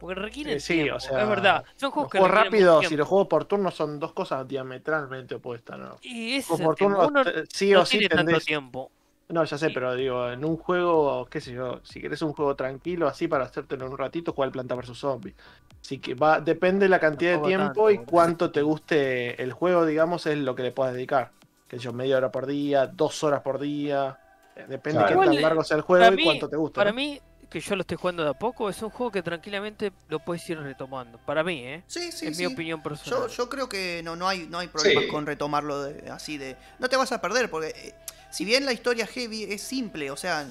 porque 0.00 0.14
requieren 0.20 0.60
sí, 0.60 0.74
tiempo, 0.76 0.94
o 0.94 1.00
sea, 1.00 1.22
es 1.22 1.28
verdad. 1.28 1.64
Son 1.76 1.90
Los 1.90 1.92
juegos 1.94 2.12
que 2.12 2.18
juegos 2.18 2.34
rápidos 2.36 2.92
y 2.92 2.96
los 2.96 3.08
juegos 3.08 3.26
por 3.26 3.44
turno 3.46 3.70
son 3.72 3.98
dos 3.98 4.12
cosas 4.12 4.46
diametralmente 4.46 5.34
opuestas, 5.34 5.78
¿no? 5.78 5.96
Y 6.02 6.34
ese 6.34 6.52
Los 6.52 6.60
por 6.66 6.76
turno 6.76 7.08
uno 7.08 7.22
sí 7.52 7.72
no 7.72 7.80
o 7.80 7.84
sí 7.84 7.98
tiene 7.98 8.08
tanto 8.08 8.38
tiempo. 8.40 8.90
No, 9.28 9.44
ya 9.44 9.58
sé, 9.58 9.68
Y- 9.70 9.74
pero 9.74 9.94
digo, 9.94 10.30
en 10.30 10.44
un 10.44 10.56
juego, 10.56 11.26
qué 11.26 11.40
sé 11.40 11.52
yo, 11.52 11.80
si 11.84 12.00
querés 12.00 12.22
un 12.22 12.32
juego 12.32 12.56
tranquilo 12.56 13.06
así 13.08 13.28
para 13.28 13.44
hacértelo 13.44 13.84
en 13.86 13.92
un 13.92 13.98
ratito, 13.98 14.32
juega 14.32 14.46
el 14.46 14.52
Planta 14.52 14.74
vs 14.74 14.96
Zombie. 14.96 15.34
Así 15.82 15.98
que 15.98 16.14
va, 16.14 16.40
depende 16.40 16.86
de 16.86 16.88
la 16.90 16.98
cantidad 17.00 17.32
de 17.32 17.38
tiempo 17.40 17.90
tanto, 17.90 17.90
y 17.90 17.98
cuánto 17.98 18.50
te 18.52 18.62
guste 18.62 19.42
el 19.42 19.52
juego, 19.52 19.84
digamos, 19.84 20.26
es 20.26 20.38
lo 20.38 20.54
que 20.54 20.62
le 20.62 20.72
puedas 20.72 20.94
dedicar. 20.94 21.32
Que 21.66 21.78
yo, 21.78 21.92
media 21.92 22.16
hora 22.16 22.30
por 22.30 22.46
día, 22.46 22.86
dos 22.86 23.22
horas 23.22 23.42
por 23.42 23.58
día. 23.58 24.18
Depende 24.66 24.98
Claro. 25.00 25.20
de 25.20 25.26
qué 25.28 25.34
tan 25.34 25.42
largo 25.42 25.64
sea 25.64 25.76
el 25.76 25.82
juego 25.82 26.04
para 26.04 26.14
y 26.14 26.16
mí- 26.16 26.24
cuánto 26.24 26.48
te 26.48 26.56
gusta. 26.56 26.74
Para 26.80 26.90
¿no? 26.90 26.96
mí, 26.96 27.20
que 27.48 27.60
yo 27.60 27.76
lo 27.76 27.80
estoy 27.82 27.96
jugando 27.96 28.24
de 28.24 28.30
a 28.30 28.34
poco, 28.34 28.68
es 28.68 28.82
un 28.82 28.90
juego 28.90 29.10
que 29.10 29.22
tranquilamente 29.22 29.92
lo 30.08 30.18
puedes 30.20 30.48
ir 30.50 30.58
retomando. 30.60 31.18
Para 31.18 31.42
mí, 31.42 31.60
¿eh? 31.64 31.82
Sí, 31.86 32.12
sí, 32.12 32.26
es 32.26 32.36
sí. 32.36 32.46
mi 32.46 32.52
opinión 32.52 32.82
personal. 32.82 33.28
Yo, 33.28 33.34
yo 33.34 33.48
creo 33.48 33.68
que 33.68 34.02
no, 34.04 34.16
no 34.16 34.28
hay, 34.28 34.46
no 34.46 34.58
hay 34.58 34.68
problemas 34.68 35.04
Sí. 35.04 35.10
con 35.10 35.24
retomarlo 35.26 35.82
de- 35.82 36.10
así 36.10 36.36
de. 36.36 36.56
No 36.78 36.88
te 36.88 36.96
vas 36.96 37.10
a 37.12 37.20
perder, 37.20 37.50
porque 37.50 37.68
eh, 37.68 37.94
si 38.30 38.44
bien 38.44 38.64
la 38.66 38.72
historia 38.72 39.06
heavy 39.06 39.44
es 39.44 39.62
simple, 39.62 40.10
o 40.10 40.16
sea, 40.16 40.44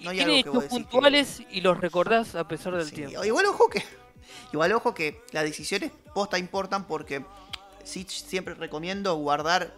no 0.00 0.10
hay 0.10 0.16
Tiene 0.16 0.38
algo 0.38 0.44
que 0.44 0.50
vos 0.50 0.64
que- 0.64 0.70
puntuales 0.70 1.42
y 1.50 1.60
los 1.60 1.78
recordás 1.78 2.34
a 2.34 2.48
pesar 2.48 2.74
del 2.74 2.86
Sí, 2.88 2.94
tiempo. 2.94 3.22
Igual 3.24 3.44
ojo 3.46 3.68
que. 3.68 3.82
Igual 4.52 4.72
ojo 4.72 4.94
que 4.94 5.22
las 5.32 5.44
decisiones 5.44 5.92
posta 6.14 6.38
importan 6.38 6.86
porque 6.86 7.22
sí 7.84 8.06
siempre 8.08 8.54
recomiendo 8.54 9.14
guardar 9.16 9.74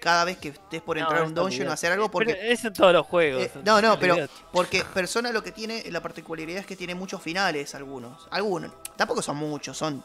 cada 0.00 0.24
vez 0.24 0.36
que 0.38 0.48
estés 0.48 0.80
por 0.82 0.96
No, 0.96 1.02
entrar 1.02 1.20
a 1.20 1.24
un 1.24 1.32
eso 1.32 1.42
dungeon 1.42 1.68
o 1.68 1.72
hacer 1.72 1.92
algo 1.92 2.10
porque. 2.10 2.34
Pero 2.34 2.52
es 2.52 2.64
en 2.64 2.72
todos 2.72 2.92
los 2.92 3.06
juegos. 3.06 3.42
Eh, 3.42 3.50
no, 3.64 3.80
no, 3.82 3.98
pero 3.98 4.16
porque 4.52 4.84
Persona 4.94 5.30
lo 5.32 5.42
que 5.42 5.52
tiene, 5.52 5.82
la 5.90 6.00
particularidad 6.00 6.60
es 6.60 6.66
que 6.66 6.76
tiene 6.76 6.94
muchos 6.94 7.20
finales 7.22 7.74
algunos. 7.74 8.26
Algunos. 8.30 8.72
Tampoco 8.96 9.22
son 9.22 9.36
muchos, 9.36 9.76
son 9.76 10.02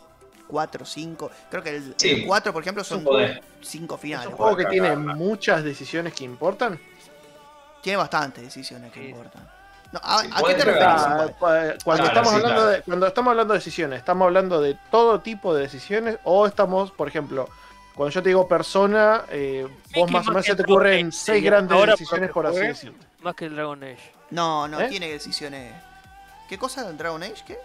cuatro, 0.48 0.86
cinco. 0.86 1.32
Creo 1.50 1.64
que 1.64 1.76
el, 1.78 1.94
Sí. 1.98 2.10
el 2.12 2.26
4, 2.28 2.52
por 2.52 2.62
ejemplo, 2.62 2.84
son 2.84 3.00
Un 3.00 3.04
poder. 3.06 3.44
cinco 3.62 3.96
Es 3.96 4.02
finales. 4.02 4.28
un 4.28 4.34
juego 4.36 4.56
que 4.58 4.66
tiene 4.66 4.96
muchas 4.96 5.64
decisiones 5.64 6.14
que 6.14 6.24
importan. 6.24 6.80
Tiene 7.82 7.98
bastantes 7.98 8.44
decisiones 8.44 8.92
que 8.92 9.00
Sí. 9.02 9.08
importan. 9.10 9.50
No, 9.92 10.00
¿a, 10.04 10.20
a 10.22 10.44
qué 10.48 10.54
te 10.54 10.64
referís? 10.64 10.88
Ah, 10.88 11.28
cua- 11.38 11.78
cuando, 11.84 12.04
Claro, 12.04 12.06
estamos 12.06 12.30
sí, 12.30 12.36
hablando 12.36 12.62
claro. 12.62 12.68
de, 12.68 12.82
cuando 12.84 13.08
estamos 13.08 13.32
hablando 13.32 13.54
de 13.54 13.60
decisiones, 13.60 14.00
¿estamos 14.00 14.26
hablando 14.26 14.62
de 14.62 14.78
todo 14.90 15.20
tipo 15.20 15.54
de 15.54 15.64
decisiones? 15.64 16.18
¿O 16.24 16.46
estamos, 16.48 16.92
por 16.92 17.10
ejemplo, 17.10 17.50
cuando 17.96 18.12
yo 18.14 18.24
te 18.24 18.30
digo 18.30 18.48
persona, 18.48 19.26
eh, 19.30 19.68
vos 19.96 20.08
que 20.08 20.14
más 20.14 20.28
o 20.28 20.32
menos 20.32 20.46
que 20.46 20.52
se 20.52 20.56
te 20.56 20.64
Dragon 20.64 20.76
ocurren 20.78 21.08
Age, 21.08 21.18
seis 21.18 21.44
grandes 21.44 21.78
Ahora, 21.78 21.92
decisiones, 21.94 22.32
por 22.32 22.48
así 22.48 22.60
decirlo? 22.60 22.98
Más 23.22 23.36
que 23.36 23.46
el 23.46 23.56
Dragon 23.56 23.84
Age. 23.84 24.12
No, 24.32 24.68
no, 24.68 24.80
¿Eh? 24.82 24.88
tiene 24.90 25.10
decisiones. 25.10 25.74
¿Qué 26.50 26.58
cosa? 26.58 26.92
¿Dragon 26.94 27.22
Age? 27.22 27.44
¿Qué? 27.46 27.58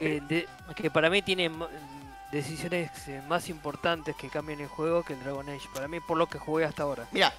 Eh, 0.00 0.20
de- 0.26 0.48
que 0.74 0.90
para 0.90 1.10
mí 1.10 1.20
tiene 1.22 1.50
decisiones 2.32 2.90
eh, 3.08 3.22
más 3.28 3.48
importantes 3.48 4.16
que 4.16 4.28
cambian 4.28 4.60
el 4.60 4.68
juego 4.68 5.02
que 5.04 5.12
el 5.14 5.22
Dragon 5.22 5.48
Age. 5.48 5.68
Para 5.74 5.88
mí, 5.88 6.00
por 6.00 6.16
lo 6.16 6.26
que 6.28 6.38
jugué 6.38 6.64
hasta 6.64 6.82
ahora. 6.84 7.06
Mira, 7.12 7.32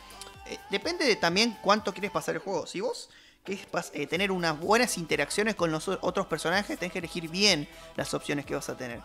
eh, 0.47 0.57
depende 0.69 1.05
de 1.05 1.15
también 1.15 1.57
cuánto 1.61 1.91
quieres 1.93 2.11
pasar 2.11 2.35
el 2.35 2.41
juego. 2.41 2.67
Si 2.67 2.81
vos 2.81 3.09
querés 3.43 3.69
pas- 3.71 3.89
eh, 3.93 4.05
tener 4.05 4.31
unas 4.31 4.59
buenas 4.59 4.97
interacciones 4.97 5.55
con 5.55 5.71
los 5.71 5.87
otros 5.87 6.27
personajes, 6.27 6.77
tenés 6.77 6.93
que 6.93 6.99
elegir 6.99 7.29
bien 7.29 7.67
las 7.95 8.13
opciones 8.13 8.45
que 8.45 8.53
vas 8.55 8.69
a 8.69 8.77
tener. 8.77 8.99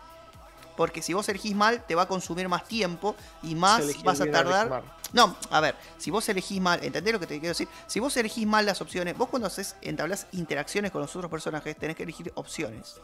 Porque 0.77 1.03
si 1.03 1.14
vos 1.14 1.29
elegís 1.29 1.55
mal, 1.57 1.85
te 1.87 1.95
va 1.95 2.03
a 2.03 2.09
consumir 2.09 2.49
más 2.49 2.64
tiempo 2.68 3.16
y 3.43 3.55
más 3.55 3.83
vas 4.05 4.20
a 4.20 4.31
tardar. 4.31 4.83
No, 5.12 5.37
a 5.51 5.61
ver, 5.61 5.74
si 5.99 6.11
vos 6.11 6.29
elegís 6.29 6.61
mal, 6.61 6.83
¿entendés 6.85 7.12
lo 7.12 7.20
que 7.20 7.27
te 7.27 7.35
quiero 7.39 7.49
decir? 7.49 7.68
Si 7.87 8.01
vos 8.01 8.16
elegís 8.16 8.47
mal 8.47 8.66
las 8.66 8.81
opciones, 8.81 9.16
vos 9.16 9.29
cuando 9.29 9.47
haces, 9.47 9.77
entablás 9.81 10.27
interacciones 10.33 10.91
con 10.91 11.01
los 11.01 11.14
otros 11.16 11.31
personajes, 11.31 11.77
tenés 11.77 11.97
que 11.97 12.03
elegir 12.03 12.31
opciones. 12.35 12.97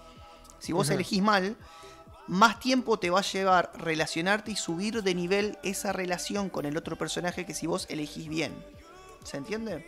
Si 0.59 0.73
vos 0.73 0.91
elegís 0.91 1.23
mal, 1.23 1.57
más 2.27 2.61
tiempo 2.61 2.99
te 2.99 3.11
va 3.11 3.21
a 3.21 3.23
llevar 3.23 3.73
relacionarte 3.75 4.51
y 4.53 4.57
subir 4.57 5.03
de 5.03 5.15
nivel 5.15 5.59
esa 5.63 5.93
relación 5.93 6.51
con 6.51 6.67
el 6.67 6.77
otro 6.77 6.97
personaje 6.97 7.47
que 7.47 7.55
si 7.55 7.67
vos 7.67 7.87
elegís 7.89 8.29
bien. 8.29 8.53
¿Se 9.25 9.37
entiende? 9.37 9.87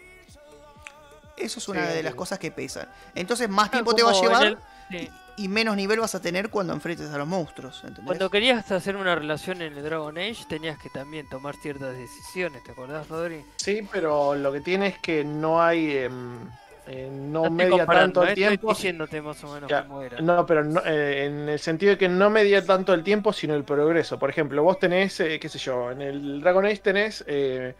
Eso 1.36 1.58
es 1.58 1.68
una 1.68 1.88
Sí, 1.88 1.94
de 1.94 2.02
las 2.02 2.14
cosas 2.14 2.38
que 2.38 2.50
pesan. 2.50 2.88
Entonces 3.14 3.48
más 3.48 3.70
tiempo 3.70 3.94
te 3.94 4.02
va 4.02 4.10
a 4.12 4.14
llevar 4.20 4.42
el- 4.44 4.58
sí. 4.90 5.10
Y 5.36 5.48
menos 5.48 5.76
nivel 5.76 6.00
vas 6.00 6.14
a 6.14 6.20
tener 6.20 6.50
cuando 6.50 6.72
enfrentes 6.72 7.10
a 7.10 7.18
los 7.18 7.26
monstruos. 7.26 7.78
¿entendés? 7.82 8.04
Cuando 8.04 8.30
querías 8.30 8.70
hacer 8.70 8.96
una 8.96 9.14
relación 9.14 9.62
en 9.62 9.76
el 9.76 9.82
Dragon 9.82 10.16
Age, 10.16 10.44
tenías 10.48 10.78
que 10.78 10.90
también 10.90 11.28
tomar 11.28 11.56
ciertas 11.56 11.96
decisiones. 11.96 12.62
¿Te 12.64 12.72
acordás, 12.72 13.08
Rodri? 13.08 13.44
Sí, 13.56 13.86
pero 13.90 14.34
lo 14.34 14.52
que 14.52 14.60
tiene 14.60 14.88
es 14.88 14.98
que 14.98 15.24
no 15.24 15.62
hay. 15.62 15.96
em, 15.96 16.38
eh, 16.86 17.08
no, 17.10 17.50
media 17.50 17.86
tanto 17.86 18.22
el 18.22 18.30
eh, 18.30 18.34
tiempo. 18.34 18.54
Estoy 18.54 18.74
diciéndote 18.74 19.22
más 19.22 19.42
o 19.42 19.54
menos 19.54 19.70
Ya, 19.70 19.86
cómo 19.86 20.02
era. 20.02 20.20
No, 20.20 20.44
pero 20.44 20.64
no, 20.64 20.82
eh, 20.84 21.24
en 21.24 21.48
el 21.48 21.58
sentido 21.58 21.92
de 21.92 21.98
que 21.98 22.08
no 22.08 22.28
media 22.28 22.64
tanto 22.64 22.92
el 22.92 23.02
tiempo, 23.02 23.32
sino 23.32 23.54
el 23.54 23.64
progreso. 23.64 24.18
Por 24.18 24.28
ejemplo, 24.28 24.62
vos 24.62 24.78
tenés, 24.78 25.18
eh, 25.20 25.38
qué 25.40 25.48
sé 25.48 25.58
yo, 25.58 25.90
en 25.90 26.02
el 26.02 26.40
Dragon 26.42 26.64
Age 26.66 26.78
tenés, 26.78 27.24
eh, 27.26 27.74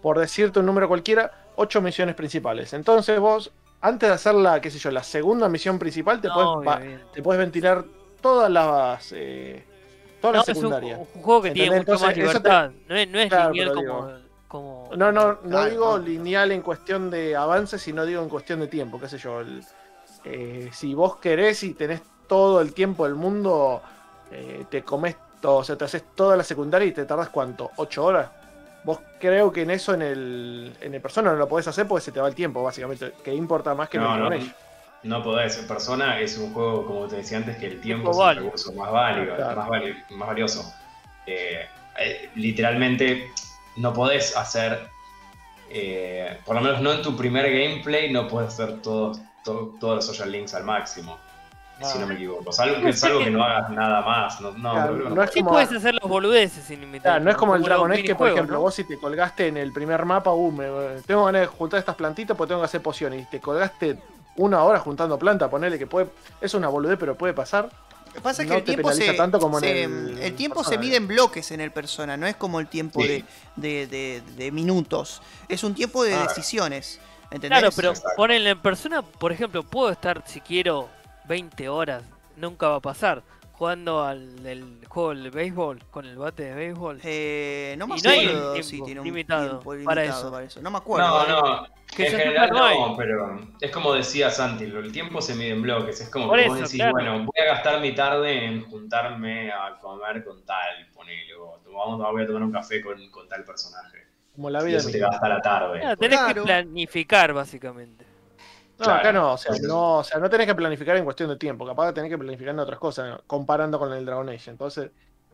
por 0.00 0.18
decirte 0.18 0.60
un 0.60 0.66
número 0.66 0.88
cualquiera, 0.88 1.48
ocho 1.56 1.82
misiones 1.82 2.14
principales. 2.14 2.72
Entonces 2.72 3.20
vos, 3.20 3.52
antes 3.80 4.08
de 4.08 4.14
hacer 4.14 4.34
la, 4.34 4.60
qué 4.60 4.70
sé 4.70 4.78
yo, 4.78 4.90
la 4.90 5.02
segunda 5.02 5.48
misión 5.48 5.78
principal, 5.78 6.20
te, 6.20 6.28
No, 6.28 6.60
puedes, 6.62 7.12
te 7.12 7.22
puedes 7.22 7.38
ventilar 7.38 7.84
todas 8.20 8.50
las, 8.50 9.12
eh, 9.12 9.64
todas 10.20 10.34
No, 10.34 10.38
las 10.40 10.48
es 10.48 10.56
un, 10.56 10.62
secundarias. 10.62 10.98
un 10.98 11.22
juego 11.22 11.42
que 11.42 11.50
tiene 11.52 11.76
mucho 11.78 11.92
más 11.98 12.14
te- 12.14 12.20
libertad. 12.20 12.70
No 12.88 12.96
es, 12.96 13.08
no 13.08 13.18
es 13.18 13.28
Claro, 13.28 13.52
lineal 13.52 13.72
como. 13.72 14.86
No, 14.96 15.12
no, 15.12 15.38
no 15.42 15.64
digo 15.66 15.98
lineal 15.98 16.52
en 16.52 16.62
cuestión 16.62 17.10
de 17.10 17.34
avance, 17.36 17.78
sino 17.78 18.06
digo 18.06 18.22
en 18.22 18.28
cuestión 18.28 18.60
de 18.60 18.68
tiempo, 18.68 18.98
qué 19.00 19.08
sé 19.08 19.18
yo. 19.18 19.40
el- 19.40 19.64
eh, 20.24 20.70
si 20.72 20.94
vos 20.94 21.16
querés 21.16 21.62
y 21.62 21.74
tenés 21.74 22.02
todo 22.26 22.60
el 22.60 22.72
tiempo 22.72 23.04
del 23.04 23.14
mundo, 23.14 23.82
eh, 24.30 24.64
te 24.70 24.82
comes 24.82 25.16
todo, 25.40 25.58
o 25.58 25.64
sea, 25.64 25.76
te 25.76 25.84
haces 25.84 26.02
toda 26.14 26.36
la 26.36 26.42
secundaria 26.42 26.88
y 26.88 26.92
te 26.92 27.04
tardas 27.04 27.28
cuánto, 27.28 27.70
¿8 27.76 28.04
horas? 28.04 28.30
Vos 28.86 29.00
creo 29.18 29.50
que 29.52 29.62
en 29.62 29.70
eso 29.72 29.94
en 29.94 30.02
el, 30.02 30.72
en 30.80 30.94
el 30.94 31.00
persona 31.00 31.32
no 31.32 31.36
lo 31.36 31.48
podés 31.48 31.66
hacer 31.66 31.88
porque 31.88 32.04
se 32.04 32.12
te 32.12 32.20
va 32.20 32.28
el 32.28 32.36
tiempo, 32.36 32.62
básicamente, 32.62 33.14
que 33.24 33.34
importa 33.34 33.74
más 33.74 33.88
que 33.88 33.96
en 33.96 34.04
No, 34.04 34.14
el 34.14 34.22
no, 34.22 34.28
Age. 34.28 34.46
no 35.02 35.24
podés. 35.24 35.56
Persona 35.56 36.20
es 36.20 36.38
un 36.38 36.52
juego, 36.54 36.86
como 36.86 37.08
te 37.08 37.16
decía 37.16 37.38
antes, 37.38 37.56
que 37.56 37.66
el 37.66 37.80
tiempo 37.80 38.12
es 38.12 38.36
el 38.38 38.44
recurso 38.44 38.72
más 38.74 38.92
válido, 38.92 39.34
Claro. 39.34 39.56
más, 39.56 39.68
vali- 39.68 39.96
más 40.10 40.28
valioso. 40.28 40.72
Eh, 41.26 41.66
eh, 41.98 42.30
literalmente 42.36 43.32
no 43.78 43.92
podés 43.92 44.36
hacer, 44.36 44.88
eh, 45.68 46.38
por 46.44 46.54
lo 46.54 46.60
menos 46.60 46.80
no 46.80 46.92
en 46.92 47.02
tu 47.02 47.16
primer 47.16 47.50
gameplay, 47.50 48.12
no 48.12 48.28
puedes 48.28 48.52
hacer 48.54 48.82
todos, 48.82 49.18
to- 49.42 49.74
todos 49.80 49.96
los 49.96 50.06
social 50.06 50.30
links 50.30 50.54
al 50.54 50.62
máximo. 50.62 51.18
Si 51.84 51.98
no 51.98 52.06
me 52.06 52.14
equivoco. 52.14 52.50
Salvo 52.52 52.80
que, 52.82 52.92
salvo 52.94 53.18
que 53.20 53.30
no 53.30 53.44
hagas 53.44 53.70
nada 53.70 54.00
más. 54.00 54.40
No, 54.40 54.52
no, 54.52 54.70
Claro, 54.72 55.22
es 55.24 55.30
como- 55.32 55.50
puedes 55.50 55.70
hacer 55.72 55.94
los 56.00 56.08
boludeces 56.08 56.64
sin 56.64 56.80
limitar. 56.80 57.02
Claro, 57.12 57.24
no 57.24 57.30
es 57.30 57.36
como 57.36 57.54
el 57.54 57.62
Dragon 57.62 57.92
Age 57.92 58.02
que, 58.02 58.14
por 58.14 58.28
ejemplo, 58.28 58.56
¿no? 58.56 58.62
vos 58.62 58.74
si 58.74 58.84
te 58.84 58.98
colgaste 58.98 59.48
en 59.48 59.58
el 59.58 59.72
primer 59.72 60.04
mapa, 60.06 60.32
uh, 60.32 60.50
me- 60.52 61.00
tengo 61.06 61.26
ganas 61.26 61.42
de 61.42 61.46
juntar 61.48 61.78
estas 61.78 61.94
plantitas 61.96 62.34
porque 62.36 62.48
tengo 62.50 62.62
que 62.62 62.66
hacer 62.66 62.80
pociones. 62.82 63.22
Y 63.22 63.30
te 63.30 63.40
colgaste 63.40 63.98
una 64.36 64.62
hora 64.64 64.78
juntando 64.80 65.18
planta, 65.18 65.50
ponele 65.50 65.78
que 65.78 65.86
puede. 65.86 66.08
Es 66.40 66.54
una 66.54 66.68
boludez, 66.68 66.96
pero 66.98 67.14
puede 67.14 67.34
pasar. 67.34 67.68
Lo 68.06 68.12
que 68.14 68.20
pasa 68.22 68.42
es 68.42 68.48
no 68.48 68.54
que 68.54 68.58
el 68.60 68.64
tiempo, 68.64 68.92
se, 68.92 69.12
tanto 69.12 69.38
como 69.38 69.58
en 69.58 69.64
se- 69.64 69.84
el 69.84 70.18
el 70.20 70.34
tiempo 70.34 70.64
se 70.64 70.78
mide 70.78 70.96
en 70.96 71.06
bloques 71.06 71.50
en 71.50 71.60
el 71.60 71.70
persona, 71.72 72.16
no 72.16 72.26
es 72.26 72.36
como 72.36 72.58
el 72.60 72.68
tiempo 72.68 73.02
Sí. 73.02 73.08
de, 73.08 73.24
de- 73.56 73.86
de- 73.86 74.22
de 74.36 74.50
minutos. 74.50 75.20
Es 75.48 75.62
un 75.62 75.74
tiempo 75.74 76.02
de 76.02 76.14
Ah. 76.14 76.22
decisiones. 76.22 77.00
¿Entendés? 77.30 77.58
Claro, 77.58 77.74
pero 77.76 77.92
ponenle 78.16 78.50
en 78.50 78.60
persona, 78.62 79.02
por 79.02 79.32
ejemplo, 79.32 79.62
puedo 79.64 79.90
estar 79.90 80.22
si 80.26 80.40
quiero 80.40 80.88
20 81.28 81.68
horas, 81.68 82.02
nunca 82.36 82.68
va 82.68 82.76
a 82.76 82.80
pasar, 82.80 83.22
jugando 83.52 84.02
al 84.04 84.42
del 84.42 84.80
juego 84.88 85.10
del 85.14 85.30
béisbol, 85.30 85.82
con 85.90 86.04
el 86.06 86.16
bate 86.16 86.42
de 86.44 86.54
béisbol. 86.54 87.00
Eh, 87.02 87.74
no 87.78 87.86
me 87.86 87.96
Y 87.96 88.00
no 88.02 88.10
hay 88.10 88.26
acuerdo 88.26 88.52
un 88.54 88.62
si 88.62 88.70
tiempo 88.70 88.84
tiene 88.86 89.00
un 89.00 89.06
limitado 89.06 89.48
tiempo 89.60 89.64
para 89.84 90.02
limitado 90.02 90.30
para 90.32 90.44
eso. 90.44 90.52
eso. 90.58 90.62
No 90.62 90.70
me 90.70 90.78
acuerdo. 90.78 91.08
No, 91.28 91.42
no. 91.60 91.66
Que 91.96 92.06
en 92.08 92.12
general 92.18 92.50
no 92.50 92.64
hay. 92.64 92.76
pero 92.98 93.40
es 93.60 93.70
como 93.70 93.94
decía 93.94 94.28
Santi, 94.30 94.66
lo- 94.66 94.80
el 94.80 94.92
tiempo 94.92 95.22
se 95.22 95.34
mide 95.34 95.50
en 95.50 95.62
bloques. 95.62 96.00
Es 96.00 96.10
como 96.10 96.28
Por 96.28 96.38
que 96.38 96.48
vos 96.48 96.56
eso, 96.56 96.64
decís, 96.66 96.78
claro. 96.80 96.92
bueno, 96.92 97.18
voy 97.20 97.40
a 97.42 97.44
gastar 97.54 97.80
mi 97.80 97.94
tarde 97.94 98.44
en 98.44 98.62
juntarme 98.68 99.50
a 99.52 99.78
comer 99.80 100.24
con 100.24 100.44
tal, 100.44 100.88
ponele, 100.92 101.34
o 101.34 101.58
vamos, 101.72 101.98
voy 102.12 102.22
a 102.22 102.26
tomar 102.26 102.42
un 102.42 102.52
café 102.52 102.82
con, 102.82 103.08
con 103.10 103.28
tal 103.28 103.44
personaje. 103.44 104.04
Como 104.34 104.50
la 104.50 104.62
Y 104.62 104.66
vida 104.66 104.78
eso 104.78 104.90
te 104.90 104.98
gasta 104.98 105.28
la 105.28 105.40
tarde. 105.40 105.80
Claro, 105.80 105.96
tenés 105.96 106.18
Claro. 106.18 106.34
que 106.34 106.46
planificar, 106.46 107.32
básicamente. 107.32 108.04
No, 108.78 108.84
Claro. 108.84 109.00
acá 109.00 109.12
no, 109.12 109.32
o 109.32 109.38
sea, 109.38 109.52
no, 109.62 109.98
o 109.98 110.04
sea, 110.04 110.18
no 110.20 110.28
tenés 110.28 110.46
que 110.46 110.54
planificar 110.54 110.96
en 110.96 111.04
cuestión 111.04 111.30
de 111.30 111.36
tiempo, 111.36 111.64
capaz 111.66 111.92
tenés 111.94 112.10
que 112.10 112.18
planificar 112.18 112.52
en 112.52 112.58
otras 112.60 112.78
cosas, 112.78 113.20
comparando 113.26 113.78
con 113.78 113.90
el 113.92 114.04
Dragon 114.04 114.28
Age. 114.28 114.50
Entonces, 114.50 114.90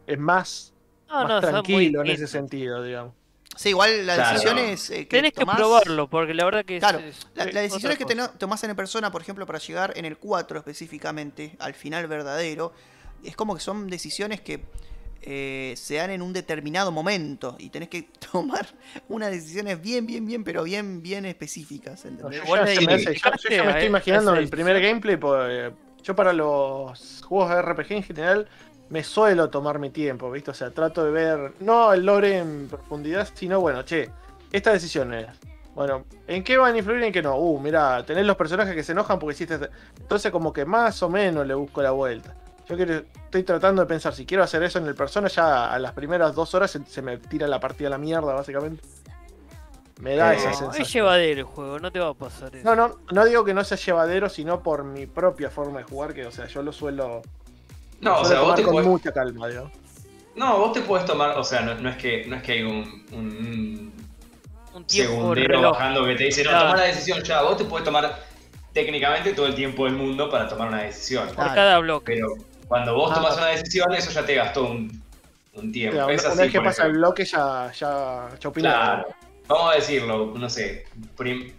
es 0.06 0.18
más, 0.18 0.72
No, 1.08 1.14
más 1.24 1.28
no, 1.28 1.40
son 1.42 1.52
muy 1.54 1.62
tranquilo 1.62 2.00
en 2.02 2.10
ese 2.10 2.26
sentido, 2.28 2.82
digamos. 2.82 3.14
Sí, 3.56 3.70
igual 3.70 4.06
las 4.06 4.16
Claro. 4.16 4.32
decisiones 4.34 4.90
eh, 4.90 5.08
que 5.08 5.16
Tenés 5.16 5.32
que 5.32 5.44
probarlo, 5.44 6.08
porque 6.08 6.32
la 6.34 6.44
verdad 6.44 6.64
que 6.64 6.78
Claro, 6.78 7.00
es, 7.00 7.26
La- 7.34 7.44
las 7.46 7.54
decisiones 7.54 7.98
que 7.98 8.06
teno- 8.06 8.30
tomás 8.38 8.62
en 8.64 8.74
persona, 8.76 9.10
por 9.10 9.20
ejemplo, 9.20 9.44
para 9.44 9.58
llegar 9.58 9.92
en 9.96 10.04
el 10.04 10.16
4 10.18 10.58
específicamente, 10.58 11.56
al 11.58 11.74
final 11.74 12.06
verdadero, 12.06 12.72
es 13.24 13.36
como 13.36 13.54
que 13.54 13.60
son 13.60 13.88
decisiones 13.88 14.40
que 14.40 14.64
eh, 15.22 15.74
se 15.76 15.96
dan 15.96 16.10
en 16.10 16.22
un 16.22 16.32
determinado 16.32 16.90
momento 16.92 17.56
y 17.58 17.70
tenés 17.70 17.88
que 17.88 18.02
tomar 18.32 18.66
unas 19.08 19.30
decisiones 19.30 19.80
bien, 19.80 20.06
bien, 20.06 20.26
bien, 20.26 20.44
pero 20.44 20.64
bien, 20.64 21.02
bien 21.02 21.24
específicas. 21.26 22.04
No, 22.04 22.10
¿entendés? 22.10 22.40
yo, 22.40 22.46
Vos 22.46 22.58
ya 22.58 22.64
le 22.64 22.74
se 22.76 22.80
me 22.86 22.92
hace- 22.94 23.04
yo- 23.04 23.10
yo 23.12 23.20
ya 23.20 23.30
me 23.30 23.32
dedicaste 23.32 23.54
estoy 23.70 23.86
imaginando 23.86 24.34
el 24.34 24.48
primer 24.48 24.80
gameplay, 24.80 25.16
pues, 25.16 25.72
yo 26.02 26.16
para 26.16 26.32
los 26.32 27.22
juegos 27.26 27.50
de 27.50 27.62
RPG 27.62 27.92
en 27.92 28.02
general 28.02 28.48
me 28.90 29.02
suelo 29.04 29.48
tomar 29.48 29.78
mi 29.78 29.90
tiempo, 29.90 30.30
¿viste? 30.30 30.50
O 30.50 30.54
sea, 30.54 30.70
trato 30.70 31.04
de 31.04 31.10
ver, 31.12 31.52
no 31.60 31.92
el 31.92 32.04
lore 32.04 32.38
en 32.38 32.68
profundidad, 32.68 33.28
sino, 33.32 33.60
bueno, 33.60 33.82
che, 33.84 34.10
esta 34.52 34.72
decisión 34.72 35.14
es, 35.14 35.26
bueno, 35.74 36.04
¿en 36.26 36.44
qué 36.44 36.58
van 36.58 36.74
a 36.74 36.78
influir 36.78 37.00
y 37.02 37.06
en 37.06 37.12
qué 37.12 37.22
no? 37.22 37.36
Uh, 37.36 37.58
mira, 37.58 38.04
tenés 38.04 38.26
los 38.26 38.36
personajes 38.36 38.74
que 38.74 38.82
se 38.82 38.92
enojan 38.92 39.18
porque 39.18 39.32
hiciste... 39.34 39.58
Entonces 39.98 40.30
como 40.30 40.52
que 40.52 40.66
más 40.66 41.02
o 41.02 41.08
menos 41.08 41.46
le 41.46 41.54
busco 41.54 41.80
la 41.80 41.92
vuelta. 41.92 42.34
Yo 42.68 42.76
quiero, 42.76 42.94
estoy 43.24 43.42
tratando 43.42 43.82
de 43.82 43.86
pensar, 43.88 44.14
si 44.14 44.24
quiero 44.24 44.42
hacer 44.44 44.62
eso 44.62 44.78
en 44.78 44.86
el 44.86 44.94
persona, 44.94 45.28
ya 45.28 45.72
a 45.72 45.78
las 45.78 45.92
primeras 45.92 46.34
dos 46.34 46.54
horas 46.54 46.70
se, 46.70 46.84
se 46.86 47.02
me 47.02 47.18
tira 47.18 47.46
la 47.48 47.58
partida 47.60 47.88
a 47.88 47.90
la 47.90 47.98
mierda, 47.98 48.32
básicamente. 48.34 48.82
Me 50.00 50.16
da 50.16 50.34
esa 50.34 50.50
No, 50.50 50.54
sensación. 50.56 50.82
es 50.82 50.92
llevadero 50.92 51.40
el 51.40 51.46
juego, 51.46 51.78
no 51.78 51.90
te 51.92 51.98
va 52.00 52.08
a 52.08 52.14
pasar 52.14 52.54
eso. 52.56 52.64
No, 52.64 52.74
no, 52.74 52.96
no 53.10 53.24
digo 53.24 53.44
que 53.44 53.52
no 53.54 53.62
sea 53.64 53.76
llevadero, 53.76 54.28
sino 54.28 54.62
por 54.62 54.84
mi 54.84 55.06
propia 55.06 55.50
forma 55.50 55.78
de 55.78 55.84
jugar, 55.84 56.14
que, 56.14 56.26
o 56.26 56.30
sea, 56.30 56.46
yo 56.46 56.62
lo 56.62 56.72
suelo, 56.72 57.22
No, 58.00 58.14
o 58.14 58.24
suelo 58.24 58.28
sea, 58.28 58.40
vos 58.40 58.54
te 58.56 58.62
con 58.62 58.74
podés- 58.76 58.84
mucha 58.86 59.12
calma, 59.12 59.48
digo. 59.48 59.70
No, 60.34 60.58
vos 60.58 60.72
te 60.72 60.80
puedes 60.80 61.04
tomar, 61.06 61.36
o 61.38 61.44
sea, 61.44 61.60
no, 61.60 61.74
no 61.74 61.90
es 61.90 61.96
que 61.96 62.24
no 62.26 62.36
es 62.36 62.42
que 62.42 62.52
hay 62.52 62.62
un, 62.62 63.04
un- 63.12 63.92
un 64.74 64.84
tiempo 64.86 65.12
segundero 65.12 65.70
bajando 65.72 66.04
que 66.06 66.14
te 66.16 66.24
dice, 66.24 66.42
no, 66.44 66.50
Claro. 66.50 66.64
toma 66.66 66.76
la 66.78 66.84
decisión 66.84 67.22
ya. 67.22 67.42
Vos 67.42 67.56
te 67.58 67.64
puedes 67.64 67.84
tomar 67.84 68.18
técnicamente 68.72 69.34
todo 69.34 69.46
el 69.46 69.54
tiempo 69.54 69.84
del 69.84 69.94
mundo 69.94 70.30
para 70.30 70.48
tomar 70.48 70.68
una 70.68 70.82
decisión. 70.84 71.26
por 71.26 71.34
Claro. 71.34 71.54
cada 71.54 71.78
bloque. 71.80 72.14
Pero 72.14 72.28
cuando 72.72 72.94
vos 72.94 73.10
Ah. 73.12 73.16
tomas 73.16 73.36
una 73.36 73.48
decisión, 73.48 73.92
eso 73.92 74.10
ya 74.10 74.24
te 74.24 74.34
gastó 74.34 74.62
un, 74.64 75.02
un 75.52 75.70
tiempo. 75.72 75.94
Claro, 75.98 76.10
Es 76.10 76.22
una, 76.24 76.32
así, 76.32 76.42
vez 76.44 76.52
que 76.52 76.60
pasa 76.62 76.86
el 76.86 76.92
bloque 76.92 77.22
ya, 77.26 77.70
ya, 77.70 78.28
ya 78.40 78.48
opina. 78.48 78.70
Claro. 78.70 79.06
Vamos 79.46 79.72
a 79.72 79.74
decirlo, 79.74 80.32
no 80.34 80.48
sé, 80.48 80.86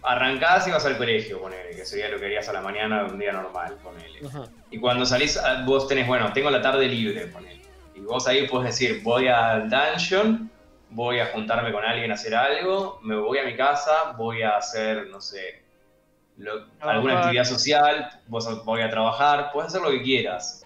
arrancás 0.02 0.66
y 0.66 0.72
vas 0.72 0.84
al 0.86 0.96
colegio, 0.96 1.40
ponele, 1.40 1.76
que 1.76 1.84
sería 1.86 2.08
lo 2.08 2.18
que 2.18 2.24
harías 2.24 2.48
a 2.48 2.52
la 2.52 2.60
mañana 2.62 3.04
de 3.04 3.12
un 3.12 3.18
día 3.20 3.30
normal, 3.32 3.76
ponele. 3.80 4.26
Ajá. 4.26 4.46
Y 4.72 4.80
cuando 4.80 5.06
salís, 5.06 5.36
ah, 5.36 5.62
vos 5.64 5.86
tenés, 5.86 6.08
bueno, 6.08 6.32
tengo 6.32 6.50
la 6.50 6.60
tarde 6.60 6.88
libre, 6.88 7.28
ponele. 7.28 7.62
Y 7.94 8.00
vos 8.00 8.26
ahí 8.26 8.48
podés 8.48 8.72
decir, 8.76 9.00
voy 9.04 9.28
al 9.28 9.70
dungeon, 9.70 10.50
voy 10.90 11.20
a 11.20 11.26
juntarme 11.26 11.70
con 11.70 11.84
alguien 11.84 12.10
a 12.10 12.14
hacer 12.14 12.34
algo, 12.34 12.98
me 13.04 13.14
voy 13.14 13.38
a 13.38 13.44
mi 13.44 13.54
casa, 13.54 14.14
voy 14.16 14.42
a 14.42 14.56
hacer, 14.56 15.06
no 15.06 15.20
sé, 15.20 15.62
lo- 16.38 16.66
alguna 16.80 17.20
actividad 17.20 17.44
social, 17.44 18.10
vos 18.26 18.64
voy 18.64 18.80
a 18.82 18.90
trabajar, 18.90 19.50
puedes 19.52 19.68
hacer 19.68 19.82
lo 19.82 19.90
que 19.90 20.02
quieras. 20.02 20.63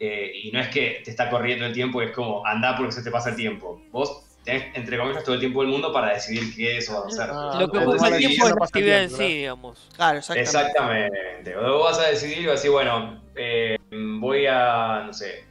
Eh, 0.00 0.32
y 0.42 0.50
no 0.50 0.60
es 0.60 0.68
que 0.68 1.00
te 1.04 1.10
está 1.10 1.30
corriendo 1.30 1.64
el 1.66 1.72
tiempo, 1.72 2.02
es 2.02 2.10
como 2.12 2.44
andá 2.46 2.76
porque 2.76 2.92
se 2.92 3.02
te 3.02 3.10
pasa 3.10 3.30
el 3.30 3.36
tiempo. 3.36 3.80
Vos 3.90 4.24
tenés, 4.44 4.74
entre 4.76 4.98
comillas, 4.98 5.22
todo 5.24 5.34
el 5.34 5.40
tiempo 5.40 5.60
del 5.62 5.70
mundo 5.70 5.92
para 5.92 6.12
decidir 6.12 6.54
qué 6.54 6.78
eso 6.78 6.94
vas 6.94 7.04
a 7.18 7.22
hacer. 7.22 7.34
Ah, 7.34 7.58
Lo 7.60 7.68
que 7.70 7.78
ocupa 7.78 8.08
el 8.08 8.18
tiempo 8.18 8.46
es 8.48 8.54
la 8.54 8.64
actividad 8.64 9.02
en 9.04 9.10
sí, 9.10 9.34
digamos. 9.38 9.88
Claro, 9.96 10.18
exactamente. 10.18 10.50
Exactamente. 10.58 11.56
Vos 11.56 11.84
vas 11.96 11.98
a 12.06 12.10
decidir 12.10 12.38
y 12.38 12.46
vas 12.46 12.52
a 12.52 12.54
decir, 12.56 12.70
bueno, 12.70 13.22
eh, 13.36 13.76
voy 14.20 14.46
a, 14.46 15.04
no 15.06 15.12
sé, 15.12 15.44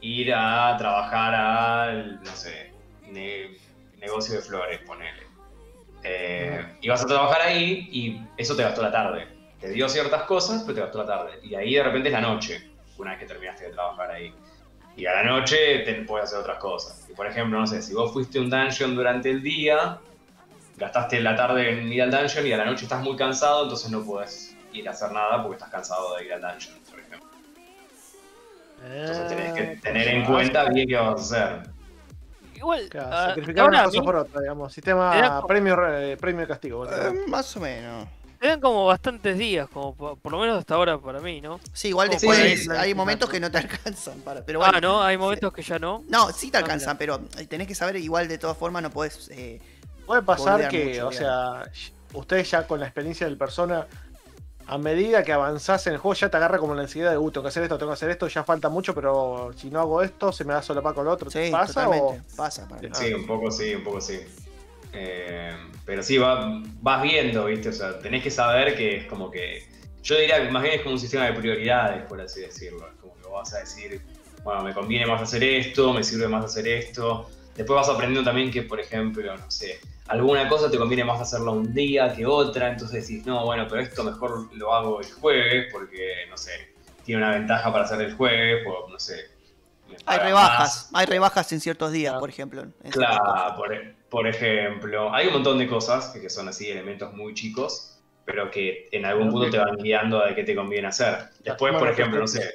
ir 0.00 0.32
a 0.32 0.76
trabajar 0.78 1.34
al, 1.34 2.22
no 2.22 2.36
sé, 2.36 2.72
ne- 3.08 3.50
negocio 3.98 4.36
de 4.36 4.42
flores, 4.42 4.78
ponele. 4.86 5.26
Eh, 6.04 6.64
y 6.80 6.88
vas 6.88 7.02
a 7.02 7.06
trabajar 7.06 7.40
ahí 7.42 7.88
y 7.90 8.20
eso 8.36 8.54
te 8.54 8.62
gastó 8.62 8.80
la 8.82 8.92
tarde. 8.92 9.26
Te 9.60 9.70
dio 9.70 9.88
ciertas 9.88 10.22
cosas, 10.22 10.62
pero 10.62 10.74
te 10.74 10.80
gastó 10.82 10.98
la 10.98 11.06
tarde. 11.06 11.40
Y 11.42 11.54
ahí 11.56 11.74
de 11.74 11.82
repente 11.82 12.08
es 12.08 12.12
la 12.12 12.20
noche, 12.20 12.70
una 12.98 13.12
vez 13.12 13.20
que 13.20 13.26
terminaste 13.26 13.64
de 13.64 13.70
trabajar 13.70 14.10
ahí. 14.10 14.34
Y 14.96 15.06
a 15.06 15.12
la 15.12 15.24
noche 15.24 15.80
te 15.80 15.94
puedes 16.02 16.26
hacer 16.28 16.38
otras 16.38 16.58
cosas. 16.58 17.06
Y 17.10 17.12
por 17.12 17.26
ejemplo, 17.26 17.58
no 17.58 17.66
sé, 17.66 17.82
si 17.82 17.92
vos 17.92 18.12
fuiste 18.12 18.38
a 18.38 18.42
un 18.42 18.50
dungeon 18.50 18.94
durante 18.94 19.30
el 19.30 19.42
día, 19.42 19.98
gastaste 20.76 21.20
la 21.20 21.36
tarde 21.36 21.70
en 21.70 21.92
ir 21.92 22.02
al 22.02 22.10
dungeon 22.10 22.46
y 22.46 22.52
a 22.52 22.56
la 22.56 22.64
noche 22.64 22.84
estás 22.84 23.02
muy 23.02 23.16
cansado, 23.16 23.64
entonces 23.64 23.90
no 23.90 24.04
podés 24.04 24.56
ir 24.72 24.88
a 24.88 24.92
hacer 24.92 25.12
nada 25.12 25.42
porque 25.42 25.56
estás 25.56 25.70
cansado 25.70 26.16
de 26.16 26.24
ir 26.24 26.32
al 26.32 26.40
dungeon, 26.40 26.78
por 26.90 26.98
ejemplo. 27.00 27.28
Entonces 28.84 29.28
tenés 29.28 29.52
que 29.52 29.62
Eh, 29.62 29.80
tener 29.82 30.08
en 30.08 30.24
cuenta 30.24 30.64
bien 30.70 30.88
qué 30.88 30.96
vas 30.96 31.32
a 31.32 31.46
hacer. 31.54 31.70
Igual, 32.54 32.88
Claro, 32.88 33.28
sacrificar 33.28 33.68
una 33.68 33.84
cosa 33.84 34.00
mí 34.00 34.06
por 34.06 34.16
otra, 34.16 34.40
digamos. 34.40 34.68
Te 34.68 34.74
Sistema 34.76 35.44
premio, 35.46 35.76
eh, 35.88 36.16
premio 36.16 36.48
castigo. 36.48 36.86
Eh, 36.86 37.12
más 37.28 37.54
o 37.56 37.60
menos. 37.60 38.08
Te 38.38 38.46
dan 38.48 38.60
como 38.60 38.86
bastantes 38.86 39.36
días, 39.38 39.68
como 39.68 39.94
por, 39.94 40.18
por 40.18 40.32
lo 40.32 40.38
menos 40.40 40.58
hasta 40.58 40.74
ahora 40.74 40.98
para 40.98 41.20
mí, 41.20 41.40
¿no? 41.40 41.60
Sí, 41.72 41.88
igual 41.88 42.08
después 42.10 42.62
sí, 42.64 42.68
hay 42.70 42.94
momentos 42.94 43.28
que 43.30 43.40
no 43.40 43.50
te 43.50 43.58
alcanzan 43.66 44.20
para. 44.20 44.44
Pero 44.44 44.58
bueno, 44.60 44.74
ah, 44.76 44.80
¿no? 44.80 45.02
Hay 45.02 45.16
momentos 45.16 45.52
que 45.52 45.62
ya 45.62 45.78
no. 45.78 46.04
No, 46.08 46.30
sí 46.32 46.50
te 46.50 46.58
Ah, 46.58 46.60
alcanzan, 46.60 46.96
pero 46.98 47.20
tenés 47.48 47.66
que 47.66 47.74
saber, 47.74 47.96
igual 47.96 48.28
de 48.28 48.38
todas 48.38 48.56
formas 48.56 48.82
no 48.82 48.90
podés. 48.90 49.28
eh, 49.32 49.60
Puede 50.06 50.22
pasar 50.22 50.68
que, 50.68 50.84
mucho, 50.86 51.08
o 51.08 51.12
sea, 51.12 51.70
ustedes 52.12 52.50
ya 52.50 52.66
con 52.66 52.78
la 52.80 52.86
experiencia 52.86 53.26
del 53.26 53.36
persona, 53.36 53.86
a 54.68 54.78
medida 54.78 55.22
que 55.24 55.32
avanzás 55.32 55.86
en 55.88 55.94
el 55.94 55.98
juego, 55.98 56.14
ya 56.14 56.28
te 56.28 56.36
agarra 56.36 56.58
como 56.58 56.74
la 56.74 56.82
ansiedad 56.82 57.10
de, 57.10 57.18
uh, 57.18 57.30
tengo 57.30 57.42
que 57.42 57.48
hacer 57.48 57.64
esto, 57.64 57.76
tengo 57.78 57.90
que 57.90 57.94
hacer 57.94 58.10
esto, 58.10 58.26
ya 58.28 58.44
falta 58.44 58.68
mucho, 58.68 58.94
pero 58.94 59.50
si 59.56 59.70
no 59.70 59.80
hago 59.80 60.02
esto, 60.02 60.32
se 60.32 60.44
me 60.44 60.54
da 60.54 60.62
solapa 60.62 60.92
con 60.94 61.04
lo 61.04 61.12
otro. 61.12 61.30
sí, 61.30 61.48
¿Pasa 61.50 61.84
totalmente. 61.84 62.22
o...? 62.32 62.36
Pasa 62.36 62.68
para 62.68 62.82
mí. 62.82 62.88
Sí, 62.92 63.12
un 63.14 63.26
poco 63.26 63.50
sí, 63.50 63.74
un 63.74 63.82
poco 63.84 64.00
sí. 64.00 64.20
Eh, 64.98 65.52
pero 65.84 66.02
sí, 66.02 66.16
va- 66.18 66.62
vas 66.80 67.02
viendo, 67.02 67.44
¿viste? 67.44 67.68
O 67.68 67.72
sea, 67.72 67.98
tenés 67.98 68.22
que 68.22 68.30
saber 68.30 68.74
que 68.76 68.96
es 68.96 69.04
como 69.06 69.30
que. 69.30 69.62
Yo 70.02 70.16
diría 70.18 70.42
que 70.42 70.50
más 70.50 70.62
bien 70.62 70.76
es 70.76 70.80
como 70.82 70.94
un 70.94 71.00
sistema 71.00 71.26
de 71.26 71.32
prioridades, 71.34 72.02
por 72.04 72.20
así 72.20 72.40
decirlo. 72.40 72.88
Es 72.88 72.94
como 73.00 73.14
que 73.16 73.28
vas 73.28 73.52
a 73.54 73.58
decir, 73.58 74.00
bueno, 74.42 74.62
me 74.62 74.72
conviene 74.72 75.04
más 75.06 75.20
hacer 75.20 75.42
esto, 75.44 75.92
me 75.92 76.02
sirve 76.02 76.28
más 76.28 76.44
hacer 76.44 76.66
esto. 76.68 77.28
Después 77.54 77.76
vas 77.76 77.88
aprendiendo 77.88 78.24
también 78.28 78.50
que, 78.50 78.62
por 78.62 78.78
ejemplo, 78.80 79.36
no 79.36 79.50
sé, 79.50 79.80
alguna 80.08 80.46
cosa 80.48 80.70
te 80.70 80.76
conviene 80.78 81.04
más 81.04 81.20
hacerlo 81.20 81.52
un 81.52 81.72
día 81.74 82.12
que 82.14 82.24
otra, 82.26 82.68
entonces 82.70 83.08
decís, 83.08 83.24
no, 83.26 83.44
bueno, 83.46 83.66
pero 83.68 83.80
esto 83.82 84.04
mejor 84.04 84.54
lo 84.54 84.74
hago 84.74 85.00
el 85.00 85.10
jueves 85.10 85.66
porque, 85.72 86.26
no 86.30 86.36
sé, 86.36 86.50
tiene 87.04 87.22
una 87.22 87.32
ventaja 87.32 87.72
para 87.72 87.84
hacer 87.86 88.00
el 88.02 88.14
jueez, 88.14 88.64
o 88.66 88.88
no 88.90 88.98
sé. 89.00 89.30
Hay 90.04 90.18
rebajas, 90.18 90.90
más. 90.92 91.00
hay 91.00 91.06
rebajas 91.06 91.50
en 91.52 91.60
ciertos 91.60 91.92
días, 91.92 92.10
Claro. 92.10 92.20
por 92.20 92.28
ejemplo. 92.28 92.66
Claro, 92.90 93.56
por, 93.56 93.72
e- 93.74 93.95
por 94.10 94.26
ejemplo, 94.26 95.12
hay 95.12 95.26
un 95.26 95.34
montón 95.34 95.58
de 95.58 95.66
cosas 95.66 96.08
que, 96.08 96.30
son 96.30 96.48
así, 96.48 96.70
elementos 96.70 97.12
muy 97.12 97.34
chicos, 97.34 98.00
pero 98.24 98.50
que 98.50 98.88
en 98.92 99.04
algún 99.04 99.30
punto 99.30 99.50
te 99.50 99.58
van 99.58 99.76
guiando 99.76 100.20
a 100.20 100.28
de 100.28 100.34
qué 100.34 100.44
te 100.44 100.54
conviene 100.54 100.88
hacer. 100.88 101.30
Después, 101.44 101.74
por 101.74 101.88
ejemplo, 101.88 102.20
no 102.20 102.26
sé, 102.26 102.54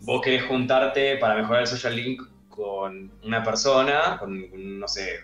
vos 0.00 0.20
querés 0.22 0.44
juntarte 0.44 1.16
para 1.16 1.34
mejorar 1.34 1.62
el 1.62 1.66
social 1.66 1.96
link 1.96 2.22
con 2.48 3.12
una 3.22 3.42
persona, 3.42 4.16
con, 4.18 4.78
no 4.80 4.88
sé, 4.88 5.20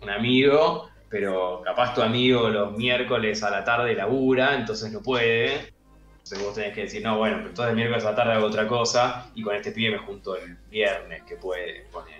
un 0.00 0.10
amigo, 0.10 0.88
pero 1.08 1.60
capaz 1.64 1.94
tu 1.94 2.02
amigo 2.02 2.48
los 2.48 2.76
miércoles 2.76 3.42
a 3.42 3.50
la 3.50 3.64
tarde 3.64 3.94
labura, 3.94 4.54
entonces 4.54 4.92
no 4.92 5.02
puede. 5.02 5.74
Entonces 6.18 6.42
vos 6.42 6.54
tenés 6.54 6.74
que 6.74 6.82
decir, 6.82 7.02
no, 7.02 7.18
bueno, 7.18 7.36
pero 7.38 7.48
entonces 7.48 7.70
el 7.70 7.76
miércoles 7.76 8.04
a 8.04 8.10
la 8.10 8.16
tarde 8.16 8.32
hago 8.34 8.46
otra 8.46 8.68
cosa 8.68 9.30
y 9.34 9.42
con 9.42 9.56
este 9.56 9.72
pibe 9.72 9.92
me 9.92 9.98
junto 9.98 10.36
el 10.36 10.56
viernes 10.70 11.22
que 11.24 11.36
puede 11.36 11.86
ponerle. 11.90 12.19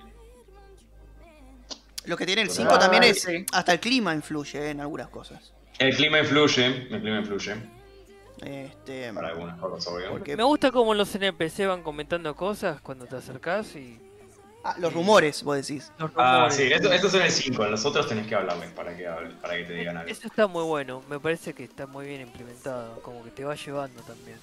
Lo 2.06 2.16
que 2.16 2.26
tiene 2.26 2.42
el 2.42 2.48
Ah, 2.48 2.54
5 2.54 2.78
también 2.78 3.02
es. 3.04 3.22
sí. 3.22 3.44
Hasta 3.52 3.72
el 3.72 3.80
clima 3.80 4.14
influye 4.14 4.58
eh, 4.58 4.70
en 4.70 4.80
algunas 4.80 5.08
cosas. 5.08 5.52
El 5.78 5.94
clima 5.96 6.18
influye, 6.18 6.66
el 6.66 7.00
clima 7.00 7.18
influye, 7.20 7.54
Este, 8.42 9.12
para 9.12 9.28
algunas 9.28 9.58
cosas, 9.58 9.92
obvio. 9.92 10.10
porque 10.10 10.36
Me 10.36 10.42
gusta 10.42 10.70
cómo 10.70 10.94
los 10.94 11.14
NPC 11.14 11.66
van 11.66 11.82
comentando 11.82 12.34
cosas 12.34 12.80
cuando 12.80 13.06
te 13.06 13.16
acercás 13.16 13.74
y 13.76 13.98
ah, 14.64 14.74
los 14.78 14.92
rumores, 14.92 15.42
vos 15.42 15.56
decís. 15.56 15.92
los 15.98 16.10
Ah, 16.16 16.48
sí, 16.50 16.64
esto, 16.72 16.90
esto 16.92 17.08
son 17.10 17.22
el 17.22 17.30
5, 17.30 17.64
en 17.64 17.70
los 17.72 17.84
otros 17.84 18.08
tenés 18.08 18.26
que 18.26 18.34
hablarles 18.34 18.70
para 18.72 18.96
que, 18.96 19.04
para 19.40 19.56
que 19.56 19.64
te 19.64 19.72
digan 19.74 19.96
algo. 19.98 20.10
Eso 20.10 20.26
está 20.26 20.46
muy 20.46 20.64
bueno, 20.64 21.02
me 21.08 21.18
parece 21.20 21.52
que 21.54 21.64
está 21.64 21.86
muy 21.86 22.06
bien 22.06 22.22
implementado, 22.22 23.00
como 23.02 23.22
que 23.24 23.30
te 23.30 23.44
va 23.44 23.54
llevando 23.54 24.02
también. 24.02 24.38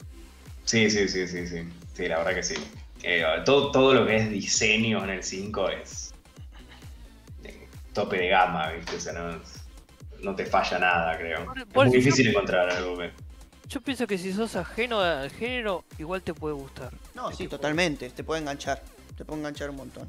Sí, 0.65 0.89
sí, 0.89 1.07
sí, 1.07 1.27
sí, 1.27 1.47
sí, 1.47 1.63
sí, 1.93 2.07
la 2.07 2.17
verdad 2.19 2.35
que 2.35 2.43
sí. 2.43 2.55
Eh, 3.03 3.23
todo, 3.45 3.71
todo 3.71 3.93
lo 3.93 4.05
que 4.07 4.15
es 4.15 4.29
diseño 4.29 5.03
en 5.03 5.09
el 5.11 5.23
5 5.23 5.69
es 5.69 6.06
tope 8.03 8.17
de 8.17 8.27
gama, 8.29 8.71
¿viste? 8.71 8.95
O 8.95 8.99
sea, 8.99 9.13
no, 9.13 9.39
no 10.21 10.35
te 10.35 10.45
falla 10.45 10.79
nada, 10.79 11.17
creo. 11.17 11.45
Por- 11.45 11.57
Es 11.59 11.65
por 11.65 11.87
muy 11.87 11.97
difícil 11.97 12.25
yo- 12.25 12.31
encontrar 12.31 12.69
algo 12.69 12.97
que... 12.97 13.11
Yo 13.67 13.81
pienso 13.81 14.07
que 14.07 14.17
si 14.17 14.31
sos 14.31 14.55
ajeno 14.55 15.01
al 15.01 15.29
género, 15.29 15.83
igual 15.97 16.21
te 16.21 16.33
puede 16.33 16.55
gustar. 16.55 16.93
No, 17.15 17.31
sí, 17.33 17.47
totalmente. 17.49 18.09
Te 18.11 18.23
puede 18.23 18.39
enganchar. 18.41 18.81
Te 19.17 19.25
puede 19.25 19.39
enganchar 19.39 19.69
un 19.71 19.75
montón. 19.75 20.07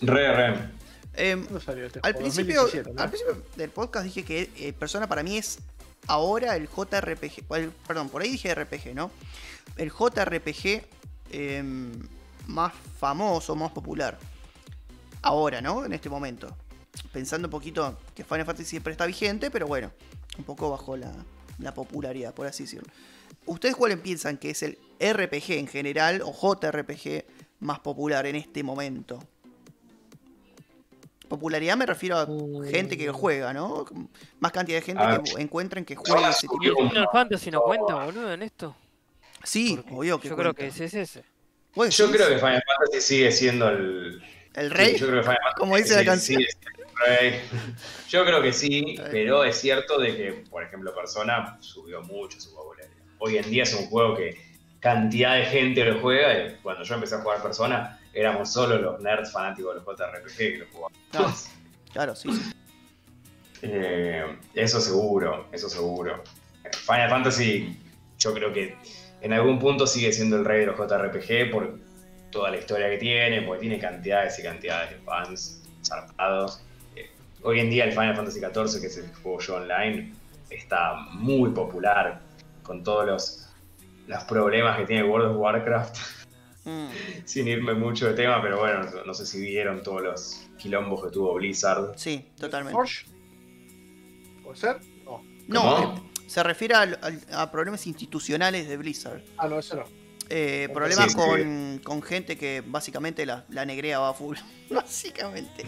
Re, 0.00 0.32
re. 0.34 0.58
Em, 1.14 1.42
¿Cuándo 1.42 1.60
salió 1.60 1.84
este 1.86 2.00
al, 2.02 2.14
principio, 2.14 2.62
2017, 2.62 2.94
¿no? 2.94 3.02
al 3.02 3.10
principio 3.10 3.42
del 3.56 3.70
podcast 3.70 4.04
dije 4.06 4.24
que 4.24 4.50
eh, 4.56 4.72
Persona 4.72 5.06
para 5.06 5.22
mí 5.22 5.36
es 5.36 5.58
ahora 6.06 6.56
el 6.56 6.66
JRPG. 6.68 7.44
el- 7.56 7.72
perdón, 7.86 8.08
por 8.08 8.22
ahí 8.22 8.30
dije 8.30 8.54
RPG, 8.54 8.94
¿no? 8.94 9.10
El 9.76 9.90
JRPG 9.90 10.84
em, 11.32 11.92
más 12.46 12.72
famoso, 12.98 13.54
más 13.54 13.70
popular. 13.72 14.18
Ahora, 15.22 15.60
¿no? 15.60 15.84
En 15.84 15.92
este 15.92 16.08
momento. 16.08 16.56
Pensando 17.12 17.46
un 17.48 17.50
poquito 17.50 17.98
que 18.14 18.24
Final 18.24 18.46
Fantasy 18.46 18.68
siempre 18.70 18.92
está 18.92 19.06
vigente, 19.06 19.50
pero 19.50 19.66
bueno, 19.66 19.90
un 20.38 20.44
poco 20.44 20.70
bajo 20.70 20.96
la, 20.96 21.12
la 21.58 21.72
popularidad, 21.74 22.34
por 22.34 22.46
así 22.46 22.64
decirlo. 22.64 22.88
¿Ustedes 23.46 23.76
cuáles 23.76 23.98
piensan 23.98 24.36
que 24.36 24.50
es 24.50 24.62
el 24.62 24.78
RPG 25.00 25.52
en 25.52 25.66
general 25.68 26.22
o 26.24 26.32
JRPG 26.32 27.24
más 27.60 27.80
popular 27.80 28.26
en 28.26 28.36
este 28.36 28.62
momento? 28.62 29.18
Popularidad 31.28 31.76
me 31.76 31.84
refiero 31.84 32.16
a 32.18 32.26
gente 32.70 32.96
que 32.96 33.10
juega, 33.10 33.52
¿no? 33.52 33.84
Más 34.40 34.50
cantidad 34.52 34.78
de 34.78 34.82
gente 34.82 35.02
Ah. 35.04 35.22
que 35.22 35.42
encuentren 35.42 35.84
que 35.84 35.94
juega 35.94 36.30
ese 36.30 36.48
tipo 36.48 36.56
¿Y 36.62 36.68
el 36.68 36.74
de... 36.74 36.88
Final 36.88 37.08
Fantasy 37.12 37.50
no 37.50 37.60
cuenta, 37.62 37.94
boludo, 38.04 38.32
en 38.32 38.42
esto? 38.42 38.74
Sí, 39.44 39.76
Porque 39.76 39.94
obvio 39.94 40.20
que 40.20 40.28
Yo 40.30 40.36
creo 40.36 40.54
que 40.54 40.68
ese 40.68 40.86
es 40.86 40.94
ese. 40.94 41.24
Yo 41.90 42.10
creo 42.10 42.28
que 42.28 42.38
Final 42.38 42.62
Fantasy 42.66 43.00
sigue 43.00 43.30
siendo 43.32 43.68
el... 43.68 44.22
¿El 44.54 44.70
rey? 44.70 44.94
Sí, 44.94 45.00
yo 45.00 45.06
creo 45.08 45.20
que 45.20 45.24
Final 45.28 45.38
Fantasy 45.42 45.60
Como 45.60 45.76
dice 45.76 45.96
la 45.96 46.04
canción. 46.04 46.38
sigue 46.40 46.50
siendo. 46.50 46.77
Yo 48.08 48.24
creo 48.24 48.42
que 48.42 48.52
sí, 48.52 48.98
pero 49.10 49.44
es 49.44 49.60
cierto 49.60 49.98
de 49.98 50.16
que, 50.16 50.32
por 50.50 50.62
ejemplo, 50.62 50.94
Persona 50.94 51.56
subió 51.60 52.02
mucho 52.02 52.40
su 52.40 52.54
popularidad. 52.54 52.96
Hoy 53.18 53.36
en 53.36 53.50
día 53.50 53.64
es 53.64 53.74
un 53.74 53.86
juego 53.86 54.16
que 54.16 54.38
cantidad 54.80 55.36
de 55.36 55.44
gente 55.44 55.84
lo 55.84 56.00
juega. 56.00 56.46
y 56.46 56.56
cuando 56.62 56.84
yo 56.84 56.94
empecé 56.94 57.16
a 57.16 57.20
jugar 57.20 57.42
Persona, 57.42 58.00
éramos 58.12 58.52
solo 58.52 58.78
los 58.78 59.00
nerds 59.00 59.32
fanáticos 59.32 59.74
de 59.74 59.80
los 59.80 59.98
JRPG 59.98 60.36
que 60.36 60.58
lo 60.58 60.66
jugaban. 60.72 60.92
No, 61.12 61.34
claro, 61.92 62.16
sí, 62.16 62.30
sí. 62.32 62.52
Eh, 63.62 64.38
eso 64.54 64.80
seguro, 64.80 65.48
eso 65.52 65.68
seguro. 65.68 66.22
Final 66.86 67.10
Fantasy, 67.10 67.76
yo 68.18 68.34
creo 68.34 68.52
que 68.52 68.76
en 69.20 69.32
algún 69.32 69.58
punto 69.58 69.86
sigue 69.86 70.12
siendo 70.12 70.36
el 70.36 70.44
rey 70.44 70.60
de 70.60 70.66
los 70.66 70.76
JRPG 70.76 71.50
por 71.50 71.78
toda 72.30 72.50
la 72.50 72.58
historia 72.58 72.88
que 72.90 72.98
tiene, 72.98 73.42
porque 73.42 73.62
tiene 73.62 73.78
cantidades 73.78 74.38
y 74.38 74.42
cantidades 74.42 74.90
de 74.90 74.96
fans 74.98 75.62
zarpados. 75.84 76.62
Hoy 77.42 77.60
en 77.60 77.70
día 77.70 77.84
el 77.84 77.92
Final 77.92 78.16
Fantasy 78.16 78.40
XIV, 78.40 78.80
que 78.80 78.86
es 78.88 78.96
el 78.98 79.14
juego 79.16 79.40
yo 79.40 79.56
online, 79.56 80.12
está 80.50 80.94
muy 81.12 81.50
popular 81.50 82.20
con 82.62 82.82
todos 82.82 83.06
los, 83.06 83.48
los 84.06 84.24
problemas 84.24 84.78
que 84.78 84.86
tiene 84.86 85.04
World 85.04 85.30
of 85.30 85.36
Warcraft. 85.36 85.96
Mm. 86.64 86.88
Sin 87.24 87.48
irme 87.48 87.74
mucho 87.74 88.06
de 88.06 88.14
tema, 88.14 88.42
pero 88.42 88.58
bueno, 88.58 88.82
no, 88.82 89.04
no 89.04 89.14
sé 89.14 89.24
si 89.24 89.40
vieron 89.40 89.82
todos 89.82 90.02
los 90.02 90.48
quilombos 90.58 91.04
que 91.04 91.10
tuvo 91.10 91.34
Blizzard. 91.34 91.92
Sí, 91.96 92.26
totalmente. 92.38 92.74
Forge. 92.74 93.06
¿Puede 94.42 94.56
ser? 94.56 94.76
No. 95.04 95.22
No, 95.46 95.94
eh, 95.94 96.02
se 96.26 96.42
refiere 96.42 96.74
a, 96.74 97.50
problemas 97.50 97.86
institucionales 97.86 98.68
de 98.68 98.76
Blizzard. 98.76 99.22
Ah, 99.38 99.48
no, 99.48 99.58
eso 99.58 99.76
no. 99.76 99.84
Eh, 100.28 100.68
problemas 100.74 101.06
Sí, 101.06 101.10
sí. 101.10 101.16
con, 101.16 101.80
con 101.82 102.02
gente 102.02 102.36
que 102.36 102.62
básicamente 102.66 103.24
la, 103.24 103.46
la 103.48 103.64
negrea 103.64 103.98
va 103.98 104.10
a 104.10 104.14
full. 104.14 104.36
básicamente. 104.70 105.64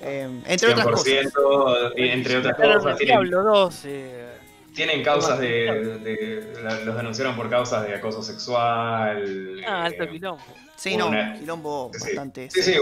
Eh, 0.00 0.42
entre 0.46 0.70
otras 0.70 0.86
cosas. 0.86 1.06
100%, 1.06 1.92
y 1.96 2.08
entre 2.08 2.36
otras 2.38 2.54
Pero 2.56 2.74
cosas, 2.74 2.92
el 2.92 2.98
tienen, 2.98 3.28
Diablo 3.28 3.42
2, 3.42 3.84
eh, 3.86 4.28
tienen 4.74 5.02
causas 5.02 5.40
de, 5.40 6.52
Los 6.84 6.96
denunciaron 6.96 7.34
por 7.34 7.50
causas 7.50 7.86
de 7.86 7.94
acoso 7.94 8.22
sexual. 8.22 9.60
ah, 9.66 9.88
eh, 9.90 9.94
alto 9.94 10.08
quilombo. 10.08 10.44
Sí, 10.76 10.96
no, 10.96 11.10
quilombo 11.38 11.90
Sí, 11.94 12.00
bastante. 12.00 12.50
Sí, 12.50 12.62
sí, 12.62 12.74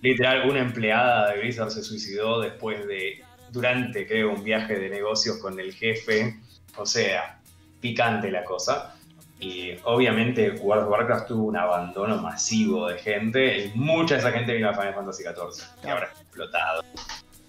literal, 0.00 0.48
una 0.48 0.60
empleada 0.60 1.32
de 1.32 1.40
Blizzard 1.40 1.70
se 1.70 1.82
suicidó 1.82 2.40
después 2.40 2.86
de, 2.86 3.22
durante, 3.50 4.06
creo, 4.06 4.32
un 4.32 4.44
viaje 4.44 4.78
de 4.78 4.88
negocios 4.88 5.38
con 5.38 5.58
el 5.58 5.74
jefe. 5.74 6.38
O 6.76 6.86
sea, 6.86 7.40
picante 7.80 8.30
la 8.30 8.44
cosa. 8.44 8.94
Y 9.40 9.72
obviamente 9.84 10.50
World 10.50 10.84
of 10.84 10.90
Warcraft 10.90 11.28
tuvo 11.28 11.46
un 11.46 11.56
abandono 11.56 12.18
masivo 12.18 12.88
de 12.88 12.98
gente 12.98 13.58
y 13.58 13.72
mucha 13.74 14.14
de 14.14 14.20
esa 14.20 14.32
gente 14.32 14.54
vino 14.54 14.68
a 14.68 14.74
Final 14.74 14.94
Fantasy 14.94 15.24
XIV. 15.24 15.66
Y 15.82 15.88
ahora 15.88 16.12
explotado. 16.30 16.84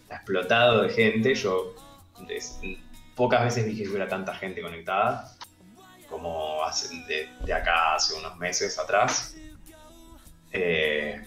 Está 0.03 0.15
explotado 0.15 0.81
de 0.83 0.89
gente. 0.89 1.35
Yo 1.35 1.75
pocas 3.15 3.43
veces 3.43 3.65
dije 3.65 3.83
que 3.83 3.89
hubiera 3.89 4.07
tanta 4.07 4.33
gente 4.35 4.61
conectada 4.61 5.31
como 6.09 6.59
de, 7.07 7.53
acá 7.53 7.95
hace 7.95 8.15
unos 8.15 8.37
meses 8.37 8.77
atrás. 8.77 9.35
Eh, 10.51 11.21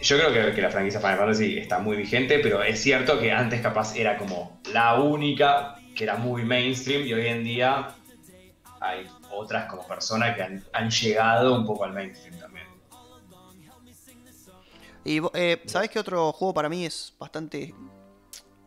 yo 0.00 0.16
creo 0.16 0.54
que, 0.54 0.62
la 0.62 0.70
franquicia 0.70 1.00
Final 1.00 1.18
Fantasy 1.18 1.58
está 1.58 1.78
muy 1.78 1.96
vigente, 1.96 2.38
pero 2.38 2.62
es 2.62 2.80
cierto 2.80 3.20
que 3.20 3.30
antes 3.30 3.60
capaz 3.60 3.94
era 3.94 4.16
como 4.16 4.60
la 4.72 4.94
única 4.94 5.76
que 5.94 6.04
era 6.04 6.16
muy 6.16 6.44
mainstream 6.44 7.06
y 7.06 7.12
hoy 7.12 7.26
en 7.26 7.44
día 7.44 7.88
hay 8.80 9.06
otras 9.30 9.66
como 9.66 9.86
personas 9.86 10.34
que 10.34 10.42
han 10.72 10.90
llegado 10.90 11.54
un 11.54 11.66
poco 11.66 11.84
al 11.84 11.92
mainstream 11.92 12.38
también. 12.38 12.53
Y 15.04 15.20
eh, 15.34 15.62
¿sabés 15.66 15.90
qué 15.90 15.98
otro 15.98 16.32
juego 16.32 16.54
para 16.54 16.68
mí 16.68 16.84
es 16.86 17.14
bastante 17.18 17.74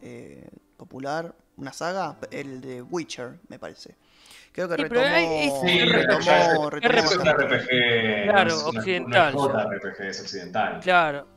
eh, 0.01 0.47
popular? 0.77 1.33
Una 1.57 1.73
saga, 1.73 2.17
el 2.29 2.61
de 2.61 2.81
Witcher, 2.83 3.39
me 3.47 3.57
parece. 3.57 3.95
Creo 4.51 4.67
que 4.69 4.75
Sí, 4.75 4.83
retomó, 4.83 5.01
pero 5.01 5.15
hay- 5.15 5.47
es- 5.47 5.61
Sí, 5.61 5.79
retomó, 5.85 6.69
retomó 6.69 6.93
es 6.99 7.11
un 7.17 7.23
bastante. 7.23 7.57
RPG. 7.57 8.23
Claro, 8.29 8.55
una- 8.69 8.79
occidental. 8.79 9.33
No 9.33 9.45
es 9.47 9.51
JRPG, 9.53 10.07
es 10.09 10.21
occidental. 10.21 10.79
Claro. 10.81 11.27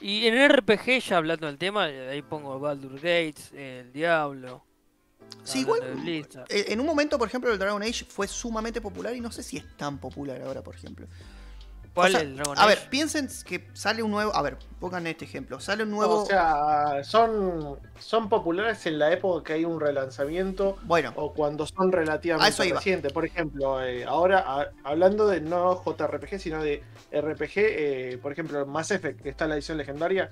Y 0.00 0.26
en 0.26 0.34
el 0.34 0.48
RPG, 0.50 1.00
ya 1.00 1.16
hablando 1.16 1.46
del 1.46 1.58
tema, 1.58 1.84
ahí 1.84 2.22
pongo 2.22 2.58
Baldur 2.60 2.94
Gates, 2.94 3.52
el 3.52 3.92
Diablo. 3.92 4.64
Sí, 5.44 5.60
igual- 5.60 5.82
Blizzard. 6.02 6.46
Eh, 6.48 6.66
En 6.68 6.80
un 6.80 6.86
momento, 6.86 7.18
por 7.18 7.26
ejemplo, 7.28 7.52
el 7.52 7.58
Dragon 7.58 7.82
Age 7.82 8.04
fue 8.04 8.26
sumamente 8.28 8.80
popular 8.80 9.14
y 9.14 9.20
no 9.20 9.30
sé 9.30 9.42
si 9.42 9.56
es 9.58 9.76
tan 9.76 9.98
popular 9.98 10.40
ahora, 10.42 10.62
por 10.62 10.74
ejemplo. 10.74 11.06
¿Cuál 11.94 12.08
O 12.08 12.10
sea, 12.12 12.20
es 12.20 12.26
el 12.28 12.36
Dragon 12.36 12.58
A 12.58 12.66
ver, 12.66 12.78
piensen 12.90 13.28
que 13.44 13.68
sale 13.72 14.02
un 14.02 14.10
nuevo. 14.10 14.34
A 14.34 14.42
ver, 14.42 14.56
pongan 14.78 15.06
este 15.06 15.24
ejemplo. 15.24 15.58
Sale 15.58 15.82
un 15.82 15.90
nuevo. 15.90 16.22
O 16.22 16.26
sea, 16.26 17.02
son, 17.02 17.78
son 17.98 18.28
populares 18.28 18.86
en 18.86 18.98
la 18.98 19.12
época 19.12 19.42
que 19.44 19.52
hay 19.54 19.64
un 19.64 19.80
relanzamiento 19.80 20.76
bueno, 20.84 21.12
o 21.16 21.32
cuando 21.34 21.66
son 21.66 21.90
relativamente 21.90 22.46
recientes. 22.74 23.12
Por 23.12 23.24
ejemplo, 23.24 23.82
eh, 23.82 24.04
ahora 24.04 24.44
a- 24.46 24.68
hablando 24.84 25.26
de 25.26 25.40
no 25.40 25.82
JRPG, 25.84 26.38
sino 26.38 26.62
de 26.62 26.82
RPG, 27.10 27.52
eh, 27.56 28.18
por 28.22 28.30
ejemplo, 28.32 28.64
Mass 28.66 28.90
Effect, 28.92 29.20
que 29.20 29.30
está 29.30 29.44
en 29.44 29.50
la 29.50 29.56
edición 29.56 29.78
legendaria, 29.78 30.30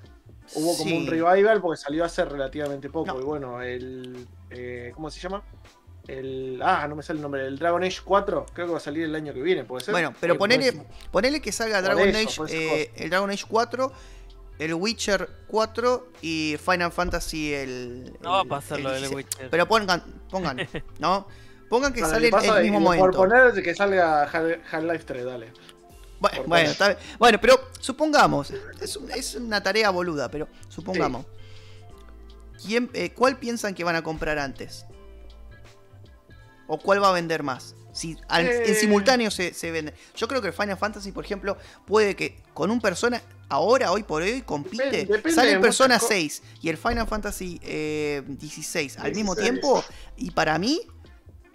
hubo 0.55 0.77
como 0.77 0.95
un 0.95 1.07
revival 1.07 1.59
porque 1.61 1.81
salió 1.81 2.05
hace 2.05 2.23
relativamente 2.23 2.89
poco. 2.89 3.13
No. 3.13 3.19
Y 3.19 3.23
bueno, 3.23 3.61
el. 3.61 4.25
eh, 4.51 4.91
¿Cómo 4.95 5.09
se 5.11 5.19
llama? 5.19 5.43
El. 6.07 6.59
Ah, 6.63 6.87
no 6.87 6.95
me 6.95 7.03
sale 7.03 7.17
el 7.17 7.21
nombre. 7.23 7.45
El 7.45 7.59
Dragon 7.59 7.83
Age 7.83 7.99
4, 8.03 8.45
creo 8.53 8.67
que 8.67 8.71
va 8.71 8.77
a 8.77 8.81
salir 8.81 9.03
el 9.03 9.13
año 9.15 9.33
que 9.33 9.41
viene, 9.41 9.63
¿puede 9.65 9.83
ser? 9.83 9.91
Bueno, 9.93 10.13
pero 10.19 10.33
Sí, 10.35 10.39
ponele, 10.39 10.71
puede 10.73 10.87
ser. 10.87 11.09
ponele 11.11 11.41
que 11.41 11.51
salga 11.51 11.77
Por 11.77 11.83
Dragon 11.83 12.07
eso, 12.09 12.19
Age, 12.19 12.35
por 12.37 12.51
eh, 12.51 12.91
el 12.95 13.09
Dragon 13.09 13.29
Age 13.29 13.43
4, 13.47 13.91
el 14.59 14.73
Witcher 14.73 15.29
4 15.47 16.07
y 16.21 16.55
Final 16.63 16.91
Fantasy 16.91 17.53
el. 17.53 18.13
No 18.21 18.31
va 18.31 18.39
a 18.39 18.41
el- 18.43 18.47
pasar 18.47 18.77
el 18.77 18.83
lo 18.85 18.91
del 18.91 19.01
16. 19.01 19.15
Witcher. 19.25 19.49
Pero 19.49 19.67
pongan, 19.67 20.03
pongan, 20.29 20.57
¿no? 20.99 21.27
Pongan 21.69 21.91
que 21.91 21.99
Para 21.99 22.13
sale 22.13 22.29
el 22.29 22.63
mismo 22.63 22.79
Por 22.85 22.95
momento. 22.97 23.17
poner 23.17 23.61
que 23.61 23.75
salga 23.75 24.25
Hal- 24.31 24.61
Half-Life 24.71 25.03
3, 25.05 25.25
dale. 25.25 25.51
Bueno, 26.19 26.37
por 26.37 26.47
bueno, 26.47 26.47
poner. 26.47 26.65
está 26.67 26.87
bien. 26.87 26.99
Bueno, 27.19 27.37
pero 27.41 27.59
supongamos, 27.81 28.53
es 29.13 29.35
una 29.35 29.61
tarea 29.61 29.89
boluda, 29.89 30.31
pero 30.31 30.47
supongamos. 30.69 31.25
¿Quién, 32.65 32.89
eh, 32.93 33.11
¿Cuál 33.13 33.37
piensan 33.37 33.75
que 33.75 33.83
van 33.83 33.95
a 33.97 34.01
comprar 34.01 34.39
antes? 34.39 34.85
¿O 36.67 36.77
cuál 36.77 37.01
va 37.01 37.09
a 37.09 37.13
vender 37.13 37.43
más? 37.43 37.75
Si 37.93 38.15
al- 38.27 38.45
en 38.47 38.71
Eh. 38.71 38.75
simultáneo 38.75 39.31
se, 39.31 39.53
se 39.53 39.71
vende. 39.71 39.93
Yo 40.15 40.27
creo 40.27 40.41
que 40.41 40.49
el 40.49 40.53
Final 40.53 40.77
Fantasy, 40.77 41.11
por 41.11 41.25
ejemplo, 41.25 41.57
puede 41.85 42.15
que 42.15 42.37
con 42.53 42.69
un 42.69 42.79
persona, 42.79 43.21
ahora, 43.49 43.91
hoy 43.91 44.03
por 44.03 44.21
hoy, 44.21 44.41
compite. 44.43 44.83
Depende- 44.83 45.05
depende 45.07 45.31
sale 45.35 45.51
el 45.53 45.61
Persona 45.61 45.95
muchas 45.95 46.01
co- 46.03 46.13
6 46.13 46.43
y 46.61 46.69
el 46.69 46.77
Final 46.77 47.07
Fantasy 47.07 47.59
eh, 47.63 48.21
16 48.27 48.97
al 48.99 49.15
mismo 49.15 49.33
16. 49.33 49.51
tiempo. 49.61 49.83
Y 50.17 50.29
para 50.31 50.59
mí, 50.59 50.81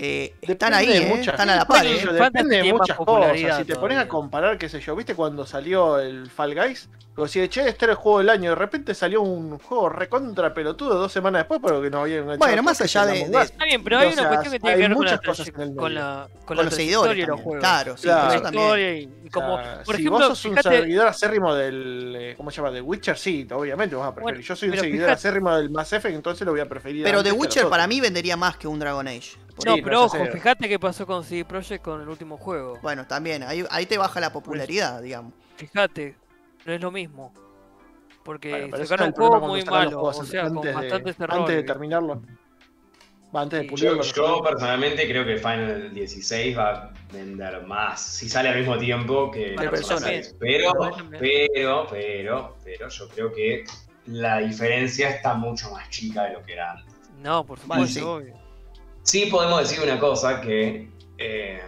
eh, 0.04 0.34
están 0.42 0.74
ahí, 0.74 0.86
de 0.88 0.98
eh, 0.98 1.20
están 1.20 1.48
a 1.48 1.56
la 1.56 1.64
par. 1.64 1.86
eh. 1.86 2.04
Depende 2.12 2.56
de 2.62 2.72
muchas 2.72 2.96
cosas. 2.96 3.36
Si 3.58 3.64
te 3.64 3.76
pones 3.76 3.98
a 3.98 4.08
comparar, 4.08 4.58
qué 4.58 4.68
sé 4.68 4.80
yo, 4.80 4.96
¿viste 4.96 5.14
cuando 5.14 5.46
salió 5.46 5.98
el 6.00 6.28
Fall 6.28 6.54
Guys? 6.54 6.88
Digo, 7.14 7.28
si 7.28 7.46
che, 7.48 7.68
este 7.68 7.84
era 7.84 7.92
el 7.92 7.98
juego 7.98 8.18
del 8.20 8.30
año, 8.30 8.50
de 8.50 8.56
repente 8.56 8.94
salió 8.94 9.20
un 9.20 9.58
juego 9.58 9.90
recontra 9.90 10.54
pelotudo 10.54 10.94
dos 10.94 11.12
semanas 11.12 11.40
después, 11.42 11.60
pero 11.62 11.82
que 11.82 11.90
no 11.90 12.00
había 12.00 12.22
Bueno, 12.22 12.62
más 12.62 12.80
allá 12.80 13.04
de-. 13.04 13.20
Está 13.20 13.64
bien, 13.66 13.84
pero 13.84 13.98
hay 13.98 14.08
O 14.08 14.12
una 14.14 14.28
cuestión 14.28 14.52
que 14.54 14.58
tiene 14.60 14.76
que 14.76 14.80
ver 14.88 14.92
con 14.96 15.04
la, 15.04 15.12
muchas 15.12 15.20
cosas 15.26 15.48
en 15.48 15.54
el 15.60 15.68
traye- 15.68 15.76
con 15.76 15.94
la, 15.94 16.28
con 16.30 16.44
Con 16.46 16.56
la 16.56 16.62
los 16.64 16.74
seguidores 16.74 17.10
trayectoria 17.12 17.26
de 17.26 17.28
los 17.28 17.36
también. 17.36 17.44
juegos. 17.44 17.60
Claro, 17.60 17.96
sí, 17.98 18.02
Claro. 18.04 18.32
eso 18.32 18.42
también. 18.42 19.10
Y, 19.22 19.26
y 19.26 19.30
como, 19.30 19.54
O 19.54 19.62
sea, 19.62 19.82
por 19.84 19.94
si 19.96 20.00
ejemplo, 20.02 20.18
vos 20.28 20.38
sos 20.38 20.44
un 20.46 20.62
seguidor 20.62 21.06
acérrimo 21.06 21.54
del. 21.54 22.34
¿Cómo 22.38 22.50
se 22.50 22.56
llama? 22.56 22.70
De 22.70 22.80
Witcher, 22.80 23.18
sí, 23.18 23.46
obviamente 23.52 23.94
vas 23.94 24.08
a 24.08 24.14
preferir. 24.14 24.22
Bueno, 24.36 24.40
yo 24.40 24.56
soy 24.56 24.68
un 24.70 24.76
seguidor 24.78 24.96
fíjate- 25.00 25.12
acérrimo 25.12 25.54
del 25.54 25.68
Mass 25.70 25.92
Effect, 25.92 26.14
entonces 26.14 26.46
lo 26.46 26.52
voy 26.52 26.60
a 26.62 26.68
preferir. 26.68 27.04
Pero 27.04 27.22
The 27.22 27.32
Witcher 27.32 27.68
para 27.68 27.86
mí 27.86 28.00
vendería 28.00 28.38
más 28.38 28.56
que 28.56 28.66
un 28.68 28.78
Dragon 28.78 29.06
Age. 29.06 29.32
No, 29.66 29.74
Sí, 29.74 29.82
pero 29.82 30.04
ojo, 30.04 30.26
fíjate 30.32 30.68
qué 30.68 30.78
pasó 30.78 31.06
con 31.06 31.24
CD 31.24 31.44
Projekt 31.44 31.84
con 31.84 32.00
el 32.00 32.08
último 32.08 32.36
juego. 32.38 32.78
Bueno, 32.82 33.06
también, 33.06 33.42
ahí, 33.42 33.64
ahí 33.70 33.86
te 33.86 33.98
baja 33.98 34.18
la 34.20 34.32
popularidad, 34.32 35.02
digamos. 35.02 35.34
Fíjate, 35.56 36.16
no 36.64 36.72
es 36.72 36.80
lo 36.80 36.90
mismo. 36.90 37.32
Porque 38.24 38.66
Bueno, 38.66 38.76
sacaron 38.86 39.08
un 39.08 39.12
juego 39.14 39.40
muy 39.48 39.64
malo, 39.64 40.00
o 40.02 40.12
sea, 40.24 40.44
con 40.48 40.58
antes 40.58 40.70
de- 40.70 40.72
bastantes 40.80 41.16
Antes 41.18 41.18
de 41.18 41.24
errores. 41.54 41.66
terminarlo. 41.66 42.22
Va, 43.34 43.40
antes 43.42 43.62
de 43.62 43.68
pulirlo. 43.68 44.02
Yo, 44.02 44.42
personalmente 44.42 45.08
creo 45.08 45.24
que 45.24 45.36
Final 45.38 45.92
16 45.92 46.56
va 46.56 46.70
a 46.70 46.92
vender 47.12 47.66
más 47.66 48.00
si 48.00 48.28
sale 48.28 48.50
al 48.50 48.58
mismo 48.58 48.78
tiempo 48.78 49.30
que 49.30 49.54
Vale, 49.56 49.70
Persona 49.70 50.00
Persona. 50.00 50.22
6. 50.22 50.36
Pero, 50.38 50.72
pero, 51.18 51.86
pero, 51.90 52.56
pero 52.62 52.88
yo 52.88 53.08
creo 53.08 53.32
que 53.32 53.64
la 54.06 54.38
diferencia 54.38 55.08
está 55.10 55.34
mucho 55.34 55.70
más 55.72 55.88
chica 55.90 56.24
de 56.24 56.34
lo 56.34 56.42
que 56.42 56.52
era 56.52 56.72
antes. 56.72 56.94
No, 57.22 57.44
por 57.44 57.58
supuesto, 57.58 57.86
sí. 57.86 58.00
obvio. 58.00 58.41
Sí 59.02 59.26
podemos 59.26 59.60
decir 59.68 59.82
una 59.82 59.98
cosa 59.98 60.40
que 60.40 60.88
eh, 61.18 61.60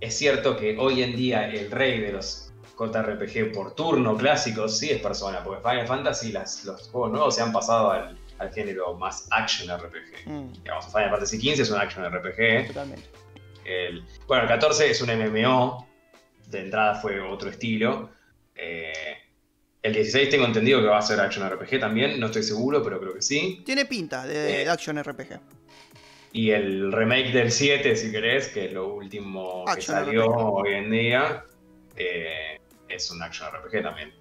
es 0.00 0.16
cierto 0.16 0.56
que 0.56 0.76
hoy 0.78 1.02
en 1.02 1.16
día 1.16 1.48
el 1.50 1.70
rey 1.70 2.00
de 2.00 2.12
los 2.12 2.52
JRPG 2.78 3.52
por 3.52 3.74
turno 3.74 4.16
clásicos 4.16 4.78
sí 4.78 4.90
es 4.90 5.00
persona, 5.00 5.42
porque 5.42 5.60
Final 5.66 5.86
Fantasy 5.86 6.32
las, 6.32 6.64
los 6.64 6.88
juegos 6.88 7.10
nuevos 7.12 7.34
se 7.34 7.42
han 7.42 7.52
pasado 7.52 7.90
al, 7.90 8.18
al 8.38 8.52
género 8.52 8.94
más 8.96 9.28
action 9.30 9.68
RPG. 9.78 10.26
Mm, 10.28 10.52
Digamos, 10.62 10.86
Final 10.86 11.10
Fantasy 11.10 11.38
XV 11.40 11.60
es 11.62 11.70
un 11.70 11.78
action 11.78 12.04
RPG. 12.04 12.66
totalmente. 12.68 13.04
El, 13.64 14.04
bueno, 14.26 14.44
el 14.44 14.48
14 14.48 14.90
es 14.90 15.00
un 15.02 15.08
MMO. 15.10 15.86
De 16.48 16.60
entrada 16.60 16.94
fue 17.00 17.20
otro 17.20 17.50
estilo. 17.50 18.10
Eh, 18.54 18.92
el 19.82 19.92
16 19.92 20.28
tengo 20.30 20.44
entendido 20.46 20.80
que 20.80 20.86
va 20.86 20.98
a 20.98 21.02
ser 21.02 21.18
Action 21.20 21.48
RPG 21.48 21.80
también. 21.80 22.20
No 22.20 22.26
estoy 22.26 22.42
seguro, 22.44 22.82
pero 22.82 23.00
creo 23.00 23.14
que 23.14 23.22
sí. 23.22 23.62
Tiene 23.66 23.84
pinta 23.86 24.24
de, 24.26 24.62
Eh. 24.62 24.64
de 24.64 24.70
Action 24.70 24.96
RPG. 25.02 25.40
Y 26.36 26.50
el 26.50 26.92
remake 26.92 27.32
del 27.32 27.50
7, 27.50 27.96
si 27.96 28.12
querés, 28.12 28.48
que 28.48 28.66
es 28.66 28.72
lo 28.74 28.88
último 28.92 29.64
que 29.64 29.70
Action 29.72 29.96
salió 30.04 30.24
RPG. 30.26 30.52
hoy 30.54 30.72
en 30.74 30.90
día, 30.90 31.44
eh, 31.96 32.58
es 32.90 33.10
un 33.10 33.22
Action 33.22 33.48
RPG 33.54 33.82
también. 33.82 34.12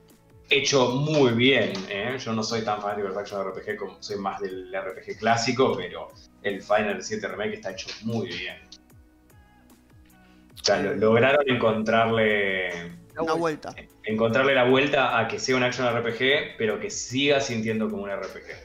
Hecho 0.50 0.92
muy 0.92 1.34
bien. 1.34 1.74
¿eh? 1.90 2.16
Yo 2.18 2.32
no 2.32 2.42
soy 2.42 2.62
tan 2.64 2.82
fanático 2.82 3.10
del 3.10 3.18
Action 3.18 3.46
RPG 3.46 3.76
como 3.76 4.02
soy 4.02 4.16
más 4.18 4.40
del 4.40 4.72
RPG 4.74 5.18
clásico, 5.20 5.76
pero 5.76 6.08
el 6.42 6.62
Final 6.62 7.04
7 7.04 7.28
Remake 7.28 7.56
está 7.56 7.72
hecho 7.72 7.88
muy 8.04 8.28
bien. 8.30 8.60
O 10.54 10.64
sea, 10.64 10.82
lo- 10.82 10.96
lograron 10.96 11.44
encontrarle 11.50 12.70
Una 13.20 13.34
vuelta. 13.34 13.76
encontrarle 14.06 14.56
la 14.56 14.64
vuelta 14.64 15.20
a 15.20 15.28
que 15.28 15.38
sea 15.38 15.58
un 15.58 15.64
action 15.64 15.86
RPG, 15.94 16.56
pero 16.58 16.80
que 16.80 16.90
siga 16.90 17.42
sintiendo 17.42 17.90
como 17.90 18.04
un 18.04 18.10
RPG. 18.10 18.65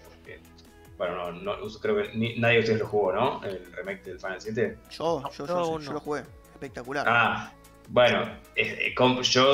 Bueno, 1.00 1.32
no, 1.32 1.56
no- 1.56 1.78
creo 1.80 1.96
que 1.96 2.10
ni- 2.14 2.36
nadie 2.36 2.56
de 2.56 2.60
ustedes 2.60 2.80
lo 2.80 2.86
jugó, 2.86 3.10
¿no? 3.14 3.42
El 3.42 3.72
remake 3.72 4.02
del 4.04 4.18
Final 4.20 4.38
7. 4.38 4.76
Yo, 4.90 5.20
No, 5.22 5.30
yo, 5.32 5.46
yo 5.46 5.80
yo, 5.80 5.92
lo 5.94 6.00
jugué. 6.00 6.24
Espectacular. 6.52 7.06
Ah, 7.08 7.50
bueno, 7.88 8.24
eh, 8.54 8.92
eh, 8.94 9.22
yo 9.22 9.50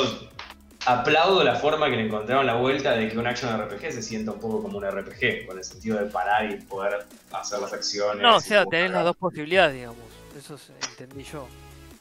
aplaudo 0.87 1.45
la 1.45 1.55
forma 1.55 1.89
que 1.89 1.95
le 1.95 2.07
encontraron 2.07 2.47
la 2.47 2.55
vuelta 2.57 2.97
de 2.97 3.09
que 3.09 3.17
un 3.17 3.29
action 3.29 3.61
RPG 3.61 3.93
se 3.93 4.03
sienta 4.03 4.33
un 4.33 4.41
poco 4.41 4.61
como 4.61 4.79
un 4.79 4.85
RPG, 4.85 5.47
con 5.47 5.57
el 5.57 5.63
sentido 5.63 5.99
de 5.99 6.07
parar 6.07 6.51
y 6.51 6.57
poder 6.57 7.07
hacer 7.31 7.61
las 7.61 7.73
acciones. 7.73 8.21
No, 8.21 8.39
o 8.39 8.41
sea, 8.41 8.65
tenés 8.65 8.91
las 8.91 9.05
dos 9.05 9.17
posibilidades, 9.17 9.75
digamos. 9.77 9.99
Eso 10.37 10.59
se- 10.59 10.73
entendí 10.91 11.23
yo. 11.23 11.47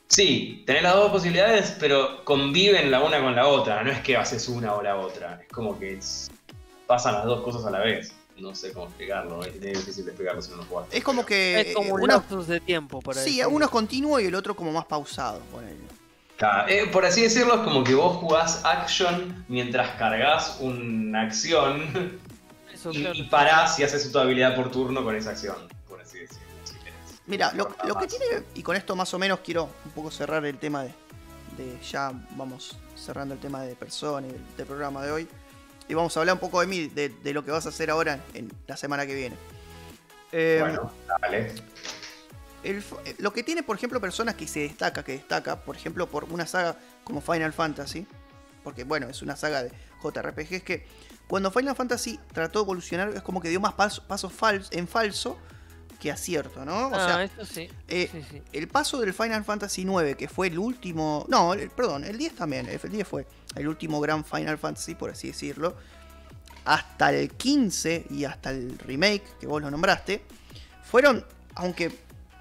Sí, 0.07 0.63
tenés 0.65 0.81
las 0.81 0.95
dos 0.95 1.11
posibilidades, 1.11 1.77
pero 1.79 2.25
conviven 2.25 2.89
la 2.89 3.03
una 3.03 3.21
con 3.21 3.35
la 3.35 3.45
otra. 3.47 3.83
No 3.83 3.91
es 3.91 3.99
que 3.99 4.17
haces 4.17 4.49
una 4.49 4.73
o 4.73 4.81
la 4.81 4.97
otra. 4.97 5.39
Es 5.43 5.49
como 5.53 5.77
que 5.77 5.93
es- 5.97 6.31
pasan 6.87 7.13
las 7.13 7.25
dos 7.25 7.41
cosas 7.43 7.63
a 7.67 7.69
la 7.69 7.81
vez. 7.81 8.11
No 8.37 8.53
sé 8.53 8.73
cómo 8.73 8.87
explicarlo. 8.87 9.43
Es 9.43 9.59
difícil 9.59 10.03
de 10.05 10.11
explicarlo 10.11 10.41
si 10.41 10.51
no 10.51 10.57
lo 10.57 10.65
jugaste. 10.65 10.97
Es 10.97 11.03
como 11.03 11.25
que. 11.25 11.61
Es 11.61 11.73
como 11.75 11.93
un 11.95 12.01
uno- 12.01 12.13
lapsus 12.15 12.47
de 12.47 12.59
tiempo 12.59 13.01
para 13.01 13.21
Sí, 13.21 13.37
decir. 13.37 13.47
uno 13.47 13.65
es 13.65 13.71
continuo 13.71 14.19
y 14.19 14.25
el 14.25 14.35
otro 14.35 14.55
como 14.55 14.71
más 14.71 14.85
pausado. 14.85 15.41
Claro, 16.37 16.67
eh, 16.67 16.87
por 16.91 17.05
así 17.05 17.21
decirlo, 17.21 17.55
es 17.55 17.61
como 17.61 17.81
que 17.83 17.95
vos 17.95 18.17
jugás 18.17 18.65
action 18.65 19.45
mientras 19.47 19.91
cargas 19.97 20.57
una 20.59 21.21
acción 21.21 22.19
Eso, 22.73 22.91
y, 22.91 22.99
claro. 23.01 23.15
y 23.15 23.23
parás 23.23 23.79
y 23.79 23.83
haces 23.83 24.11
tu 24.11 24.19
habilidad 24.19 24.53
por 24.53 24.69
turno 24.69 25.01
con 25.01 25.15
esa 25.15 25.29
acción. 25.29 25.55
Por 25.87 26.01
así 26.01 26.19
decirlo. 26.19 26.43
si 26.65 26.73
querés. 26.79 26.93
Mira, 27.25 27.53
lo, 27.53 27.69
que 27.97 28.07
tiene, 28.07 28.25
y 28.53 28.61
con 28.63 28.75
esto 28.75 28.97
más 28.97 29.13
o 29.13 29.17
menos 29.19 29.39
quiero 29.45 29.69
un 29.85 29.91
poco 29.91 30.11
cerrar 30.11 30.45
el 30.45 30.57
tema 30.57 30.83
de, 30.83 30.89
de 31.57 31.77
ya 31.89 32.11
vamos 32.31 32.75
cerrando 32.97 33.33
el 33.33 33.39
tema 33.39 33.61
de 33.61 33.73
persona 33.75 34.27
y 34.27 34.31
del, 34.31 34.41
del 34.57 34.65
programa 34.65 35.05
de 35.05 35.11
hoy. 35.11 35.27
Y 35.87 35.93
vamos 35.93 36.15
a 36.15 36.19
hablar 36.19 36.33
un 36.35 36.39
poco 36.39 36.61
de 36.61 36.67
mí, 36.67 36.87
de, 36.87 37.09
de 37.09 37.33
lo 37.33 37.45
que 37.45 37.51
vas 37.51 37.65
a 37.65 37.69
hacer 37.69 37.89
ahora 37.91 38.19
en 38.33 38.51
la 38.67 38.75
semana 38.77 39.05
que 39.05 39.13
viene. 39.15 39.35
Eh, 40.31 40.57
Bueno, 40.59 40.91
dale. 41.21 41.53
el 42.63 42.83
eh, 43.05 43.15
lo 43.19 43.31
que 43.31 43.43
tiene, 43.43 43.61
por 43.63 43.75
ejemplo, 43.75 44.01
personas 44.01 44.35
que 44.35 44.47
se 44.47 44.61
destaca, 44.61 45.03
que 45.03 45.13
destaca, 45.13 45.61
por 45.61 45.75
ejemplo, 45.75 46.07
por 46.07 46.23
una 46.25 46.47
saga 46.47 46.75
como 47.03 47.21
Final 47.21 47.53
Fantasy, 47.53 48.07
porque 48.63 48.83
bueno, 48.83 49.07
es 49.07 49.21
una 49.21 49.35
saga 49.35 49.63
de 49.63 49.71
JRPG, 50.03 50.53
es 50.55 50.63
que 50.63 50.85
cuando 51.27 51.51
Final 51.51 51.75
Fantasy 51.75 52.19
trató 52.33 52.59
de 52.59 52.63
evolucionar, 52.63 53.09
es 53.09 53.21
como 53.21 53.39
que 53.41 53.49
dio 53.49 53.59
más 53.59 53.73
paso- 53.73 54.03
pasos 54.07 54.33
fal- 54.33 54.67
en 54.71 54.87
falso 54.87 55.37
que 55.95 56.11
acierto, 56.11 56.63
¿no? 56.65 56.87
O 56.87 56.95
Ah, 56.95 57.27
sea, 57.27 57.45
sí. 57.45 57.69
eh, 57.87 58.09
sí, 58.11 58.21
sí. 58.29 58.41
el 58.53 58.67
paso 58.67 58.99
del 58.99 59.13
Final 59.13 59.43
Fantasy 59.43 59.81
IX, 59.83 60.15
que 60.15 60.27
fue 60.27 60.47
el 60.47 60.59
último. 60.59 61.25
No, 61.29 61.53
el- 61.53 61.69
perdón, 61.71 62.03
el 62.03 62.17
10 62.17 62.35
también. 62.35 62.67
El 62.67 62.79
10 62.91 63.07
fue 63.07 63.25
el 63.55 63.67
último 63.67 63.99
gran 63.99 64.23
Final 64.25 64.57
Fantasy, 64.57 64.95
por 64.95 65.09
así 65.11 65.27
decirlo. 65.27 65.75
Hasta 66.65 67.11
el 67.13 67.29
15 67.31 68.05
y 68.09 68.25
hasta 68.25 68.49
el 68.49 68.77
remake, 68.79 69.23
que 69.39 69.45
vos 69.45 69.61
lo 69.61 69.69
nombraste, 69.69 70.23
fueron, 70.83 71.23
aunque 71.53 71.91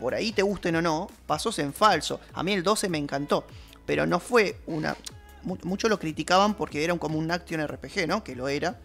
por 0.00 0.14
ahí 0.14 0.32
te 0.32 0.42
gusten 0.42 0.76
o 0.76 0.82
no, 0.82 1.10
pasos 1.26 1.58
en 1.58 1.72
falso. 1.74 2.20
A 2.32 2.42
mí 2.42 2.52
el 2.54 2.62
12 2.62 2.88
me 2.88 2.98
encantó, 2.98 3.46
pero 3.86 4.06
no 4.06 4.20
fue 4.20 4.56
una. 4.66 4.96
mu- 5.42 5.58
Muchos 5.64 5.90
lo 5.90 5.98
criticaban 5.98 6.54
porque 6.54 6.82
era 6.82 6.94
un- 6.94 6.98
como 6.98 7.18
un 7.18 7.30
action 7.30 7.60
RPG, 7.60 8.06
¿no? 8.06 8.24
Que 8.24 8.34
lo 8.34 8.48
era. 8.48 8.78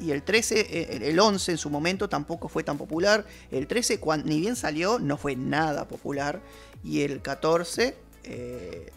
Y 0.00 0.10
el 0.12 0.22
13, 0.22 0.60
eh, 0.60 0.88
el- 0.92 1.02
el 1.02 1.18
11 1.18 1.52
en 1.52 1.58
su 1.58 1.70
momento 1.70 2.08
tampoco 2.08 2.48
fue 2.48 2.62
tan 2.62 2.78
popular. 2.78 3.24
El 3.50 3.66
13, 3.66 3.98
cuan- 4.00 4.22
ni 4.24 4.40
bien 4.40 4.56
salió, 4.56 4.98
no 4.98 5.16
fue 5.16 5.34
nada 5.36 5.86
popular. 5.88 6.40
Y 6.84 7.02
el 7.02 7.20
14, 7.20 7.96
eh, 8.24 8.90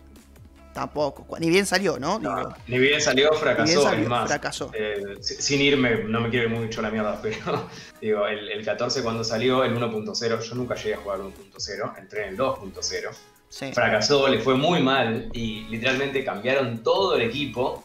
tampoco. 0.73 1.25
Ni 1.39 1.49
bien 1.49 1.65
salió, 1.65 1.99
¿no? 1.99 2.19
No, 2.19 2.53
ni 2.67 2.77
bien 2.79 3.01
salió, 3.01 3.33
fracasó. 3.33 3.65
bien 3.65 3.81
salió, 3.83 4.03
es 4.03 4.09
más, 4.09 4.27
fracasó. 4.29 4.71
Eh, 4.73 5.17
si- 5.19 5.35
sin 5.41 5.59
irme, 5.61 6.03
no 6.05 6.21
me 6.21 6.29
quiero 6.29 6.47
ir 6.49 6.55
mucho 6.59 6.81
la 6.81 6.89
mierda, 6.91 7.19
pero 7.21 7.69
digo, 7.99 8.25
el, 8.27 8.47
el 8.49 8.63
14 8.63 9.01
cuando 9.03 9.23
salió, 9.23 9.63
el 9.63 9.73
1.0, 9.75 10.39
yo 10.41 10.55
nunca 10.55 10.75
llegué 10.75 10.93
a 10.93 10.97
jugar 10.97 11.19
1.0, 11.19 11.93
entré 11.97 12.23
en 12.23 12.29
el 12.29 12.37
2.0, 12.37 13.09
Sí. 13.49 13.73
fracasó, 13.73 14.29
le 14.29 14.39
fue 14.39 14.55
muy 14.55 14.81
mal 14.81 15.29
y 15.33 15.65
literalmente 15.65 16.23
cambiaron 16.23 16.81
todo 16.83 17.15
el 17.17 17.23
equipo, 17.23 17.83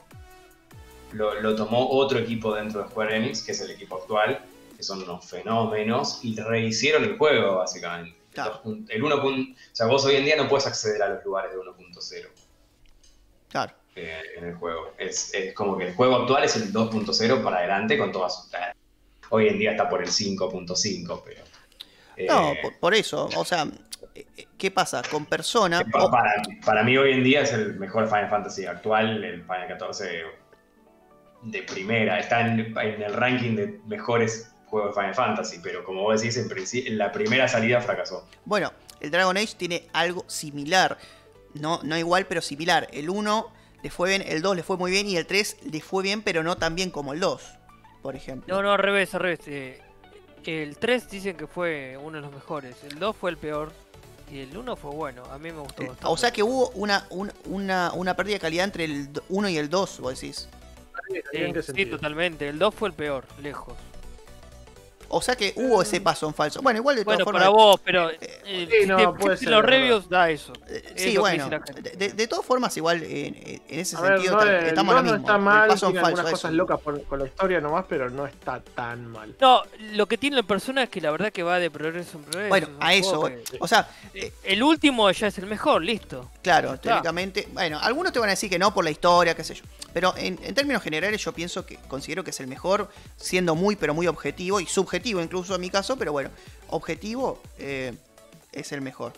lo, 1.13 1.41
lo 1.41 1.57
tomó 1.57 1.89
otro 1.91 2.19
equipo 2.19 2.55
dentro 2.55 2.83
de 2.83 2.89
Square 2.89 3.17
Enix, 3.17 3.43
que 3.43 3.53
es 3.53 3.61
el 3.61 3.71
equipo 3.71 3.97
actual, 3.97 4.41
que 4.77 4.83
son 4.83 5.03
unos 5.03 5.25
fenómenos, 5.25 6.21
y 6.23 6.37
rehicieron 6.39 7.05
el 7.05 7.17
juego 7.17 7.57
básicamente. 7.57 8.17
Claro. 8.33 8.61
El 8.89 9.03
1. 9.03 9.15
O 9.17 9.47
sea, 9.73 9.87
vos 9.87 10.05
hoy 10.05 10.17
en 10.17 10.25
día 10.27 10.37
no 10.37 10.49
puedes 10.49 10.67
acceder 10.67 11.01
a 11.03 11.09
los 11.09 11.25
lugares 11.25 11.53
de 11.53 11.59
1.0 11.59 12.27
Claro. 13.49 13.73
eh, 13.95 14.21
en 14.37 14.45
el 14.45 14.55
juego. 14.57 14.93
Es, 14.99 15.33
es 15.33 15.55
como 15.55 15.79
que 15.79 15.87
el 15.89 15.95
juego 15.95 16.17
actual 16.17 16.45
es 16.45 16.55
el 16.57 16.71
2.0 16.73 17.43
para 17.43 17.59
adelante 17.59 17.97
con 17.97 18.13
todas 18.13 18.35
sus... 18.35 18.51
Hoy 19.31 19.49
en 19.49 19.59
día 19.59 19.71
está 19.73 19.89
por 19.89 20.03
el 20.03 20.09
5.5, 20.11 21.23
pero... 21.25 21.43
eh, 22.17 22.27
No, 22.29 22.53
por, 22.63 22.79
por 22.79 22.95
eso. 22.95 23.29
O 23.37 23.45
sea, 23.47 23.67
eh, 24.15 24.27
¿qué 24.59 24.71
pasa? 24.71 25.03
Con 25.11 25.25
persona. 25.25 25.83
para, 25.91 26.43
para 26.65 26.83
mí 26.85 26.97
hoy 26.99 27.13
en 27.13 27.25
día 27.25 27.41
es 27.41 27.53
el 27.55 27.77
mejor 27.77 28.07
Final 28.07 28.29
Fantasy 28.29 28.67
actual, 28.67 29.25
el 29.25 29.43
Final 29.43 29.69
14 29.69 30.25
de 31.51 31.63
primera. 31.63 32.19
Está 32.19 32.41
en, 32.43 32.61
en 32.61 33.03
el 33.03 33.13
ranking 33.15 33.57
de 33.57 33.81
mejores 33.87 34.51
juegos 34.67 34.95
de 34.95 35.01
Final 35.01 35.15
Fantasy, 35.15 35.59
pero 35.63 35.85
como 35.85 36.03
vos 36.03 36.21
decís, 36.21 36.37
en, 36.37 36.49
en 36.87 36.99
la 36.99 37.13
primera 37.13 37.49
salida 37.49 37.81
fracasó. 37.81 38.27
Bueno, 38.45 38.73
el 39.01 39.11
Dragon 39.11 39.37
Age 39.37 39.55
tiene 39.57 39.89
algo 39.93 40.25
similar. 40.29 40.99
No, 41.55 41.81
no 41.83 41.97
igual, 41.97 42.27
pero 42.27 42.41
similar. 42.43 42.89
El 42.93 43.09
1 43.11 43.53
le 43.83 43.91
fue 43.91 44.09
bien, 44.11 44.23
el 44.27 44.43
2 44.43 44.57
le 44.57 44.63
fue 44.63 44.77
muy 44.77 44.91
bien 44.91 45.07
y 45.09 45.17
el 45.17 45.27
3 45.27 45.59
le 45.71 45.81
fue 45.81 46.03
bien, 46.03 46.23
pero 46.23 46.43
no 46.43 46.57
tan 46.57 46.75
bien 46.75 46.91
como 46.91 47.13
el 47.13 47.21
2, 47.21 47.43
por 48.03 48.17
ejemplo. 48.17 48.55
No, 48.55 48.63
no, 48.63 48.73
al 48.73 48.79
revés, 48.79 49.15
al 49.15 49.21
revés. 49.21 49.41
eh, 49.47 49.81
el 50.45 50.77
3 50.77 51.11
dicen 51.11 51.37
que 51.37 51.47
fue 51.47 51.97
uno 52.03 52.17
de 52.17 52.23
los 52.23 52.33
mejores. 52.33 52.77
El 52.85 52.99
2 52.99 53.17
fue 53.17 53.31
el 53.31 53.37
peor. 53.37 53.73
Y 54.31 54.41
el 54.41 54.57
1 54.59 54.75
fue 54.77 54.91
bueno. 54.91 55.23
A 55.31 55.39
mí 55.39 55.53
me 55.53 55.61
gustó 55.61 55.83
Eh, 55.85 55.87
bastante. 55.89 56.13
o 56.13 56.17
sea 56.17 56.33
que 56.33 56.43
hubo 56.43 56.71
una, 56.71 57.07
un- 57.11 57.33
una, 57.45 57.93
una 57.95 58.17
pérdida 58.17 58.35
de 58.35 58.41
calidad 58.41 58.65
entre 58.65 58.85
el 58.85 59.09
1 59.29 59.49
y 59.49 59.57
el 59.57 59.71
2, 59.71 60.01
vos 60.01 60.21
decís. 60.21 60.49
¿En 61.33 61.53
qué 61.53 61.63
Sí, 61.63 61.73
sí, 61.75 61.87
totalmente. 61.87 62.49
El 62.49 62.59
2 62.59 62.75
fue 62.75 62.89
el 62.89 62.95
peor, 62.95 63.25
lejos. 63.41 63.75
O 65.09 65.23
sea 65.23 65.37
que 65.37 65.53
hubo 65.57 65.83
ese 65.83 66.01
paso 66.01 66.27
en 66.27 66.35
falso. 66.35 66.61
Bueno, 66.63 66.79
igual 66.81 66.97
de 66.97 67.05
todas 67.05 67.17
Bueno, 67.19 67.25
formas. 67.25 67.41
para 67.43 67.51
vos, 67.51 67.81
pero 67.85 68.11
eh, 68.11 68.19
eh, 68.21 68.69
sí, 68.71 68.77
si 68.83 68.87
no, 68.87 68.97
te 68.97 69.05
puede 69.07 69.17
fijas 69.19 69.31
en 69.33 69.39
ser, 69.39 69.49
los 69.51 69.63
reviews 69.65 70.09
da 70.09 70.31
eso. 70.31 70.53
eh, 70.69 70.95
sí, 70.97 71.17
bueno. 71.17 71.49
De, 71.97 72.09
de 72.13 72.27
todas 72.27 72.45
formas, 72.45 72.77
igual 72.77 73.03
en, 73.03 73.35
en 73.37 73.81
ese 73.81 73.97
A 73.97 74.01
ver, 74.01 74.13
sentido 74.15 74.37
no, 74.37 74.51
estamos 74.51 74.97
en 74.97 74.97
lo 74.97 75.03
2 75.03 75.05
no 75.05 75.13
mismo. 75.13 75.17
está 75.27 75.39
mal, 75.39 75.69
paso 75.69 75.87
en 75.87 75.93
tiene 75.93 76.01
falso. 76.05 76.17
algunas 76.21 76.27
eso. 76.27 76.43
cosas 76.43 76.53
locas 76.53 76.81
por- 76.81 77.03
con 77.05 77.19
la 77.21 77.27
historia 77.27 77.61
nomás, 77.61 77.85
pero 77.89 78.11
no 78.11 78.27
está 78.27 78.61
tan 78.61 79.07
mal. 79.07 79.35
No, 79.41 79.63
lo 79.93 80.07
que 80.07 80.19
tiene 80.19 80.37
la 80.37 80.43
persona 80.43 80.83
es 80.83 80.89
que 80.89 81.01
la 81.01 81.11
verdad 81.13 81.33
que 81.33 81.43
va 81.43 81.59
de 81.59 81.71
progreso 81.71 82.19
en 82.19 82.25
progreso. 82.25 82.49
Bueno, 82.49 82.69
a 82.81 82.95
eso. 82.95 83.23
que- 83.25 83.43
O 83.61 83.69
sea, 83.69 83.89
eh, 84.15 84.33
el 84.43 84.63
último 84.63 85.11
ya 85.13 85.29
es 85.29 85.39
el 85.39 85.47
mejor, 85.47 85.83
listo. 85.83 86.31
Claro, 86.43 86.79
teóricamente. 86.79 87.49
Bueno, 87.53 87.79
algunos 87.81 88.13
te 88.13 88.19
van 88.19 88.29
a 88.29 88.33
decir 88.33 88.49
que 88.51 88.59
no 88.59 88.73
por 88.75 88.85
la 88.85 88.91
historia, 88.91 89.35
qué 89.35 89.45
sé 89.45 89.55
yo. 89.55 89.65
Pero 89.93 90.15
en, 90.17 90.39
en 90.43 90.55
términos 90.55 90.83
generales 90.83 91.23
yo 91.25 91.33
pienso 91.33 91.65
que 91.65 91.77
considero 91.89 92.23
que 92.25 92.31
es 92.31 92.41
el 92.41 92.47
mejor, 92.49 92.89
siendo 93.17 93.55
muy 93.55 93.77
pero 93.77 93.95
muy 93.95 94.07
objetivo 94.07 94.61
y 94.61 94.67
subjetivo 94.67 94.96
incluso 95.05 95.55
en 95.55 95.61
mi 95.61 95.71
caso, 95.71 95.97
pero 95.97 96.13
bueno, 96.13 96.31
objetivo 96.69 97.41
eh, 97.59 97.93
es 98.53 98.73
el 98.73 98.81
mejor. 98.81 99.13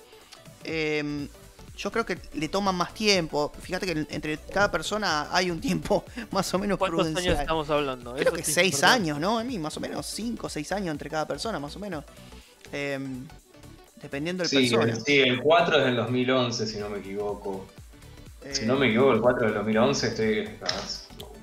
Eh, 0.65 1.29
yo 1.77 1.93
creo 1.93 2.05
que 2.05 2.19
le 2.35 2.49
toman 2.49 2.75
más 2.75 2.93
tiempo. 2.93 3.53
Fíjate 3.61 3.87
que 3.87 4.07
entre 4.11 4.37
cada 4.39 4.69
persona 4.71 5.29
hay 5.31 5.51
un 5.51 5.61
tiempo 5.61 6.05
más 6.33 6.53
o 6.53 6.59
menos 6.59 6.77
¿Cuántos 6.77 7.07
años 7.15 7.39
estamos 7.39 7.71
hablando? 7.71 8.15
Creo 8.15 8.27
Eso 8.29 8.33
que 8.37 8.43
seis 8.43 8.75
importante. 8.75 8.87
años, 9.03 9.21
¿no? 9.21 9.39
A 9.39 9.45
mí, 9.45 9.59
más 9.59 9.77
o 9.77 9.81
menos 9.81 10.05
cinco 10.07 10.49
o 10.49 10.51
seis 10.51 10.73
años 10.73 10.91
entre 10.91 11.09
cada 11.09 11.27
persona, 11.29 11.61
más 11.61 11.77
o 11.77 11.79
menos. 11.79 12.05
Eh, 12.73 12.99
dependiendo 14.03 14.43
del 14.43 14.51
Sí, 14.51 14.71
persona. 14.71 14.93
el, 14.93 15.01
sí, 15.03 15.19
el 15.21 15.41
4 15.41 15.79
es 15.79 15.85
del 15.87 15.97
2011, 15.97 16.67
si 16.67 16.79
no 16.79 16.89
me 16.89 16.99
equivoco. 16.99 17.67
Si 18.53 18.63
Eh, 18.63 18.67
no 18.67 18.77
me 18.77 18.89
equivoco, 18.89 19.13
el 19.13 19.21
4 19.21 19.45
del 19.47 19.55
2011, 19.55 20.07
estoy... 20.09 20.49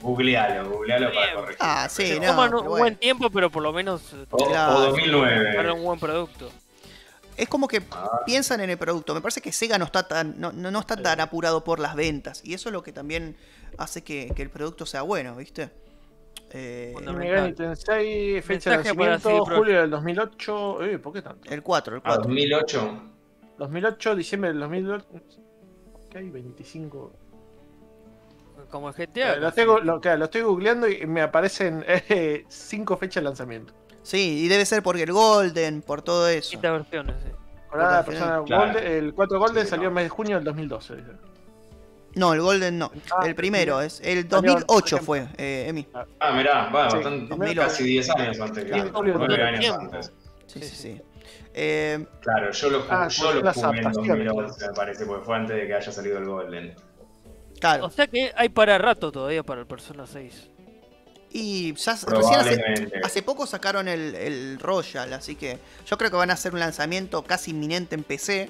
Googlealo, 0.06 0.70
googlealo 0.70 1.12
para 1.14 1.34
corregir. 1.34 1.58
Ah, 1.60 1.88
sí, 1.90 2.20
no, 2.20 2.28
toman 2.28 2.54
un 2.54 2.68
buen 2.68 2.96
tiempo, 2.98 3.30
pero 3.32 3.50
por 3.50 3.64
lo 3.64 3.74
menos 3.74 4.14
eh, 4.14 4.26
O, 4.32 4.44
o 4.44 4.48
Claro. 4.48 4.80
2009. 4.82 5.54
para 5.56 5.74
un 5.74 5.84
buen 5.84 6.00
producto. 6.00 6.50
Es 7.38 7.50
como 7.50 7.68
que 7.68 7.82
Ah. 7.92 8.22
piensan 8.26 8.62
en 8.62 8.70
el 8.70 8.78
producto. 8.78 9.14
Me 9.14 9.20
parece 9.22 9.42
que 9.42 9.52
Sega 9.52 9.78
no 9.78 9.86
está 9.86 10.08
tan, 10.08 10.40
no, 10.40 10.52
no- 10.54 10.72
no 10.72 10.80
está 10.80 10.96
tan 10.96 11.20
apurado 11.20 11.64
por 11.64 11.80
las 11.80 11.96
ventas. 11.96 12.42
Y 12.46 12.54
eso 12.54 12.70
es 12.70 12.74
lo 12.74 12.82
que 12.84 12.94
también 12.94 13.36
hace 13.78 14.04
que, 14.04 14.32
que 14.36 14.42
el 14.42 14.50
producto 14.50 14.86
sea 14.86 15.02
bueno, 15.02 15.36
¿viste? 15.36 15.70
Eh. 16.52 16.94
Megami 17.02 17.54
Tensei, 17.54 18.42
fecha 18.42 18.78
de 18.78 18.94
pro- 18.94 19.44
julio 19.46 19.82
del 19.82 19.90
2008. 19.90 20.84
Eh, 20.84 21.00
¿por 21.00 21.12
qué 21.12 21.22
tanto? 21.22 21.52
el 21.52 21.62
4, 21.62 21.96
el 21.96 22.02
Ah, 22.06 22.16
4. 22.16 22.24
2008. 22.24 23.02
2008, 23.58 24.16
diciembre 24.16 24.52
del 24.52 24.60
2008. 24.62 25.06
¿Qué 26.10 26.18
hay? 26.20 26.30
25. 26.30 27.12
Como 28.70 28.90
el 28.90 28.96
GTA. 28.96 29.34
Eh, 29.34 29.40
lo, 29.40 29.48
estoy, 29.50 29.64
gu- 29.66 29.82
lo, 29.82 30.00
claro, 30.02 30.18
lo 30.20 30.26
estoy 30.26 30.42
googleando 30.42 30.88
y 30.88 31.06
me 31.06 31.22
aparecen 31.22 31.86
5 32.48 32.98
fechas 32.98 33.16
de 33.16 33.30
lanzamiento. 33.30 33.74
Sí, 34.04 34.44
y 34.44 34.48
debe 34.48 34.66
ser 34.66 34.84
porque 34.84 35.04
el 35.04 35.12
Golden, 35.12 35.82
por 35.82 36.02
todo 36.02 36.28
eso. 36.28 36.42
Distintas 36.52 36.72
versiones, 36.74 37.16
sí. 37.24 37.30
Ahora, 37.72 38.04
persona 38.06 38.42
Claro. 38.46 38.74
Golden- 38.74 38.86
el 38.86 39.14
4 39.14 39.40
Golden 39.40 39.64
Sí, 39.64 39.70
salió 39.70 39.84
no. 39.86 39.90
en 39.90 39.94
mes 39.96 40.04
de 40.06 40.10
junio 40.10 40.36
del 40.36 40.44
2012. 40.46 40.96
dice. 40.98 41.12
No, 42.14 42.34
el 42.34 42.40
Golden 42.42 42.78
no. 42.78 42.92
Ah, 43.12 43.26
el 43.28 43.36
primero 43.36 43.82
es. 43.82 44.00
El 44.02 44.30
Salió 44.30 44.54
2008 44.54 44.98
en- 44.98 45.04
fue, 45.04 45.28
eh, 45.38 45.66
Emi. 45.68 45.86
Ah, 46.20 46.32
mirá, 46.32 46.70
va, 46.70 46.90
Sí, 46.90 46.96
bastante, 46.98 47.28
2008. 47.28 47.62
casi 47.62 47.84
10 47.84 48.10
años 48.12 48.40
antes. 48.40 48.64
Claro, 48.66 48.90
obvio, 48.94 49.14
9 49.18 49.26
todo 49.36 49.36
el 49.48 49.56
años 49.56 49.78
antes. 49.78 50.14
Sí, 50.48 50.62
sí, 50.62 50.76
Sí. 50.76 51.02
Eh, 51.58 52.06
Claro, 52.22 52.52
yo 52.52 52.70
lo, 52.70 52.84
Ah, 52.90 53.08
yo 53.08 53.24
lo 53.24 53.30
jugué 53.32 53.40
en 53.40 53.46
adaptaciones. 53.48 53.94
2011, 53.96 54.68
me 54.68 54.74
parece, 54.74 55.06
porque 55.06 55.26
fue 55.26 55.36
antes 55.36 55.56
de 55.56 55.68
que 55.68 55.74
haya 55.74 55.92
salido 55.92 56.18
el 56.20 56.26
Golden. 56.26 56.76
Claro. 57.60 57.86
O 57.86 57.90
sea 57.90 58.08
que 58.08 58.32
hay 58.36 58.50
para 58.50 58.78
rato 58.78 59.12
todavía 59.12 59.44
para 59.44 59.62
el 59.62 59.68
Persona 59.68 60.06
6. 60.08 60.50
Y 61.32 61.74
ya 61.76 61.98
recién 62.08 62.92
hace, 63.04 63.22
poco 63.22 63.46
sacaron 63.46 63.88
el, 63.90 64.16
el 64.16 64.58
Royal, 64.60 65.12
así 65.12 65.36
que 65.36 65.60
yo 65.86 65.98
creo 65.98 66.10
que 66.10 66.16
van 66.16 66.30
a 66.32 66.34
hacer 66.36 66.54
un 66.54 66.62
lanzamiento 66.62 67.24
casi 67.24 67.52
inminente 67.52 67.96
en 67.96 68.04
PC. 68.04 68.50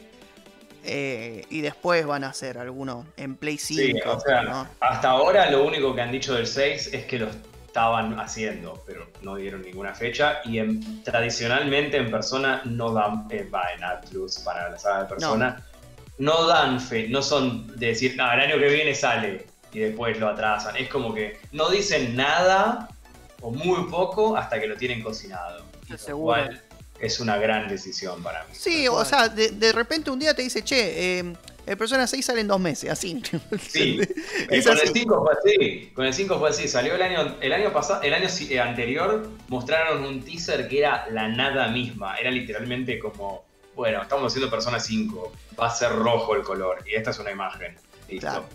eh, 0.84 1.44
y 1.50 1.62
después 1.62 2.06
van 2.06 2.24
a 2.24 2.30
hacer 2.30 2.60
alguno 2.60 3.08
en 3.18 3.38
Play 3.38 3.58
5. 3.58 3.82
Sí, 3.82 4.00
o 4.08 4.20
sea, 4.20 4.44
¿no? 4.44 4.68
hasta 4.80 5.10
ahora 5.10 5.50
lo 5.50 5.66
único 5.66 5.96
que 5.96 6.02
han 6.02 6.12
dicho 6.12 6.36
del 6.36 6.46
6 6.46 6.92
es 6.94 7.06
que 7.06 7.18
lo 7.18 7.28
estaban 7.66 8.20
haciendo, 8.20 8.80
pero 8.86 9.08
no 9.24 9.36
dieron 9.36 9.64
ninguna 9.64 9.96
fecha. 9.96 10.42
Y 10.46 10.60
en- 10.60 11.04
tradicionalmente 11.04 11.98
en 11.98 12.12
persona 12.12 12.62
no 12.66 12.94
dan, 12.94 13.26
eh, 13.32 13.50
va 13.52 13.64
en 13.76 13.84
Atlus 13.84 14.38
para 14.40 14.70
la 14.70 14.78
saga 14.78 15.04
de 15.04 15.10
persona, 15.10 15.58
no. 15.58 15.75
Dan 16.18 16.80
fe, 16.80 17.08
no 17.10 17.22
son 17.22 17.68
de 17.78 17.88
decir, 17.88 18.16
no, 18.16 18.32
el 18.32 18.40
año 18.40 18.58
que 18.58 18.68
viene 18.70 18.96
sale 18.96 19.46
y 19.74 19.80
después 19.80 20.18
lo 20.20 20.30
atrasan. 20.30 20.76
Es 20.78 20.88
como 20.90 21.14
que 21.14 21.38
no 21.52 21.70
dicen 21.70 22.16
nada 22.16 22.90
o 23.42 23.52
muy 23.52 23.90
poco 23.90 24.36
hasta 24.38 24.60
que 24.60 24.68
lo 24.68 24.78
tienen 24.78 25.02
cocinado. 25.02 25.66
Lo 25.90 25.98
Seguro. 25.98 26.26
cual 26.34 26.62
es 27.00 27.20
una 27.20 27.38
gran 27.38 27.68
decisión 27.68 28.24
para 28.24 28.44
mí. 28.46 28.50
Sí, 28.54 28.88
o 28.88 29.04
sea, 29.04 29.28
de, 29.28 29.50
de 29.52 29.72
repente 29.74 30.10
un 30.10 30.18
día 30.20 30.34
te 30.34 30.42
dice, 30.42 30.64
che, 30.64 31.20
eh, 31.20 31.34
el 31.66 31.78
Persona 31.78 32.08
6 32.08 32.24
sale 32.26 32.42
en 32.42 32.48
dos 32.48 32.60
meses, 32.60 32.90
así. 32.90 33.22
Sí, 33.60 34.00
Eh, 34.02 34.08
Es 34.50 34.66
con 34.66 34.78
así. 34.78 34.88
el 34.88 34.94
5 34.94 35.24
fue 35.26 35.34
así. 35.34 35.92
Con 35.94 36.06
el 36.06 36.14
5 36.14 36.40
fue 36.40 36.50
así. 36.52 36.68
Salió 36.68 36.96
el 36.96 37.02
año, 37.02 37.36
el 37.42 37.52
año 37.54 37.74
pasado, 37.74 38.02
el 38.04 38.14
año 38.14 38.28
eh, 38.50 38.60
anterior 38.60 39.30
mostraron 39.50 40.06
un 40.06 40.22
teaser 40.24 40.68
que 40.70 40.80
era 40.80 41.08
la 41.12 41.28
nada 41.28 41.68
misma. 41.68 42.16
Era 42.18 42.32
literalmente 42.32 42.98
como, 43.00 43.44
bueno, 43.76 44.02
estamos 44.02 44.32
haciendo 44.32 44.50
Persona 44.50 44.80
5, 44.80 45.32
va 45.60 45.68
a 45.68 45.70
ser 45.70 45.92
rojo 45.92 46.36
el 46.36 46.44
color. 46.44 46.84
Y 46.88 46.96
esta 46.96 47.12
es 47.12 47.20
una 47.20 47.32
imagen. 47.32 47.76
Listo. 48.10 48.28
Claro. 48.28 48.46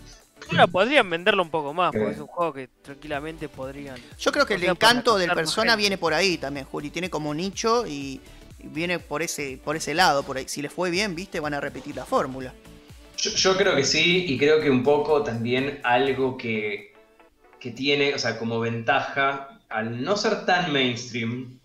Ahora 0.49 0.67
podrían 0.67 1.07
venderlo 1.09 1.43
un 1.43 1.51
poco 1.51 1.73
más, 1.73 1.91
porque 1.91 2.07
Sí. 2.07 2.13
es 2.15 2.19
un 2.19 2.27
juego 2.27 2.51
que 2.53 2.67
tranquilamente 2.81 3.47
podrían. 3.47 3.95
Yo 4.19 4.31
creo 4.31 4.45
que 4.45 4.55
el 4.55 4.63
encanto 4.63 5.17
del 5.17 5.31
Persona 5.31 5.75
viene 5.75 5.97
por 5.97 6.13
ahí 6.13 6.37
también, 6.37 6.65
Juli. 6.65 6.89
Tiene 6.89 7.09
como 7.11 7.33
nicho 7.33 7.85
y, 7.85 8.19
y 8.59 8.67
viene 8.67 8.97
por 8.99 9.21
ese, 9.21 9.59
por 9.63 9.75
ese 9.75 9.93
lado. 9.93 10.23
Por 10.23 10.37
ahí. 10.37 10.47
Si 10.47 10.61
les 10.63 10.73
fue 10.73 10.89
bien, 10.89 11.15
viste, 11.15 11.39
van 11.39 11.53
a 11.53 11.59
repetir 11.59 11.95
la 11.95 12.05
fórmula. 12.05 12.53
Yo, 13.17 13.29
yo 13.31 13.55
creo 13.55 13.75
que 13.75 13.83
sí, 13.83 14.25
y 14.27 14.37
creo 14.39 14.59
que 14.59 14.71
un 14.71 14.81
poco 14.83 15.21
también 15.23 15.79
algo 15.83 16.37
que, 16.37 16.95
que 17.59 17.69
tiene, 17.69 18.15
o 18.15 18.19
sea, 18.19 18.39
como 18.39 18.59
ventaja, 18.59 19.59
al 19.69 20.03
no 20.03 20.17
ser 20.17 20.45
tan 20.47 20.73
mainstream, 20.73 21.59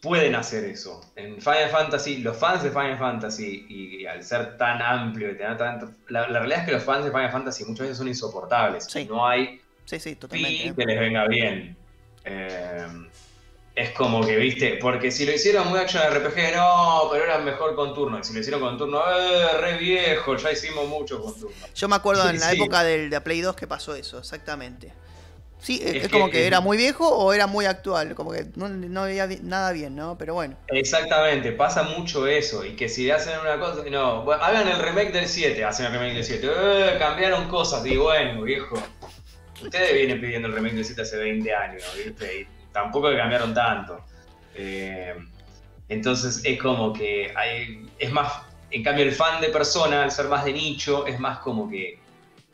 pueden 0.00 0.34
hacer 0.34 0.64
eso. 0.64 1.00
En 1.16 1.40
Final 1.40 1.68
Fantasy, 1.70 2.18
los 2.18 2.36
fans 2.36 2.62
de 2.62 2.70
Final 2.70 2.98
Fantasy, 2.98 3.66
y, 3.68 4.06
al 4.06 4.22
ser 4.22 4.56
tan 4.56 4.80
amplio 4.80 5.30
y 5.30 5.36
tener 5.36 5.56
tanto. 5.56 5.90
La, 6.08 6.28
la 6.28 6.38
realidad 6.40 6.60
es 6.60 6.66
que 6.66 6.72
los 6.72 6.84
fans 6.84 7.04
de 7.04 7.10
Final 7.10 7.30
Fantasy 7.30 7.64
muchas 7.64 7.80
veces 7.80 7.98
son 7.98 8.08
insoportables. 8.08 8.84
Sí. 8.84 9.06
No 9.06 9.26
hay 9.26 9.60
Sí, 9.90 9.98
sí, 9.98 10.14
totalmente. 10.14 10.72
que 10.76 10.84
les 10.84 11.00
venga 11.00 11.26
bien. 11.26 11.76
Eh, 12.24 12.86
es 13.74 13.90
como 13.90 14.24
que, 14.24 14.36
viste, 14.36 14.78
porque 14.80 15.10
si 15.10 15.26
lo 15.26 15.32
hicieron 15.32 15.66
muy 15.68 15.80
action 15.80 16.00
RPG, 16.14 16.54
no, 16.54 17.08
pero 17.10 17.24
era 17.24 17.38
mejor 17.38 17.74
con 17.74 17.92
turno. 17.92 18.20
Y 18.20 18.22
si 18.22 18.32
lo 18.32 18.38
hicieron 18.38 18.60
con 18.60 18.78
turno, 18.78 19.02
eh, 19.10 19.58
re 19.60 19.78
viejo, 19.78 20.36
ya 20.36 20.52
hicimos 20.52 20.86
mucho 20.88 21.20
con 21.20 21.34
turno. 21.34 21.56
Yo 21.74 21.88
me 21.88 21.96
acuerdo 21.96 22.28
en 22.30 22.38
la 22.38 22.52
época 22.52 22.84
del, 22.84 23.10
de 23.10 23.20
Play 23.20 23.40
2 23.40 23.56
que 23.56 23.66
pasó 23.66 23.96
eso, 23.96 24.20
exactamente. 24.20 24.92
Sí, 25.60 25.80
es, 25.84 26.08
como 26.08 26.26
que- 26.26 26.32
que 26.32 26.46
era 26.46 26.60
muy 26.60 26.76
viejo 26.78 27.06
o 27.08 27.32
era 27.34 27.46
muy 27.46 27.66
actual, 27.66 28.14
como 28.14 28.32
que 28.32 28.46
no, 28.56 28.68
no 28.68 29.02
veía 29.04 29.28
nada 29.42 29.72
bien, 29.72 29.94
¿no? 29.94 30.16
Pero 30.16 30.34
bueno. 30.34 30.56
Exactamente, 30.68 31.52
pasa 31.52 31.82
mucho 31.82 32.26
eso. 32.26 32.64
Y 32.64 32.76
que 32.76 32.88
si 32.88 33.04
le 33.06 33.12
hacen 33.12 33.38
una 33.40 33.58
cosa, 33.58 33.82
no, 33.90 34.22
bueno, 34.24 34.42
hagan 34.42 34.66
el 34.68 34.78
remake 34.78 35.12
del 35.12 35.26
7, 35.28 35.62
hacen 35.64 35.86
el 35.86 35.92
remake 35.92 36.14
del 36.14 36.24
7, 36.24 36.48
eh, 36.50 36.96
cambiaron 36.98 37.48
cosas. 37.48 37.84
Y 37.84 37.96
bueno, 37.96 38.42
viejo, 38.42 38.82
ustedes 39.62 39.92
vienen 39.92 40.20
pidiendo 40.20 40.48
el 40.48 40.54
remake 40.54 40.74
del 40.76 40.84
7 40.84 41.02
hace 41.02 41.16
20 41.18 41.54
años, 41.54 41.84
¿viste? 42.04 42.40
Y 42.40 42.46
tampoco 42.72 43.10
que 43.10 43.16
cambiaron 43.18 43.52
tanto. 43.52 44.02
Eh, 44.54 45.14
entonces 45.88 46.40
es 46.44 46.58
como 46.60 46.92
que 46.92 47.32
hay, 47.36 47.86
es 47.98 48.10
más, 48.12 48.32
en 48.70 48.82
cambio 48.82 49.04
el 49.04 49.12
fan 49.12 49.40
de 49.40 49.48
persona, 49.48 50.04
al 50.04 50.10
ser 50.10 50.26
más 50.26 50.44
de 50.44 50.52
nicho, 50.52 51.06
es 51.06 51.18
más 51.20 51.38
como 51.40 51.68
que 51.68 51.98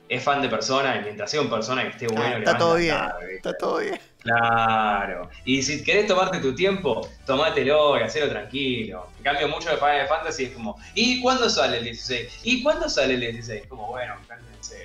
es 0.09 0.23
fan 0.23 0.41
de 0.43 0.49
persona 0.49 0.97
y 0.97 1.03
mientras 1.03 1.31
sea 1.31 1.41
un 1.41 1.51
persona 1.51 1.83
que 1.83 1.89
esté 1.91 2.07
bueno, 2.09 2.37
Ah, 2.37 2.39
está 2.39 2.59
todo 2.59 2.75
bien, 2.77 2.97
está 3.35 3.57
todo 3.57 3.79
bien. 3.79 3.99
Claro. 4.23 5.31
Y 5.45 5.63
si 5.63 5.85
querés 5.85 6.07
tomarte 6.07 6.39
tu 6.41 6.55
tiempo, 6.55 7.09
tomátelo 7.25 7.99
y 7.99 8.03
hacelo 8.03 8.29
tranquilo. 8.29 9.09
En 9.19 9.23
cambio, 9.25 9.49
mucho 9.49 9.71
de 9.71 9.77
Final 9.77 10.07
Fantasy 10.09 10.45
es 10.45 10.51
como, 10.51 10.77
¿y 10.95 11.21
cuándo 11.21 11.49
sale 11.49 11.79
el 11.79 11.85
16? 11.85 12.41
¿Y 12.45 12.63
cuándo 12.63 12.89
sale 12.89 13.15
el 13.15 13.21
16? 13.21 13.67
Como, 13.69 13.87
bueno, 13.89 14.15
cálmense. 14.27 14.77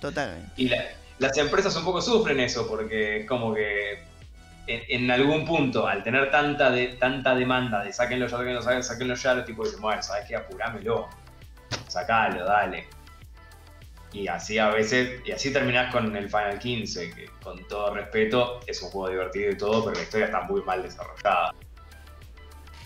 Totalmente. 0.00 0.50
Y 0.56 0.68
la- 0.68 0.84
las 1.18 1.36
empresas 1.38 1.74
un 1.76 1.84
poco 1.84 2.00
sufren 2.02 2.40
eso 2.40 2.66
porque 2.66 3.20
es 3.20 3.26
como 3.28 3.54
que 3.54 4.02
en, 4.66 4.82
en 4.88 5.10
algún 5.10 5.44
punto, 5.44 5.86
al 5.86 6.02
tener 6.02 6.30
tanta 6.30 6.70
de, 6.70 6.88
tanta 6.88 7.34
demanda 7.34 7.84
de 7.84 7.92
sáquenlo 7.92 8.26
ya, 8.26 8.82
sáquenlo 8.82 9.14
ya, 9.14 9.34
los 9.34 9.44
tipos 9.44 9.66
dicen, 9.66 9.80
bueno, 9.82 10.02
¿sabes 10.02 10.24
qué? 10.26 10.36
Apurámelo. 10.36 11.08
Sacalo, 11.88 12.44
dale. 12.44 12.86
Y 14.14 14.28
así 14.28 14.58
a 14.58 14.68
veces, 14.68 15.20
y 15.26 15.32
así 15.32 15.52
terminás 15.52 15.92
con 15.92 16.14
el 16.16 16.28
Final 16.28 16.58
15, 16.60 17.10
que 17.10 17.28
con 17.42 17.66
todo 17.66 17.92
respeto 17.92 18.60
es 18.66 18.80
un 18.80 18.90
juego 18.90 19.08
divertido 19.10 19.50
y 19.50 19.56
todo, 19.56 19.84
pero 19.84 19.96
la 19.96 20.02
historia 20.04 20.26
está 20.26 20.42
muy 20.42 20.62
mal 20.62 20.82
desarrollada. 20.84 21.52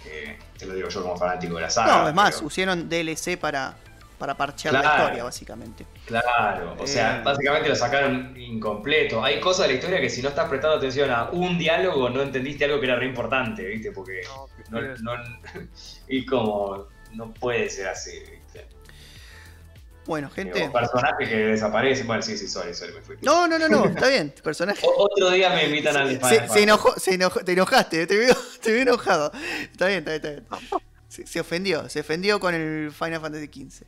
Eh, 0.06 0.38
te 0.58 0.64
lo 0.64 0.74
digo 0.74 0.88
yo 0.88 1.02
como 1.02 1.16
fanático 1.18 1.56
de 1.56 1.60
la 1.62 1.70
saga. 1.70 1.98
No, 2.02 2.08
es 2.08 2.14
más, 2.14 2.34
pero- 2.36 2.46
usaron 2.46 2.88
DLC 2.88 3.36
para, 3.36 3.74
para 4.18 4.34
parchear 4.34 4.72
la 4.72 4.80
historia, 4.82 5.22
básicamente. 5.24 5.84
Claro, 6.06 6.74
o 6.78 6.86
sea, 6.86 7.18
Eh. 7.18 7.22
básicamente 7.22 7.68
lo 7.68 7.76
sacaron 7.76 8.34
incompleto. 8.40 9.22
Hay 9.22 9.38
cosas 9.38 9.66
de 9.66 9.74
la 9.74 9.78
historia 9.78 10.00
que 10.00 10.08
si 10.08 10.22
no 10.22 10.30
estás 10.30 10.48
prestando 10.48 10.78
atención 10.78 11.10
a 11.10 11.24
un 11.30 11.58
diálogo, 11.58 12.08
no 12.08 12.22
entendiste 12.22 12.64
algo 12.64 12.80
que 12.80 12.86
era 12.86 12.96
re 12.96 13.04
importante, 13.04 13.62
¿viste? 13.66 13.92
Porque 13.92 14.22
No, 14.70 15.12
y 16.08 16.24
como 16.24 16.86
no 17.12 17.34
puede 17.34 17.68
ser 17.68 17.88
así, 17.88 18.18
¿viste? 18.18 18.37
Bueno, 20.08 20.28
gente. 20.30 20.58
Digo, 20.58 20.72
personajes 20.72 21.28
que 21.28 21.36
desaparecen. 21.36 22.06
Bueno, 22.06 22.22
sí, 22.22 22.36
sí, 22.36 22.48
sorry, 22.48 22.74
sorry, 22.74 22.94
me 22.94 23.02
fui. 23.02 23.16
No, 23.22 23.46
no, 23.46 23.58
no, 23.58 23.68
no, 23.68 23.84
está 23.84 24.08
bien. 24.08 24.34
Personaje. 24.42 24.80
O- 24.84 25.04
otro 25.04 25.30
día 25.30 25.50
me 25.50 25.66
invitan 25.66 25.96
al 25.96 26.08
Final 26.08 26.22
Se, 26.22 26.34
se 26.34 26.40
Fantasy. 26.40 26.62
enojó, 26.62 26.98
se 26.98 27.14
enojó, 27.14 27.40
te 27.44 27.52
enojaste, 27.52 28.06
te 28.06 28.16
veo, 28.16 28.34
te 28.62 28.72
veo 28.72 28.82
enojado. 28.82 29.30
Está 29.70 29.86
bien, 29.86 29.98
está 29.98 30.10
bien, 30.12 30.14
está 30.14 30.28
bien. 30.30 30.82
Se, 31.08 31.26
se 31.26 31.40
ofendió, 31.40 31.88
se 31.88 32.00
ofendió 32.00 32.40
con 32.40 32.54
el 32.54 32.90
Final 32.90 33.20
Fantasy 33.20 33.46
XV. 33.46 33.84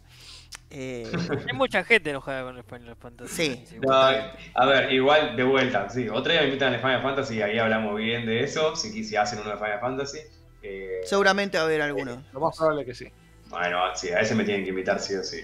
Eh, 0.72 1.10
Hay 1.48 1.54
mucha 1.56 1.82
gente 1.84 2.10
enojada 2.10 2.44
con 2.44 2.56
el 2.56 2.64
Final 2.64 2.96
Fantasy. 2.96 3.34
Sí. 3.68 3.76
No, 3.80 3.92
a 3.92 4.66
ver, 4.66 4.92
igual 4.92 5.36
de 5.36 5.42
vuelta, 5.42 5.88
sí. 5.88 6.08
Otro 6.08 6.30
día 6.32 6.42
me 6.42 6.48
invitan 6.48 6.72
al 6.74 6.80
Final 6.80 7.02
Fantasy 7.02 7.36
y 7.38 7.42
ahí 7.42 7.58
hablamos 7.58 7.96
bien 7.98 8.24
de 8.26 8.44
eso. 8.44 8.76
Si, 8.76 9.02
si 9.04 9.16
hacen 9.16 9.40
uno 9.40 9.50
de 9.50 9.56
Final 9.56 9.80
Fantasy. 9.80 10.18
Eh, 10.62 11.00
seguramente 11.04 11.56
va 11.56 11.62
a 11.64 11.66
haber 11.66 11.80
alguno. 11.82 12.22
Lo 12.32 12.40
más 12.40 12.56
probable 12.56 12.84
que 12.84 12.94
sí. 12.94 13.06
Bueno, 13.48 13.80
sí, 13.96 14.10
a 14.10 14.20
ese 14.20 14.34
me 14.36 14.44
tienen 14.44 14.62
que 14.62 14.70
invitar 14.70 15.00
sí 15.00 15.14
o 15.16 15.24
sí. 15.24 15.42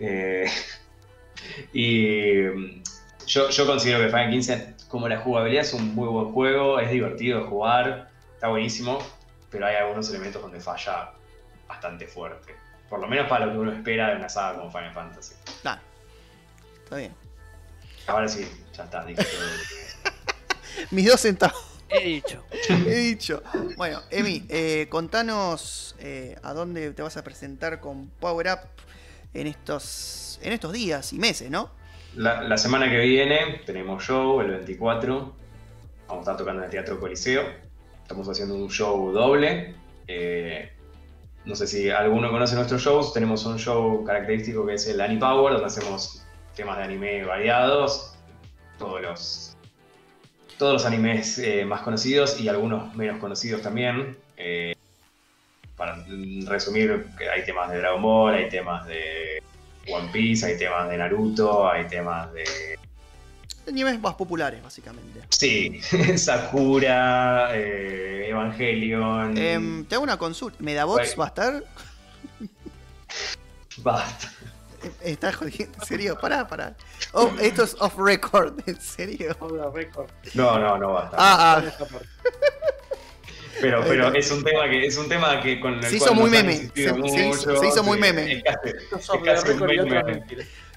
Eh, 0.00 0.46
y 1.72 2.42
mm, 2.42 2.82
yo, 3.26 3.50
yo 3.50 3.66
considero 3.66 4.00
que 4.00 4.06
Final 4.06 4.30
15, 4.30 4.74
como 4.88 5.08
la 5.08 5.18
jugabilidad 5.18 5.64
es 5.64 5.72
un 5.72 5.94
muy 5.94 6.08
buen 6.08 6.32
juego, 6.32 6.80
es 6.80 6.90
divertido 6.90 7.40
de 7.40 7.46
jugar, 7.46 8.10
está 8.34 8.48
buenísimo, 8.48 8.98
pero 9.50 9.66
hay 9.66 9.76
algunos 9.76 10.08
elementos 10.10 10.42
donde 10.42 10.60
falla 10.60 11.12
bastante 11.68 12.06
fuerte. 12.06 12.54
Por 12.88 13.00
lo 13.00 13.08
menos 13.08 13.28
para 13.28 13.46
lo 13.46 13.52
que 13.52 13.58
uno 13.58 13.72
espera 13.72 14.10
de 14.10 14.16
una 14.16 14.28
saga 14.28 14.58
como 14.58 14.70
Final 14.70 14.92
Fantasy. 14.92 15.34
Claro. 15.62 15.80
Está 16.84 16.96
bien. 16.96 17.14
Ahora 18.06 18.28
sí, 18.28 18.48
ya 18.76 18.84
está, 18.84 19.04
dije 19.04 19.24
todo. 19.24 20.12
Mis 20.92 21.06
dos 21.06 21.20
centavos. 21.20 21.76
He 21.88 22.04
dicho. 22.04 22.44
He 22.68 22.94
dicho. 22.94 23.42
Bueno, 23.76 24.02
Emi, 24.10 24.44
eh, 24.48 24.86
contanos 24.88 25.96
eh, 25.98 26.36
a 26.42 26.52
dónde 26.52 26.92
te 26.92 27.02
vas 27.02 27.16
a 27.16 27.24
presentar 27.24 27.80
con 27.80 28.08
Power 28.20 28.48
Up 28.52 28.58
en 29.40 29.46
estos, 29.46 30.40
en 30.42 30.52
estos 30.52 30.72
días 30.72 31.12
y 31.12 31.18
meses, 31.18 31.50
¿no? 31.50 31.70
La, 32.16 32.56
semana 32.56 32.90
que 32.90 32.98
viene 32.98 33.60
tenemos 33.66 34.02
show, 34.02 34.40
el 34.40 34.50
24. 34.50 35.34
Vamos 36.08 36.16
a 36.16 36.20
estar 36.20 36.36
tocando 36.38 36.62
en 36.62 36.64
el 36.64 36.70
Teatro 36.70 36.98
Coliseo. 36.98 37.42
Estamos 38.02 38.26
haciendo 38.28 38.54
un 38.54 38.70
show 38.70 39.12
doble. 39.12 39.74
Eh, 40.08 40.72
no 41.44 41.54
sé 41.54 41.66
si 41.66 41.90
alguno 41.90 42.30
conoce 42.30 42.54
nuestros 42.54 42.82
shows. 42.82 43.12
Tenemos 43.12 43.44
un 43.44 43.58
show 43.58 44.02
característico 44.04 44.64
que 44.64 44.74
es 44.74 44.86
el 44.86 45.00
Anime 45.00 45.20
Power, 45.20 45.52
donde 45.52 45.66
hacemos 45.66 46.24
temas 46.54 46.78
de 46.78 46.84
anime 46.84 47.24
variados. 47.24 48.14
Todos 48.78 49.02
los, 49.02 49.56
todos 50.56 50.72
los 50.72 50.86
animes 50.86 51.38
eh, 51.38 51.66
más 51.66 51.82
conocidos 51.82 52.40
y 52.40 52.48
algunos 52.48 52.94
menos 52.94 53.18
conocidos 53.18 53.60
también. 53.60 54.16
Eh, 54.38 54.74
para 55.76 56.02
resumir, 56.46 57.06
hay 57.32 57.44
temas 57.44 57.70
de 57.70 57.78
Dragon 57.78 58.02
Ball, 58.02 58.34
hay 58.34 58.48
temas 58.48 58.86
de 58.86 59.42
One 59.88 60.08
Piece, 60.12 60.46
hay 60.46 60.58
temas 60.58 60.88
de 60.88 60.96
Naruto, 60.98 61.68
hay 61.70 61.86
temas 61.86 62.32
de. 62.32 62.78
Animes 63.68 64.00
más 64.00 64.14
populares, 64.14 64.62
básicamente. 64.62 65.20
Sí, 65.30 65.80
Sakura, 66.16 67.50
eh, 67.52 68.28
Evangelion. 68.30 69.36
Em, 69.36 69.84
te 69.84 69.96
hago 69.96 70.04
una 70.04 70.16
consulta. 70.16 70.56
¿Medabots 70.60 71.16
Bueno. 71.16 71.20
va 71.20 71.24
a 71.24 71.28
estar? 71.28 71.64
Basta. 73.78 74.32
Eh, 74.82 74.92
¿Estás 75.12 75.36
jodiendo? 75.36 75.78
¿En 75.80 75.84
serio? 75.86 76.18
Pará, 76.20 76.46
pará. 76.46 76.74
Oh, 77.12 77.30
esto 77.40 77.64
es 77.64 77.76
off 77.80 77.96
record, 77.98 78.60
¿en 78.66 78.80
serio? 78.80 79.36
Habla 79.40 79.70
récord. 79.74 80.08
No, 80.34 80.58
no, 80.58 80.78
no 80.78 80.92
basta. 80.92 81.16
Ah, 81.18 81.60
En 81.62 81.68
ah. 81.68 81.72
parte. 81.78 82.06
Pero, 83.60 83.82
pero 83.86 84.14
es 84.14 84.30
un 84.30 84.42
tema 84.44 84.68
que 84.68 84.86
es 84.86 84.96
un 84.98 85.08
tema 85.08 85.40
que 85.40 85.58
con 85.60 85.74
el 85.74 85.82
Se 85.84 85.96
hizo 85.96 86.06
cual 86.06 86.20
muy 86.20 86.30
meme, 86.30 86.56
se- 86.56 86.68
se 86.74 86.80
hizo- 86.82 86.96
mucho, 86.96 87.56
se 87.56 87.68
hizo 87.68 87.82
muy 87.82 87.94
sí, 87.96 88.00
meme. 88.00 88.32
Es 88.32 88.42
casi, 88.44 88.68
es 88.68 89.22
casi 89.24 89.50
un. 89.52 90.24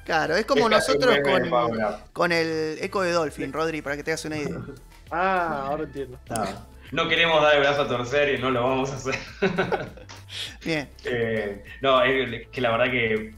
Claro, 0.06 0.36
es 0.36 0.46
como 0.46 0.66
Es 0.66 0.72
nosotros 0.72 1.18
meme 1.24 1.50
con, 1.50 1.72
con 2.14 2.32
el 2.32 2.78
eco 2.82 3.02
de 3.04 3.12
Dolphin, 3.12 3.54
Rodri, 3.54 3.82
para 3.82 3.96
que 3.98 4.04
te 4.04 4.12
hagas 4.12 4.26
una 4.26 4.38
idea. 4.38 4.58
Ah, 5.12 5.64
ahora 5.66 5.86
entiendo. 5.86 6.20
No, 6.30 6.46
no 6.92 7.10
queremos 7.10 7.42
dar 7.42 7.56
el 7.56 7.62
brazo 7.62 7.82
a 7.82 7.88
torcer 7.88 8.36
y 8.36 8.38
no 8.40 8.52
lo 8.52 8.62
vamos 8.62 8.92
a 8.92 8.96
hacer. 8.98 9.16
Bien. 10.64 10.88
Eh, 11.04 11.64
no, 11.82 12.04
es 12.04 12.48
que 12.50 12.62
la 12.62 12.70
verdad 12.70 12.92
que, 12.92 13.34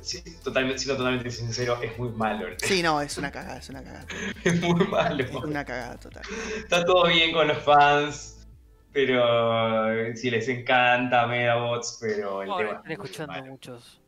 sí, 0.00 0.22
totalmente, 0.42 0.78
siendo 0.80 0.96
totalmente 0.96 1.30
sincero, 1.30 1.78
es 1.82 1.96
muy 1.98 2.08
malo. 2.10 2.48
Sí, 2.58 2.82
no, 2.82 3.00
es 3.00 3.16
una 3.16 3.30
cagada, 3.30 3.58
es 3.58 3.68
una 3.68 3.84
cagada. 3.84 4.06
Es 4.42 4.60
muy 4.60 4.84
malo. 4.88 5.22
Es 5.22 5.30
una 5.32 5.64
cagada 5.64 5.96
total. 6.00 6.22
Está 6.56 6.84
todo 6.84 7.06
bien 7.06 7.32
con 7.32 7.46
los 7.46 7.58
fans, 7.58 8.33
pero 8.94 9.92
eh, 9.92 10.16
si 10.16 10.30
les 10.30 10.48
encanta 10.48 11.26
Medabots, 11.26 11.98
pero 12.00 12.42
el 12.42 12.48
Ahora 12.50 12.66
tema 12.66 12.78
están 12.78 12.92
es 12.92 12.98
escuchando 12.98 13.32
malo. 13.32 13.46
muchos. 13.46 14.00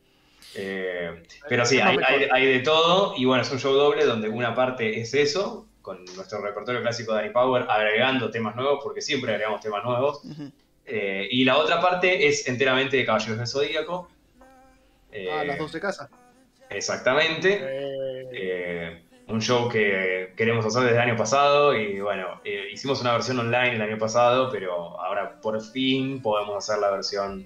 Eh, 0.55 1.23
pero 1.47 1.65
sí, 1.65 1.79
hay, 1.79 1.97
hay- 2.03 2.27
hay 2.31 2.45
de 2.47 2.59
todo, 2.61 3.13
y 3.17 3.25
bueno, 3.25 3.43
es 3.43 3.51
un 3.51 3.59
show 3.59 3.73
doble 3.73 4.05
donde 4.05 4.29
una 4.29 4.55
parte 4.55 4.99
es 4.99 5.13
eso, 5.13 5.67
con 5.83 6.03
nuestro 6.15 6.41
repertorio 6.41 6.81
clásico 6.81 7.13
de 7.13 7.19
Danny 7.21 7.33
Power, 7.33 7.65
agregando 7.69 8.31
temas 8.31 8.55
nuevos, 8.55 8.79
porque 8.83 9.01
siempre 9.01 9.31
agregamos 9.33 9.61
temas 9.61 9.83
nuevos. 9.83 10.21
Eh, 10.85 11.27
y 11.29 11.43
la 11.43 11.57
otra 11.57 11.79
parte 11.81 12.27
es 12.27 12.47
enteramente 12.47 12.95
de 12.97 13.05
Caballeros 13.05 13.37
del 13.37 13.47
Zodíaco. 13.47 14.09
Eh, 15.11 15.29
Ah, 15.31 15.43
las 15.43 15.57
12 15.59 15.79
casas. 15.81 16.09
Exactamente. 16.69 17.59
Un 19.27 19.41
show 19.41 19.67
que 19.67 20.33
queremos 20.37 20.65
hacer 20.65 20.83
desde 20.83 20.95
el 20.95 21.01
año 21.01 21.17
pasado 21.17 21.75
y 21.75 21.99
bueno, 21.99 22.39
eh, 22.45 22.69
hicimos 22.71 23.01
una 23.01 23.11
versión 23.11 23.37
online 23.39 23.75
el 23.75 23.81
año 23.81 23.97
pasado, 23.97 24.49
pero 24.51 24.99
ahora 25.01 25.39
por 25.41 25.61
fin 25.61 26.21
podemos 26.21 26.55
hacer 26.57 26.79
la 26.81 26.91
versión 26.91 27.45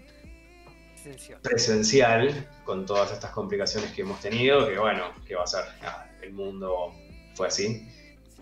Esencial. 0.96 1.40
presencial 1.42 2.48
con 2.66 2.86
todas 2.86 3.12
estas 3.12 3.32
complicaciones 3.32 3.92
que 3.94 4.02
hemos 4.04 4.20
tenido, 4.22 4.68
que 4.70 4.78
bueno, 4.78 5.06
que 5.28 5.34
va 5.36 5.44
a 5.44 5.48
ser, 5.48 5.64
ah, 5.82 6.06
el 6.22 6.34
mundo 6.34 6.94
fue 7.34 7.48
así. 7.48 7.88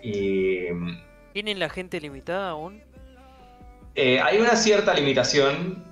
Y 0.02 0.66
¿Tienen 1.32 1.60
la 1.60 1.70
gente 1.70 2.02
limitada 2.02 2.50
aún? 2.50 2.82
eh, 3.96 4.20
hay 4.20 4.38
una 4.38 4.56
cierta 4.58 4.94
limitación, 4.94 5.84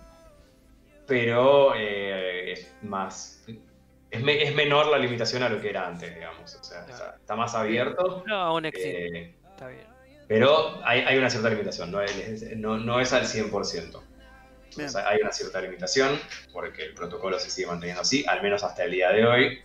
pero 1.07 1.73
eh, 1.75 2.51
es 2.51 2.73
más... 2.83 3.45
Es, 4.09 4.21
me- 4.23 4.41
es 4.41 4.55
menor 4.55 4.87
la 4.87 4.97
limitación 4.97 5.43
a 5.43 5.49
lo 5.49 5.59
que 5.61 5.69
era 5.69 5.85
antes, 5.87 6.13
digamos. 6.13 6.55
O 6.55 6.63
sea, 6.63 6.81
está, 6.81 7.15
está 7.19 7.35
más 7.35 7.53
abierto. 7.55 8.23
No, 8.25 8.35
aún 8.35 8.65
existe. 8.65 9.17
eh, 9.19 9.35
Está 9.51 9.67
bien. 9.67 9.85
Pero 10.27 10.81
hay, 10.85 11.01
hay 11.01 11.17
una 11.17 11.29
cierta 11.29 11.49
limitación, 11.49 11.91
no 11.91 12.01
es, 12.01 12.55
no, 12.57 12.77
no 12.77 12.99
es 12.99 13.13
al 13.13 13.23
100%. 13.25 14.01
Bien. 14.75 14.87
O 14.87 14.91
sea, 14.91 15.07
hay 15.07 15.21
una 15.21 15.31
cierta 15.31 15.59
limitación 15.61 16.19
porque 16.53 16.83
el 16.83 16.93
protocolo 16.93 17.39
se 17.39 17.49
sigue 17.49 17.67
manteniendo 17.67 18.01
así, 18.01 18.25
al 18.27 18.41
menos 18.43 18.63
hasta 18.63 18.83
el 18.83 18.91
día 18.91 19.09
de 19.11 19.25
hoy. 19.25 19.59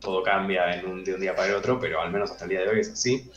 Todo 0.00 0.22
cambia 0.22 0.72
en 0.74 0.86
un- 0.86 1.04
de 1.04 1.14
un 1.14 1.20
día 1.20 1.34
para 1.34 1.48
el 1.48 1.54
otro, 1.54 1.78
pero 1.80 2.00
al 2.00 2.10
menos 2.10 2.30
hasta 2.30 2.44
el 2.44 2.50
día 2.50 2.60
de 2.60 2.68
hoy 2.68 2.80
es 2.80 2.90
así. 2.90 3.30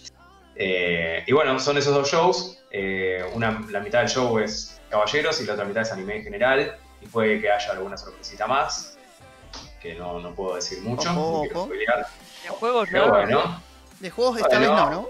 Eh, 0.55 1.23
y 1.25 1.31
bueno, 1.33 1.57
son 1.59 1.77
esos 1.77 1.93
dos 1.93 2.09
shows. 2.11 2.63
Eh, 2.71 3.23
una, 3.33 3.61
la 3.69 3.79
mitad 3.79 3.99
del 3.99 4.09
show 4.09 4.37
es 4.39 4.79
Caballeros 4.89 5.41
y 5.41 5.45
la 5.45 5.53
otra 5.53 5.65
mitad 5.65 5.81
es 5.81 5.91
anime 5.91 6.17
en 6.17 6.23
general. 6.23 6.77
Y 7.01 7.07
puede 7.07 7.41
que 7.41 7.49
haya 7.51 7.71
alguna 7.71 7.97
sorpresita 7.97 8.47
más, 8.47 8.92
que 9.83 9.93
no, 9.95 10.19
no 10.19 10.33
puedo 10.33 10.55
decir 10.55 10.81
mucho, 10.81 11.09
Ojo, 11.11 11.45
no. 11.53 11.69
En 11.73 12.51
juegos 12.53 12.87
Pero 12.91 13.05
no. 13.05 13.11
bueno, 13.13 13.61
De 13.99 14.09
juegos 14.09 14.37
esta 14.37 14.57
Bueno. 14.57 14.61
vez 14.73 14.81
no, 14.81 14.89
¿no? 14.91 15.09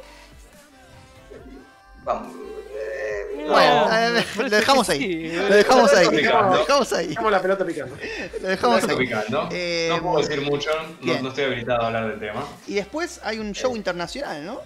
vamos. 2.04 2.34
eh, 2.76 3.46
Bueno, 3.48 3.88
No, 3.88 3.98
eh, 4.20 4.26
lo 4.38 4.50
dejamos 4.50 4.90
ahí. 4.90 5.32
Lo 5.32 5.56
dejamos 5.56 5.94
ahí. 5.94 6.06
Lo 6.24 6.58
dejamos 6.58 6.94
ahí. 6.94 7.08
dejamos 7.08 7.32
la 7.32 7.42
pelota 7.42 7.66
picando. 7.66 7.96
Lo 8.42 8.48
dejamos 8.48 8.80
Estoy 8.80 8.96
ahí. 8.96 9.06
picando. 9.08 9.50
Eh, 9.52 9.88
no 9.90 10.02
puedo 10.02 10.28
decir 10.28 10.42
mucho, 10.42 10.70
no, 11.02 11.22
no 11.22 11.30
estoy 11.30 11.44
habilitado 11.46 11.82
a 11.84 11.88
hablar 11.88 12.08
del 12.10 12.20
tema. 12.20 12.44
Y 12.68 12.76
después 12.76 13.22
hay 13.24 13.40
un 13.40 13.54
show 13.54 13.76
internacional, 13.76 14.46
¿no? 14.46 14.62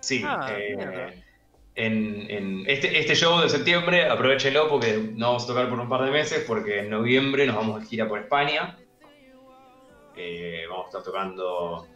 Sí, 0.00 0.22
Ah, 0.24 0.48
eh, 0.52 1.22
en, 1.76 2.30
en 2.30 2.64
este, 2.68 2.98
este 3.00 3.14
show 3.16 3.40
de 3.40 3.48
septiembre, 3.48 4.08
aprovechenlo 4.08 4.68
porque 4.68 4.96
no 5.14 5.28
vamos 5.28 5.44
a 5.44 5.46
tocar 5.48 5.68
por 5.68 5.80
un 5.80 5.88
par 5.88 6.04
de 6.04 6.10
meses, 6.10 6.44
porque 6.46 6.80
en 6.80 6.90
noviembre 6.90 7.46
nos 7.46 7.56
vamos 7.56 7.80
de 7.80 7.86
gira 7.86 8.06
por 8.06 8.20
España. 8.20 8.76
Eh, 10.16 10.64
vamos 10.68 10.86
a 10.86 10.88
estar 10.88 11.02
tocando 11.02 11.86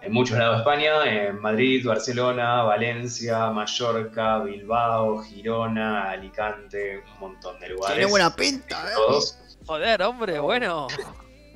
en 0.00 0.12
muchos 0.12 0.38
lados 0.38 0.56
de 0.56 0.60
España, 0.60 1.26
en 1.26 1.40
Madrid, 1.40 1.86
Barcelona, 1.86 2.62
Valencia, 2.62 3.50
Mallorca, 3.50 4.38
Bilbao, 4.38 5.22
Girona, 5.22 6.10
Alicante, 6.10 7.02
un 7.14 7.20
montón 7.20 7.60
de 7.60 7.70
lugares. 7.70 7.96
Tiene 7.96 8.10
buena 8.10 8.34
pinta, 8.34 8.90
¿eh? 8.90 8.94
Todos. 8.94 9.38
Joder, 9.66 10.02
hombre, 10.02 10.38
bueno. 10.38 10.88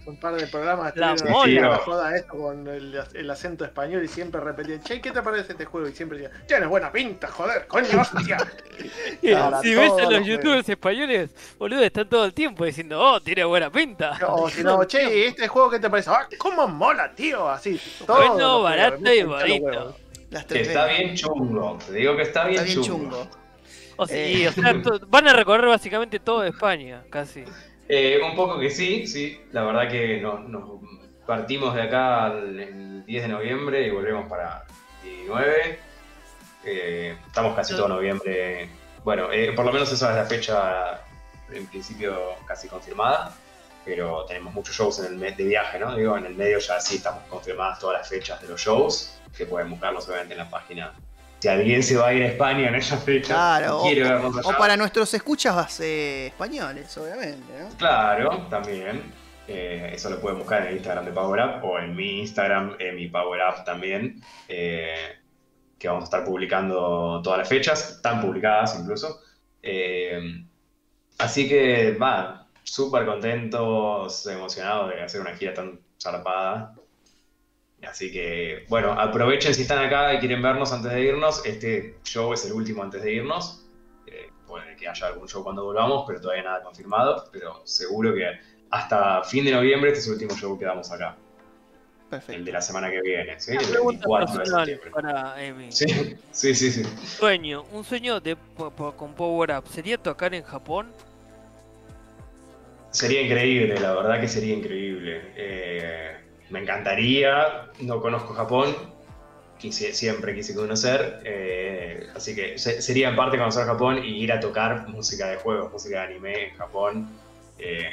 Un 0.08 0.18
par 0.18 0.34
de 0.36 0.46
programas 0.46 0.96
La 0.96 1.14
mola. 1.28 1.60
la 1.70 1.76
joda 1.78 2.16
esto 2.16 2.32
con 2.32 2.66
el, 2.66 2.98
el 3.12 3.30
acento 3.30 3.64
español 3.66 4.02
y 4.02 4.08
siempre 4.08 4.40
repetían, 4.40 4.82
che, 4.82 5.02
¿qué 5.02 5.10
te 5.10 5.20
parece 5.20 5.52
este 5.52 5.66
juego? 5.66 5.86
Y 5.86 5.92
siempre 5.92 6.18
decían, 6.18 6.46
tienes 6.46 6.66
buena 6.68 6.90
pinta, 6.90 7.28
joder, 7.28 7.66
coño, 7.66 7.88
hostia. 8.00 8.38
Si 9.62 9.74
ves 9.74 9.92
a 9.92 10.02
los 10.02 10.12
los 10.12 10.26
youtubers 10.26 10.66
españoles, 10.68 11.30
boludo, 11.58 11.82
están 11.82 12.08
todo 12.08 12.24
el 12.24 12.32
tiempo 12.32 12.64
diciendo, 12.64 12.98
oh, 12.98 13.20
tiene 13.20 13.44
buena 13.44 13.70
pinta. 13.70 14.18
O 14.26 14.48
si 14.48 14.64
no, 14.64 14.82
che, 14.84 15.26
¿este 15.28 15.46
juego 15.46 15.68
qué 15.70 15.78
te 15.78 15.90
parece? 15.90 16.08
¡Ah, 16.10 16.26
cómo 16.38 16.66
mola, 16.66 17.12
tío! 17.14 17.48
Así, 17.48 17.78
todo. 18.06 18.16
Bueno, 18.16 18.62
barato 18.62 19.12
y 19.12 19.22
bonito. 19.24 19.96
Que 20.30 20.38
tres 20.46 20.68
está 20.68 20.86
bien 20.86 21.14
chungo, 21.14 21.78
te 21.86 21.92
digo 21.92 22.16
que 22.16 22.22
está 22.22 22.46
bien, 22.46 22.62
Está 22.62 22.64
bien 22.74 22.82
chungo. 22.82 23.10
chungo. 23.10 23.28
O 23.96 24.06
sea, 24.06 24.16
Eh. 24.16 24.48
o 24.48 24.52
sea, 24.52 24.74
van 25.08 25.28
a 25.28 25.32
recorrer 25.34 25.66
básicamente 25.66 26.18
toda 26.18 26.46
España, 26.48 27.02
casi. 27.10 27.44
Eh, 27.88 28.20
un 28.22 28.36
poco 28.36 28.58
que 28.58 28.70
sí, 28.70 29.06
sí. 29.06 29.40
La 29.52 29.64
verdad 29.64 29.90
que 29.90 30.20
nos, 30.20 30.80
partimos 31.26 31.74
de 31.74 31.82
acá 31.82 32.28
el, 32.28 32.60
el 32.60 33.04
10 33.06 33.22
de 33.22 33.28
noviembre 33.28 33.86
y 33.86 33.90
volvemos 33.90 34.28
para 34.28 34.64
el 35.02 35.10
19. 35.10 35.78
Eh, 36.64 37.16
estamos 37.26 37.56
casi 37.56 37.74
todo 37.74 37.88
noviembre. 37.88 38.68
Bueno, 39.04 39.32
eh, 39.32 39.52
por 39.52 39.64
lo 39.64 39.72
menos 39.72 39.90
esa 39.90 40.10
es 40.10 40.16
la 40.16 40.24
fecha 40.24 41.00
en 41.50 41.66
principio 41.66 42.34
casi 42.46 42.68
confirmada. 42.68 43.34
Pero 43.84 44.26
tenemos 44.26 44.52
muchos 44.52 44.76
shows 44.76 44.98
en 44.98 45.06
el 45.06 45.16
mes 45.16 45.36
de 45.38 45.44
viaje, 45.44 45.78
¿no? 45.78 45.96
Digo, 45.96 46.18
en 46.18 46.26
el 46.26 46.34
medio 46.34 46.58
ya 46.58 46.78
sí 46.78 46.96
estamos 46.96 47.24
confirmadas 47.24 47.78
todas 47.78 47.98
las 47.98 48.08
fechas 48.08 48.38
de 48.42 48.48
los 48.48 48.60
shows, 48.60 49.18
que 49.34 49.46
pueden 49.46 49.70
buscarlos 49.70 50.06
obviamente 50.08 50.34
en 50.34 50.38
la 50.40 50.50
página. 50.50 50.92
Si 51.40 51.48
alguien 51.48 51.82
se 51.82 51.96
va 51.96 52.08
a 52.08 52.14
ir 52.14 52.22
a 52.22 52.26
España 52.26 52.68
en 52.68 52.74
esa 52.74 52.96
fecha, 52.96 53.34
Claro, 53.34 53.78
o, 53.78 54.48
o 54.48 54.56
para 54.58 54.76
nuestros 54.76 55.12
escuchas 55.14 55.78
eh, 55.80 56.26
españoles, 56.26 56.96
obviamente, 56.98 57.52
¿no? 57.60 57.68
Claro, 57.76 58.46
también. 58.50 59.12
Eh, 59.50 59.92
eso 59.94 60.10
lo 60.10 60.20
pueden 60.20 60.38
buscar 60.38 60.62
en 60.62 60.68
el 60.68 60.74
Instagram 60.74 61.06
de 61.06 61.12
Power 61.12 61.40
Up 61.40 61.64
o 61.64 61.78
en 61.78 61.96
mi 61.96 62.20
Instagram, 62.20 62.76
en 62.78 62.96
mi 62.96 63.08
Power 63.08 63.40
Up 63.48 63.64
también, 63.64 64.22
eh, 64.46 65.16
que 65.78 65.88
vamos 65.88 66.02
a 66.02 66.04
estar 66.04 66.24
publicando 66.24 67.22
todas 67.24 67.38
las 67.38 67.48
fechas, 67.48 67.92
están 67.92 68.20
publicadas 68.20 68.78
incluso. 68.78 69.22
Eh, 69.62 70.20
así 71.16 71.48
que, 71.48 71.92
va, 71.92 72.46
súper 72.62 73.06
contentos, 73.06 74.26
emocionados 74.26 74.90
de 74.90 75.00
hacer 75.02 75.22
una 75.22 75.34
gira 75.34 75.54
tan 75.54 75.80
zarpada. 75.98 76.74
Así 77.86 78.10
que, 78.12 78.64
bueno, 78.68 78.92
aprovechen 78.92 79.54
si 79.54 79.62
están 79.62 79.84
acá 79.84 80.12
y 80.14 80.18
quieren 80.18 80.42
vernos 80.42 80.72
antes 80.72 80.90
de 80.92 81.00
irnos. 81.00 81.44
Este 81.46 81.96
show 82.04 82.32
es 82.32 82.44
el 82.44 82.52
último 82.52 82.82
antes 82.82 83.02
de 83.02 83.12
irnos. 83.14 83.64
Eh, 84.06 84.30
puede 84.46 84.76
que 84.76 84.88
haya 84.88 85.06
algún 85.06 85.28
show 85.28 85.42
cuando 85.44 85.64
volvamos, 85.64 86.04
pero 86.06 86.20
todavía 86.20 86.42
nada 86.44 86.62
confirmado. 86.62 87.28
Pero 87.32 87.62
seguro 87.64 88.14
que 88.14 88.26
hasta 88.70 89.22
fin 89.22 89.44
de 89.44 89.52
noviembre 89.52 89.90
este 89.90 90.00
es 90.00 90.06
el 90.08 90.14
último 90.14 90.34
show 90.36 90.58
que 90.58 90.64
damos 90.64 90.90
acá. 90.90 91.16
El 92.04 92.10
Perfecto. 92.10 92.44
de 92.44 92.52
la 92.52 92.60
semana 92.62 92.90
que 92.90 93.00
viene, 93.02 93.38
¿sí? 93.38 93.52
Una 93.52 93.60
El 93.60 93.68
pregunta 93.68 94.06
24 94.08 94.32
de 94.32 94.38
personal 94.38 94.66
septiembre. 94.66 94.90
para 95.02 95.44
Emi. 95.44 95.72
Sí, 95.72 95.86
sí, 96.32 96.54
sí. 96.54 96.70
sí. 96.72 96.82
Sueño, 97.06 97.64
un 97.72 97.84
sueño 97.84 98.18
de 98.18 98.36
con 98.96 99.14
Power 99.14 99.50
Up, 99.58 99.68
¿sería 99.68 99.98
tocar 99.98 100.34
en 100.34 100.42
Japón? 100.42 100.90
Sería 102.90 103.20
increíble, 103.22 103.78
la 103.78 103.92
verdad 103.94 104.20
que 104.20 104.26
sería 104.28 104.54
increíble. 104.54 105.20
Eh, 105.36 106.16
me 106.50 106.60
encantaría, 106.60 107.66
no 107.80 108.00
conozco 108.00 108.34
Japón, 108.34 108.74
quise, 109.58 109.92
siempre 109.92 110.34
quise 110.34 110.54
conocer, 110.54 111.20
eh, 111.24 112.06
así 112.14 112.34
que 112.34 112.58
se- 112.58 112.80
sería 112.80 113.08
en 113.08 113.16
parte 113.16 113.36
conocer 113.38 113.66
Japón 113.66 114.02
y 114.04 114.22
ir 114.22 114.32
a 114.32 114.40
tocar 114.40 114.88
música 114.88 115.26
de 115.28 115.36
juegos, 115.36 115.72
música 115.72 116.00
de 116.00 116.06
anime 116.06 116.48
en 116.50 116.56
Japón. 116.56 117.08
Eh, 117.58 117.90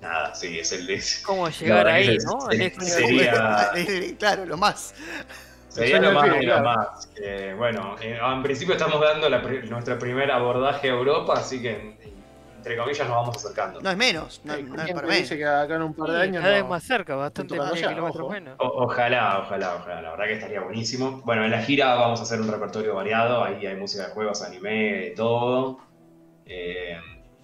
nada, 0.00 0.34
sí, 0.34 0.58
es 0.58 0.72
el. 0.72 0.88
Es, 0.90 1.22
¿Cómo 1.24 1.48
llegar 1.48 1.86
ahí, 1.86 2.16
es- 2.16 2.24
no? 2.24 2.50
es- 2.50 2.74
sería, 2.76 3.70
claro, 4.18 4.46
lo 4.46 4.56
más. 4.56 4.94
sería 5.68 6.00
lo 6.00 6.12
más, 6.12 6.28
lo. 6.42 6.98
Eh, 7.16 7.54
bueno, 7.56 7.96
eh, 8.00 8.18
en 8.22 8.42
principio 8.42 8.74
estamos 8.74 9.00
dando 9.00 9.28
la 9.28 9.38
nuestro 9.38 9.98
primer 9.98 10.30
abordaje 10.30 10.88
a 10.88 10.92
Europa, 10.92 11.34
así 11.36 11.60
que 11.60 11.96
entre 12.64 12.78
comillas 12.78 13.06
nos 13.06 13.16
vamos 13.16 13.36
acercando. 13.36 13.80
No 13.82 13.90
es 13.90 13.96
menos, 13.96 14.40
no, 14.42 14.52
no 14.54 14.58
es 14.58 14.64
¿quién 14.84 14.96
para 14.96 15.06
menos. 15.08 15.28
que 15.28 15.44
acá 15.44 15.74
en 15.74 15.82
un 15.82 15.92
par 15.94 16.10
de 16.10 16.16
Sí, 16.16 16.22
años 16.22 16.42
cada 16.42 16.54
vez 16.54 16.64
más 16.66 16.82
cerca, 16.82 17.14
bastante 17.14 17.56
más 17.58 17.72
kilómetros 17.72 18.30
menos. 18.30 18.56
O- 18.58 18.84
ojalá, 18.84 19.40
ojalá, 19.40 19.74
ojalá. 19.76 20.00
La 20.02 20.10
verdad 20.12 20.24
que 20.24 20.32
estaría 20.34 20.60
buenísimo. 20.62 21.20
Bueno, 21.26 21.44
en 21.44 21.50
la 21.50 21.60
gira 21.62 21.94
vamos 21.94 22.20
a 22.20 22.22
hacer 22.22 22.40
un 22.40 22.48
repertorio 22.50 22.94
variado. 22.94 23.44
Ahí 23.44 23.66
hay 23.66 23.76
música 23.76 24.06
de 24.08 24.12
juegos, 24.14 24.42
anime, 24.42 24.70
de 24.94 25.10
todo. 25.10 25.78
Eh, 26.46 26.96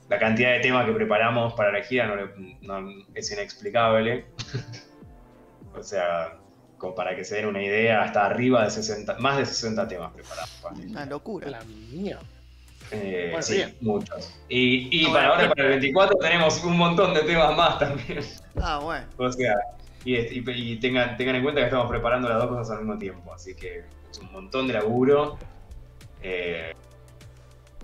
la 0.08 0.18
cantidad 0.18 0.52
de 0.52 0.60
temas 0.60 0.86
que 0.86 0.92
preparamos 0.92 1.52
para 1.52 1.70
la 1.70 1.82
gira 1.84 2.06
no 2.06 2.16
le- 2.16 2.58
no- 2.62 2.88
es 3.14 3.30
inexplicable. 3.30 4.26
o 5.74 5.82
sea, 5.82 6.36
como 6.78 6.94
para 6.94 7.14
que 7.14 7.24
se 7.24 7.36
den 7.36 7.46
una 7.46 7.62
idea, 7.62 8.02
hasta 8.04 8.24
arriba 8.24 8.64
de 8.64 8.70
60, 8.70 9.18
más 9.18 9.36
de 9.36 9.44
60 9.44 9.86
temas 9.86 10.12
preparados. 10.14 10.50
para 10.62 10.74
la 10.76 10.80
gira. 10.82 10.90
Una 10.92 11.06
locura. 11.06 11.50
La 11.50 11.60
mía. 11.64 12.18
Eh, 12.92 13.28
Bueno, 13.30 13.42
sí, 13.42 13.54
bien. 13.56 13.76
muchos. 13.80 14.34
Y, 14.48 14.88
y 15.02 15.04
para 15.06 15.28
bueno, 15.28 15.32
ahora, 15.44 15.48
para 15.50 15.62
el 15.64 15.68
24, 15.70 16.18
tenemos 16.18 16.64
un 16.64 16.76
montón 16.76 17.14
de 17.14 17.20
temas 17.22 17.56
más 17.56 17.78
también. 17.78 18.20
Ah, 18.60 18.78
bueno. 18.82 19.06
O 19.16 19.30
sea, 19.32 19.54
y, 20.04 20.16
y- 20.16 20.44
y 20.72 20.76
tengan, 20.80 21.16
tengan 21.16 21.36
en 21.36 21.42
cuenta 21.42 21.60
que 21.60 21.66
estamos 21.66 21.88
preparando 21.88 22.28
las 22.28 22.38
dos 22.38 22.48
cosas 22.48 22.70
al 22.78 22.84
mismo 22.84 22.98
tiempo, 22.98 23.32
así 23.34 23.54
que 23.54 23.84
es 24.10 24.18
un 24.18 24.32
montón 24.32 24.66
de 24.66 24.74
laburo. 24.74 25.38
eh, 26.22 26.72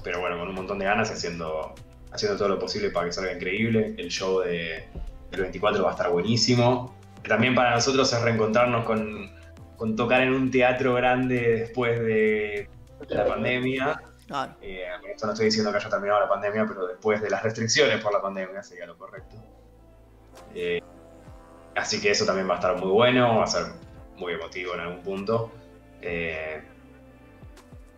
pero 0.03 0.21
bueno, 0.21 0.39
con 0.39 0.49
un 0.49 0.55
montón 0.55 0.79
de 0.79 0.85
ganas 0.85 1.11
y 1.11 1.15
haciendo, 1.15 1.75
haciendo 2.13 2.39
todo 2.39 2.49
lo 2.49 2.59
posible 2.59 2.91
para 2.91 3.07
que 3.07 3.13
salga 3.13 3.33
increíble. 3.33 3.95
El 3.99 4.09
show 4.09 4.41
de, 4.41 4.85
del 5.31 5.41
24 5.41 5.83
va 5.83 5.91
a 5.91 5.93
estar 5.93 6.11
buenísimo. 6.11 6.95
También 7.27 7.55
para 7.57 7.73
nosotros 7.73 8.13
es 8.13 8.23
reencontrarnos 8.23 8.85
con, 8.85 9.31
con 9.77 9.97
tocar 9.97 10.23
en 10.23 10.33
un 10.33 10.51
teatro 10.51 10.95
grande 10.95 11.41
después 11.61 11.99
de 12.01 12.69
la 13.09 13.27
pandemia. 13.27 14.01
Claro. 14.27 14.55
Eh, 14.61 14.85
con 15.01 15.11
esto 15.11 15.27
no 15.27 15.33
estoy 15.33 15.47
diciendo 15.47 15.71
que 15.71 15.79
haya 15.79 15.89
terminado 15.89 16.21
la 16.21 16.29
pandemia, 16.29 16.65
pero 16.67 16.87
después 16.87 17.21
de 17.23 17.31
las 17.31 17.43
restricciones 17.43 18.01
por 18.03 18.13
la 18.13 18.21
pandemia 18.21 18.63
sería 18.63 18.87
lo 18.87 18.97
correcto. 18.99 19.37
Eh, 20.55 20.81
así 21.77 22.01
que 22.01 22.11
eso 22.11 22.25
también 22.27 22.49
va 22.49 22.55
a 22.55 22.57
estar 22.57 22.77
muy 22.77 22.91
bueno, 22.91 23.37
va 23.39 23.45
a 23.45 23.47
ser 23.47 23.67
muy 24.17 24.33
emotivo 24.35 24.75
en 24.75 24.81
algún 24.81 25.03
punto. 25.03 25.53
Eh, 26.03 26.63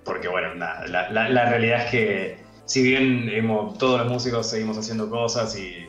porque 0.05 0.29
bueno, 0.29 0.55
nada, 0.55 0.87
la, 0.87 1.11
la- 1.11 1.29
la 1.29 1.49
realidad 1.51 1.85
es 1.87 1.91
que 1.91 2.39
si 2.65 2.83
bien 2.83 3.29
hemos, 3.31 3.77
todos 3.79 4.01
los 4.01 4.11
músicos 4.13 4.49
seguimos 4.49 4.77
haciendo 4.79 5.09
cosas 5.09 5.57
y, 5.59 5.89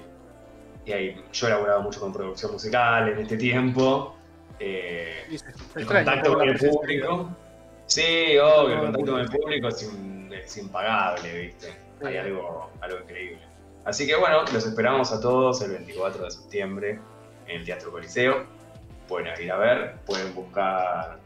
y 0.85 0.91
hay- 0.91 1.23
yo 1.33 1.47
he 1.47 1.49
elaborado 1.51 1.81
mucho 1.81 1.99
con 1.99 2.13
producción 2.13 2.51
musical 2.53 3.09
en 3.09 3.19
este 3.19 3.37
tiempo, 3.37 4.15
eh, 4.59 5.25
el 5.75 5.85
contacto 5.85 6.33
con 6.33 6.47
el 6.49 6.57
público. 6.57 7.29
Sí, 7.85 8.37
obvio, 8.37 8.73
el 8.73 8.79
con 8.79 8.87
el 8.87 8.93
contacto 8.93 9.11
con 9.11 9.19
el 9.21 9.29
público. 9.29 9.67
es, 9.69 9.83
in- 9.83 10.08
es 10.45 10.57
impagable, 10.57 11.41
¿viste? 11.41 11.73
Hay 12.03 12.17
algo, 12.17 12.71
algo 12.81 12.99
increíble. 12.99 13.41
Así 13.85 14.05
que 14.05 14.15
bueno, 14.15 14.43
los 14.53 14.65
esperamos 14.65 15.11
a 15.11 15.21
todos 15.21 15.61
el 15.61 15.71
24 15.71 16.25
de 16.25 16.31
septiembre 16.31 16.99
en 17.47 17.61
el 17.61 17.65
Teatro 17.65 17.91
Coliseo. 17.91 18.45
Pueden 19.07 19.41
ir 19.41 19.51
a 19.51 19.57
ver, 19.57 19.95
pueden 20.05 20.33
buscar, 20.35 21.19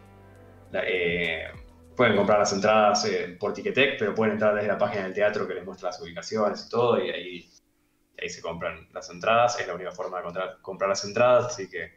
eh, 0.73 1.47
pueden 1.95 2.15
comprar 2.15 2.39
las 2.39 2.53
entradas 2.53 3.05
eh, 3.05 3.35
por 3.39 3.53
Ticketek, 3.53 3.99
pero 3.99 4.15
pueden 4.15 4.33
entrar 4.33 4.55
desde 4.55 4.67
la 4.67 4.77
página 4.77 5.03
del 5.03 5.13
teatro 5.13 5.47
que 5.47 5.53
les 5.53 5.65
muestra 5.65 5.89
las 5.89 6.01
ubicaciones 6.01 6.65
y 6.65 6.69
todo, 6.69 7.03
y 7.03 7.09
ahí, 7.09 7.49
ahí 8.21 8.29
se 8.29 8.41
compran 8.41 8.87
las 8.93 9.09
entradas. 9.09 9.59
Es 9.59 9.67
la 9.67 9.75
única 9.75 9.91
forma 9.91 10.17
de 10.17 10.23
comprar, 10.23 10.57
comprar 10.61 10.89
las 10.89 11.03
entradas, 11.03 11.47
así 11.47 11.69
que 11.69 11.91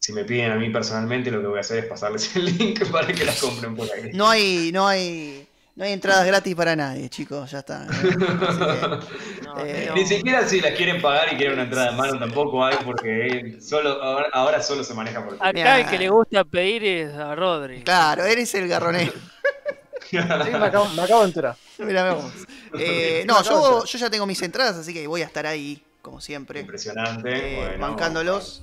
si 0.00 0.12
me 0.12 0.24
piden 0.24 0.50
a 0.50 0.56
mí 0.56 0.68
personalmente, 0.70 1.30
lo 1.30 1.40
que 1.40 1.46
voy 1.46 1.58
a 1.58 1.60
hacer 1.60 1.78
es 1.78 1.86
pasarles 1.86 2.34
el 2.36 2.46
link 2.46 2.90
para 2.90 3.06
que 3.06 3.24
las 3.24 3.40
compren 3.40 3.76
por 3.76 3.90
ahí. 3.92 4.10
No 4.12 4.28
hay, 4.28 4.70
no 4.72 4.86
hay, 4.86 5.43
no 5.76 5.84
hay 5.84 5.92
entradas 5.92 6.26
gratis 6.26 6.54
para 6.54 6.76
nadie, 6.76 7.08
chicos, 7.08 7.50
ya 7.50 7.58
está. 7.60 7.84
¿eh? 7.84 7.88
Así 8.48 9.40
No, 9.44 9.64
Eh, 9.64 9.86
no. 9.88 9.94
Ni 9.94 10.06
siquiera 10.06 10.46
si 10.48 10.60
las 10.60 10.72
quieren 10.74 11.00
pagar 11.02 11.32
y 11.32 11.36
quieren 11.36 11.54
una 11.54 11.64
entrada 11.64 11.90
en 11.90 11.96
mano 11.96 12.18
tampoco 12.18 12.64
hay, 12.64 12.76
porque 12.84 13.56
solo, 13.60 14.02
ahora, 14.02 14.28
ahora 14.32 14.62
solo 14.62 14.84
se 14.84 14.94
maneja 14.94 15.24
por 15.24 15.34
Acá 15.34 15.52
Mirá. 15.52 15.80
el 15.80 15.86
que 15.88 15.98
le 15.98 16.08
gusta 16.08 16.44
pedir 16.44 16.84
es 16.84 17.14
a 17.14 17.34
Rodri. 17.34 17.82
claro, 17.82 18.24
eres 18.24 18.54
el 18.54 18.68
garronero. 18.68 19.12
Sí, 20.10 20.18
me 20.18 20.66
acabo, 20.66 20.88
me 20.90 21.02
acabo 21.02 21.20
de 21.22 21.26
enterar. 21.26 21.56
Mira, 21.78 22.04
vemos. 22.04 22.30
Eh, 22.78 23.24
no, 23.26 23.42
yo, 23.42 23.84
yo 23.84 23.98
ya 23.98 24.10
tengo 24.10 24.26
mis 24.26 24.40
entradas, 24.42 24.76
así 24.76 24.92
que 24.92 25.06
voy 25.06 25.22
a 25.22 25.26
estar 25.26 25.46
ahí, 25.46 25.80
como 26.02 26.20
siempre, 26.20 26.60
Impresionante. 26.60 27.30
eh, 27.54 27.56
bueno. 27.56 27.86
bancándolos. 27.88 28.62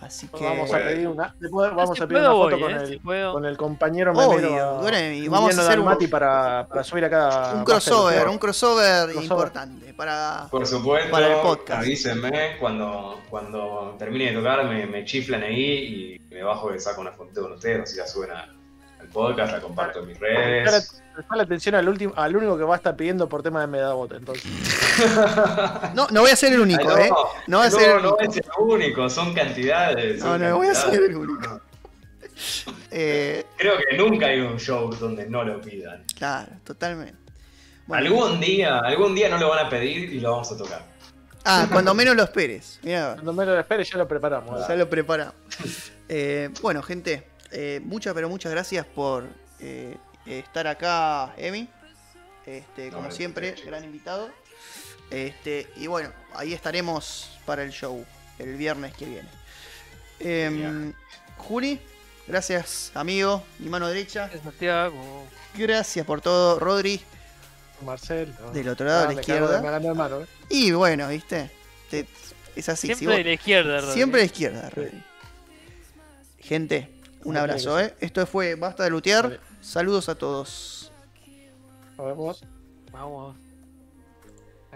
Así 0.00 0.28
que. 0.28 0.44
Vamos 0.44 0.72
a 0.72 0.78
pedir 0.78 1.08
una, 1.08 1.34
después 1.40 1.74
vamos 1.74 2.00
a 2.00 2.06
pedir 2.06 2.20
una 2.20 2.30
foto 2.32 2.50
voy, 2.50 2.60
con, 2.60 2.70
eh, 2.72 2.76
el, 2.80 2.86
si 2.88 2.96
puedo. 2.98 3.32
con 3.32 3.44
el 3.46 3.56
compañero 3.56 4.12
Obvio, 4.12 4.40
memero 4.40 4.76
bueno, 4.80 4.98
y 4.98 5.28
vamos 5.28 5.56
a 5.56 5.62
hacer 5.62 5.80
un- 5.80 6.08
para, 6.10 6.66
para 6.68 6.84
subir 6.84 7.04
acá 7.06 7.52
un 7.54 7.64
crossover, 7.64 8.28
un 8.28 8.38
crossover, 8.38 9.04
Crossover. 9.04 9.22
importante 9.22 9.94
para. 9.94 10.48
Por 10.50 10.66
supuesto, 10.66 11.10
Para 11.10 11.36
el 11.36 11.40
podcast. 11.42 11.82
avísenme 11.82 12.56
cuando, 12.58 13.20
cuando 13.30 13.94
termine 13.98 14.26
de 14.32 14.36
tocar, 14.36 14.64
me, 14.66 14.86
me 14.86 15.04
chiflan 15.04 15.42
ahí 15.42 16.18
y 16.28 16.34
me 16.34 16.42
bajo 16.42 16.74
y 16.74 16.80
saco 16.80 17.00
una 17.00 17.12
foto 17.12 17.42
con 17.42 17.52
ustedes, 17.52 17.82
así 17.82 17.96
la 17.96 18.06
suben 18.06 18.30
a- 18.32 18.48
al 19.04 19.10
podcast, 19.10 19.52
la 19.52 19.60
comparto 19.60 20.00
en 20.00 20.06
mis 20.08 20.18
redes. 20.18 21.02
Presta 21.14 21.36
la 21.36 21.42
atención 21.44 21.74
al 21.76 21.88
último, 21.88 22.12
al 22.16 22.34
único 22.36 22.58
que 22.58 22.64
va 22.64 22.74
a 22.74 22.76
estar 22.78 22.96
pidiendo 22.96 23.28
por 23.28 23.42
tema 23.42 23.60
de 23.60 23.66
Medabote, 23.68 24.16
entonces. 24.16 24.44
No, 25.94 26.08
no 26.10 26.22
voy 26.22 26.30
a 26.30 26.36
ser 26.36 26.52
el 26.52 26.60
único, 26.60 26.88
Ay, 26.94 27.04
¿eh? 27.08 27.10
No 27.46 27.58
voy 27.58 27.66
a 27.66 27.70
ser 27.70 27.90
el 27.96 28.02
no 28.02 28.14
único. 28.16 28.32
es 28.32 28.36
el 28.36 28.44
único, 28.58 29.08
son 29.10 29.32
cantidades. 29.34 30.18
No, 30.20 30.26
son 30.26 30.40
no 30.40 30.56
voy 30.56 30.66
a 30.68 30.74
ser 30.74 30.94
el 31.02 31.16
único. 31.16 31.60
Eh, 32.90 33.44
Creo 33.56 33.74
que 33.78 33.96
nunca 33.96 34.26
hay 34.26 34.40
un 34.40 34.58
show 34.58 34.90
donde 34.92 35.26
no 35.28 35.44
lo 35.44 35.60
pidan. 35.60 36.04
claro, 36.16 36.50
totalmente. 36.64 37.14
Bueno. 37.86 38.06
Algún 38.06 38.40
día, 38.40 38.78
algún 38.78 39.14
día 39.14 39.28
no 39.28 39.38
lo 39.38 39.50
van 39.50 39.66
a 39.66 39.68
pedir 39.68 40.12
y 40.12 40.18
lo 40.20 40.32
vamos 40.32 40.50
a 40.50 40.56
tocar. 40.56 40.84
Ah, 41.44 41.68
cuando 41.70 41.92
menos 41.94 42.16
lo 42.16 42.22
esperes. 42.24 42.80
Cuando 42.82 43.32
me 43.34 43.44
lo 43.44 43.58
espere 43.60 43.84
ya 43.84 43.98
lo 43.98 44.08
preparamos. 44.08 44.66
ya 44.66 44.74
lo 44.74 44.88
preparamos. 44.88 45.34
Eh, 46.08 46.48
bueno, 46.62 46.82
gente, 46.82 47.26
eh, 47.54 47.80
muchas, 47.84 48.12
pero 48.14 48.28
muchas 48.28 48.52
gracias 48.52 48.84
por 48.84 49.26
eh, 49.60 49.96
estar 50.26 50.66
acá, 50.66 51.32
Emi. 51.36 51.68
Este, 52.46 52.88
como 52.90 53.02
gracias, 53.02 53.16
siempre, 53.16 53.54
gran 53.64 53.84
invitado. 53.84 54.28
Este, 55.10 55.66
y 55.76 55.86
bueno, 55.86 56.10
ahí 56.34 56.52
estaremos 56.52 57.30
para 57.46 57.62
el 57.62 57.70
show 57.70 58.04
el 58.38 58.56
viernes 58.56 58.92
que 58.94 59.04
viene. 59.06 59.28
Em, 60.20 60.92
Juli, 61.36 61.80
gracias, 62.26 62.90
amigo, 62.94 63.42
mi 63.58 63.68
mano 63.68 63.86
derecha. 63.88 64.30
Santiago. 64.42 65.24
Gracias 65.56 66.04
por 66.04 66.20
todo, 66.20 66.58
Rodri. 66.58 67.00
Marcel. 67.84 68.34
Del 68.52 68.68
otro 68.68 68.86
lado, 68.86 69.00
a 69.04 69.08
la 69.08 69.14
me 69.14 69.20
izquierda. 69.20 69.48
cago- 69.48 69.62
Me 69.62 69.70
ganó 69.70 69.88
el 69.90 69.94
mano, 69.94 70.20
¿eh? 70.22 70.26
Y 70.48 70.70
bueno, 70.72 71.08
viste, 71.08 71.50
te- 71.90 72.06
es 72.56 72.68
así. 72.68 72.88
si 72.88 72.94
Siempre 72.94 73.06
vos- 73.08 73.16
de 73.18 73.24
la 73.24 73.32
izquierda, 73.34 73.80
Rodri. 73.80 73.94
Siempre 73.94 74.20
a 74.20 74.22
la 74.22 74.26
izquierda, 74.26 74.70
Rodri. 74.70 75.02
Gente, 76.40 76.88
un 77.24 77.36
abrazo, 77.36 77.78
¿eh? 77.80 77.94
Esto 78.00 78.26
fue 78.26 78.54
Basta 78.54 78.84
de 78.84 78.90
Lutear. 78.90 79.40
Saludos 79.60 80.08
a 80.08 80.14
todos. 80.14 80.92
Nos 81.96 82.06
vemos. 82.06 82.44
Vamos. 82.92 83.43